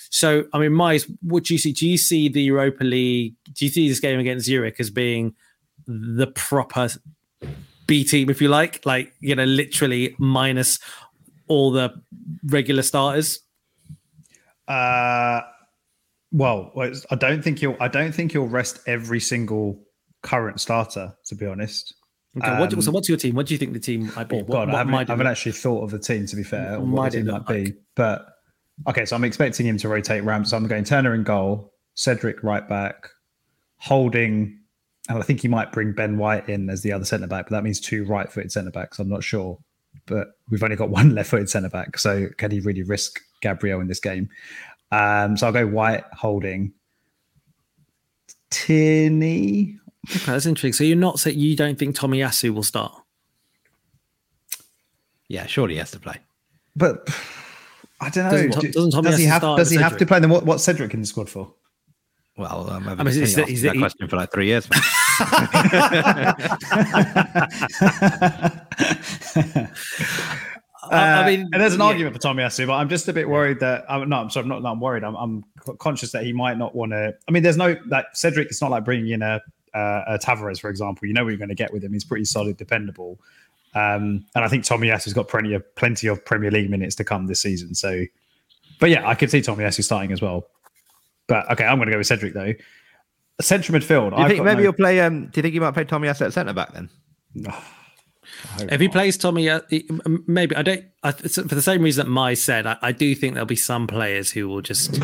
So, 0.09 0.45
I 0.53 0.59
mean, 0.59 0.71
Miles, 0.71 1.05
what 1.21 1.43
do 1.43 1.53
you 1.53 1.57
see? 1.57 1.73
Do 1.73 1.85
you 1.85 1.97
see 1.97 2.29
the 2.29 2.41
Europa 2.41 2.85
League? 2.85 3.35
Do 3.51 3.65
you 3.65 3.71
see 3.71 3.89
this 3.89 3.99
game 3.99 4.19
against 4.19 4.45
Zurich 4.45 4.79
as 4.79 4.89
being 4.89 5.35
the 5.87 6.27
proper 6.27 6.89
B 7.87 8.03
team, 8.03 8.29
if 8.29 8.41
you 8.41 8.49
like, 8.49 8.85
like 8.85 9.13
you 9.19 9.35
know, 9.35 9.45
literally 9.45 10.15
minus 10.17 10.79
all 11.47 11.71
the 11.71 11.93
regular 12.45 12.81
starters? 12.81 13.39
Uh, 14.67 15.41
well, 16.31 16.71
I 17.11 17.15
don't 17.15 17.43
think 17.43 17.61
you'll. 17.61 17.77
I 17.79 17.87
don't 17.87 18.13
think 18.13 18.33
you'll 18.33 18.47
rest 18.47 18.79
every 18.87 19.19
single 19.19 19.81
current 20.21 20.59
starter. 20.59 21.13
To 21.27 21.35
be 21.35 21.45
honest. 21.45 21.93
Okay, 22.37 22.59
what, 22.59 22.71
so 22.71 22.89
um, 22.89 22.93
what's 22.93 23.07
your 23.07 23.17
team? 23.17 23.35
What 23.35 23.45
do 23.45 23.53
you 23.53 23.57
think 23.57 23.71
the 23.71 23.79
team 23.79 24.11
might 24.15 24.27
be? 24.27 24.37
Oh 24.37 24.43
God, 24.43 24.67
what, 24.67 24.75
I, 24.75 24.77
haven't, 24.79 24.93
I 24.93 25.05
haven't 25.05 25.27
actually 25.27 25.53
thought 25.53 25.83
of 25.83 25.91
the 25.91 25.99
team 25.99 26.25
to 26.25 26.35
be 26.35 26.43
fair. 26.43 26.79
What, 26.79 26.87
what 26.87 27.11
the 27.11 27.17
team 27.19 27.27
might 27.27 27.47
like? 27.47 27.65
be, 27.65 27.73
but 27.95 28.25
okay. 28.89 29.05
So 29.05 29.15
I'm 29.15 29.23
expecting 29.23 29.65
him 29.65 29.77
to 29.77 29.87
rotate 29.87 30.23
Rams. 30.23 30.49
So 30.49 30.57
I'm 30.57 30.67
going 30.67 30.83
Turner 30.83 31.13
in 31.13 31.23
goal, 31.23 31.71
Cedric 31.93 32.43
right 32.43 32.67
back, 32.67 33.07
Holding, 33.77 34.59
and 35.09 35.17
I 35.19 35.21
think 35.21 35.41
he 35.41 35.47
might 35.47 35.71
bring 35.71 35.93
Ben 35.93 36.17
White 36.17 36.49
in 36.49 36.69
as 36.69 36.81
the 36.81 36.91
other 36.91 37.05
centre 37.05 37.27
back, 37.27 37.45
but 37.45 37.51
that 37.51 37.63
means 37.63 37.79
two 37.79 38.05
right-footed 38.05 38.51
centre 38.51 38.71
backs. 38.71 38.99
I'm 38.99 39.09
not 39.09 39.23
sure, 39.23 39.57
but 40.05 40.29
we've 40.49 40.63
only 40.63 40.75
got 40.75 40.89
one 40.99 41.13
left-footed 41.13 41.49
centre 41.49 41.69
back, 41.69 41.97
so 41.97 42.27
can 42.37 42.51
he 42.51 42.59
really 42.59 42.83
risk 42.83 43.19
Gabriel 43.41 43.81
in 43.81 43.87
this 43.87 43.99
game? 43.99 44.29
Um, 44.91 45.37
so 45.37 45.47
I'll 45.47 45.53
go 45.53 45.67
White, 45.67 46.03
Holding, 46.13 46.73
Tierney. 48.49 49.77
Okay, 50.09 50.31
that's 50.31 50.45
interesting. 50.45 50.73
So 50.73 50.83
you're 50.83 50.95
not 50.95 51.19
saying 51.19 51.37
you 51.37 51.55
don't 51.55 51.77
think 51.77 51.95
Tomiyasu 51.95 52.53
will 52.53 52.63
start? 52.63 52.93
Yeah, 55.27 55.45
surely 55.47 55.73
he 55.73 55.79
has 55.79 55.91
to 55.91 55.99
play. 55.99 56.17
But 56.75 57.09
I 57.99 58.09
don't 58.09 58.31
know. 58.31 58.47
Doesn't, 58.47 58.73
doesn't 58.73 59.03
does 59.03 59.17
he 59.17 59.25
have? 59.25 59.41
Does 59.41 59.71
he 59.71 59.77
have 59.77 59.97
to 59.97 60.05
play? 60.05 60.19
Then 60.19 60.29
what? 60.29 60.45
What's 60.45 60.63
Cedric 60.63 60.93
in 60.93 61.01
the 61.01 61.07
squad 61.07 61.29
for? 61.29 61.53
Well, 62.37 62.69
um, 62.69 62.87
I 62.87 62.95
mean, 62.95 63.13
he's, 63.13 63.35
he's, 63.35 63.61
that 63.61 63.77
question 63.77 64.09
for 64.09 64.17
like 64.17 64.31
three 64.31 64.47
years. 64.47 64.67
Uh, 70.91 70.95
I 70.95 71.25
mean, 71.25 71.49
and 71.51 71.61
there's 71.61 71.73
an 71.73 71.79
yeah. 71.79 71.87
argument 71.87 72.15
for 72.15 72.21
Tomiyasu, 72.21 72.67
but 72.67 72.73
I'm 72.73 72.89
just 72.89 73.07
a 73.07 73.13
bit 73.13 73.27
worried 73.27 73.59
that 73.59 73.85
I'm 73.89 74.07
not. 74.07 74.23
I'm 74.23 74.29
sorry, 74.29 74.43
I'm 74.43 74.49
not. 74.49 74.61
not 74.61 74.73
I'm 74.73 74.79
worried. 74.79 75.03
I'm, 75.03 75.15
I'm 75.15 75.43
conscious 75.79 76.11
that 76.11 76.23
he 76.23 76.31
might 76.31 76.57
not 76.57 76.75
want 76.75 76.91
to. 76.91 77.15
I 77.27 77.31
mean, 77.31 77.43
there's 77.43 77.57
no 77.57 77.75
like 77.87 78.05
Cedric. 78.13 78.49
It's 78.49 78.61
not 78.61 78.71
like 78.71 78.85
bringing 78.85 79.09
in 79.09 79.21
a, 79.21 79.41
uh, 79.73 80.03
a 80.07 80.19
Tavares, 80.19 80.59
for 80.59 80.69
example. 80.69 81.07
You 81.07 81.13
know 81.13 81.23
what 81.23 81.29
you're 81.29 81.39
going 81.39 81.49
to 81.49 81.55
get 81.55 81.73
with 81.73 81.83
him. 81.83 81.93
He's 81.93 82.03
pretty 82.03 82.25
solid, 82.25 82.57
dependable. 82.57 83.19
Um, 83.73 84.25
and 84.35 84.45
I 84.45 84.47
think 84.47 84.63
Tomiyasu's 84.63 85.13
got 85.13 85.27
plenty 85.27 85.53
of 85.53 85.75
plenty 85.75 86.07
of 86.07 86.23
Premier 86.23 86.51
League 86.51 86.69
minutes 86.69 86.95
to 86.95 87.03
come 87.03 87.25
this 87.25 87.41
season. 87.41 87.73
So, 87.73 88.03
but 88.79 88.89
yeah, 88.89 89.07
I 89.07 89.15
could 89.15 89.31
see 89.31 89.41
Tomiyasu 89.41 89.83
starting 89.83 90.11
as 90.11 90.21
well. 90.21 90.45
But 91.27 91.49
okay, 91.51 91.65
I'm 91.65 91.77
going 91.77 91.87
to 91.87 91.93
go 91.93 91.97
with 91.97 92.07
Cedric 92.07 92.33
though. 92.33 92.53
Central 93.41 93.77
midfield. 93.77 94.15
Do 94.15 94.21
you 94.21 94.27
think 94.29 94.43
maybe 94.43 94.57
no... 94.57 94.63
you'll 94.63 94.73
play? 94.73 95.01
Um, 95.01 95.27
do 95.27 95.31
you 95.35 95.41
think 95.41 95.53
you 95.53 95.61
might 95.61 95.73
play 95.73 95.83
Tommy 95.83 96.07
at 96.07 96.17
centre 96.17 96.53
back 96.53 96.73
then? 96.73 96.89
if 98.59 98.79
he 98.79 98.87
plays 98.87 99.17
Tommy, 99.17 99.49
uh, 99.49 99.61
maybe 100.27 100.55
I 100.55 100.61
don't. 100.61 100.85
I, 101.03 101.11
for 101.11 101.43
the 101.43 101.61
same 101.61 101.81
reason 101.81 102.05
that 102.05 102.11
my 102.11 102.33
said, 102.33 102.65
I, 102.65 102.77
I, 102.81 102.91
do 102.91 103.13
think 103.13 103.33
there'll 103.33 103.45
be 103.45 103.55
some 103.55 103.87
players 103.87 104.31
who 104.31 104.47
will 104.47 104.61
just 104.61 105.01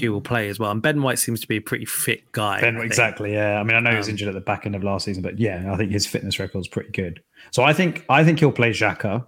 who 0.00 0.12
will 0.12 0.20
play 0.20 0.48
as 0.48 0.58
well. 0.58 0.70
And 0.70 0.80
Ben 0.80 1.02
White 1.02 1.18
seems 1.18 1.40
to 1.40 1.48
be 1.48 1.56
a 1.56 1.60
pretty 1.60 1.84
fit 1.84 2.32
guy. 2.32 2.60
Ben, 2.60 2.76
exactly. 2.78 3.34
Yeah. 3.34 3.60
I 3.60 3.62
mean, 3.62 3.76
I 3.76 3.80
know 3.80 3.90
um, 3.90 3.96
he 3.96 3.98
was 3.98 4.08
um, 4.08 4.12
injured 4.12 4.28
at 4.28 4.34
the 4.34 4.40
back 4.40 4.66
end 4.66 4.74
of 4.74 4.82
last 4.82 5.04
season, 5.04 5.22
but 5.22 5.38
yeah, 5.38 5.72
I 5.72 5.76
think 5.76 5.92
his 5.92 6.06
fitness 6.06 6.38
record 6.38 6.60
is 6.60 6.68
pretty 6.68 6.90
good. 6.90 7.22
So 7.50 7.62
I 7.62 7.72
think 7.72 8.04
I 8.08 8.24
think 8.24 8.38
he'll 8.38 8.52
play 8.52 8.70
Xhaka 8.70 9.26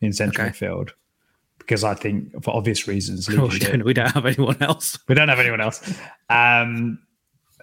in 0.00 0.12
central 0.12 0.46
okay. 0.46 0.56
midfield 0.56 0.90
because 1.58 1.84
I 1.84 1.94
think 1.94 2.42
for 2.44 2.54
obvious 2.54 2.86
reasons. 2.86 3.28
Oh, 3.28 3.46
we, 3.52 3.58
don't, 3.58 3.84
we, 3.84 3.94
don't, 3.94 4.10
have 4.12 4.26
anyone 4.26 4.56
else. 4.60 4.98
We 5.08 5.14
don't 5.14 5.28
have 5.28 5.40
anyone 5.40 5.60
else. 5.60 5.80
Um, 6.28 6.98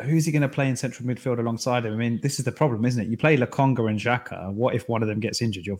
who's 0.02 0.26
he 0.26 0.32
going 0.32 0.42
to 0.42 0.50
play 0.50 0.70
in 0.70 0.76
central 0.76 1.08
midfield 1.08 1.40
alongside 1.40 1.86
him? 1.86 1.94
I 1.94 1.98
mean, 1.98 2.20
this 2.22 2.40
is 2.40 2.46
the 2.46 2.52
problem, 2.52 2.86
isn't 2.86 3.02
it? 3.02 3.08
You 3.10 3.18
play 3.18 3.38
Lokonga 3.38 3.90
and 3.90 4.00
Xhaka. 4.00 4.54
What 4.54 4.76
if 4.76 4.88
one 4.88 5.02
of 5.02 5.08
them 5.08 5.20
gets 5.20 5.42
injured? 5.42 5.66
You're 5.66 5.80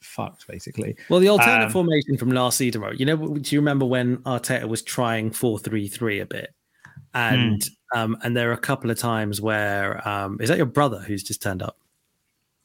fucked, 0.00 0.46
basically. 0.46 0.96
Well, 1.08 1.20
the 1.20 1.28
alternate 1.28 1.66
um, 1.66 1.70
formation 1.70 2.16
from 2.16 2.30
last 2.30 2.58
season, 2.58 2.82
you 2.96 3.06
know, 3.06 3.16
do 3.16 3.54
you 3.54 3.60
remember 3.60 3.86
when 3.86 4.18
Arteta 4.18 4.68
was 4.68 4.82
trying 4.82 5.30
four 5.30 5.58
three 5.58 5.88
three 5.88 6.20
a 6.20 6.26
bit? 6.26 6.54
And 7.14 7.62
hmm. 7.92 7.98
um, 7.98 8.16
and 8.22 8.36
there 8.36 8.50
are 8.50 8.54
a 8.54 8.58
couple 8.58 8.90
of 8.90 8.98
times 8.98 9.40
where 9.40 10.06
um, 10.06 10.38
is 10.40 10.48
that 10.48 10.58
your 10.58 10.66
brother 10.66 11.00
who's 11.00 11.22
just 11.22 11.42
turned 11.42 11.62
up? 11.62 11.78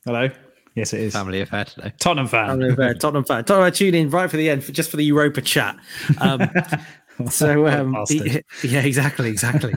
Hello. 0.05 0.29
Yes, 0.75 0.93
it 0.93 1.01
is. 1.01 1.13
Family 1.13 1.41
affair 1.41 1.65
today. 1.65 1.93
Tottenham 1.99 2.27
fan. 2.27 2.47
Family 2.47 2.69
affair. 2.69 2.93
Tottenham 2.93 3.25
fan. 3.25 3.43
Tottenham, 3.43 3.73
tune 3.73 3.93
in 3.93 4.09
right 4.09 4.31
for 4.31 4.37
the 4.37 4.49
end, 4.49 4.63
for, 4.63 4.71
just 4.71 4.89
for 4.89 4.95
the 4.95 5.03
Europa 5.03 5.41
chat. 5.41 5.75
Um, 6.19 6.49
so, 7.29 7.67
um, 7.67 7.95
yeah, 8.09 8.81
exactly, 8.81 9.29
exactly. 9.29 9.73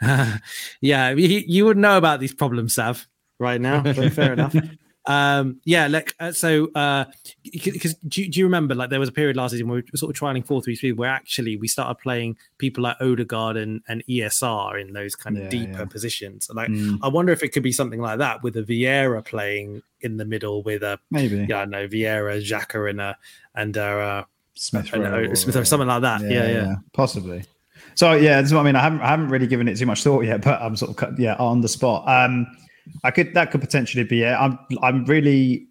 Uh, 0.00 0.38
yeah, 0.80 1.10
you, 1.10 1.42
you 1.46 1.64
wouldn't 1.64 1.82
know 1.82 1.98
about 1.98 2.20
these 2.20 2.34
problems, 2.34 2.74
Sav, 2.74 3.06
right 3.38 3.60
now. 3.60 3.82
fair 3.92 4.32
enough. 4.32 4.54
Um, 5.08 5.62
yeah, 5.64 5.86
like 5.86 6.14
uh, 6.20 6.32
so, 6.32 6.66
because 6.66 7.94
uh, 7.94 7.98
do, 8.06 8.28
do, 8.28 8.38
you 8.38 8.44
remember 8.44 8.74
like 8.74 8.90
there 8.90 9.00
was 9.00 9.08
a 9.08 9.12
period 9.12 9.36
last 9.38 9.52
season 9.52 9.66
where 9.66 9.76
we 9.76 9.82
were 9.90 9.96
sort 9.96 10.10
of 10.10 10.16
trying 10.16 10.42
four 10.42 10.60
three 10.60 10.76
three, 10.76 10.92
where 10.92 11.08
actually 11.08 11.56
we 11.56 11.66
started 11.66 11.94
playing 11.94 12.36
people 12.58 12.84
like 12.84 12.98
Odegaard 13.00 13.56
and, 13.56 13.80
and 13.88 14.04
ESR 14.06 14.78
in 14.78 14.92
those 14.92 15.16
kind 15.16 15.38
of 15.38 15.44
yeah, 15.44 15.48
deeper 15.48 15.78
yeah. 15.78 15.84
positions. 15.86 16.50
like, 16.52 16.68
mm. 16.68 16.98
I 17.02 17.08
wonder 17.08 17.32
if 17.32 17.42
it 17.42 17.48
could 17.54 17.62
be 17.62 17.72
something 17.72 18.02
like 18.02 18.18
that 18.18 18.42
with 18.42 18.58
a 18.58 18.62
Vieira 18.62 19.24
playing 19.24 19.82
in 20.02 20.18
the 20.18 20.26
middle 20.26 20.62
with 20.62 20.82
a 20.82 21.00
maybe, 21.10 21.46
yeah, 21.48 21.64
no 21.64 21.88
Vieira, 21.88 22.38
Xhaka, 22.42 22.90
and 22.90 23.00
a 23.00 23.16
and 23.54 23.78
a, 23.78 23.82
uh, 23.82 24.24
Smith, 24.58 24.92
Rowe, 24.92 25.34
Smith 25.34 25.56
or 25.56 25.64
something 25.64 25.86
like 25.86 26.02
that. 26.02 26.20
Yeah, 26.22 26.28
yeah, 26.28 26.50
yeah, 26.50 26.74
possibly. 26.92 27.44
So 27.94 28.12
yeah, 28.12 28.40
this 28.40 28.50
is 28.50 28.54
what 28.54 28.60
I 28.60 28.64
mean. 28.64 28.76
I 28.76 28.80
haven't 28.82 29.00
I 29.00 29.08
haven't 29.08 29.28
really 29.28 29.46
given 29.46 29.68
it 29.68 29.76
too 29.76 29.86
much 29.86 30.02
thought 30.02 30.24
yet, 30.24 30.42
but 30.42 30.60
I'm 30.60 30.76
sort 30.76 31.00
of 31.00 31.18
yeah 31.18 31.36
on 31.36 31.60
the 31.60 31.68
spot. 31.68 32.08
Um, 32.08 32.46
I 33.04 33.10
could 33.10 33.34
that 33.34 33.50
could 33.50 33.60
potentially 33.60 34.04
be 34.04 34.22
it. 34.22 34.32
I'm 34.32 34.58
I'm 34.82 35.04
really 35.04 35.68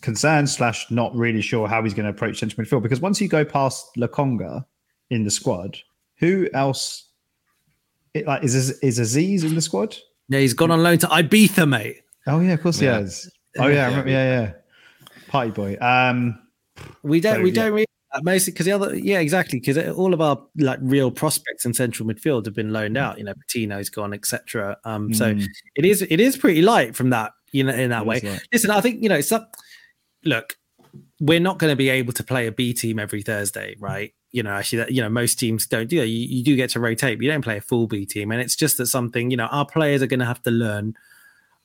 concerned 0.00 0.48
slash 0.48 0.90
not 0.90 1.14
really 1.14 1.40
sure 1.40 1.66
how 1.66 1.82
he's 1.82 1.94
going 1.94 2.04
to 2.04 2.10
approach 2.10 2.38
central 2.38 2.64
midfield 2.64 2.82
because 2.82 3.00
once 3.00 3.20
you 3.20 3.28
go 3.28 3.44
past 3.44 3.86
Lokonga 3.96 4.64
in 5.10 5.24
the 5.24 5.30
squad, 5.30 5.78
who 6.18 6.48
else? 6.54 7.08
It, 8.14 8.26
like 8.26 8.44
is 8.44 8.54
is 8.54 8.98
Azeez 9.00 9.44
in 9.44 9.54
the 9.54 9.62
squad? 9.62 9.96
Yeah, 10.28 10.40
he's 10.40 10.54
gone 10.54 10.70
on 10.70 10.82
loan 10.82 10.98
to 10.98 11.06
Ibiza, 11.06 11.68
mate. 11.68 12.02
Oh 12.26 12.40
yeah, 12.40 12.52
of 12.52 12.62
course 12.62 12.80
yeah. 12.80 12.96
he 12.96 13.02
has. 13.02 13.30
Oh 13.58 13.66
yeah, 13.68 13.86
remember, 13.86 14.10
yeah, 14.10 14.40
yeah. 14.40 14.52
Party 15.28 15.50
boy. 15.50 15.76
Um, 15.80 16.41
we 17.02 17.20
don't 17.20 17.36
so, 17.36 17.42
we 17.42 17.50
don't 17.50 17.72
really 17.72 17.86
mostly 18.22 18.52
because 18.52 18.66
the 18.66 18.72
other 18.72 18.94
yeah 18.96 19.20
exactly 19.20 19.58
because 19.58 19.78
all 19.96 20.12
of 20.12 20.20
our 20.20 20.38
like 20.58 20.78
real 20.82 21.10
prospects 21.10 21.64
in 21.64 21.72
central 21.72 22.06
midfield 22.06 22.44
have 22.44 22.54
been 22.54 22.72
loaned 22.72 22.96
out 22.96 23.16
you 23.18 23.24
know 23.24 23.32
patino's 23.34 23.88
gone 23.88 24.12
etc 24.12 24.76
um 24.84 25.08
mm. 25.08 25.16
so 25.16 25.34
it 25.76 25.84
is 25.84 26.02
it 26.02 26.20
is 26.20 26.36
pretty 26.36 26.60
light 26.60 26.94
from 26.94 27.10
that 27.10 27.32
you 27.52 27.64
know 27.64 27.72
in 27.72 27.90
that 27.90 28.02
it 28.02 28.06
way. 28.06 28.40
listen 28.52 28.70
i 28.70 28.80
think 28.80 29.02
you 29.02 29.08
know 29.08 29.20
some 29.20 29.46
look 30.24 30.56
we're 31.20 31.40
not 31.40 31.58
going 31.58 31.72
to 31.72 31.76
be 31.76 31.88
able 31.88 32.12
to 32.12 32.22
play 32.22 32.46
a 32.46 32.52
b 32.52 32.74
team 32.74 32.98
every 32.98 33.22
thursday 33.22 33.74
right? 33.78 34.12
You 34.30 34.42
know 34.42 34.52
actually 34.52 34.78
that 34.78 34.92
you 34.92 35.02
know 35.02 35.10
most 35.10 35.38
teams 35.38 35.66
don't 35.66 35.88
do 35.88 35.98
that 36.00 36.06
you, 36.06 36.26
you 36.26 36.42
do 36.42 36.56
get 36.56 36.70
to 36.70 36.80
rotate 36.80 37.18
but 37.18 37.24
you 37.24 37.30
don't 37.30 37.44
play 37.44 37.58
a 37.58 37.60
full 37.60 37.86
b 37.86 38.06
team 38.06 38.30
and 38.30 38.40
it's 38.40 38.56
just 38.56 38.78
that 38.78 38.86
something 38.86 39.30
you 39.30 39.36
know 39.36 39.46
our 39.46 39.66
players 39.66 40.02
are 40.02 40.06
going 40.06 40.20
to 40.20 40.26
have 40.26 40.40
to 40.42 40.50
learn 40.50 40.94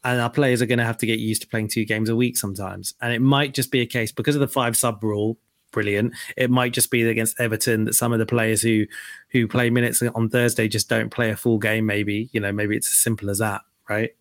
and 0.08 0.20
our 0.20 0.30
players 0.30 0.62
are 0.62 0.66
going 0.66 0.80
to 0.80 0.86
have 0.86 0.98
to 0.98 1.06
get 1.06 1.20
used 1.20 1.42
to 1.42 1.48
playing 1.48 1.68
two 1.68 1.86
games 1.86 2.10
a 2.10 2.16
week 2.16 2.38
sometimes 2.38 2.96
and 3.02 3.14
it 3.14 3.22
might 3.22 3.54
just 3.54 3.72
be 3.72 3.82
a 3.82 3.86
case 3.86 4.12
because 4.12 4.36
of 4.36 4.40
the 4.40 4.48
five 4.48 4.76
sub 4.76 5.04
rule 5.04 5.38
brilliant. 5.72 6.14
It 6.36 6.50
might 6.50 6.74
just 6.74 6.90
be 6.92 7.08
against 7.08 7.40
Everton 7.40 7.86
that 7.86 7.94
some 7.94 8.14
of 8.14 8.20
the 8.20 8.26
players 8.26 8.62
who 8.62 8.86
who 9.30 9.48
play 9.48 9.70
minutes 9.70 10.02
on 10.02 10.30
Thursday 10.30 10.68
just 10.68 10.90
don't 10.90 11.10
play 11.10 11.30
a 11.30 11.36
full 11.36 11.60
game. 11.60 11.86
Maybe 11.86 12.30
you 12.32 12.40
know, 12.40 12.52
maybe 12.52 12.76
it's 12.76 12.88
as 12.88 12.98
simple 12.98 13.30
as 13.30 13.40
that, 13.40 13.62
right? 13.90 14.16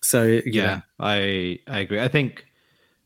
So 0.00 0.40
yeah, 0.46 0.80
I 0.98 1.58
I 1.66 1.80
agree. 1.80 2.00
I 2.00 2.08
think 2.08 2.44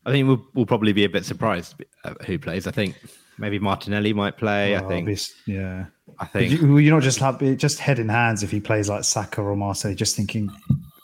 I 0.07 0.11
think 0.11 0.27
we'll, 0.29 0.45
we'll 0.55 0.67
probably 0.67 0.93
be 0.93 1.05
a 1.05 1.09
bit 1.09 1.25
surprised 1.25 1.83
uh, 2.05 2.15
who 2.27 2.39
plays. 2.39 2.67
I 2.67 2.71
think 2.71 2.97
maybe 3.39 3.59
Martinelli 3.59 4.13
might 4.13 4.37
play. 4.37 4.75
Oh, 4.75 4.85
I 4.85 4.89
think 4.89 5.21
yeah. 5.47 5.87
I 6.19 6.25
think 6.25 6.53
you, 6.53 6.79
you 6.79 6.91
not 6.91 7.03
just 7.03 7.19
have 7.19 7.41
just 7.57 7.79
head 7.79 7.99
in 7.99 8.09
hands 8.09 8.43
if 8.43 8.51
he 8.51 8.61
plays 8.61 8.89
like 8.89 9.05
Saka 9.05 9.43
or 9.43 9.55
Marseille. 9.55 9.95
Just 9.95 10.17
thinking 10.17 10.51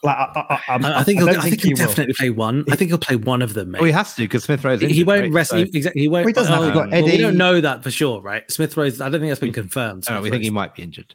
like, 0.05 0.17
I, 0.17 0.61
I, 0.69 0.77
I, 0.77 1.01
I, 1.01 1.03
think 1.03 1.21
he'll, 1.21 1.31
I, 1.31 1.33
think, 1.35 1.61
think 1.61 1.63
he'll 1.63 1.87
definitely 1.87 2.15
play 2.15 2.31
one. 2.31 2.65
I 2.71 2.77
think 2.77 2.91
he'll 2.91 2.99
play 2.99 3.17
one 3.17 3.43
of 3.43 3.55
them. 3.55 3.73
Mate. 3.73 3.81
Well, 3.81 3.87
he 3.87 3.93
has 3.93 4.15
to 4.15 4.23
because 4.23 4.45
Smith 4.45 4.63
Rowe. 4.63 4.77
He 4.77 5.03
won't 5.03 5.33
rest. 5.33 5.51
So. 5.51 5.57
He, 5.57 5.63
exactly. 5.63 6.03
He 6.03 6.09
won't. 6.09 6.25
Well, 6.25 6.29
he 6.29 6.33
doesn't 6.35 6.53
have 6.53 6.75
got 6.75 6.93
Eddie. 6.93 7.03
Well, 7.03 7.13
we 7.13 7.19
don't 7.19 7.37
know 7.37 7.61
that 7.61 7.83
for 7.83 7.91
sure, 7.91 8.21
right? 8.21 8.49
Smith 8.51 8.77
Rowe. 8.77 8.85
I 8.85 8.89
don't 8.91 9.13
think 9.13 9.29
that's 9.29 9.41
been 9.41 9.53
confirmed. 9.53 10.05
Oh, 10.09 10.21
we 10.21 10.31
think 10.31 10.45
he 10.45 10.51
might 10.51 10.75
be 10.75 10.83
injured. 10.83 11.15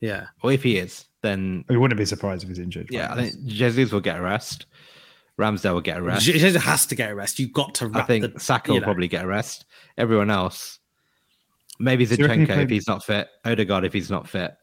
Yeah. 0.00 0.26
Or 0.42 0.52
if 0.52 0.62
he 0.62 0.78
is, 0.78 1.06
then 1.22 1.64
we 1.68 1.76
wouldn't 1.76 1.98
be 1.98 2.06
surprised 2.06 2.42
if 2.42 2.48
he's 2.48 2.58
injured. 2.58 2.88
Yeah, 2.90 3.12
I 3.12 3.16
think 3.16 3.44
Jesus 3.46 3.92
will 3.92 4.00
get 4.00 4.16
a 4.16 4.22
rest. 4.22 4.66
Ramsdale 5.38 5.74
will 5.74 5.80
get 5.80 5.98
a 5.98 6.02
rest. 6.02 6.24
Jesus 6.24 6.62
has 6.62 6.86
to 6.86 6.94
get 6.94 7.10
a 7.10 7.14
rest. 7.14 7.38
You've 7.38 7.52
got 7.52 7.74
to. 7.76 7.90
I 7.94 8.02
think 8.02 8.34
the, 8.34 8.40
Saka 8.40 8.72
will 8.72 8.80
know. 8.80 8.84
probably 8.84 9.08
get 9.08 9.24
a 9.24 9.26
rest. 9.26 9.64
Everyone 9.96 10.30
else, 10.30 10.78
maybe 11.78 12.06
Zinchenko 12.06 12.54
so 12.54 12.60
if 12.60 12.70
he's 12.70 12.86
not 12.86 13.04
fit. 13.04 13.28
Odegaard 13.44 13.84
if 13.84 13.92
he's 13.92 14.10
not 14.10 14.28
fit. 14.28 14.54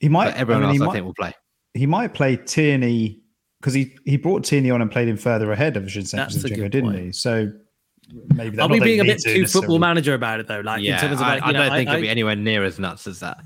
He 0.00 0.08
might. 0.08 0.32
But 0.32 0.36
everyone 0.36 0.64
I 0.64 0.72
mean, 0.72 0.76
else, 0.76 0.82
I 0.82 0.86
might, 0.86 0.92
think, 0.94 1.06
will 1.06 1.14
play. 1.14 1.34
He 1.74 1.86
might 1.86 2.14
play 2.14 2.36
Tierney 2.36 3.22
because 3.60 3.74
he 3.74 3.96
he 4.04 4.16
brought 4.16 4.44
Tierney 4.44 4.70
on 4.70 4.82
and 4.82 4.90
played 4.90 5.08
him 5.08 5.16
further 5.16 5.52
ahead 5.52 5.76
of 5.76 5.84
Zinchenko, 5.84 6.70
didn't 6.70 6.92
point. 6.92 6.98
he? 6.98 7.12
So 7.12 7.52
maybe 8.34 8.58
I'll 8.58 8.68
be 8.68 8.80
being 8.80 9.00
a 9.00 9.04
bit 9.04 9.22
too 9.22 9.46
football 9.46 9.78
manager 9.78 10.14
about 10.14 10.40
it 10.40 10.48
though. 10.48 10.60
Like 10.60 10.82
yeah, 10.82 10.94
in 10.94 11.00
terms 11.00 11.14
of 11.14 11.20
like, 11.20 11.42
I, 11.42 11.46
I 11.46 11.52
know, 11.52 11.58
don't 11.58 11.72
think 11.72 11.88
I, 11.88 11.92
it'll 11.94 12.02
be 12.02 12.08
anywhere 12.08 12.36
near 12.36 12.64
as 12.64 12.78
nuts 12.78 13.06
as 13.06 13.20
that. 13.20 13.38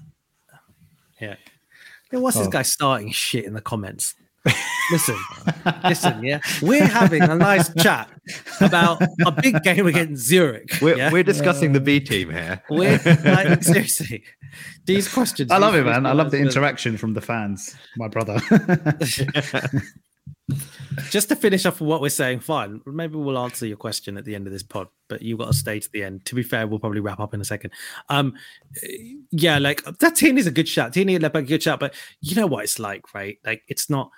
Yeah. 1.20 1.36
yeah 2.12 2.18
what's 2.18 2.36
oh. 2.36 2.40
this 2.40 2.48
guy 2.48 2.62
starting 2.62 3.10
shit 3.10 3.44
in 3.44 3.54
the 3.54 3.60
comments? 3.60 4.14
Listen, 4.90 5.16
listen, 5.84 6.24
yeah, 6.24 6.40
we're 6.62 6.86
having 6.86 7.22
a 7.22 7.34
nice 7.34 7.72
chat. 7.74 8.10
about 8.60 9.00
a 9.24 9.32
big 9.32 9.62
game 9.62 9.86
against 9.86 10.24
Zurich. 10.24 10.70
We're, 10.82 10.96
yeah? 10.96 11.12
we're 11.12 11.22
discussing 11.22 11.72
the 11.72 11.80
B 11.80 12.00
team 12.00 12.30
here. 12.30 12.62
We're 12.68 13.00
like, 13.24 13.62
seriously, 13.62 14.24
these 14.84 15.12
questions. 15.12 15.50
I 15.50 15.58
love 15.58 15.74
it, 15.74 15.84
man. 15.84 16.06
I 16.06 16.12
love 16.12 16.30
the 16.30 16.38
interaction 16.38 16.96
from 16.96 17.14
the 17.14 17.20
fans. 17.20 17.74
My 17.96 18.08
brother. 18.08 18.40
Just 21.10 21.28
to 21.28 21.36
finish 21.36 21.66
off 21.66 21.80
what 21.80 22.00
we're 22.00 22.08
saying, 22.08 22.40
fine. 22.40 22.80
Maybe 22.86 23.16
we'll 23.16 23.38
answer 23.38 23.66
your 23.66 23.76
question 23.76 24.16
at 24.16 24.24
the 24.24 24.34
end 24.34 24.46
of 24.46 24.52
this 24.52 24.62
pod, 24.62 24.88
but 25.08 25.20
you've 25.20 25.40
got 25.40 25.48
to 25.48 25.54
stay 25.54 25.80
to 25.80 25.90
the 25.92 26.04
end. 26.04 26.24
To 26.26 26.36
be 26.36 26.44
fair, 26.44 26.66
we'll 26.66 26.78
probably 26.78 27.00
wrap 27.00 27.18
up 27.18 27.34
in 27.34 27.40
a 27.40 27.44
second. 27.44 27.72
Um, 28.08 28.34
yeah, 29.32 29.58
like 29.58 29.82
that 29.84 30.14
Tierney 30.14 30.40
is 30.40 30.46
a 30.46 30.52
good 30.52 30.68
shot. 30.68 30.92
Tierney 30.92 31.18
looked 31.18 31.34
like 31.34 31.44
a 31.44 31.48
good 31.48 31.62
shot, 31.62 31.80
but 31.80 31.94
you 32.20 32.36
know 32.36 32.46
what 32.46 32.64
it's 32.64 32.78
like, 32.78 33.12
right? 33.14 33.38
Like 33.44 33.62
it's 33.68 33.90
not. 33.90 34.10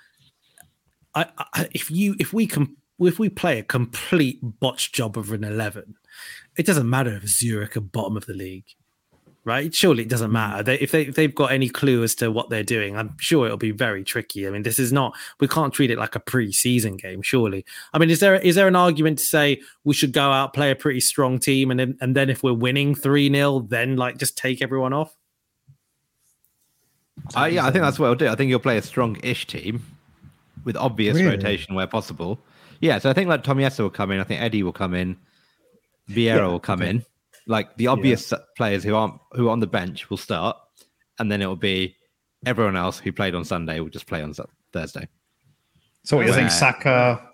I, 1.15 1.27
I 1.53 1.67
if 1.73 1.89
you 1.89 2.15
if 2.19 2.33
we 2.33 2.47
can 2.47 2.75
if 2.99 3.19
we 3.19 3.29
play 3.29 3.59
a 3.59 3.63
complete 3.63 4.39
botched 4.41 4.93
job 4.93 5.17
of 5.17 5.31
an 5.31 5.43
eleven, 5.43 5.95
it 6.57 6.65
doesn't 6.65 6.89
matter 6.89 7.15
if 7.15 7.27
Zurich 7.27 7.77
are 7.77 7.81
bottom 7.81 8.17
of 8.17 8.25
the 8.25 8.33
league, 8.33 8.65
right? 9.43 9.73
Surely 9.73 10.03
it 10.03 10.09
doesn't 10.09 10.31
matter. 10.31 10.61
They, 10.61 10.79
if 10.79 10.91
they 10.91 11.03
if 11.03 11.15
they've 11.15 11.33
got 11.33 11.51
any 11.51 11.69
clue 11.69 12.03
as 12.03 12.13
to 12.15 12.31
what 12.31 12.49
they're 12.49 12.63
doing, 12.63 12.97
I'm 12.97 13.15
sure 13.17 13.45
it'll 13.45 13.57
be 13.57 13.71
very 13.71 14.03
tricky. 14.03 14.47
I 14.47 14.51
mean, 14.51 14.63
this 14.63 14.79
is 14.79 14.91
not 14.91 15.15
we 15.39 15.47
can't 15.47 15.73
treat 15.73 15.91
it 15.91 15.97
like 15.97 16.15
a 16.15 16.19
pre-season 16.19 16.97
game. 16.97 17.21
Surely, 17.21 17.65
I 17.93 17.97
mean, 17.97 18.09
is 18.09 18.19
there 18.19 18.35
is 18.35 18.55
there 18.55 18.67
an 18.67 18.75
argument 18.75 19.19
to 19.19 19.25
say 19.25 19.61
we 19.83 19.93
should 19.93 20.13
go 20.13 20.31
out 20.31 20.53
play 20.53 20.71
a 20.71 20.75
pretty 20.75 20.99
strong 20.99 21.39
team 21.39 21.71
and 21.71 21.79
then 21.79 21.97
and 22.01 22.15
then 22.15 22.29
if 22.29 22.43
we're 22.43 22.53
winning 22.53 22.95
three 22.95 23.31
0 23.31 23.67
then 23.69 23.95
like 23.95 24.17
just 24.17 24.37
take 24.37 24.61
everyone 24.61 24.93
off? 24.93 25.15
I, 27.35 27.49
yeah, 27.49 27.65
I 27.65 27.71
think 27.71 27.83
that's 27.83 27.99
what 27.99 28.07
I'll 28.07 28.15
do. 28.15 28.29
I 28.29 28.35
think 28.35 28.49
you'll 28.49 28.59
play 28.59 28.77
a 28.77 28.81
strong-ish 28.81 29.45
team 29.45 29.83
with 30.65 30.75
obvious 30.77 31.15
Really? 31.15 31.29
rotation 31.29 31.75
where 31.75 31.87
possible. 31.87 32.39
Yeah, 32.81 32.99
so 32.99 33.09
I 33.09 33.13
think 33.13 33.27
like 33.29 33.43
Tomiyasu 33.43 33.79
will 33.79 33.89
come 33.89 34.11
in. 34.11 34.19
I 34.19 34.23
think 34.23 34.41
Eddie 34.41 34.63
will 34.63 34.71
come 34.73 34.93
in. 34.93 35.17
Vieira 36.09 36.15
Yeah, 36.37 36.47
will 36.47 36.59
come 36.59 36.81
in. 36.81 37.03
Like 37.47 37.75
the 37.77 37.87
obvious 37.87 38.33
players 38.57 38.83
who 38.83 38.95
aren't 38.95 39.15
who 39.33 39.47
are 39.47 39.51
on 39.51 39.59
the 39.59 39.67
bench 39.67 40.09
will 40.09 40.17
start, 40.17 40.55
and 41.17 41.31
then 41.31 41.41
it 41.41 41.45
will 41.47 41.55
be 41.55 41.95
everyone 42.45 42.75
else 42.75 42.99
who 42.99 43.11
played 43.11 43.35
on 43.35 43.43
Sunday 43.43 43.79
will 43.79 43.89
just 43.89 44.07
play 44.07 44.21
on 44.21 44.33
Thursday, 44.71 45.07
so 46.03 46.15
what 46.15 46.25
you 46.27 46.33
think? 46.33 46.51
Saka, 46.51 47.27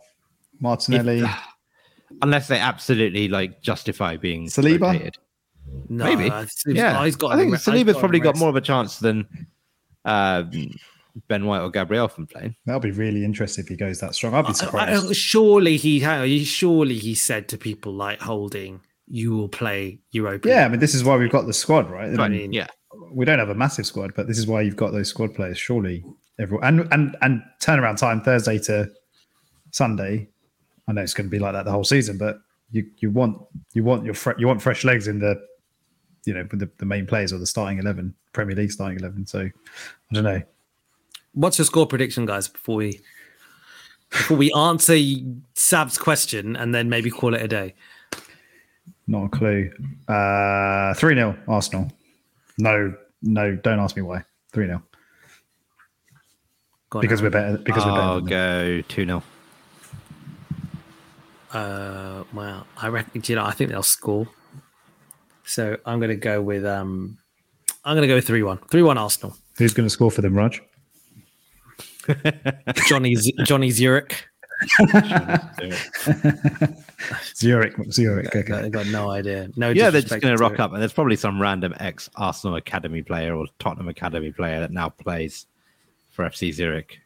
Martinelli. 0.59 1.23
unless 2.21 2.47
they 2.47 2.57
absolutely 2.59 3.27
like 3.27 3.61
justify 3.61 4.15
being 4.15 4.45
Saliba? 4.47 4.81
rotated. 4.93 5.17
No, 5.89 6.05
Maybe. 6.05 6.31
I 6.31 6.45
think- 6.45 6.77
Yeah, 6.77 7.03
he's 7.03 7.15
got 7.17 7.33
I 7.33 7.37
think 7.37 7.53
a- 7.53 7.57
he's 7.57 7.65
Saliba's 7.65 7.97
a 7.97 7.99
probably 7.99 8.19
got 8.19 8.37
more 8.37 8.49
of 8.49 8.55
a 8.55 8.61
chance 8.61 8.99
than 8.99 9.27
uh, 10.05 10.43
Ben 11.27 11.45
White 11.45 11.61
or 11.61 11.69
Gabriel 11.69 12.07
from 12.07 12.27
playing. 12.27 12.55
That'll 12.65 12.81
be 12.81 12.91
really 12.91 13.23
interesting 13.23 13.63
if 13.63 13.69
he 13.69 13.75
goes 13.75 13.99
that 14.01 14.15
strong. 14.15 14.33
I'd 14.33 14.47
be 14.47 14.53
surprised. 14.53 15.07
I- 15.09 15.13
surely 15.13 15.77
he 15.77 15.99
surely 16.43 16.95
he 16.97 17.15
said 17.15 17.47
to 17.49 17.57
people 17.57 17.93
like 17.93 18.19
Holding, 18.21 18.81
"You 19.07 19.31
will 19.35 19.49
play 19.49 19.99
Europa." 20.11 20.47
yeah, 20.49 20.65
I 20.65 20.69
mean, 20.69 20.79
this 20.79 20.93
is 20.95 21.03
why 21.03 21.15
we've 21.17 21.31
got 21.31 21.45
the 21.45 21.53
squad, 21.53 21.89
right? 21.89 22.09
I 22.19 22.23
I 22.23 22.27
mean, 22.27 22.41
mean, 22.41 22.53
Yeah, 22.53 22.67
we 23.11 23.23
don't 23.25 23.39
have 23.39 23.49
a 23.49 23.55
massive 23.55 23.85
squad, 23.85 24.13
but 24.15 24.27
this 24.27 24.37
is 24.37 24.45
why 24.47 24.61
you've 24.61 24.75
got 24.75 24.91
those 24.91 25.07
squad 25.09 25.33
players. 25.33 25.57
Surely, 25.57 26.03
everyone 26.39 26.65
and 26.79 26.93
and 26.93 27.15
and 27.21 27.41
turnaround 27.61 27.97
time 27.97 28.21
Thursday 28.21 28.59
to 28.59 28.89
Sunday. 29.71 30.27
I 30.87 30.93
know 30.93 31.01
it's 31.01 31.13
going 31.13 31.27
to 31.27 31.31
be 31.31 31.39
like 31.39 31.53
that 31.53 31.65
the 31.65 31.71
whole 31.71 31.83
season, 31.83 32.17
but 32.17 32.37
you 32.71 32.85
you 32.99 33.09
want 33.09 33.41
you 33.73 33.83
want 33.83 34.05
your 34.05 34.13
fre- 34.13 34.37
you 34.37 34.47
want 34.47 34.61
fresh 34.61 34.83
legs 34.83 35.07
in 35.07 35.19
the 35.19 35.39
you 36.25 36.33
know 36.33 36.47
with 36.51 36.59
the, 36.59 36.69
the 36.77 36.85
main 36.85 37.05
players 37.05 37.31
or 37.33 37.37
the 37.37 37.45
starting 37.47 37.79
eleven, 37.79 38.13
Premier 38.33 38.55
League 38.55 38.71
starting 38.71 38.99
eleven. 38.99 39.25
So 39.25 39.39
I 39.41 40.13
don't 40.13 40.23
know. 40.23 40.41
What's 41.35 41.57
your 41.57 41.65
score 41.65 41.85
prediction, 41.85 42.25
guys? 42.25 42.47
Before 42.47 42.77
we 42.77 43.01
before 44.09 44.37
we 44.37 44.51
answer 44.53 44.97
Sav's 45.53 45.97
question 45.97 46.55
and 46.55 46.73
then 46.73 46.89
maybe 46.89 47.11
call 47.11 47.35
it 47.35 47.41
a 47.41 47.47
day. 47.47 47.75
Not 49.07 49.25
a 49.25 49.29
clue. 49.29 49.71
Uh, 50.07 50.93
three 50.95 51.13
0 51.13 51.37
Arsenal. 51.47 51.91
No, 52.57 52.93
no, 53.21 53.55
don't 53.55 53.79
ask 53.79 53.95
me 53.95 54.01
why. 54.01 54.23
Three 54.53 54.65
0 54.65 54.81
Go 56.89 56.99
on, 56.99 57.01
because 57.01 57.21
we're 57.21 57.29
better. 57.29 57.57
Because 57.57 57.85
we're 57.85 57.91
better. 57.91 58.01
I'll 58.01 58.21
better. 58.21 58.35
than 58.37 58.71
them. 58.71 58.81
go 58.81 58.87
two 58.87 59.05
0 59.05 59.23
Uh, 61.51 62.23
well, 62.33 62.65
I 62.77 62.87
reckon. 62.87 63.21
You 63.25 63.35
know, 63.35 63.45
I 63.45 63.51
think 63.51 63.69
they'll 63.69 63.83
score. 63.83 64.27
So 65.43 65.77
I'm 65.85 65.99
going 65.99 66.09
to 66.09 66.15
go 66.15 66.41
with 66.41 66.65
um, 66.65 67.17
I'm 67.83 67.95
going 67.97 68.07
to 68.07 68.13
go 68.13 68.21
three 68.21 68.41
one, 68.41 68.59
three 68.71 68.81
one 68.81 68.97
Arsenal. 68.97 69.35
Who's 69.57 69.73
going 69.73 69.85
to 69.85 69.89
score 69.89 70.09
for 70.09 70.21
them, 70.21 70.33
Raj? 70.35 70.61
Johnny 72.87 73.15
Z- 73.15 73.33
Johnny 73.43 73.71
Zurich. 73.71 74.25
Zurich. 77.35 77.75
Zurich. 77.91 78.35
I 78.35 78.39
Okay. 78.39 78.69
got 78.69 78.87
no 78.87 79.09
idea. 79.09 79.49
No. 79.55 79.69
Yeah, 79.69 79.89
they're 79.89 80.01
just 80.01 80.09
going 80.21 80.33
to 80.33 80.37
to 80.37 80.41
rock 80.41 80.51
Zurich. 80.51 80.59
up, 80.61 80.73
and 80.73 80.81
there's 80.81 80.93
probably 80.93 81.15
some 81.15 81.41
random 81.41 81.73
ex 81.79 82.09
Arsenal 82.15 82.55
academy 82.55 83.01
player 83.01 83.35
or 83.35 83.45
Tottenham 83.59 83.87
academy 83.89 84.31
player 84.31 84.59
that 84.59 84.71
now 84.71 84.89
plays 84.89 85.45
for 86.11 86.25
FC 86.25 86.53
Zurich. 86.53 86.99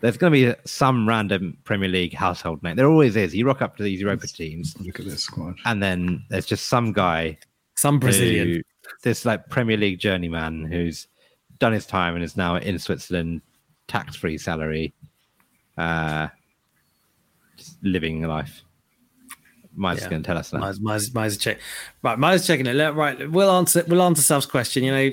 There's 0.00 0.16
going 0.16 0.32
to 0.32 0.54
be 0.54 0.60
some 0.64 1.06
random 1.06 1.58
Premier 1.64 1.88
League 1.88 2.14
household 2.14 2.62
name. 2.62 2.76
There 2.76 2.88
always 2.88 3.16
is. 3.16 3.34
You 3.34 3.46
rock 3.46 3.60
up 3.60 3.76
to 3.76 3.82
these 3.82 4.00
Europa 4.00 4.26
teams, 4.26 4.74
Look 4.80 4.98
at 4.98 5.04
this 5.06 5.22
squad. 5.24 5.56
and 5.66 5.82
then 5.82 6.24
there's 6.30 6.46
just 6.46 6.68
some 6.68 6.92
guy, 6.92 7.36
Some 7.76 7.98
Brazilian. 7.98 8.48
who, 8.48 8.60
this 9.02 9.26
like 9.26 9.48
Premier 9.50 9.76
League 9.76 9.98
journeyman 9.98 10.64
who's 10.64 11.06
done 11.58 11.72
his 11.74 11.84
time 11.84 12.14
and 12.14 12.24
is 12.24 12.34
now 12.34 12.56
in 12.56 12.78
Switzerland, 12.78 13.42
tax-free 13.90 14.38
salary, 14.38 14.94
uh, 15.76 16.28
just 17.56 17.76
living 17.82 18.22
life. 18.22 18.62
Mine's 19.74 20.00
Yeah. 20.02 20.10
going 20.10 20.22
to 20.22 20.26
tell 20.26 20.38
us 20.38 20.50
that. 20.50 20.58
Mine's, 20.60 20.80
mine's, 20.80 21.14
mine's 21.14 21.36
check. 21.36 21.58
Right, 22.02 22.18
mine's 22.18 22.46
checking 22.46 22.66
it. 22.66 22.94
Right, 22.94 23.30
we'll 23.30 23.50
answer. 23.50 23.84
We'll 23.86 24.02
answer 24.02 24.22
Sav's 24.22 24.46
question. 24.46 24.84
You 24.84 24.92
know, 24.92 25.10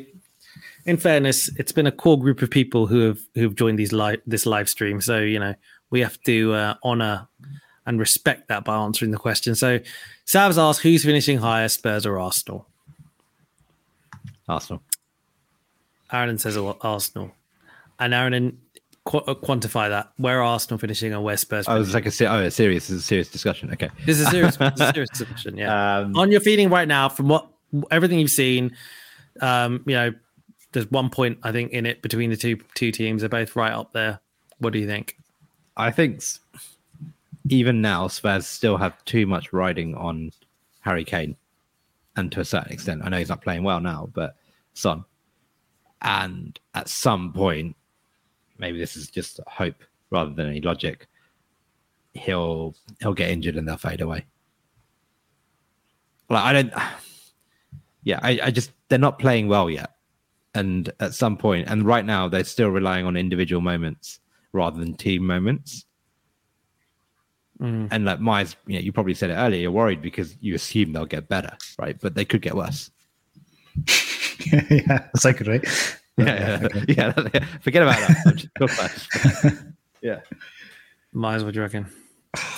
in 0.85 0.97
fairness, 0.97 1.49
it's 1.57 1.71
been 1.71 1.87
a 1.87 1.91
core 1.91 2.19
group 2.19 2.41
of 2.41 2.49
people 2.49 2.87
who 2.87 2.99
have 3.01 3.19
who've 3.35 3.55
joined 3.55 3.77
these 3.79 3.93
live 3.93 4.21
this 4.25 4.45
live 4.45 4.67
stream. 4.69 5.01
So 5.01 5.19
you 5.19 5.39
know, 5.39 5.53
we 5.89 5.99
have 6.01 6.19
to 6.23 6.53
uh, 6.53 6.73
honor 6.83 7.27
and 7.85 7.99
respect 7.99 8.47
that 8.49 8.65
by 8.65 8.75
answering 8.75 9.11
the 9.11 9.17
question. 9.17 9.55
So, 9.55 9.79
Sav's 10.25 10.57
asked, 10.57 10.81
"Who's 10.81 11.03
finishing 11.03 11.37
higher, 11.37 11.67
Spurs 11.67 12.05
or 12.05 12.19
Arsenal?" 12.19 12.67
Arsenal. 14.47 14.81
Aaron 16.11 16.37
says 16.37 16.57
Arsenal, 16.57 17.31
and 17.99 18.13
Aaron 18.13 18.59
qu- 19.07 19.17
uh, 19.19 19.33
quantify 19.35 19.89
that. 19.89 20.11
Where 20.17 20.39
are 20.39 20.43
Arsenal 20.43 20.77
finishing 20.77 21.13
and 21.13 21.23
where 21.23 21.37
Spurs? 21.37 21.65
Oh, 21.67 21.81
it's 21.81 21.93
like 21.93 22.05
a 22.05 22.27
oh, 22.27 22.43
a 22.43 22.51
serious, 22.51 22.87
this 22.87 22.97
is 22.97 23.01
a 23.01 23.05
serious 23.05 23.29
discussion. 23.29 23.71
Okay. 23.73 23.89
This 24.05 24.19
is 24.19 24.27
a 24.27 24.31
serious, 24.31 24.57
a 24.59 24.73
serious 24.93 25.09
discussion. 25.09 25.57
Yeah. 25.57 25.97
Um, 25.97 26.15
on 26.15 26.31
your 26.31 26.41
feeling 26.41 26.69
right 26.69 26.87
now 26.87 27.09
from 27.09 27.27
what 27.27 27.47
everything 27.91 28.17
you've 28.17 28.31
seen 28.31 28.73
um 29.41 29.83
you 29.85 29.93
know 29.93 30.13
there's 30.71 30.89
one 30.89 31.09
point 31.09 31.37
i 31.43 31.51
think 31.51 31.69
in 31.73 31.85
it 31.85 32.01
between 32.01 32.29
the 32.29 32.37
two 32.37 32.57
two 32.75 32.93
teams 32.93 33.21
they're 33.21 33.27
both 33.27 33.57
right 33.57 33.73
up 33.73 33.91
there 33.91 34.21
what 34.59 34.71
do 34.71 34.79
you 34.79 34.87
think 34.87 35.17
I 35.77 35.91
think 35.91 36.23
even 37.49 37.81
now 37.81 38.07
Spurs 38.07 38.47
still 38.47 38.77
have 38.77 39.03
too 39.05 39.27
much 39.27 39.53
riding 39.53 39.95
on 39.95 40.31
Harry 40.81 41.05
Kane, 41.05 41.37
and 42.15 42.31
to 42.31 42.41
a 42.41 42.45
certain 42.45 42.73
extent, 42.73 43.03
I 43.05 43.09
know 43.09 43.19
he's 43.19 43.29
not 43.29 43.43
playing 43.43 43.63
well 43.63 43.79
now, 43.79 44.09
but 44.11 44.35
Son. 44.73 45.05
And 46.01 46.59
at 46.73 46.89
some 46.89 47.31
point, 47.31 47.75
maybe 48.59 48.77
this 48.77 48.95
is 48.95 49.09
just 49.09 49.39
hope 49.47 49.83
rather 50.09 50.31
than 50.31 50.47
any 50.47 50.61
logic. 50.61 51.07
He'll 52.13 52.75
he'll 52.99 53.13
get 53.13 53.29
injured 53.29 53.55
and 53.55 53.67
they'll 53.67 53.77
fade 53.77 54.01
away. 54.01 54.25
Like 56.29 56.43
I 56.43 56.53
don't, 56.53 56.73
yeah, 58.03 58.19
I, 58.21 58.39
I 58.43 58.51
just 58.51 58.71
they're 58.89 58.99
not 58.99 59.19
playing 59.19 59.47
well 59.47 59.69
yet, 59.69 59.91
and 60.53 60.91
at 60.99 61.13
some 61.13 61.37
point, 61.37 61.69
and 61.69 61.85
right 61.85 62.05
now 62.05 62.27
they're 62.27 62.43
still 62.43 62.69
relying 62.69 63.05
on 63.05 63.15
individual 63.15 63.61
moments 63.61 64.19
rather 64.51 64.79
than 64.79 64.95
team 64.95 65.25
moments. 65.25 65.85
Mm. 67.61 67.87
And 67.91 68.05
like 68.05 68.19
Myers, 68.19 68.55
you 68.67 68.75
know, 68.75 68.81
you 68.81 68.91
probably 68.91 69.13
said 69.13 69.29
it 69.29 69.35
earlier. 69.35 69.61
You're 69.61 69.71
worried 69.71 70.01
because 70.01 70.37
you 70.41 70.53
assume 70.53 70.93
they'll 70.93 71.05
get 71.05 71.27
better, 71.27 71.57
right? 71.79 71.99
But 71.99 72.13
they 72.13 72.25
could 72.25 72.41
get 72.41 72.55
worse. 72.55 72.91
yeah, 74.69 75.07
so 75.15 75.33
could 75.33 75.47
we. 75.47 75.61
Yeah, 76.17 76.67
yeah. 76.67 76.83
yeah. 77.33 77.45
Forget 77.61 77.83
about 77.83 77.97
that. 77.99 78.17
I'm 78.25 78.35
just 78.35 78.49
talking 79.45 79.73
yeah. 80.01 80.19
Myers, 81.13 81.43
what 81.43 81.53
do 81.53 81.59
you 81.59 81.63
reckon 81.63 81.85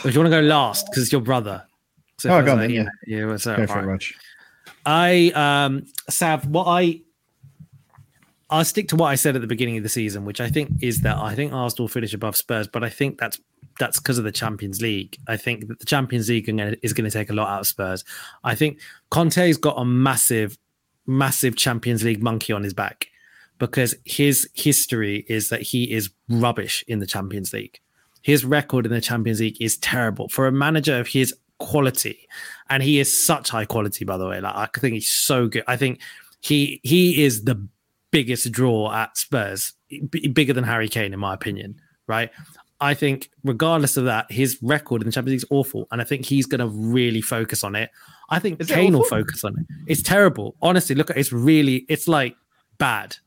if 0.04 0.14
you 0.14 0.20
want 0.20 0.32
to 0.32 0.42
go 0.42 0.42
last 0.42 0.86
because 0.88 1.04
it's 1.04 1.12
your 1.12 1.22
brother 1.22 1.64
so 2.18 2.30
Oh, 2.30 2.42
go 2.44 2.52
I 2.52 2.54
on 2.54 2.60
say- 2.60 2.76
then, 2.76 2.90
yeah. 3.08 3.18
yeah 3.20 3.26
what's 3.28 3.48
up? 3.48 3.58
Go 3.58 3.68
for 3.68 3.74
All 3.80 3.84
it, 3.84 3.88
right. 3.88 4.04
I 4.86 5.32
um 5.66 5.86
Sav, 6.10 6.46
what 6.48 6.66
I 6.66 7.02
I'll 8.50 8.66
stick 8.66 8.88
to 8.90 8.96
what 8.96 9.08
I 9.08 9.16
said 9.16 9.36
at 9.36 9.42
the 9.42 9.48
beginning 9.48 9.78
of 9.78 9.84
the 9.84 9.90
season, 9.90 10.26
which 10.26 10.42
I 10.42 10.50
think 10.50 10.72
is 10.82 11.02
that 11.02 11.18
I 11.18 11.36
think 11.36 11.54
Arsenal 11.54 11.84
will 11.84 11.88
finish 11.90 12.14
above 12.16 12.36
Spurs, 12.36 12.68
but 12.68 12.84
I 12.84 12.90
think 12.90 13.20
that's 13.20 13.40
that's 13.78 14.00
because 14.00 14.18
of 14.18 14.24
the 14.24 14.32
Champions 14.32 14.82
League. 14.82 15.18
I 15.28 15.38
think 15.38 15.68
that 15.68 15.80
the 15.80 15.86
Champions 15.86 16.28
League 16.30 16.50
is 16.82 16.94
going 16.94 17.10
to 17.10 17.12
take 17.16 17.30
a 17.30 17.34
lot 17.34 17.48
out 17.48 17.60
of 17.62 17.68
Spurs. 17.68 18.04
I 18.44 18.56
think 18.56 18.80
Conte's 19.12 19.56
got 19.58 19.76
a 19.80 19.86
massive, 19.86 20.58
massive 21.06 21.56
Champions 21.56 22.04
League 22.04 22.22
monkey 22.24 22.52
on 22.52 22.64
his 22.64 22.74
back 22.74 23.08
because 23.60 23.94
his 24.06 24.50
history 24.56 25.26
is 25.28 25.50
that 25.50 25.62
he 25.62 25.92
is 25.92 26.10
rubbish 26.30 26.84
in 26.88 27.00
the 27.00 27.06
Champions 27.06 27.54
League. 27.54 27.80
his 28.22 28.44
record 28.46 28.86
in 28.86 28.92
the 28.92 29.02
Champions 29.02 29.40
League 29.40 29.62
is 29.62 29.78
terrible 29.78 30.28
for 30.30 30.48
a 30.48 30.52
manager 30.52 31.00
of 31.00 31.08
his 31.08 31.34
quality, 31.60 32.28
and 32.70 32.84
he 32.84 33.00
is 33.00 33.16
such 33.16 33.50
high 33.50 33.66
quality. 33.66 34.06
By 34.06 34.18
the 34.18 34.28
way, 34.28 34.42
like 34.42 34.56
I 34.56 34.68
think 34.80 34.94
he's 34.96 35.10
so 35.10 35.48
good. 35.48 35.64
I 35.68 35.78
think 35.78 36.00
he 36.42 36.80
he 36.84 37.24
is 37.24 37.44
the 37.44 37.68
biggest 38.12 38.52
draw 38.52 38.92
at 38.94 39.18
Spurs, 39.18 39.74
b- 40.10 40.28
bigger 40.28 40.54
than 40.54 40.64
Harry 40.64 40.90
Kane, 40.90 41.14
in 41.14 41.20
my 41.20 41.34
opinion. 41.34 41.80
Right? 42.08 42.32
I 42.82 42.94
think, 42.94 43.30
regardless 43.44 43.98
of 43.98 44.06
that, 44.06 44.32
his 44.32 44.58
record 44.62 45.02
in 45.02 45.06
the 45.06 45.12
Champions 45.12 45.44
League 45.44 45.44
is 45.44 45.58
awful, 45.60 45.88
and 45.92 46.02
I 46.02 46.06
think 46.06 46.26
he's 46.26 46.46
going 46.46 46.60
to 46.62 46.68
really 46.68 47.22
focus 47.22 47.64
on 47.64 47.76
it. 47.76 47.90
I 48.30 48.40
think 48.40 48.62
is 48.62 48.68
Kane 48.68 48.94
will 48.94 49.04
focus 49.04 49.44
on 49.44 49.58
it. 49.60 49.66
It's 49.88 50.02
terrible, 50.02 50.56
honestly. 50.62 50.96
Look, 50.96 51.10
it's 51.12 51.34
really, 51.34 51.86
it's 51.90 52.08
like 52.08 52.36
bad. 52.78 53.18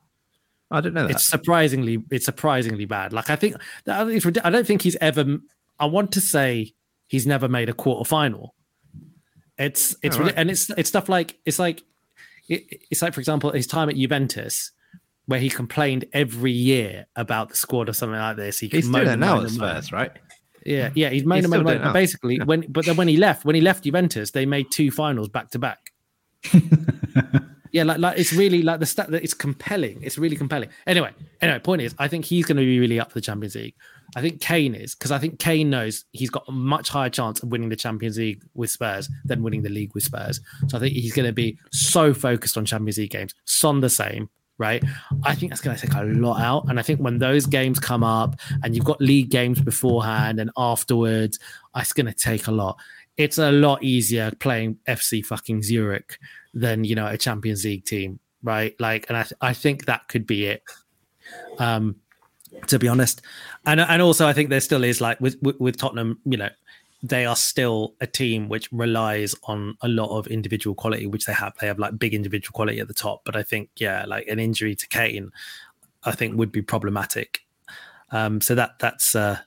I 0.73 0.81
don't 0.81 0.95
know. 0.95 1.07
That. 1.07 1.13
It's 1.13 1.29
surprisingly, 1.29 2.03
it's 2.11 2.25
surprisingly 2.25 2.85
bad. 2.87 3.13
Like 3.13 3.31
I 3.31 3.37
think, 3.37 3.57
I 3.87 4.51
don't 4.51 4.67
think 4.67 4.83
he's 4.83 4.97
ever. 5.01 5.39
I 5.79 5.87
want 5.87 6.13
to 6.13 6.21
say 6.21 6.75
he's 7.07 7.27
never 7.27 7.49
made 7.49 7.69
a 7.69 7.75
quarter 7.75 8.09
final. 8.09 8.55
It's 9.59 9.95
it's 10.03 10.19
right. 10.19 10.33
and 10.37 10.51
it's 10.51 10.71
it's 10.71 10.89
stuff 10.89 11.09
like 11.09 11.39
it's 11.45 11.59
like 11.59 11.83
it, 12.49 12.83
it's 12.91 13.03
like 13.03 13.13
for 13.13 13.21
example 13.21 13.51
his 13.51 13.67
time 13.67 13.89
at 13.89 13.97
Juventus 13.97 14.73
where 15.27 15.39
he 15.39 15.49
complained 15.49 16.05
every 16.13 16.51
year 16.51 17.07
about 17.15 17.51
the 17.51 17.57
squad 17.57 17.89
or 17.89 17.93
something 17.93 18.19
like 18.19 18.37
this. 18.37 18.59
He 18.59 18.69
he's 18.69 18.89
doing 18.89 19.07
it 19.07 19.19
now 19.19 19.43
at 19.43 19.51
Spurs, 19.51 19.93
right? 19.93 20.11
Yeah, 20.65 20.91
yeah, 20.95 21.11
he's 21.11 21.25
made 21.25 21.45
he's 21.45 21.53
a 21.53 21.91
basically 21.93 22.39
when 22.39 22.65
but 22.69 22.87
then 22.87 22.97
when 22.97 23.09
he 23.09 23.17
left, 23.17 23.45
when 23.45 23.55
he 23.55 23.61
left 23.61 23.85
Juventus, 23.85 24.31
they 24.31 24.47
made 24.47 24.71
two 24.71 24.91
finals 24.91 25.29
back 25.29 25.51
to 25.51 25.59
back. 25.59 25.93
Yeah, 27.73 27.85
like 27.85 27.99
like 27.99 28.19
it's 28.19 28.35
really 28.35 28.63
like 28.63 28.81
the 28.81 28.87
stat 28.87 29.11
that 29.11 29.23
it's 29.23 29.33
compelling. 29.33 29.99
It's 30.03 30.19
really 30.19 30.37
compelling. 30.37 30.69
Anyway, 30.87 31.11
anyway, 31.41 31.59
point 31.59 31.81
is, 31.81 31.95
I 31.99 32.07
think 32.07 32.27
he's 32.27 32.45
going 32.45 32.59
to 32.59 32.63
be 32.63 32.79
really 32.79 33.01
up 33.01 33.11
for 33.11 33.15
the 33.15 33.23
Champions 33.23 33.55
League. 33.55 33.75
I 34.15 34.21
think 34.21 34.43
Kane 34.43 34.75
is 34.75 34.95
because 34.95 35.11
I 35.11 35.19
think 35.19 35.39
Kane 35.39 35.71
knows 35.71 36.05
he's 36.13 36.29
got 36.29 36.45
a 36.47 36.53
much 36.53 36.91
higher 36.91 37.09
chance 37.09 37.43
of 37.43 37.51
winning 37.51 37.71
the 37.71 37.77
Champions 37.77 38.19
League 38.19 38.43
with 38.55 38.71
Spurs 38.71 39.09
than 39.25 39.43
winning 39.43 39.63
the 39.63 39.71
league 39.71 39.95
with 39.95 40.05
Spurs. 40.05 40.39
So 40.69 40.77
I 40.77 40.81
think 40.81 40.93
he's 40.93 41.15
going 41.15 41.27
to 41.27 41.33
be 41.33 41.59
so 41.73 42.13
focused 42.13 42.59
on 42.59 42.67
Champions 42.67 42.99
League 42.99 43.11
games. 43.11 43.35
Son 43.47 43.81
the 43.81 43.89
same, 43.89 44.29
right? 44.59 44.85
I 45.25 45.35
think 45.35 45.51
that's 45.51 45.63
going 45.63 45.75
to 45.75 45.87
take 45.87 45.95
a 45.97 46.03
lot 46.03 46.43
out. 46.43 46.69
And 46.69 46.79
I 46.79 46.83
think 46.83 47.01
when 47.01 47.19
those 47.19 47.47
games 47.47 47.79
come 47.79 48.05
up 48.05 48.39
and 48.63 48.77
you've 48.77 48.85
got 48.85 49.01
league 49.01 49.31
games 49.31 49.63
beforehand 49.63 50.41
and 50.41 50.51
afterwards, 50.59 51.39
it's 51.77 51.95
going 51.95 52.07
to 52.07 52.13
take 52.13 52.49
a 52.49 52.53
lot. 52.53 52.79
It's 53.17 53.39
a 53.39 53.51
lot 53.51 53.83
easier 53.83 54.31
playing 54.41 54.79
FC 54.87 55.25
fucking 55.25 55.63
Zurich 55.63 56.19
than 56.55 56.85
you 56.85 56.95
know 56.95 57.07
a 57.07 57.17
Champions 57.17 57.65
League 57.65 57.85
team, 57.85 58.21
right? 58.43 58.75
Like, 58.79 59.07
and 59.09 59.17
I 59.17 59.27
I 59.41 59.53
think 59.53 59.87
that 59.87 60.09
could 60.09 60.27
be 60.27 60.47
it. 60.47 60.63
Um, 61.59 61.97
to 62.67 62.79
be 62.79 62.89
honest, 62.89 63.23
and 63.67 63.81
and 63.81 64.03
also 64.03 64.27
I 64.27 64.33
think 64.33 64.51
there 64.51 64.61
still 64.61 64.85
is 64.85 65.01
like 65.01 65.21
with 65.21 65.37
with, 65.43 65.59
with 65.59 65.77
Tottenham, 65.77 66.19
you 66.25 66.37
know, 66.37 66.51
they 67.03 67.27
are 67.27 67.37
still 67.37 67.95
a 68.01 68.07
team 68.07 68.49
which 68.49 68.71
relies 68.71 69.35
on 69.45 69.77
a 69.83 69.89
lot 69.89 70.17
of 70.17 70.27
individual 70.29 70.75
quality, 70.75 71.07
which 71.07 71.27
they 71.27 71.33
have. 71.33 71.55
They 71.61 71.67
have 71.67 71.79
like 71.79 71.99
big 71.99 72.15
individual 72.15 72.53
quality 72.53 72.79
at 72.79 72.89
the 72.89 72.95
top, 72.95 73.23
but 73.25 73.35
I 73.35 73.43
think 73.43 73.71
yeah, 73.77 74.05
like 74.07 74.27
an 74.29 74.39
injury 74.39 74.75
to 74.77 74.89
Kane, 74.89 75.33
I 76.05 76.13
think 76.13 76.37
would 76.37 76.53
be 76.53 76.63
problematic. 76.63 77.41
Um, 78.11 78.41
so 78.41 78.55
that 78.55 78.79
that's 78.79 79.17
uh, 79.17 79.39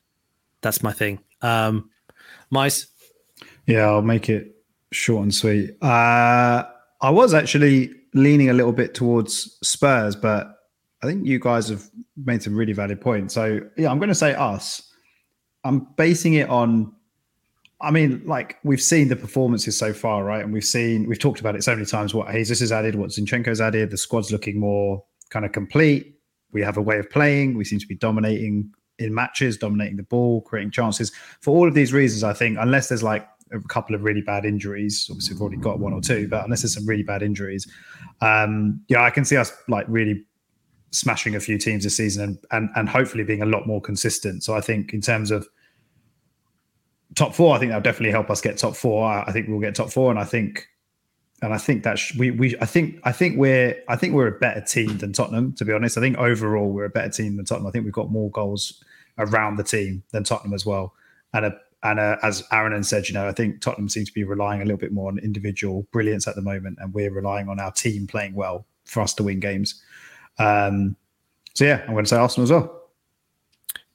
that's 0.62 0.84
my 0.84 0.92
thing. 0.92 1.20
Um, 1.42 1.90
Mice. 2.50 2.88
Yeah, 3.68 3.86
I'll 3.86 4.02
make 4.02 4.30
it 4.30 4.56
short 4.92 5.24
and 5.24 5.34
sweet. 5.34 5.82
Uh, 5.82 6.64
I 7.02 7.10
was 7.10 7.34
actually 7.34 7.94
leaning 8.14 8.50
a 8.50 8.54
little 8.54 8.72
bit 8.72 8.94
towards 8.94 9.58
Spurs, 9.62 10.16
but 10.16 10.56
I 11.04 11.08
think 11.08 11.26
you 11.26 11.40
guys 11.40 11.70
have 11.70 11.84
made 12.18 12.42
some 12.42 12.56
really 12.56 12.74
valid 12.74 13.02
points. 13.02 13.34
So 13.34 13.60
yeah, 13.78 13.92
I'm 13.92 14.00
going 14.00 14.10
to 14.10 14.16
say 14.16 14.34
us. 14.34 14.82
I'm 15.64 15.88
basing 15.98 16.34
it 16.34 16.50
on. 16.50 16.94
I 17.82 17.92
mean, 17.92 18.24
like 18.26 18.58
we've 18.64 18.82
seen 18.82 19.10
the 19.10 19.16
performances 19.16 19.78
so 19.78 19.94
far, 19.94 20.24
right? 20.24 20.44
And 20.44 20.54
we've 20.54 20.64
seen 20.66 21.08
we've 21.08 21.20
talked 21.20 21.40
about 21.40 21.56
it 21.56 21.64
so 21.64 21.76
many 21.76 21.86
times. 21.86 22.14
What 22.14 22.32
Jesus 22.32 22.62
has 22.62 22.72
added, 22.72 22.96
what 22.96 23.10
Zinchenko's 23.10 23.60
added. 23.60 23.92
The 23.92 23.98
squad's 23.98 24.32
looking 24.32 24.60
more 24.60 25.04
kind 25.30 25.46
of 25.46 25.52
complete. 25.52 26.20
We 26.52 26.62
have 26.62 26.78
a 26.78 26.82
way 26.82 26.98
of 27.00 27.10
playing. 27.10 27.58
We 27.58 27.66
seem 27.66 27.80
to 27.80 27.88
be 27.88 27.96
dominating 27.96 28.72
in 28.98 29.14
matches, 29.14 29.58
dominating 29.58 29.98
the 29.98 30.04
ball, 30.04 30.42
creating 30.42 30.72
chances. 30.72 31.12
For 31.42 31.54
all 31.54 31.68
of 31.68 31.74
these 31.74 31.92
reasons, 31.92 32.24
I 32.24 32.34
think 32.34 32.58
unless 32.60 32.88
there's 32.88 33.04
like 33.04 33.28
a 33.52 33.60
couple 33.68 33.96
of 33.96 34.04
really 34.04 34.22
bad 34.22 34.46
injuries. 34.46 35.08
Obviously, 35.10 35.36
we've 35.36 35.42
already 35.42 35.58
got 35.58 35.80
one 35.80 35.94
or 35.94 36.02
two, 36.02 36.28
but 36.28 36.44
unless 36.44 36.62
there's 36.62 36.74
some 36.74 36.86
really 36.86 37.04
bad 37.04 37.22
injuries, 37.22 37.68
um, 38.22 38.82
yeah, 38.88 39.04
I 39.04 39.10
can 39.10 39.26
see 39.26 39.38
us 39.38 39.52
like 39.68 39.86
really 39.88 40.24
smashing 40.92 41.36
a 41.36 41.40
few 41.40 41.58
teams 41.58 41.84
this 41.84 41.98
season 41.98 42.24
and, 42.24 42.38
and 42.52 42.70
and 42.76 42.90
hopefully 42.90 43.24
being 43.24 43.42
a 43.42 43.46
lot 43.46 43.68
more 43.68 43.82
consistent. 43.82 44.44
So 44.44 44.56
I 44.56 44.62
think 44.62 44.94
in 44.94 45.02
terms 45.02 45.32
of 45.32 45.48
top 47.16 47.34
four, 47.34 47.56
I 47.56 47.60
think 47.60 47.72
that'll 47.72 47.84
definitely 47.84 48.12
help 48.12 48.30
us 48.30 48.42
get 48.42 48.58
top 48.58 48.76
four. 48.76 49.06
I, 49.06 49.24
I 49.24 49.32
think 49.32 49.48
we'll 49.48 49.60
get 49.60 49.76
top 49.76 49.90
four, 49.90 50.10
and 50.10 50.20
I 50.20 50.24
think 50.24 50.68
and 51.42 51.54
I 51.54 51.58
think 51.58 51.84
that 51.84 52.00
sh- 52.00 52.16
we 52.18 52.32
we 52.32 52.56
I 52.62 52.66
think 52.66 53.00
I 53.04 53.12
think 53.12 53.38
we're 53.38 53.76
I 53.88 53.96
think 53.96 54.14
we're 54.14 54.28
a 54.28 54.40
better 54.40 54.62
team 54.62 54.98
than 54.98 55.14
Tottenham. 55.14 55.54
To 55.54 55.66
be 55.66 55.74
honest, 55.74 55.98
I 55.98 56.02
think 56.02 56.18
overall 56.18 56.72
we're 56.72 56.86
a 56.86 56.90
better 56.90 57.10
team 57.10 57.36
than 57.38 57.46
Tottenham. 57.46 57.68
I 57.68 57.72
think 57.72 57.86
we've 57.86 57.94
got 57.94 58.12
more 58.12 58.32
goals 58.32 58.84
around 59.18 59.58
the 59.58 59.64
team 59.64 60.04
than 60.12 60.24
Tottenham 60.24 60.54
as 60.54 60.66
well, 60.66 60.94
and 61.34 61.46
a 61.46 61.58
and 61.86 62.00
uh, 62.00 62.18
as 62.24 62.44
Aaron 62.52 62.84
said, 62.84 63.08
you 63.08 63.14
know, 63.14 63.28
I 63.28 63.32
think 63.32 63.62
Tottenham 63.62 63.90
seems 63.90 64.10
to 64.10 64.14
be 64.14 64.24
relying 64.24 64.62
a 64.62 64.66
little 64.66 64.80
bit 64.80 64.92
more 64.92 65.10
on 65.10 65.20
individual 65.20 65.88
brilliance 65.92 66.28
at 66.28 66.36
the 66.36 66.42
moment, 66.42 66.80
and 66.82 66.94
we're 66.94 67.12
relying 67.12 67.48
on 67.48 67.60
our 67.60 67.72
team 67.72 68.08
playing 68.08 68.34
well 68.34 68.66
for 68.86 69.02
us 69.02 69.14
to 69.14 69.24
win 69.24 69.40
games. 69.40 69.82
Um, 70.40 70.96
so 71.54 71.64
yeah, 71.64 71.84
I'm 71.88 71.94
going 71.94 72.04
to 72.04 72.10
say 72.10 72.18
Arsenal 72.18 72.44
as 72.44 72.52
well. 72.52 72.82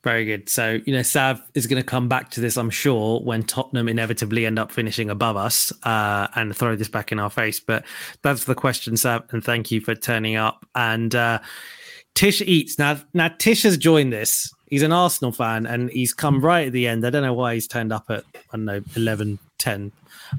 Very 0.02 0.24
good. 0.24 0.48
So, 0.48 0.80
you 0.86 0.94
know, 0.94 1.02
Sav 1.02 1.42
is 1.54 1.66
going 1.66 1.82
to 1.82 1.86
come 1.86 2.08
back 2.08 2.30
to 2.30 2.40
this, 2.40 2.56
I'm 2.56 2.70
sure, 2.70 3.20
when 3.20 3.42
Tottenham 3.42 3.86
inevitably 3.86 4.46
end 4.46 4.58
up 4.58 4.72
finishing 4.72 5.10
above 5.10 5.36
us 5.36 5.72
uh, 5.82 6.28
and 6.34 6.56
throw 6.56 6.74
this 6.74 6.88
back 6.88 7.12
in 7.12 7.18
our 7.18 7.28
face. 7.28 7.60
But 7.60 7.84
that's 8.22 8.44
the 8.44 8.54
question, 8.54 8.96
Sav. 8.96 9.24
And 9.30 9.44
thank 9.44 9.70
you 9.70 9.82
for 9.82 9.94
turning 9.94 10.36
up. 10.36 10.64
And 10.74 11.14
uh, 11.14 11.40
Tish 12.14 12.40
Eats. 12.42 12.78
Now, 12.78 13.00
now 13.14 13.28
Tish 13.28 13.62
has 13.62 13.76
joined 13.76 14.12
this 14.12 14.52
he's 14.70 14.82
an 14.82 14.92
Arsenal 14.92 15.32
fan 15.32 15.66
and 15.66 15.90
he's 15.90 16.14
come 16.14 16.40
right 16.40 16.68
at 16.68 16.72
the 16.72 16.86
end. 16.86 17.04
I 17.04 17.10
don't 17.10 17.22
know 17.22 17.34
why 17.34 17.54
he's 17.54 17.66
turned 17.66 17.92
up 17.92 18.06
at, 18.08 18.24
I 18.34 18.56
don't 18.56 18.64
know, 18.64 18.80
11, 18.96 19.38
10. 19.58 19.92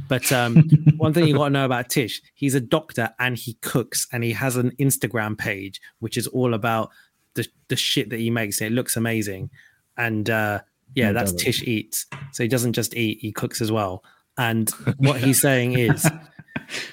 But 0.08 0.32
um, 0.32 0.56
one 0.98 1.14
thing 1.14 1.28
you 1.28 1.36
got 1.36 1.46
to 1.46 1.50
know 1.52 1.66
about 1.66 1.90
Tish, 1.90 2.22
he's 2.34 2.56
a 2.56 2.62
doctor 2.62 3.14
and 3.20 3.38
he 3.38 3.54
cooks 3.62 4.08
and 4.12 4.24
he 4.24 4.32
has 4.32 4.56
an 4.56 4.72
Instagram 4.80 5.38
page, 5.38 5.82
which 6.00 6.18
is 6.18 6.28
all 6.28 6.54
about 6.54 6.90
the, 7.36 7.46
the 7.68 7.76
shit 7.76 8.10
that 8.10 8.20
he 8.20 8.30
makes. 8.30 8.62
And 8.62 8.72
it 8.72 8.74
looks 8.74 8.96
amazing. 8.96 9.52
And 9.98 10.30
uh, 10.30 10.62
yeah, 10.96 11.12
that's 11.12 11.34
Tish 11.34 11.62
Eats. 11.64 12.06
So 12.32 12.44
he 12.44 12.50
doesn't 12.50 12.74
just 12.74 12.96
eat, 12.96 13.20
he 13.20 13.32
cooks 13.32 13.62
as 13.62 13.72
well. 13.72 14.04
And 14.38 14.70
what 14.98 15.20
he's 15.20 15.42
saying 15.42 15.74
is 15.74 16.10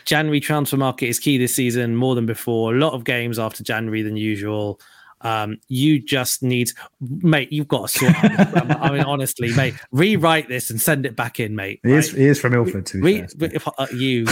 January 0.05 0.40
transfer 0.40 0.76
market 0.76 1.06
is 1.06 1.18
key 1.18 1.38
this 1.38 1.55
season 1.55 1.96
more 1.96 2.14
than 2.14 2.26
before. 2.26 2.74
A 2.74 2.78
lot 2.78 2.92
of 2.92 3.05
games 3.05 3.38
after 3.38 3.62
January 3.62 4.02
than 4.02 4.16
usual. 4.16 4.80
Um, 5.20 5.59
you 5.68 5.98
just 5.98 6.42
need, 6.42 6.70
mate. 7.00 7.52
You've 7.52 7.68
got 7.68 7.88
to 7.88 7.98
sort. 7.98 8.14
I 8.22 8.90
mean, 8.92 9.02
honestly, 9.02 9.52
mate, 9.55 9.74
rewrite 9.90 10.48
this 10.48 10.70
and 10.70 10.80
send 10.80 11.06
it 11.06 11.16
back 11.16 11.40
in, 11.40 11.56
mate. 11.56 11.80
He 11.82 11.90
right? 11.90 11.98
is. 11.98 12.12
He 12.12 12.24
is 12.24 12.40
from 12.40 12.55
Ilford 12.55 12.86
too. 12.86 13.00
Re, 13.00 13.26
if, 13.40 13.66
uh, 13.66 13.86
you, 13.92 13.98
you, 13.98 14.26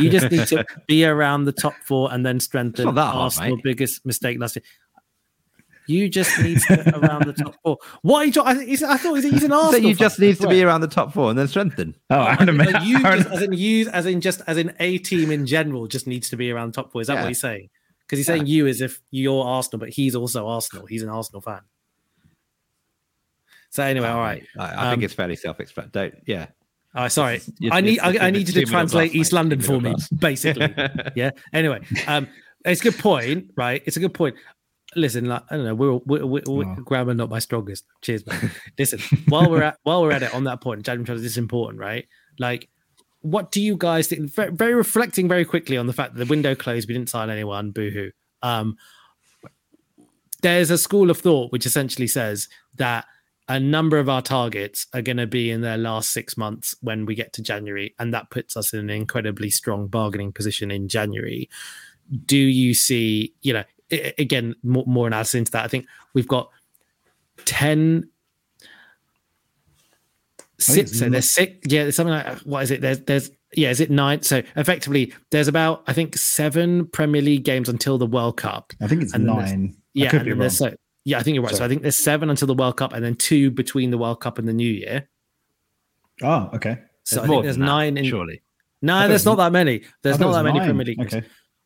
you, 0.00 0.10
just 0.10 0.30
need 0.30 0.46
to 0.48 0.64
be 0.86 1.04
around 1.04 1.44
the 1.44 1.52
top 1.52 1.74
four 1.84 2.12
and 2.12 2.24
then 2.24 2.38
strengthen 2.38 2.96
Arsenal' 2.96 3.58
biggest 3.62 4.06
mistake 4.06 4.38
last 4.38 4.56
year. 4.56 4.62
You 5.86 6.08
just 6.08 6.38
need 6.40 6.60
to 6.60 6.76
get 6.76 6.94
around 6.94 7.24
the 7.24 7.32
top 7.32 7.56
four. 7.62 7.78
What 8.02 8.20
are 8.20 8.24
you 8.26 8.42
I, 8.42 8.92
I 8.92 8.96
thought 8.96 9.22
he's 9.22 9.42
an 9.42 9.52
Arsenal. 9.52 9.72
So 9.72 9.76
you 9.76 9.94
just 9.94 10.18
need 10.20 10.36
to 10.40 10.48
be 10.48 10.62
around 10.62 10.80
the 10.80 10.88
top 10.88 11.12
four 11.12 11.30
and 11.30 11.38
then 11.38 11.48
strengthen. 11.48 11.94
Oh, 12.10 12.20
I 12.20 12.36
don't 12.44 12.56
know. 12.56 12.80
You 12.80 13.00
just, 13.02 13.28
as 13.28 13.42
in 13.42 13.52
you, 13.52 13.88
as 13.90 14.06
in 14.06 14.20
just 14.20 14.42
as 14.46 14.58
in 14.58 14.74
a 14.78 14.98
team 14.98 15.30
in 15.30 15.46
general, 15.46 15.86
just 15.86 16.06
needs 16.06 16.30
to 16.30 16.36
be 16.36 16.50
around 16.50 16.74
the 16.74 16.82
top 16.82 16.92
four. 16.92 17.00
Is 17.00 17.08
that 17.08 17.14
yeah. 17.14 17.20
what 17.22 17.28
he's 17.28 17.40
saying? 17.40 17.68
because 18.12 18.18
he's 18.18 18.26
saying 18.26 18.46
you 18.46 18.66
as 18.66 18.82
if 18.82 19.00
you're 19.10 19.42
Arsenal, 19.42 19.80
but 19.80 19.88
he's 19.88 20.14
also 20.14 20.46
Arsenal. 20.46 20.84
He's 20.84 21.02
an 21.02 21.08
Arsenal 21.08 21.40
fan. 21.40 21.62
So 23.70 23.82
anyway, 23.82 24.08
all 24.08 24.20
right. 24.20 24.46
I, 24.58 24.66
I 24.66 24.84
um, 24.84 24.90
think 24.90 25.04
it's 25.04 25.14
fairly 25.14 25.34
self-explanatory. 25.34 26.20
Yeah. 26.26 26.48
Oh, 26.94 27.08
sorry. 27.08 27.40
I 27.70 27.80
need 27.80 28.00
I, 28.00 28.26
I 28.26 28.30
need 28.30 28.48
you 28.48 28.54
to 28.60 28.66
translate 28.66 29.14
East 29.14 29.32
London 29.32 29.62
for 29.62 29.80
me, 29.80 29.94
basically. 30.14 30.74
yeah. 31.16 31.30
Anyway, 31.54 31.80
um, 32.06 32.28
it's 32.66 32.82
a 32.82 32.84
good 32.84 32.98
point, 32.98 33.50
right? 33.56 33.82
It's 33.86 33.96
a 33.96 34.00
good 34.00 34.12
point. 34.12 34.36
Listen, 34.94 35.26
like, 35.26 35.42
I 35.50 35.56
don't 35.56 35.64
know. 35.64 35.74
We're, 35.74 35.92
we're, 36.04 36.26
we're, 36.26 36.42
we're 36.46 36.66
oh. 36.66 36.76
grammar 36.84 37.14
not 37.14 37.30
my 37.30 37.38
strongest. 37.38 37.84
Cheers, 38.02 38.26
man. 38.26 38.50
Listen, 38.78 39.00
while 39.28 39.50
we're 39.50 39.62
at 39.62 39.78
while 39.82 40.02
we're 40.02 40.12
at 40.12 40.22
it 40.22 40.34
on 40.34 40.44
that 40.44 40.60
point, 40.60 40.84
January 40.84 41.18
this 41.18 41.32
is 41.32 41.38
important, 41.38 41.80
right? 41.80 42.06
Like 42.38 42.68
what 43.22 43.50
do 43.50 43.62
you 43.62 43.76
guys 43.76 44.08
think? 44.08 44.30
Very, 44.30 44.52
very, 44.52 44.74
reflecting 44.74 45.28
very 45.28 45.44
quickly 45.44 45.76
on 45.76 45.86
the 45.86 45.92
fact 45.92 46.14
that 46.14 46.18
the 46.18 46.28
window 46.28 46.54
closed, 46.54 46.88
we 46.88 46.94
didn't 46.94 47.08
sign 47.08 47.30
anyone. 47.30 47.70
Boohoo. 47.70 48.10
Um, 48.42 48.76
there's 50.42 50.70
a 50.70 50.78
school 50.78 51.08
of 51.08 51.18
thought 51.18 51.52
which 51.52 51.64
essentially 51.64 52.08
says 52.08 52.48
that 52.74 53.06
a 53.48 53.60
number 53.60 53.98
of 53.98 54.08
our 54.08 54.22
targets 54.22 54.86
are 54.92 55.02
going 55.02 55.16
to 55.16 55.26
be 55.26 55.50
in 55.50 55.60
their 55.60 55.78
last 55.78 56.10
six 56.10 56.36
months 56.36 56.74
when 56.80 57.06
we 57.06 57.14
get 57.14 57.32
to 57.34 57.42
January, 57.42 57.94
and 57.98 58.12
that 58.12 58.30
puts 58.30 58.56
us 58.56 58.72
in 58.72 58.80
an 58.80 58.90
incredibly 58.90 59.50
strong 59.50 59.86
bargaining 59.86 60.32
position 60.32 60.70
in 60.70 60.88
January. 60.88 61.48
Do 62.26 62.36
you 62.36 62.74
see, 62.74 63.34
you 63.42 63.52
know, 63.52 63.64
again, 63.92 64.54
more, 64.62 64.84
more 64.86 65.06
analysis 65.06 65.34
into 65.34 65.52
that? 65.52 65.64
I 65.64 65.68
think 65.68 65.86
we've 66.14 66.28
got 66.28 66.50
10 67.44 68.08
six. 70.62 70.98
So 70.98 71.08
there's 71.08 71.30
six. 71.30 71.52
Yeah, 71.66 71.82
there's 71.82 71.96
something 71.96 72.14
like 72.14 72.38
what 72.40 72.62
is 72.62 72.70
it? 72.70 72.80
There's 72.80 73.00
there's 73.00 73.30
yeah, 73.54 73.70
is 73.70 73.80
it 73.80 73.90
nine? 73.90 74.22
So 74.22 74.42
effectively, 74.56 75.12
there's 75.30 75.48
about 75.48 75.82
I 75.86 75.92
think 75.92 76.16
seven 76.16 76.86
Premier 76.86 77.22
League 77.22 77.44
games 77.44 77.68
until 77.68 77.98
the 77.98 78.06
World 78.06 78.36
Cup. 78.36 78.72
I 78.80 78.88
think 78.88 79.02
it's 79.02 79.16
nine. 79.16 79.76
Yeah, 79.94 80.14
and 80.14 80.26
then 80.26 80.38
there's 80.38 80.58
so 80.58 80.74
yeah, 81.04 81.18
I 81.18 81.22
think 81.22 81.34
you're 81.34 81.42
right. 81.42 81.50
Sorry. 81.50 81.58
So 81.58 81.64
I 81.64 81.68
think 81.68 81.82
there's 81.82 81.96
seven 81.96 82.30
until 82.30 82.46
the 82.46 82.54
World 82.54 82.76
Cup, 82.76 82.92
and 82.92 83.04
then 83.04 83.14
two 83.14 83.50
between 83.50 83.90
the 83.90 83.98
World 83.98 84.20
Cup 84.20 84.38
and 84.38 84.48
the 84.48 84.52
New 84.52 84.72
Year. 84.72 85.08
Oh, 86.22 86.50
okay. 86.54 86.78
So 87.04 87.16
there's 87.16 87.24
I 87.24 87.32
think 87.32 87.44
there's 87.44 87.58
nine 87.58 87.96
in 87.96 88.04
surely. 88.04 88.42
No, 88.80 89.06
there's 89.06 89.24
not 89.24 89.36
that 89.36 89.52
many. 89.52 89.82
There's 90.02 90.18
not 90.18 90.32
that 90.32 90.44
many 90.44 90.58
Premier 90.58 90.84
League. 90.84 91.00
Okay. 91.00 91.22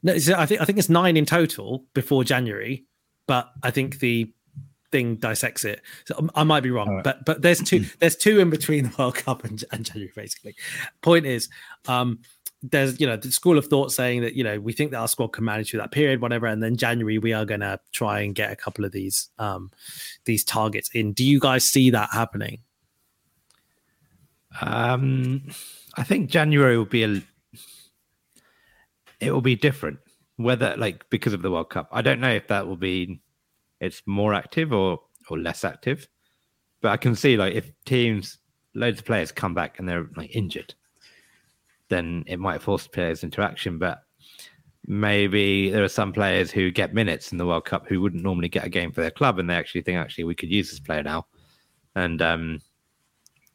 No, 0.06 0.12
I 0.14 0.46
think 0.46 0.60
I 0.60 0.64
think 0.64 0.78
it's 0.78 0.88
nine 0.88 1.16
in 1.16 1.26
total 1.26 1.84
before 1.92 2.22
January, 2.22 2.86
but 3.26 3.50
I 3.64 3.72
think 3.72 3.98
the 3.98 4.32
thing 4.92 5.16
dissects 5.16 5.64
it. 5.64 5.82
So 6.04 6.28
I 6.36 6.44
might 6.44 6.62
be 6.62 6.70
wrong, 6.70 6.88
right. 6.88 7.02
but 7.02 7.24
but 7.24 7.42
there's 7.42 7.60
two 7.60 7.84
there's 7.98 8.14
two 8.14 8.38
in 8.38 8.48
between 8.48 8.84
the 8.84 8.94
World 8.96 9.16
Cup 9.16 9.42
and, 9.42 9.64
and 9.72 9.84
January 9.84 10.12
basically. 10.14 10.54
Point 11.02 11.26
is, 11.26 11.48
um, 11.88 12.20
there's 12.62 13.00
you 13.00 13.06
know 13.08 13.16
the 13.16 13.32
school 13.32 13.58
of 13.58 13.66
thought 13.66 13.90
saying 13.90 14.20
that 14.20 14.34
you 14.34 14.44
know 14.44 14.60
we 14.60 14.72
think 14.72 14.92
that 14.92 14.98
our 14.98 15.08
squad 15.08 15.32
can 15.32 15.44
manage 15.44 15.70
through 15.70 15.80
that 15.80 15.90
period, 15.90 16.20
whatever, 16.20 16.46
and 16.46 16.62
then 16.62 16.76
January 16.76 17.18
we 17.18 17.32
are 17.32 17.44
going 17.44 17.62
to 17.62 17.80
try 17.90 18.20
and 18.20 18.36
get 18.36 18.52
a 18.52 18.56
couple 18.56 18.84
of 18.84 18.92
these 18.92 19.28
um 19.40 19.72
these 20.24 20.44
targets 20.44 20.88
in. 20.94 21.14
Do 21.14 21.24
you 21.24 21.40
guys 21.40 21.68
see 21.68 21.90
that 21.90 22.10
happening? 22.12 22.60
Um, 24.60 25.48
I 25.96 26.04
think 26.04 26.30
January 26.30 26.78
will 26.78 26.84
be 26.84 27.02
a 27.02 27.22
it 29.20 29.32
will 29.32 29.40
be 29.40 29.56
different. 29.56 29.98
Whether 30.36 30.74
like 30.76 31.08
because 31.08 31.32
of 31.32 31.42
the 31.42 31.50
World 31.50 31.70
Cup, 31.70 31.88
I 31.92 32.02
don't 32.02 32.20
know 32.20 32.30
if 32.32 32.48
that 32.48 32.66
will 32.66 32.76
be 32.76 33.20
it's 33.80 34.02
more 34.06 34.34
active 34.34 34.72
or 34.72 35.00
or 35.30 35.38
less 35.38 35.64
active. 35.64 36.08
But 36.82 36.90
I 36.90 36.96
can 36.96 37.14
see 37.14 37.36
like 37.36 37.54
if 37.54 37.72
teams, 37.84 38.38
loads 38.74 38.98
of 38.98 39.06
players 39.06 39.32
come 39.32 39.54
back 39.54 39.78
and 39.78 39.88
they're 39.88 40.08
like 40.16 40.36
injured, 40.36 40.74
then 41.88 42.24
it 42.26 42.38
might 42.38 42.62
force 42.62 42.86
players 42.86 43.24
into 43.24 43.40
action. 43.40 43.78
But 43.78 44.02
maybe 44.86 45.70
there 45.70 45.82
are 45.84 45.88
some 45.88 46.12
players 46.12 46.50
who 46.50 46.70
get 46.70 46.94
minutes 46.94 47.32
in 47.32 47.38
the 47.38 47.46
World 47.46 47.64
Cup 47.64 47.88
who 47.88 48.00
wouldn't 48.00 48.22
normally 48.22 48.48
get 48.48 48.66
a 48.66 48.70
game 48.70 48.92
for 48.92 49.00
their 49.00 49.10
club, 49.10 49.38
and 49.38 49.48
they 49.48 49.54
actually 49.54 49.82
think 49.82 49.98
actually 49.98 50.24
we 50.24 50.34
could 50.34 50.50
use 50.50 50.70
this 50.70 50.80
player 50.80 51.02
now, 51.02 51.26
and 51.94 52.20
um, 52.20 52.60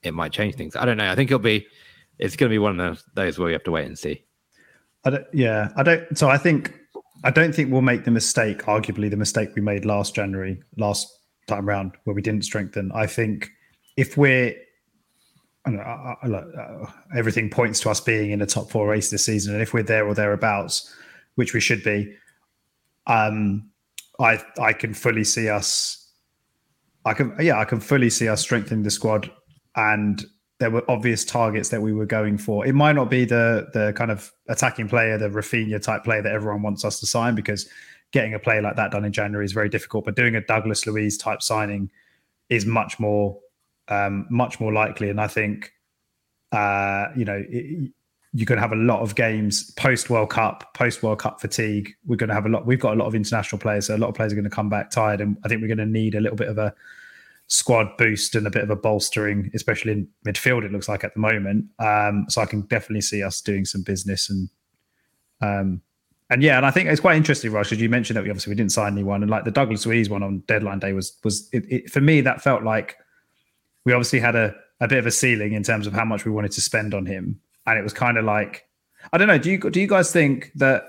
it 0.04 0.14
might 0.14 0.32
change 0.32 0.56
things. 0.56 0.76
I 0.76 0.86
don't 0.86 0.98
know. 0.98 1.12
I 1.12 1.16
think 1.16 1.30
it'll 1.30 1.40
be 1.40 1.68
it's 2.18 2.36
going 2.36 2.50
to 2.50 2.54
be 2.54 2.60
one 2.60 2.80
of 2.80 3.04
those 3.16 3.38
where 3.38 3.48
we 3.48 3.54
have 3.54 3.64
to 3.64 3.72
wait 3.72 3.86
and 3.86 3.98
see. 3.98 4.24
I 5.03 5.10
don't, 5.10 5.26
yeah, 5.34 5.69
I 5.76 5.84
don't. 5.84 6.18
So 6.18 6.30
I 6.30 6.38
think 6.38 6.73
I 7.23 7.32
don't 7.32 7.53
think 7.53 7.72
we'll 7.72 7.82
make 7.82 8.06
the 8.06 8.11
mistake, 8.11 8.64
arguably 8.64 9.10
the 9.10 9.18
mistake 9.18 9.49
we 9.56 9.61
made 9.61 9.86
last 9.86 10.15
January, 10.15 10.61
last 10.78 11.07
time 11.48 11.68
round, 11.68 11.94
where 12.03 12.15
we 12.15 12.22
didn't 12.22 12.45
strengthen. 12.45 12.91
I 12.94 13.07
think 13.07 13.49
if 13.98 14.18
we're 14.18 14.56
know, 15.68 15.82
I, 15.82 16.15
I, 16.23 16.28
uh, 16.28 16.91
everything 17.15 17.49
points 17.49 17.80
to 17.82 17.90
us 17.90 18.02
being 18.02 18.32
in 18.32 18.41
a 18.41 18.45
top 18.45 18.72
four 18.72 18.88
race 18.88 19.10
this 19.10 19.26
season, 19.26 19.53
and 19.53 19.61
if 19.61 19.73
we're 19.73 19.84
there 19.84 20.07
or 20.07 20.15
thereabouts, 20.15 20.94
which 21.36 21.53
we 21.53 21.60
should 21.60 21.84
be, 21.84 22.15
um, 23.07 23.69
I 24.19 24.44
I 24.60 24.73
can 24.73 24.94
fully 24.94 25.23
see 25.23 25.49
us. 25.49 25.98
I 27.06 27.14
can 27.14 27.36
yeah, 27.40 27.60
I 27.60 27.65
can 27.65 27.80
fully 27.80 28.10
see 28.10 28.28
us 28.28 28.41
strengthening 28.41 28.84
the 28.84 28.91
squad, 28.91 29.32
and 29.76 30.26
there 30.62 30.70
were 30.70 30.84
obvious 30.88 31.26
targets 31.26 31.70
that 31.70 31.82
we 31.82 31.92
were 31.92 32.06
going 32.06 32.38
for. 32.38 32.68
It 32.68 32.76
might 32.76 32.94
not 32.94 33.10
be 33.10 33.26
the 33.26 33.68
the 33.74 33.94
kind 33.94 34.12
of 34.12 34.32
attacking 34.48 34.88
player, 34.88 35.18
the 35.18 35.28
Raphinha 35.28 35.82
type 35.82 36.04
player 36.04 36.22
that 36.22 36.32
everyone 36.32 36.62
wants 36.62 36.86
us 36.86 37.00
to 37.00 37.08
sign 37.08 37.34
because 37.34 37.68
getting 38.12 38.36
a 38.36 38.40
player 38.40 38.62
like 38.62 38.76
that 38.76 38.92
done 38.92 39.04
in 39.04 39.12
January 39.12 39.44
is 39.44 39.54
very 39.54 39.70
difficult. 39.70 40.06
But 40.06 40.16
doing 40.16 40.36
a 40.36 40.42
Douglas 40.42 40.86
Luiz 40.86 41.18
type 41.18 41.42
signing 41.42 41.90
is 42.50 42.68
much 42.68 43.00
more 43.00 43.40
um, 43.88 44.28
much 44.30 44.60
more 44.60 44.72
likely. 44.72 45.10
And 45.10 45.20
I 45.20 45.26
think 45.26 45.74
uh, 46.52 47.08
you 47.16 47.26
know 47.26 47.44
going 48.46 48.58
to 48.58 48.62
have 48.62 48.72
a 48.72 48.76
lot 48.76 49.02
of 49.02 49.16
games 49.16 49.72
post 49.72 50.12
World 50.12 50.30
Cup, 50.30 50.76
post 50.76 51.02
World 51.02 51.18
Cup 51.18 51.42
fatigue. 51.42 51.90
We're 52.06 52.18
going 52.18 52.30
to 52.30 52.36
have 52.36 52.46
a 52.46 52.50
lot. 52.50 52.68
We've 52.68 52.80
got 52.80 52.94
a 52.94 53.00
lot 53.00 53.08
of 53.08 53.16
international 53.16 53.58
players, 53.58 53.88
so 53.88 53.96
a 53.96 53.98
lot 53.98 54.10
of 54.10 54.14
players 54.14 54.32
are 54.32 54.36
going 54.36 54.44
to 54.44 54.56
come 54.56 54.70
back 54.70 54.92
tired, 54.92 55.22
and 55.22 55.38
I 55.44 55.48
think 55.48 55.60
we're 55.60 55.76
going 55.76 55.80
to 55.80 55.88
need 55.88 56.14
a 56.14 56.22
little 56.22 56.38
bit 56.38 56.50
of 56.50 56.60
a 56.60 56.72
squad 57.52 57.98
boost 57.98 58.34
and 58.34 58.48
a 58.48 58.49
bit 58.49 58.64
of 58.64 58.69
a 58.69 58.78
bolstering, 58.78 59.52
especially 59.53 59.91
in 59.91 60.07
midfield. 60.26 60.64
It 60.64 60.72
looks 60.72 60.88
like 60.88 61.03
at 61.03 61.14
the 61.14 61.19
moment. 61.19 61.65
Um, 61.80 62.26
so 62.30 62.41
I 62.41 62.45
can 62.45 62.61
definitely 62.61 63.02
see 63.02 63.22
us 63.22 63.41
doing 63.41 63.65
some 63.65 63.84
business 63.84 64.30
and 64.30 64.49
um, 65.41 65.82
and 66.30 66.41
yeah, 66.41 66.56
and 66.56 66.65
I 66.65 66.72
think 66.72 66.88
it's 66.88 67.02
quite 67.02 67.18
interesting, 67.18 67.52
Rush, 67.52 67.73
as 67.73 67.82
you 67.82 67.90
mentioned 67.90 68.15
that 68.15 68.23
we 68.23 68.30
obviously 68.30 68.52
we 68.52 68.56
didn't 68.56 68.72
sign 68.72 68.94
anyone, 68.94 69.22
and 69.22 69.30
like 69.30 69.44
the 69.44 69.52
Douglas 69.52 69.86
Luiz 69.86 70.10
one 70.10 70.23
on 70.23 70.40
deadline 70.48 70.80
day 70.80 70.94
was 70.94 71.18
was 71.26 71.49
it, 71.52 71.65
it, 71.69 71.90
for 71.90 71.99
me 71.99 72.22
that 72.22 72.41
felt 72.41 72.64
like 72.64 72.95
we 73.84 73.91
obviously 73.91 74.22
had 74.22 74.36
a 74.36 74.56
a 74.80 74.88
bit 74.88 74.99
of 74.99 75.06
a 75.06 75.11
ceiling 75.11 75.52
in 75.52 75.61
terms 75.61 75.88
of 75.88 75.94
how 75.94 76.06
much 76.06 76.23
we 76.23 76.32
wanted 76.32 76.52
to 76.53 76.61
spend 76.61 76.94
on 76.94 77.06
him, 77.06 77.41
and 77.68 77.78
it 77.78 77.84
was 77.84 77.91
kind 77.91 78.18
of 78.18 78.23
like 78.23 78.65
I 79.11 79.18
don't 79.18 79.28
know. 79.28 79.38
Do 79.38 79.52
you 79.52 79.69
do 79.69 79.82
you 79.82 79.88
guys 79.88 80.14
think 80.14 80.52
that 80.56 80.86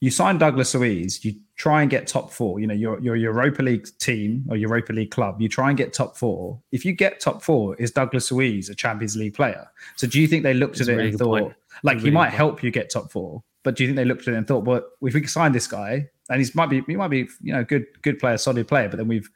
you 0.00 0.10
sign 0.10 0.38
Douglas 0.38 0.74
Luiz, 0.74 1.24
you 1.24 1.34
try 1.56 1.80
and 1.80 1.90
get 1.90 2.06
top 2.06 2.30
four. 2.30 2.60
You 2.60 2.66
know, 2.66 2.74
your 2.74 3.00
your 3.00 3.16
Europa 3.16 3.62
League 3.62 3.86
team 3.98 4.44
or 4.48 4.56
Europa 4.56 4.92
League 4.92 5.10
club, 5.10 5.40
you 5.40 5.48
try 5.48 5.68
and 5.68 5.76
get 5.76 5.92
top 5.92 6.16
four. 6.16 6.60
If 6.72 6.84
you 6.84 6.92
get 6.92 7.20
top 7.20 7.42
four, 7.42 7.76
is 7.76 7.90
Douglas 7.90 8.30
Luiz 8.30 8.68
a 8.68 8.74
Champions 8.74 9.16
League 9.16 9.34
player? 9.34 9.66
So 9.96 10.06
do 10.06 10.20
you 10.20 10.28
think 10.28 10.42
they 10.42 10.54
looked 10.54 10.78
That's 10.78 10.88
at 10.88 10.94
it 10.94 10.96
really 10.96 11.08
and 11.10 11.18
thought, 11.18 11.40
point. 11.40 11.54
like, 11.82 12.00
he 12.00 12.10
might 12.10 12.30
help 12.30 12.62
you 12.62 12.70
get 12.70 12.90
top 12.90 13.10
four? 13.10 13.42
But 13.62 13.74
do 13.74 13.82
you 13.82 13.88
think 13.88 13.96
they 13.96 14.04
looked 14.04 14.28
at 14.28 14.34
it 14.34 14.36
and 14.36 14.46
thought, 14.46 14.64
well, 14.64 14.82
if 15.02 15.14
we 15.14 15.20
can 15.20 15.28
sign 15.28 15.52
this 15.52 15.66
guy, 15.66 16.08
and 16.30 16.40
he 16.40 16.48
might 16.54 16.66
be, 16.66 16.82
he 16.86 16.94
might 16.94 17.08
be, 17.08 17.28
you 17.42 17.52
know, 17.52 17.64
good, 17.64 17.86
good 18.02 18.18
player, 18.18 18.36
solid 18.36 18.68
player, 18.68 18.88
but 18.88 18.96
then 18.96 19.08
we've, 19.08 19.28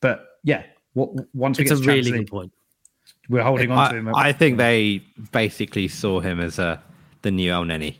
but 0.00 0.26
yeah, 0.42 0.64
what, 0.94 1.10
once 1.34 1.58
we 1.58 1.64
it's 1.64 1.72
get 1.72 1.84
a 1.84 1.86
really 1.86 2.10
good 2.10 2.26
point. 2.26 2.52
We're 3.28 3.42
holding 3.42 3.70
on 3.70 3.78
I, 3.78 3.90
to 3.90 3.96
him. 3.96 4.14
I 4.14 4.32
think 4.32 4.58
they 4.58 5.02
basically 5.32 5.86
saw 5.86 6.20
him 6.20 6.40
as 6.40 6.58
a 6.58 6.82
the 7.22 7.30
new 7.30 7.50
Elneny 7.50 7.96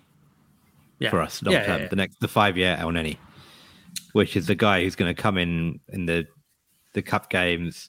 yeah. 0.98 1.10
for 1.10 1.20
us 1.20 1.42
long 1.42 1.52
yeah, 1.52 1.66
term. 1.66 1.80
Yeah, 1.82 1.88
the 1.88 1.96
next, 1.96 2.20
the 2.20 2.28
five 2.28 2.56
year 2.56 2.76
Elneny, 2.80 3.18
which 4.18 4.36
is 4.36 4.48
the 4.48 4.54
guy 4.56 4.82
who's 4.82 4.96
going 4.96 5.14
to 5.14 5.22
come 5.22 5.38
in 5.38 5.78
in 5.90 6.06
the 6.06 6.26
the 6.92 7.00
cup 7.00 7.30
games 7.30 7.88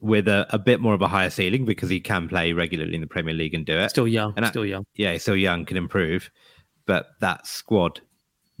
with 0.00 0.28
a, 0.28 0.46
a 0.50 0.60
bit 0.60 0.80
more 0.80 0.94
of 0.94 1.02
a 1.02 1.08
higher 1.08 1.28
ceiling 1.28 1.64
because 1.64 1.90
he 1.90 1.98
can 1.98 2.28
play 2.28 2.52
regularly 2.52 2.94
in 2.94 3.00
the 3.00 3.06
Premier 3.08 3.34
League 3.34 3.52
and 3.52 3.66
do 3.66 3.76
it. 3.76 3.88
Still 3.90 4.06
young, 4.06 4.32
and 4.36 4.46
still 4.46 4.64
young. 4.64 4.86
Yeah, 4.94 5.18
still 5.18 5.34
young, 5.34 5.64
can 5.64 5.76
improve, 5.76 6.30
but 6.86 7.08
that 7.20 7.48
squad 7.48 8.00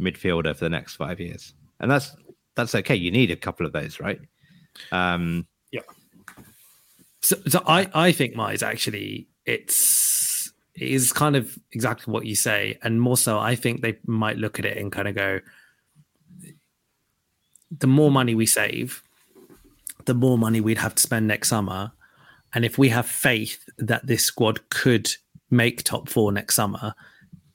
midfielder 0.00 0.52
for 0.52 0.64
the 0.64 0.68
next 0.68 0.96
five 0.96 1.20
years, 1.20 1.54
and 1.78 1.88
that's 1.88 2.16
that's 2.56 2.74
okay. 2.74 2.96
You 2.96 3.12
need 3.12 3.30
a 3.30 3.36
couple 3.36 3.66
of 3.66 3.72
those, 3.72 4.00
right? 4.00 4.18
Um, 4.90 5.46
yeah. 5.70 5.82
So, 7.20 7.36
so 7.46 7.62
I 7.68 7.88
I 7.94 8.10
think 8.10 8.34
Mize 8.34 8.64
actually 8.64 9.28
it's 9.46 10.52
is 10.74 11.12
kind 11.12 11.36
of 11.36 11.56
exactly 11.70 12.12
what 12.12 12.26
you 12.26 12.34
say, 12.34 12.80
and 12.82 13.00
more 13.00 13.16
so, 13.16 13.38
I 13.38 13.54
think 13.54 13.80
they 13.80 13.96
might 14.06 14.38
look 14.38 14.58
at 14.58 14.64
it 14.64 14.76
and 14.76 14.90
kind 14.90 15.06
of 15.06 15.14
go, 15.14 15.38
the 17.70 17.86
more 17.86 18.10
money 18.10 18.34
we 18.34 18.46
save, 18.46 19.02
the 20.06 20.14
more 20.14 20.38
money 20.38 20.60
we'd 20.60 20.78
have 20.78 20.94
to 20.94 21.02
spend 21.02 21.26
next 21.26 21.48
summer, 21.48 21.92
and 22.52 22.64
if 22.64 22.78
we 22.78 22.88
have 22.88 23.06
faith 23.06 23.64
that 23.78 24.06
this 24.06 24.24
squad 24.24 24.68
could 24.70 25.10
make 25.50 25.82
top 25.82 26.08
four 26.08 26.32
next 26.32 26.54
summer, 26.56 26.94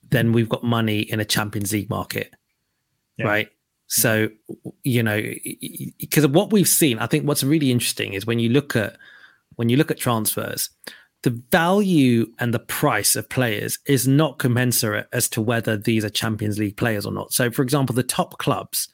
then 0.10 0.32
we've 0.32 0.50
got 0.50 0.64
money 0.64 1.00
in 1.00 1.20
a 1.20 1.26
Champions 1.26 1.74
League 1.74 1.90
market, 1.90 2.34
yeah. 3.18 3.26
right? 3.26 3.50
So, 3.88 4.30
you 4.84 5.04
know, 5.04 5.22
because 6.00 6.24
of 6.24 6.34
what 6.34 6.52
we've 6.52 6.68
seen, 6.68 7.00
I 7.00 7.08
think 7.08 7.28
what's 7.28 7.44
really 7.44 7.72
interesting 7.72 8.14
is 8.14 8.26
when 8.26 8.40
you 8.40 8.50
look 8.50 8.76
at 8.76 8.98
when 9.56 9.70
you 9.70 9.78
look 9.78 9.92
at 9.92 9.98
transfers, 9.98 10.70
the 11.24 11.30
value 11.52 12.28
and 12.40 12.54
the 12.54 12.60
price 12.60 13.16
of 13.16 13.30
players 13.30 13.80
is 13.86 14.08
not 14.08 14.38
commensurate 14.38 15.08
as 15.14 15.30
to 15.30 15.42
whether 15.42 15.78
these 15.78 16.04
are 16.04 16.10
Champions 16.10 16.60
League 16.60 16.78
players 16.78 17.06
or 17.06 17.12
not. 17.12 17.32
So, 17.32 17.50
for 17.52 17.62
example, 17.62 17.96
the 17.96 18.04
top 18.04 18.38
clubs 18.38 18.90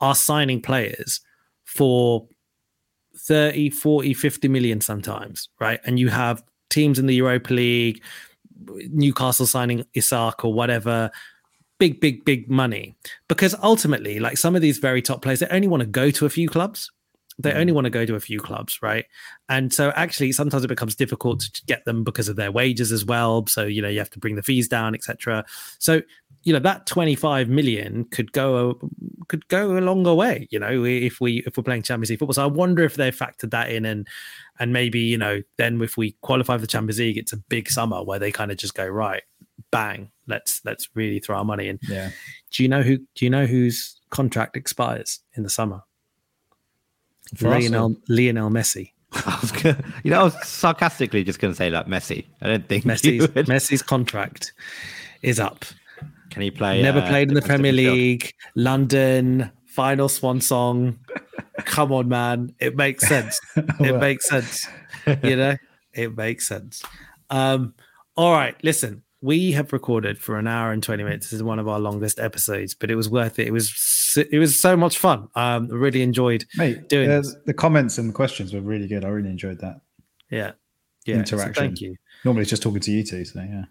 are 0.00 0.14
signing 0.14 0.60
players 0.60 1.20
for 1.64 2.26
30, 3.18 3.70
40, 3.70 4.14
50 4.14 4.48
million 4.48 4.80
sometimes, 4.80 5.48
right? 5.60 5.80
And 5.84 5.98
you 5.98 6.08
have 6.08 6.42
teams 6.70 6.98
in 6.98 7.06
the 7.06 7.14
Europa 7.14 7.52
League, 7.52 8.02
Newcastle 8.90 9.46
signing 9.46 9.84
Isak 9.94 10.44
or 10.44 10.52
whatever, 10.52 11.10
big, 11.78 12.00
big, 12.00 12.24
big 12.24 12.50
money. 12.50 12.94
Because 13.28 13.54
ultimately, 13.62 14.18
like 14.18 14.36
some 14.38 14.54
of 14.54 14.62
these 14.62 14.78
very 14.78 15.02
top 15.02 15.22
players, 15.22 15.40
they 15.40 15.48
only 15.48 15.68
want 15.68 15.80
to 15.80 15.86
go 15.86 16.10
to 16.10 16.26
a 16.26 16.30
few 16.30 16.48
clubs 16.48 16.90
they 17.38 17.52
mm. 17.52 17.56
only 17.56 17.72
want 17.72 17.84
to 17.84 17.90
go 17.90 18.06
to 18.06 18.14
a 18.14 18.20
few 18.20 18.40
clubs, 18.40 18.80
right? 18.82 19.04
And 19.48 19.72
so 19.72 19.90
actually 19.90 20.32
sometimes 20.32 20.64
it 20.64 20.68
becomes 20.68 20.94
difficult 20.94 21.40
to 21.40 21.62
get 21.66 21.84
them 21.84 22.04
because 22.04 22.28
of 22.28 22.36
their 22.36 22.50
wages 22.50 22.92
as 22.92 23.04
well. 23.04 23.46
So, 23.46 23.64
you 23.64 23.82
know, 23.82 23.88
you 23.88 23.98
have 23.98 24.10
to 24.10 24.18
bring 24.18 24.36
the 24.36 24.42
fees 24.42 24.68
down, 24.68 24.94
etc. 24.94 25.44
So, 25.78 26.02
you 26.46 26.52
know, 26.52 26.60
that 26.60 26.86
25 26.86 27.48
million 27.48 28.04
could 28.04 28.30
go 28.30 28.78
could 29.26 29.48
go 29.48 29.76
a 29.76 29.80
longer 29.80 30.14
way, 30.14 30.46
you 30.52 30.60
know, 30.60 30.84
if 30.84 31.20
we 31.20 31.42
if 31.44 31.56
we're 31.56 31.64
playing 31.64 31.82
Champions 31.82 32.08
League 32.08 32.20
football. 32.20 32.34
So 32.34 32.44
I 32.44 32.46
wonder 32.46 32.84
if 32.84 32.94
they 32.94 33.10
factored 33.10 33.50
that 33.50 33.72
in 33.72 33.84
and 33.84 34.06
and 34.60 34.72
maybe, 34.72 35.00
you 35.00 35.18
know, 35.18 35.42
then 35.56 35.82
if 35.82 35.96
we 35.96 36.12
qualify 36.20 36.54
for 36.54 36.60
the 36.60 36.68
Champions 36.68 37.00
League, 37.00 37.18
it's 37.18 37.32
a 37.32 37.36
big 37.36 37.68
summer 37.68 38.00
where 38.04 38.20
they 38.20 38.30
kind 38.30 38.52
of 38.52 38.58
just 38.58 38.76
go, 38.76 38.86
right, 38.86 39.24
bang, 39.72 40.12
let's 40.28 40.64
let's 40.64 40.88
really 40.94 41.18
throw 41.18 41.36
our 41.36 41.44
money 41.44 41.66
in. 41.66 41.80
Yeah. 41.82 42.10
Do 42.52 42.62
you 42.62 42.68
know 42.68 42.82
who 42.82 42.98
do 42.98 43.24
you 43.24 43.30
know 43.30 43.46
whose 43.46 44.00
contract 44.10 44.56
expires 44.56 45.18
in 45.34 45.42
the 45.42 45.50
summer? 45.50 45.82
For 47.34 47.48
Lionel, 47.48 47.96
Lionel 48.08 48.50
Messi. 48.50 48.92
I 49.12 49.38
was 49.40 49.50
gonna, 49.50 49.82
you 50.04 50.12
know, 50.12 50.20
I 50.20 50.22
was 50.22 50.48
sarcastically 50.48 51.24
just 51.24 51.40
going 51.40 51.52
to 51.52 51.56
say 51.56 51.70
like 51.70 51.88
Messi. 51.88 52.24
I 52.40 52.46
don't 52.46 52.68
think 52.68 52.84
Messi's, 52.84 53.26
Messi's 53.48 53.82
contract 53.82 54.52
is 55.22 55.40
up. 55.40 55.64
Can 56.36 56.42
he 56.42 56.50
play? 56.50 56.82
Never 56.82 56.98
uh, 56.98 57.08
played 57.08 57.28
in 57.28 57.34
the 57.34 57.40
Premier? 57.40 57.72
League. 57.72 58.34
London 58.54 59.50
final 59.64 60.06
swan 60.06 60.42
song. 60.42 60.98
Come 61.64 61.92
on, 61.92 62.08
man! 62.10 62.52
It 62.60 62.76
makes 62.76 63.08
sense. 63.08 63.40
It 63.80 63.96
makes 63.98 64.28
sense. 64.28 64.68
You 65.22 65.36
know, 65.36 65.56
it 65.94 66.14
makes 66.14 66.46
sense. 66.46 66.82
Um, 67.30 67.72
all 68.18 68.32
right, 68.32 68.54
listen. 68.62 69.02
We 69.22 69.52
have 69.52 69.72
recorded 69.72 70.18
for 70.18 70.38
an 70.38 70.46
hour 70.46 70.72
and 70.72 70.82
twenty 70.82 71.04
minutes. 71.04 71.28
This 71.28 71.32
is 71.32 71.42
one 71.42 71.58
of 71.58 71.68
our 71.68 71.80
longest 71.80 72.20
episodes, 72.20 72.74
but 72.74 72.90
it 72.90 72.96
was 72.96 73.08
worth 73.08 73.38
it. 73.38 73.46
It 73.46 73.52
was 73.52 73.72
so- 73.74 74.24
it 74.30 74.38
was 74.38 74.60
so 74.60 74.76
much 74.76 74.98
fun. 74.98 75.28
Um, 75.36 75.70
I 75.72 75.74
really 75.74 76.02
enjoyed. 76.02 76.44
Mate, 76.58 76.90
Doing 76.90 77.10
uh, 77.10 77.22
the 77.46 77.54
comments 77.54 77.96
and 77.96 78.10
the 78.10 78.12
questions 78.12 78.52
were 78.52 78.60
really 78.60 78.88
good. 78.88 79.06
I 79.06 79.08
really 79.08 79.30
enjoyed 79.30 79.60
that. 79.60 79.80
Yeah, 80.30 80.52
yeah. 81.06 81.14
so 81.24 81.36
Interaction. 81.36 81.54
thank 81.54 81.80
you. 81.80 81.96
Normally 82.26 82.42
it's 82.42 82.50
just 82.50 82.62
talking 82.62 82.80
to 82.80 82.90
you 82.92 83.02
two, 83.02 83.24
so 83.24 83.40
yeah. 83.40 83.64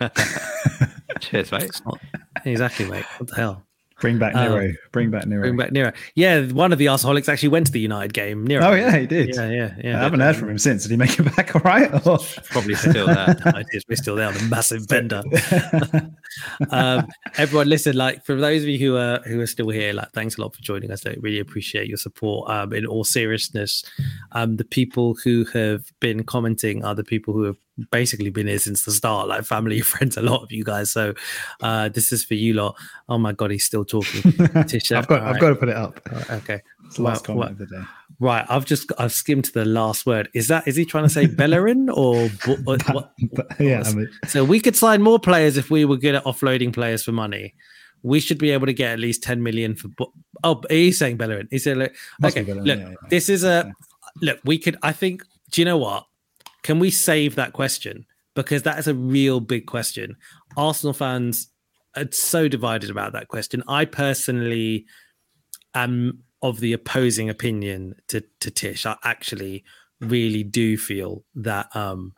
Cheers, 1.20 1.50
mate. 1.52 1.80
Exactly, 2.44 2.86
mate. 2.86 3.04
What 3.18 3.28
the 3.30 3.36
hell? 3.36 3.62
Bring 3.98 4.18
back 4.18 4.34
Um, 4.34 4.50
Nero. 4.52 4.72
Bring 4.92 5.10
back 5.10 5.24
Nero. 5.26 5.40
Bring 5.40 5.56
back 5.56 5.72
Nero. 5.72 5.90
Yeah, 6.14 6.42
one 6.48 6.70
of 6.70 6.78
the 6.78 6.84
arseholics 6.84 7.30
actually 7.30 7.48
went 7.48 7.64
to 7.68 7.72
the 7.72 7.80
United 7.80 8.12
game. 8.12 8.46
Nero. 8.46 8.66
oh 8.66 8.72
yeah, 8.74 8.94
he 8.98 9.06
did. 9.06 9.34
yeah, 9.34 9.48
yeah, 9.50 9.74
yeah. 9.82 9.98
I 9.98 10.02
haven't 10.02 10.20
heard 10.20 10.36
from 10.36 10.50
him 10.50 10.58
since. 10.58 10.82
Did 10.82 10.90
he 10.90 10.96
make 10.98 11.18
it 11.18 11.22
back 11.34 11.54
all 11.56 11.62
right? 11.62 11.90
Or- 12.06 12.18
Probably 12.50 12.74
still 12.74 13.06
there. 13.06 13.34
I 13.46 13.64
did. 13.72 13.82
We're 13.88 13.96
still 13.96 14.14
there 14.14 14.28
on 14.28 14.36
a 14.36 14.42
massive 14.42 14.86
bender. 14.86 15.22
um, 16.70 17.06
everyone, 17.38 17.68
listen. 17.70 17.96
Like 17.96 18.24
for 18.26 18.34
those 18.34 18.62
of 18.62 18.68
you 18.68 18.78
who 18.78 18.96
are 18.98 19.20
who 19.20 19.40
are 19.40 19.46
still 19.46 19.70
here, 19.70 19.94
like 19.94 20.12
thanks 20.12 20.36
a 20.36 20.42
lot 20.42 20.54
for 20.54 20.60
joining 20.60 20.90
us. 20.90 21.06
I 21.06 21.16
really 21.20 21.40
appreciate 21.40 21.88
your 21.88 21.96
support. 21.96 22.50
Um, 22.50 22.74
in 22.74 22.84
all 22.84 23.02
seriousness, 23.04 23.82
um, 24.32 24.56
the 24.56 24.64
people 24.64 25.14
who 25.24 25.46
have 25.54 25.84
been 26.00 26.22
commenting 26.24 26.84
are 26.84 26.94
the 26.94 27.04
people 27.04 27.32
who 27.32 27.44
have 27.44 27.56
basically 27.90 28.30
been 28.30 28.46
here 28.46 28.58
since 28.58 28.84
the 28.84 28.90
start, 28.92 29.28
like 29.28 29.44
family, 29.44 29.80
friends, 29.92 30.16
a 30.16 30.22
lot 30.22 30.42
of 30.42 30.52
you 30.52 30.64
guys. 30.64 30.90
So 30.90 31.14
uh, 31.62 31.88
this 31.90 32.12
is 32.12 32.24
for 32.24 32.34
you 32.34 32.54
lot. 32.54 32.76
Oh 33.08 33.18
my 33.18 33.32
god, 33.32 33.50
he's 33.50 33.64
still 33.64 33.84
talking. 33.84 34.22
Tisha, 34.32 34.96
I've 34.96 35.06
got. 35.06 35.20
all 35.22 35.28
I've 35.28 35.32
right. 35.34 35.40
got 35.40 35.48
to 35.50 35.56
put 35.56 35.68
it 35.68 35.76
up. 35.76 36.00
Okay. 36.30 36.60
It's 36.86 36.96
the 36.96 37.02
last 37.02 37.26
Well, 37.28 37.38
comment 37.38 37.60
of 37.60 37.68
the 37.68 37.76
day. 37.76 37.82
Right, 38.20 38.46
I've 38.48 38.64
just 38.64 38.90
I've 38.98 39.12
skimmed 39.12 39.44
to 39.46 39.52
the 39.52 39.64
last 39.64 40.06
word. 40.06 40.28
Is 40.34 40.48
that 40.48 40.66
is 40.66 40.76
he 40.76 40.84
trying 40.84 41.04
to 41.04 41.10
say 41.10 41.26
Bellerin 41.26 41.90
or 41.94 42.28
what, 42.46 42.60
what, 42.64 42.94
what? 42.94 43.12
But, 43.32 43.46
yeah, 43.60 43.82
I 43.84 43.92
mean, 43.92 44.08
So 44.26 44.44
we 44.44 44.60
could 44.60 44.76
sign 44.76 45.02
more 45.02 45.18
players 45.18 45.56
if 45.56 45.70
we 45.70 45.84
were 45.84 45.96
good 45.96 46.14
at 46.14 46.24
offloading 46.24 46.72
players 46.72 47.02
for 47.02 47.12
money. 47.12 47.54
We 48.02 48.20
should 48.20 48.38
be 48.38 48.50
able 48.52 48.66
to 48.66 48.72
get 48.72 48.92
at 48.92 49.00
least 49.00 49.22
10 49.24 49.42
million 49.42 49.74
for. 49.74 49.88
bo- 49.88 50.12
Oh, 50.44 50.62
he's 50.70 50.98
saying 50.98 51.16
Bellerin. 51.16 51.48
He 51.50 51.58
said, 51.58 51.76
look, 51.78 51.92
okay, 52.24 52.42
Bellerin, 52.42 52.64
look, 52.64 52.78
yeah, 52.78 52.88
yeah. 52.90 52.94
this 53.10 53.28
is 53.28 53.42
a 53.42 53.72
look. 54.22 54.38
We 54.44 54.58
could, 54.58 54.76
I 54.82 54.92
think. 54.92 55.22
Do 55.50 55.60
you 55.60 55.64
know 55.64 55.78
what? 55.78 56.06
Can 56.66 56.80
we 56.80 56.90
save 56.90 57.36
that 57.36 57.52
question 57.52 58.06
because 58.34 58.64
that 58.64 58.76
is 58.76 58.88
a 58.88 58.94
real 58.94 59.38
big 59.38 59.66
question. 59.66 60.16
Arsenal 60.56 60.92
fans 60.92 61.48
are 61.96 62.10
so 62.10 62.48
divided 62.48 62.90
about 62.90 63.12
that 63.12 63.28
question. 63.28 63.62
I 63.68 63.84
personally 63.84 64.84
am 65.74 66.24
of 66.42 66.58
the 66.58 66.72
opposing 66.72 67.30
opinion 67.30 67.94
to 68.08 68.22
to 68.40 68.50
Tish. 68.50 68.84
I 68.84 68.96
actually 69.04 69.62
really 70.00 70.42
do 70.42 70.76
feel 70.76 71.24
that 71.36 71.74
um 71.74 72.14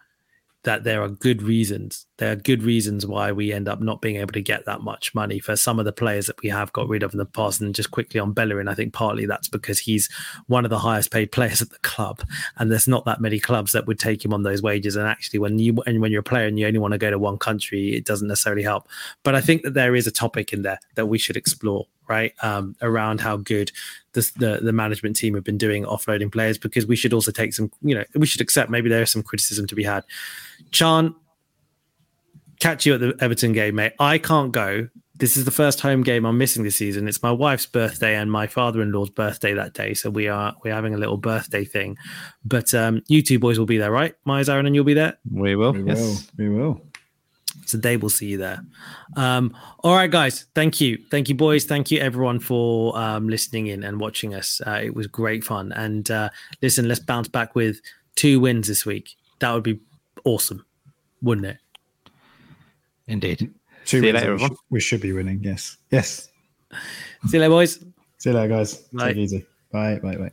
that 0.69 0.85
there 0.85 1.03
are 1.03 1.09
good 1.09 1.41
reasons. 1.41 2.05
There 2.19 2.31
are 2.31 2.37
good 2.37 2.63
reasons 2.63 3.07
why 3.07 3.33
we 3.33 3.55
end 3.55 3.71
up 3.71 3.81
not 3.81 4.03
being 4.03 4.17
able 4.17 4.35
to 4.35 4.43
get 4.43 4.67
that 4.67 4.83
much 4.83 5.15
money 5.15 5.39
for 5.39 5.57
some 5.57 5.79
of 5.79 5.87
the 5.87 5.95
players 5.95 6.27
that 6.27 6.43
we 6.43 6.51
have 6.51 6.75
got 6.75 6.89
rid 6.89 7.03
of 7.03 7.15
in 7.15 7.19
the 7.19 7.25
past. 7.25 7.63
And 7.63 7.75
just 7.75 7.91
quickly 7.91 8.21
on 8.21 8.35
Bellerin, 8.35 8.69
I 8.69 8.75
think 8.75 8.93
partly 8.93 9.25
that's 9.25 9.49
because 9.49 9.79
he's 9.79 10.11
one 10.47 10.67
of 10.67 10.71
the 10.71 10.79
highest 10.79 11.11
paid 11.11 11.33
players 11.33 11.63
at 11.63 11.71
the 11.71 11.79
club, 11.79 12.23
and 12.59 12.71
there's 12.71 12.87
not 12.87 13.07
that 13.07 13.23
many 13.23 13.41
clubs 13.41 13.73
that 13.73 13.87
would 13.87 13.99
take 13.99 14.23
him 14.23 14.35
on 14.35 14.43
those 14.43 14.61
wages. 14.61 14.95
And 14.95 15.09
actually, 15.09 15.39
when 15.39 15.59
you 15.59 15.75
and 15.87 16.03
when 16.03 16.13
you're 16.13 16.21
a 16.21 16.23
player 16.23 16.47
and 16.47 16.59
you 16.59 16.67
only 16.67 16.79
want 16.79 16.93
to 16.93 16.99
go 16.99 17.11
to 17.11 17.19
one 17.19 17.39
country, 17.39 17.95
it 17.95 18.05
doesn't 18.05 18.29
necessarily 18.29 18.63
help. 18.63 18.89
But 19.23 19.35
I 19.35 19.41
think 19.41 19.63
that 19.63 19.73
there 19.73 19.97
is 19.97 20.07
a 20.07 20.13
topic 20.13 20.53
in 20.53 20.61
there 20.61 20.81
that 20.97 21.07
we 21.07 21.17
should 21.17 21.39
explore, 21.39 21.87
right? 22.09 22.35
Um, 22.43 22.77
around 22.83 23.23
how 23.23 23.39
good 23.39 23.73
the, 24.13 24.31
the 24.37 24.59
the 24.63 24.73
management 24.75 25.17
team 25.17 25.35
have 25.35 25.45
been 25.45 25.57
doing 25.57 25.87
offloading 25.87 26.31
players, 26.31 26.59
because 26.59 26.85
we 26.85 26.97
should 26.97 27.15
also 27.15 27.31
take 27.31 27.55
some, 27.55 27.73
you 27.81 27.95
know, 27.95 28.05
we 28.15 28.27
should 28.27 28.43
accept 28.43 28.71
maybe 28.71 28.91
there 28.91 29.03
is 29.03 29.11
some 29.11 29.23
criticism 29.23 29.67
to 29.67 29.75
be 29.75 29.85
had. 29.85 30.05
Chan, 30.71 31.15
catch 32.61 32.87
you 32.87 32.95
at 32.95 33.01
the 33.01 33.17
Everton 33.21 33.53
game, 33.53 33.77
mate. 33.77 33.93
I 33.99 34.19
can't 34.19 34.53
go. 34.53 34.89
This 35.17 35.37
is 35.37 35.45
the 35.45 35.51
first 35.51 35.81
home 35.81 36.05
game 36.05 36.25
I'm 36.25 36.39
missing 36.39 36.63
this 36.63 36.77
season. 36.77 37.09
It's 37.09 37.23
my 37.23 37.33
wife's 37.33 37.67
birthday 37.67 38.15
and 38.15 38.31
my 38.31 38.47
father-in-law's 38.47 39.11
birthday 39.11 39.53
that 39.55 39.75
day, 39.75 39.95
so 39.95 40.11
we 40.11 40.29
are 40.29 40.55
we're 40.63 40.75
having 40.75 40.95
a 40.95 40.99
little 40.99 41.17
birthday 41.17 41.65
thing. 41.65 41.97
But 42.45 42.73
um, 42.73 43.03
you 43.09 43.21
two 43.23 43.41
boys 43.41 43.59
will 43.59 43.67
be 43.67 43.79
there, 43.79 43.91
right? 43.91 44.15
Myers, 44.25 44.49
Aaron, 44.49 44.67
and 44.67 44.77
you'll 44.77 44.85
be 44.85 44.95
there. 44.95 45.19
We 45.33 45.57
will. 45.57 45.73
we 45.73 45.83
yes. 45.83 45.99
will. 45.99 46.19
We 46.39 46.49
will. 46.55 46.81
So 47.67 47.77
they 47.77 47.97
will 47.97 48.11
see 48.11 48.27
you 48.27 48.39
there. 48.39 48.61
Um, 49.17 49.57
all 49.81 49.95
right, 49.95 50.11
guys. 50.11 50.47
Thank 50.55 50.81
you. 50.81 50.99
Thank 51.11 51.29
you, 51.29 51.35
boys. 51.35 51.65
Thank 51.65 51.91
you, 51.91 51.99
everyone, 51.99 52.41
for 52.41 52.97
um, 52.97 53.29
listening 53.29 53.67
in 53.67 53.83
and 53.83 54.01
watching 54.01 54.35
us. 54.35 54.61
Uh, 54.67 54.81
it 54.85 54.95
was 54.95 55.07
great 55.07 55.45
fun. 55.45 55.73
And 55.73 56.11
uh, 56.11 56.31
listen, 56.63 56.89
let's 56.89 57.01
bounce 57.01 57.29
back 57.29 57.55
with 57.55 57.81
two 58.15 58.41
wins 58.41 58.69
this 58.69 58.87
week. 58.87 59.17
That 59.41 59.53
would 59.53 59.65
be 59.65 59.81
awesome, 60.25 60.65
wouldn't 61.23 61.47
it? 61.47 61.59
Indeed. 63.07 63.53
Two 63.85 64.01
See 64.01 64.07
you 64.07 64.13
later, 64.13 64.33
and 64.33 64.41
we, 64.41 64.45
everyone. 64.45 64.51
should, 64.51 64.59
we 64.71 64.81
should 64.81 65.01
be 65.01 65.13
winning. 65.13 65.41
Yes. 65.43 65.79
Yes. 65.91 66.29
See 67.27 67.37
you 67.37 67.41
later, 67.41 67.51
boys. 67.51 67.85
See 68.19 68.31
you 68.31 68.37
later, 68.37 68.49
guys. 68.49 68.75
Bye. 68.93 69.09
Take 69.09 69.17
it 69.17 69.21
easy. 69.21 69.47
Bye. 69.73 69.99
Bye. 70.03 70.17
Bye. 70.17 70.33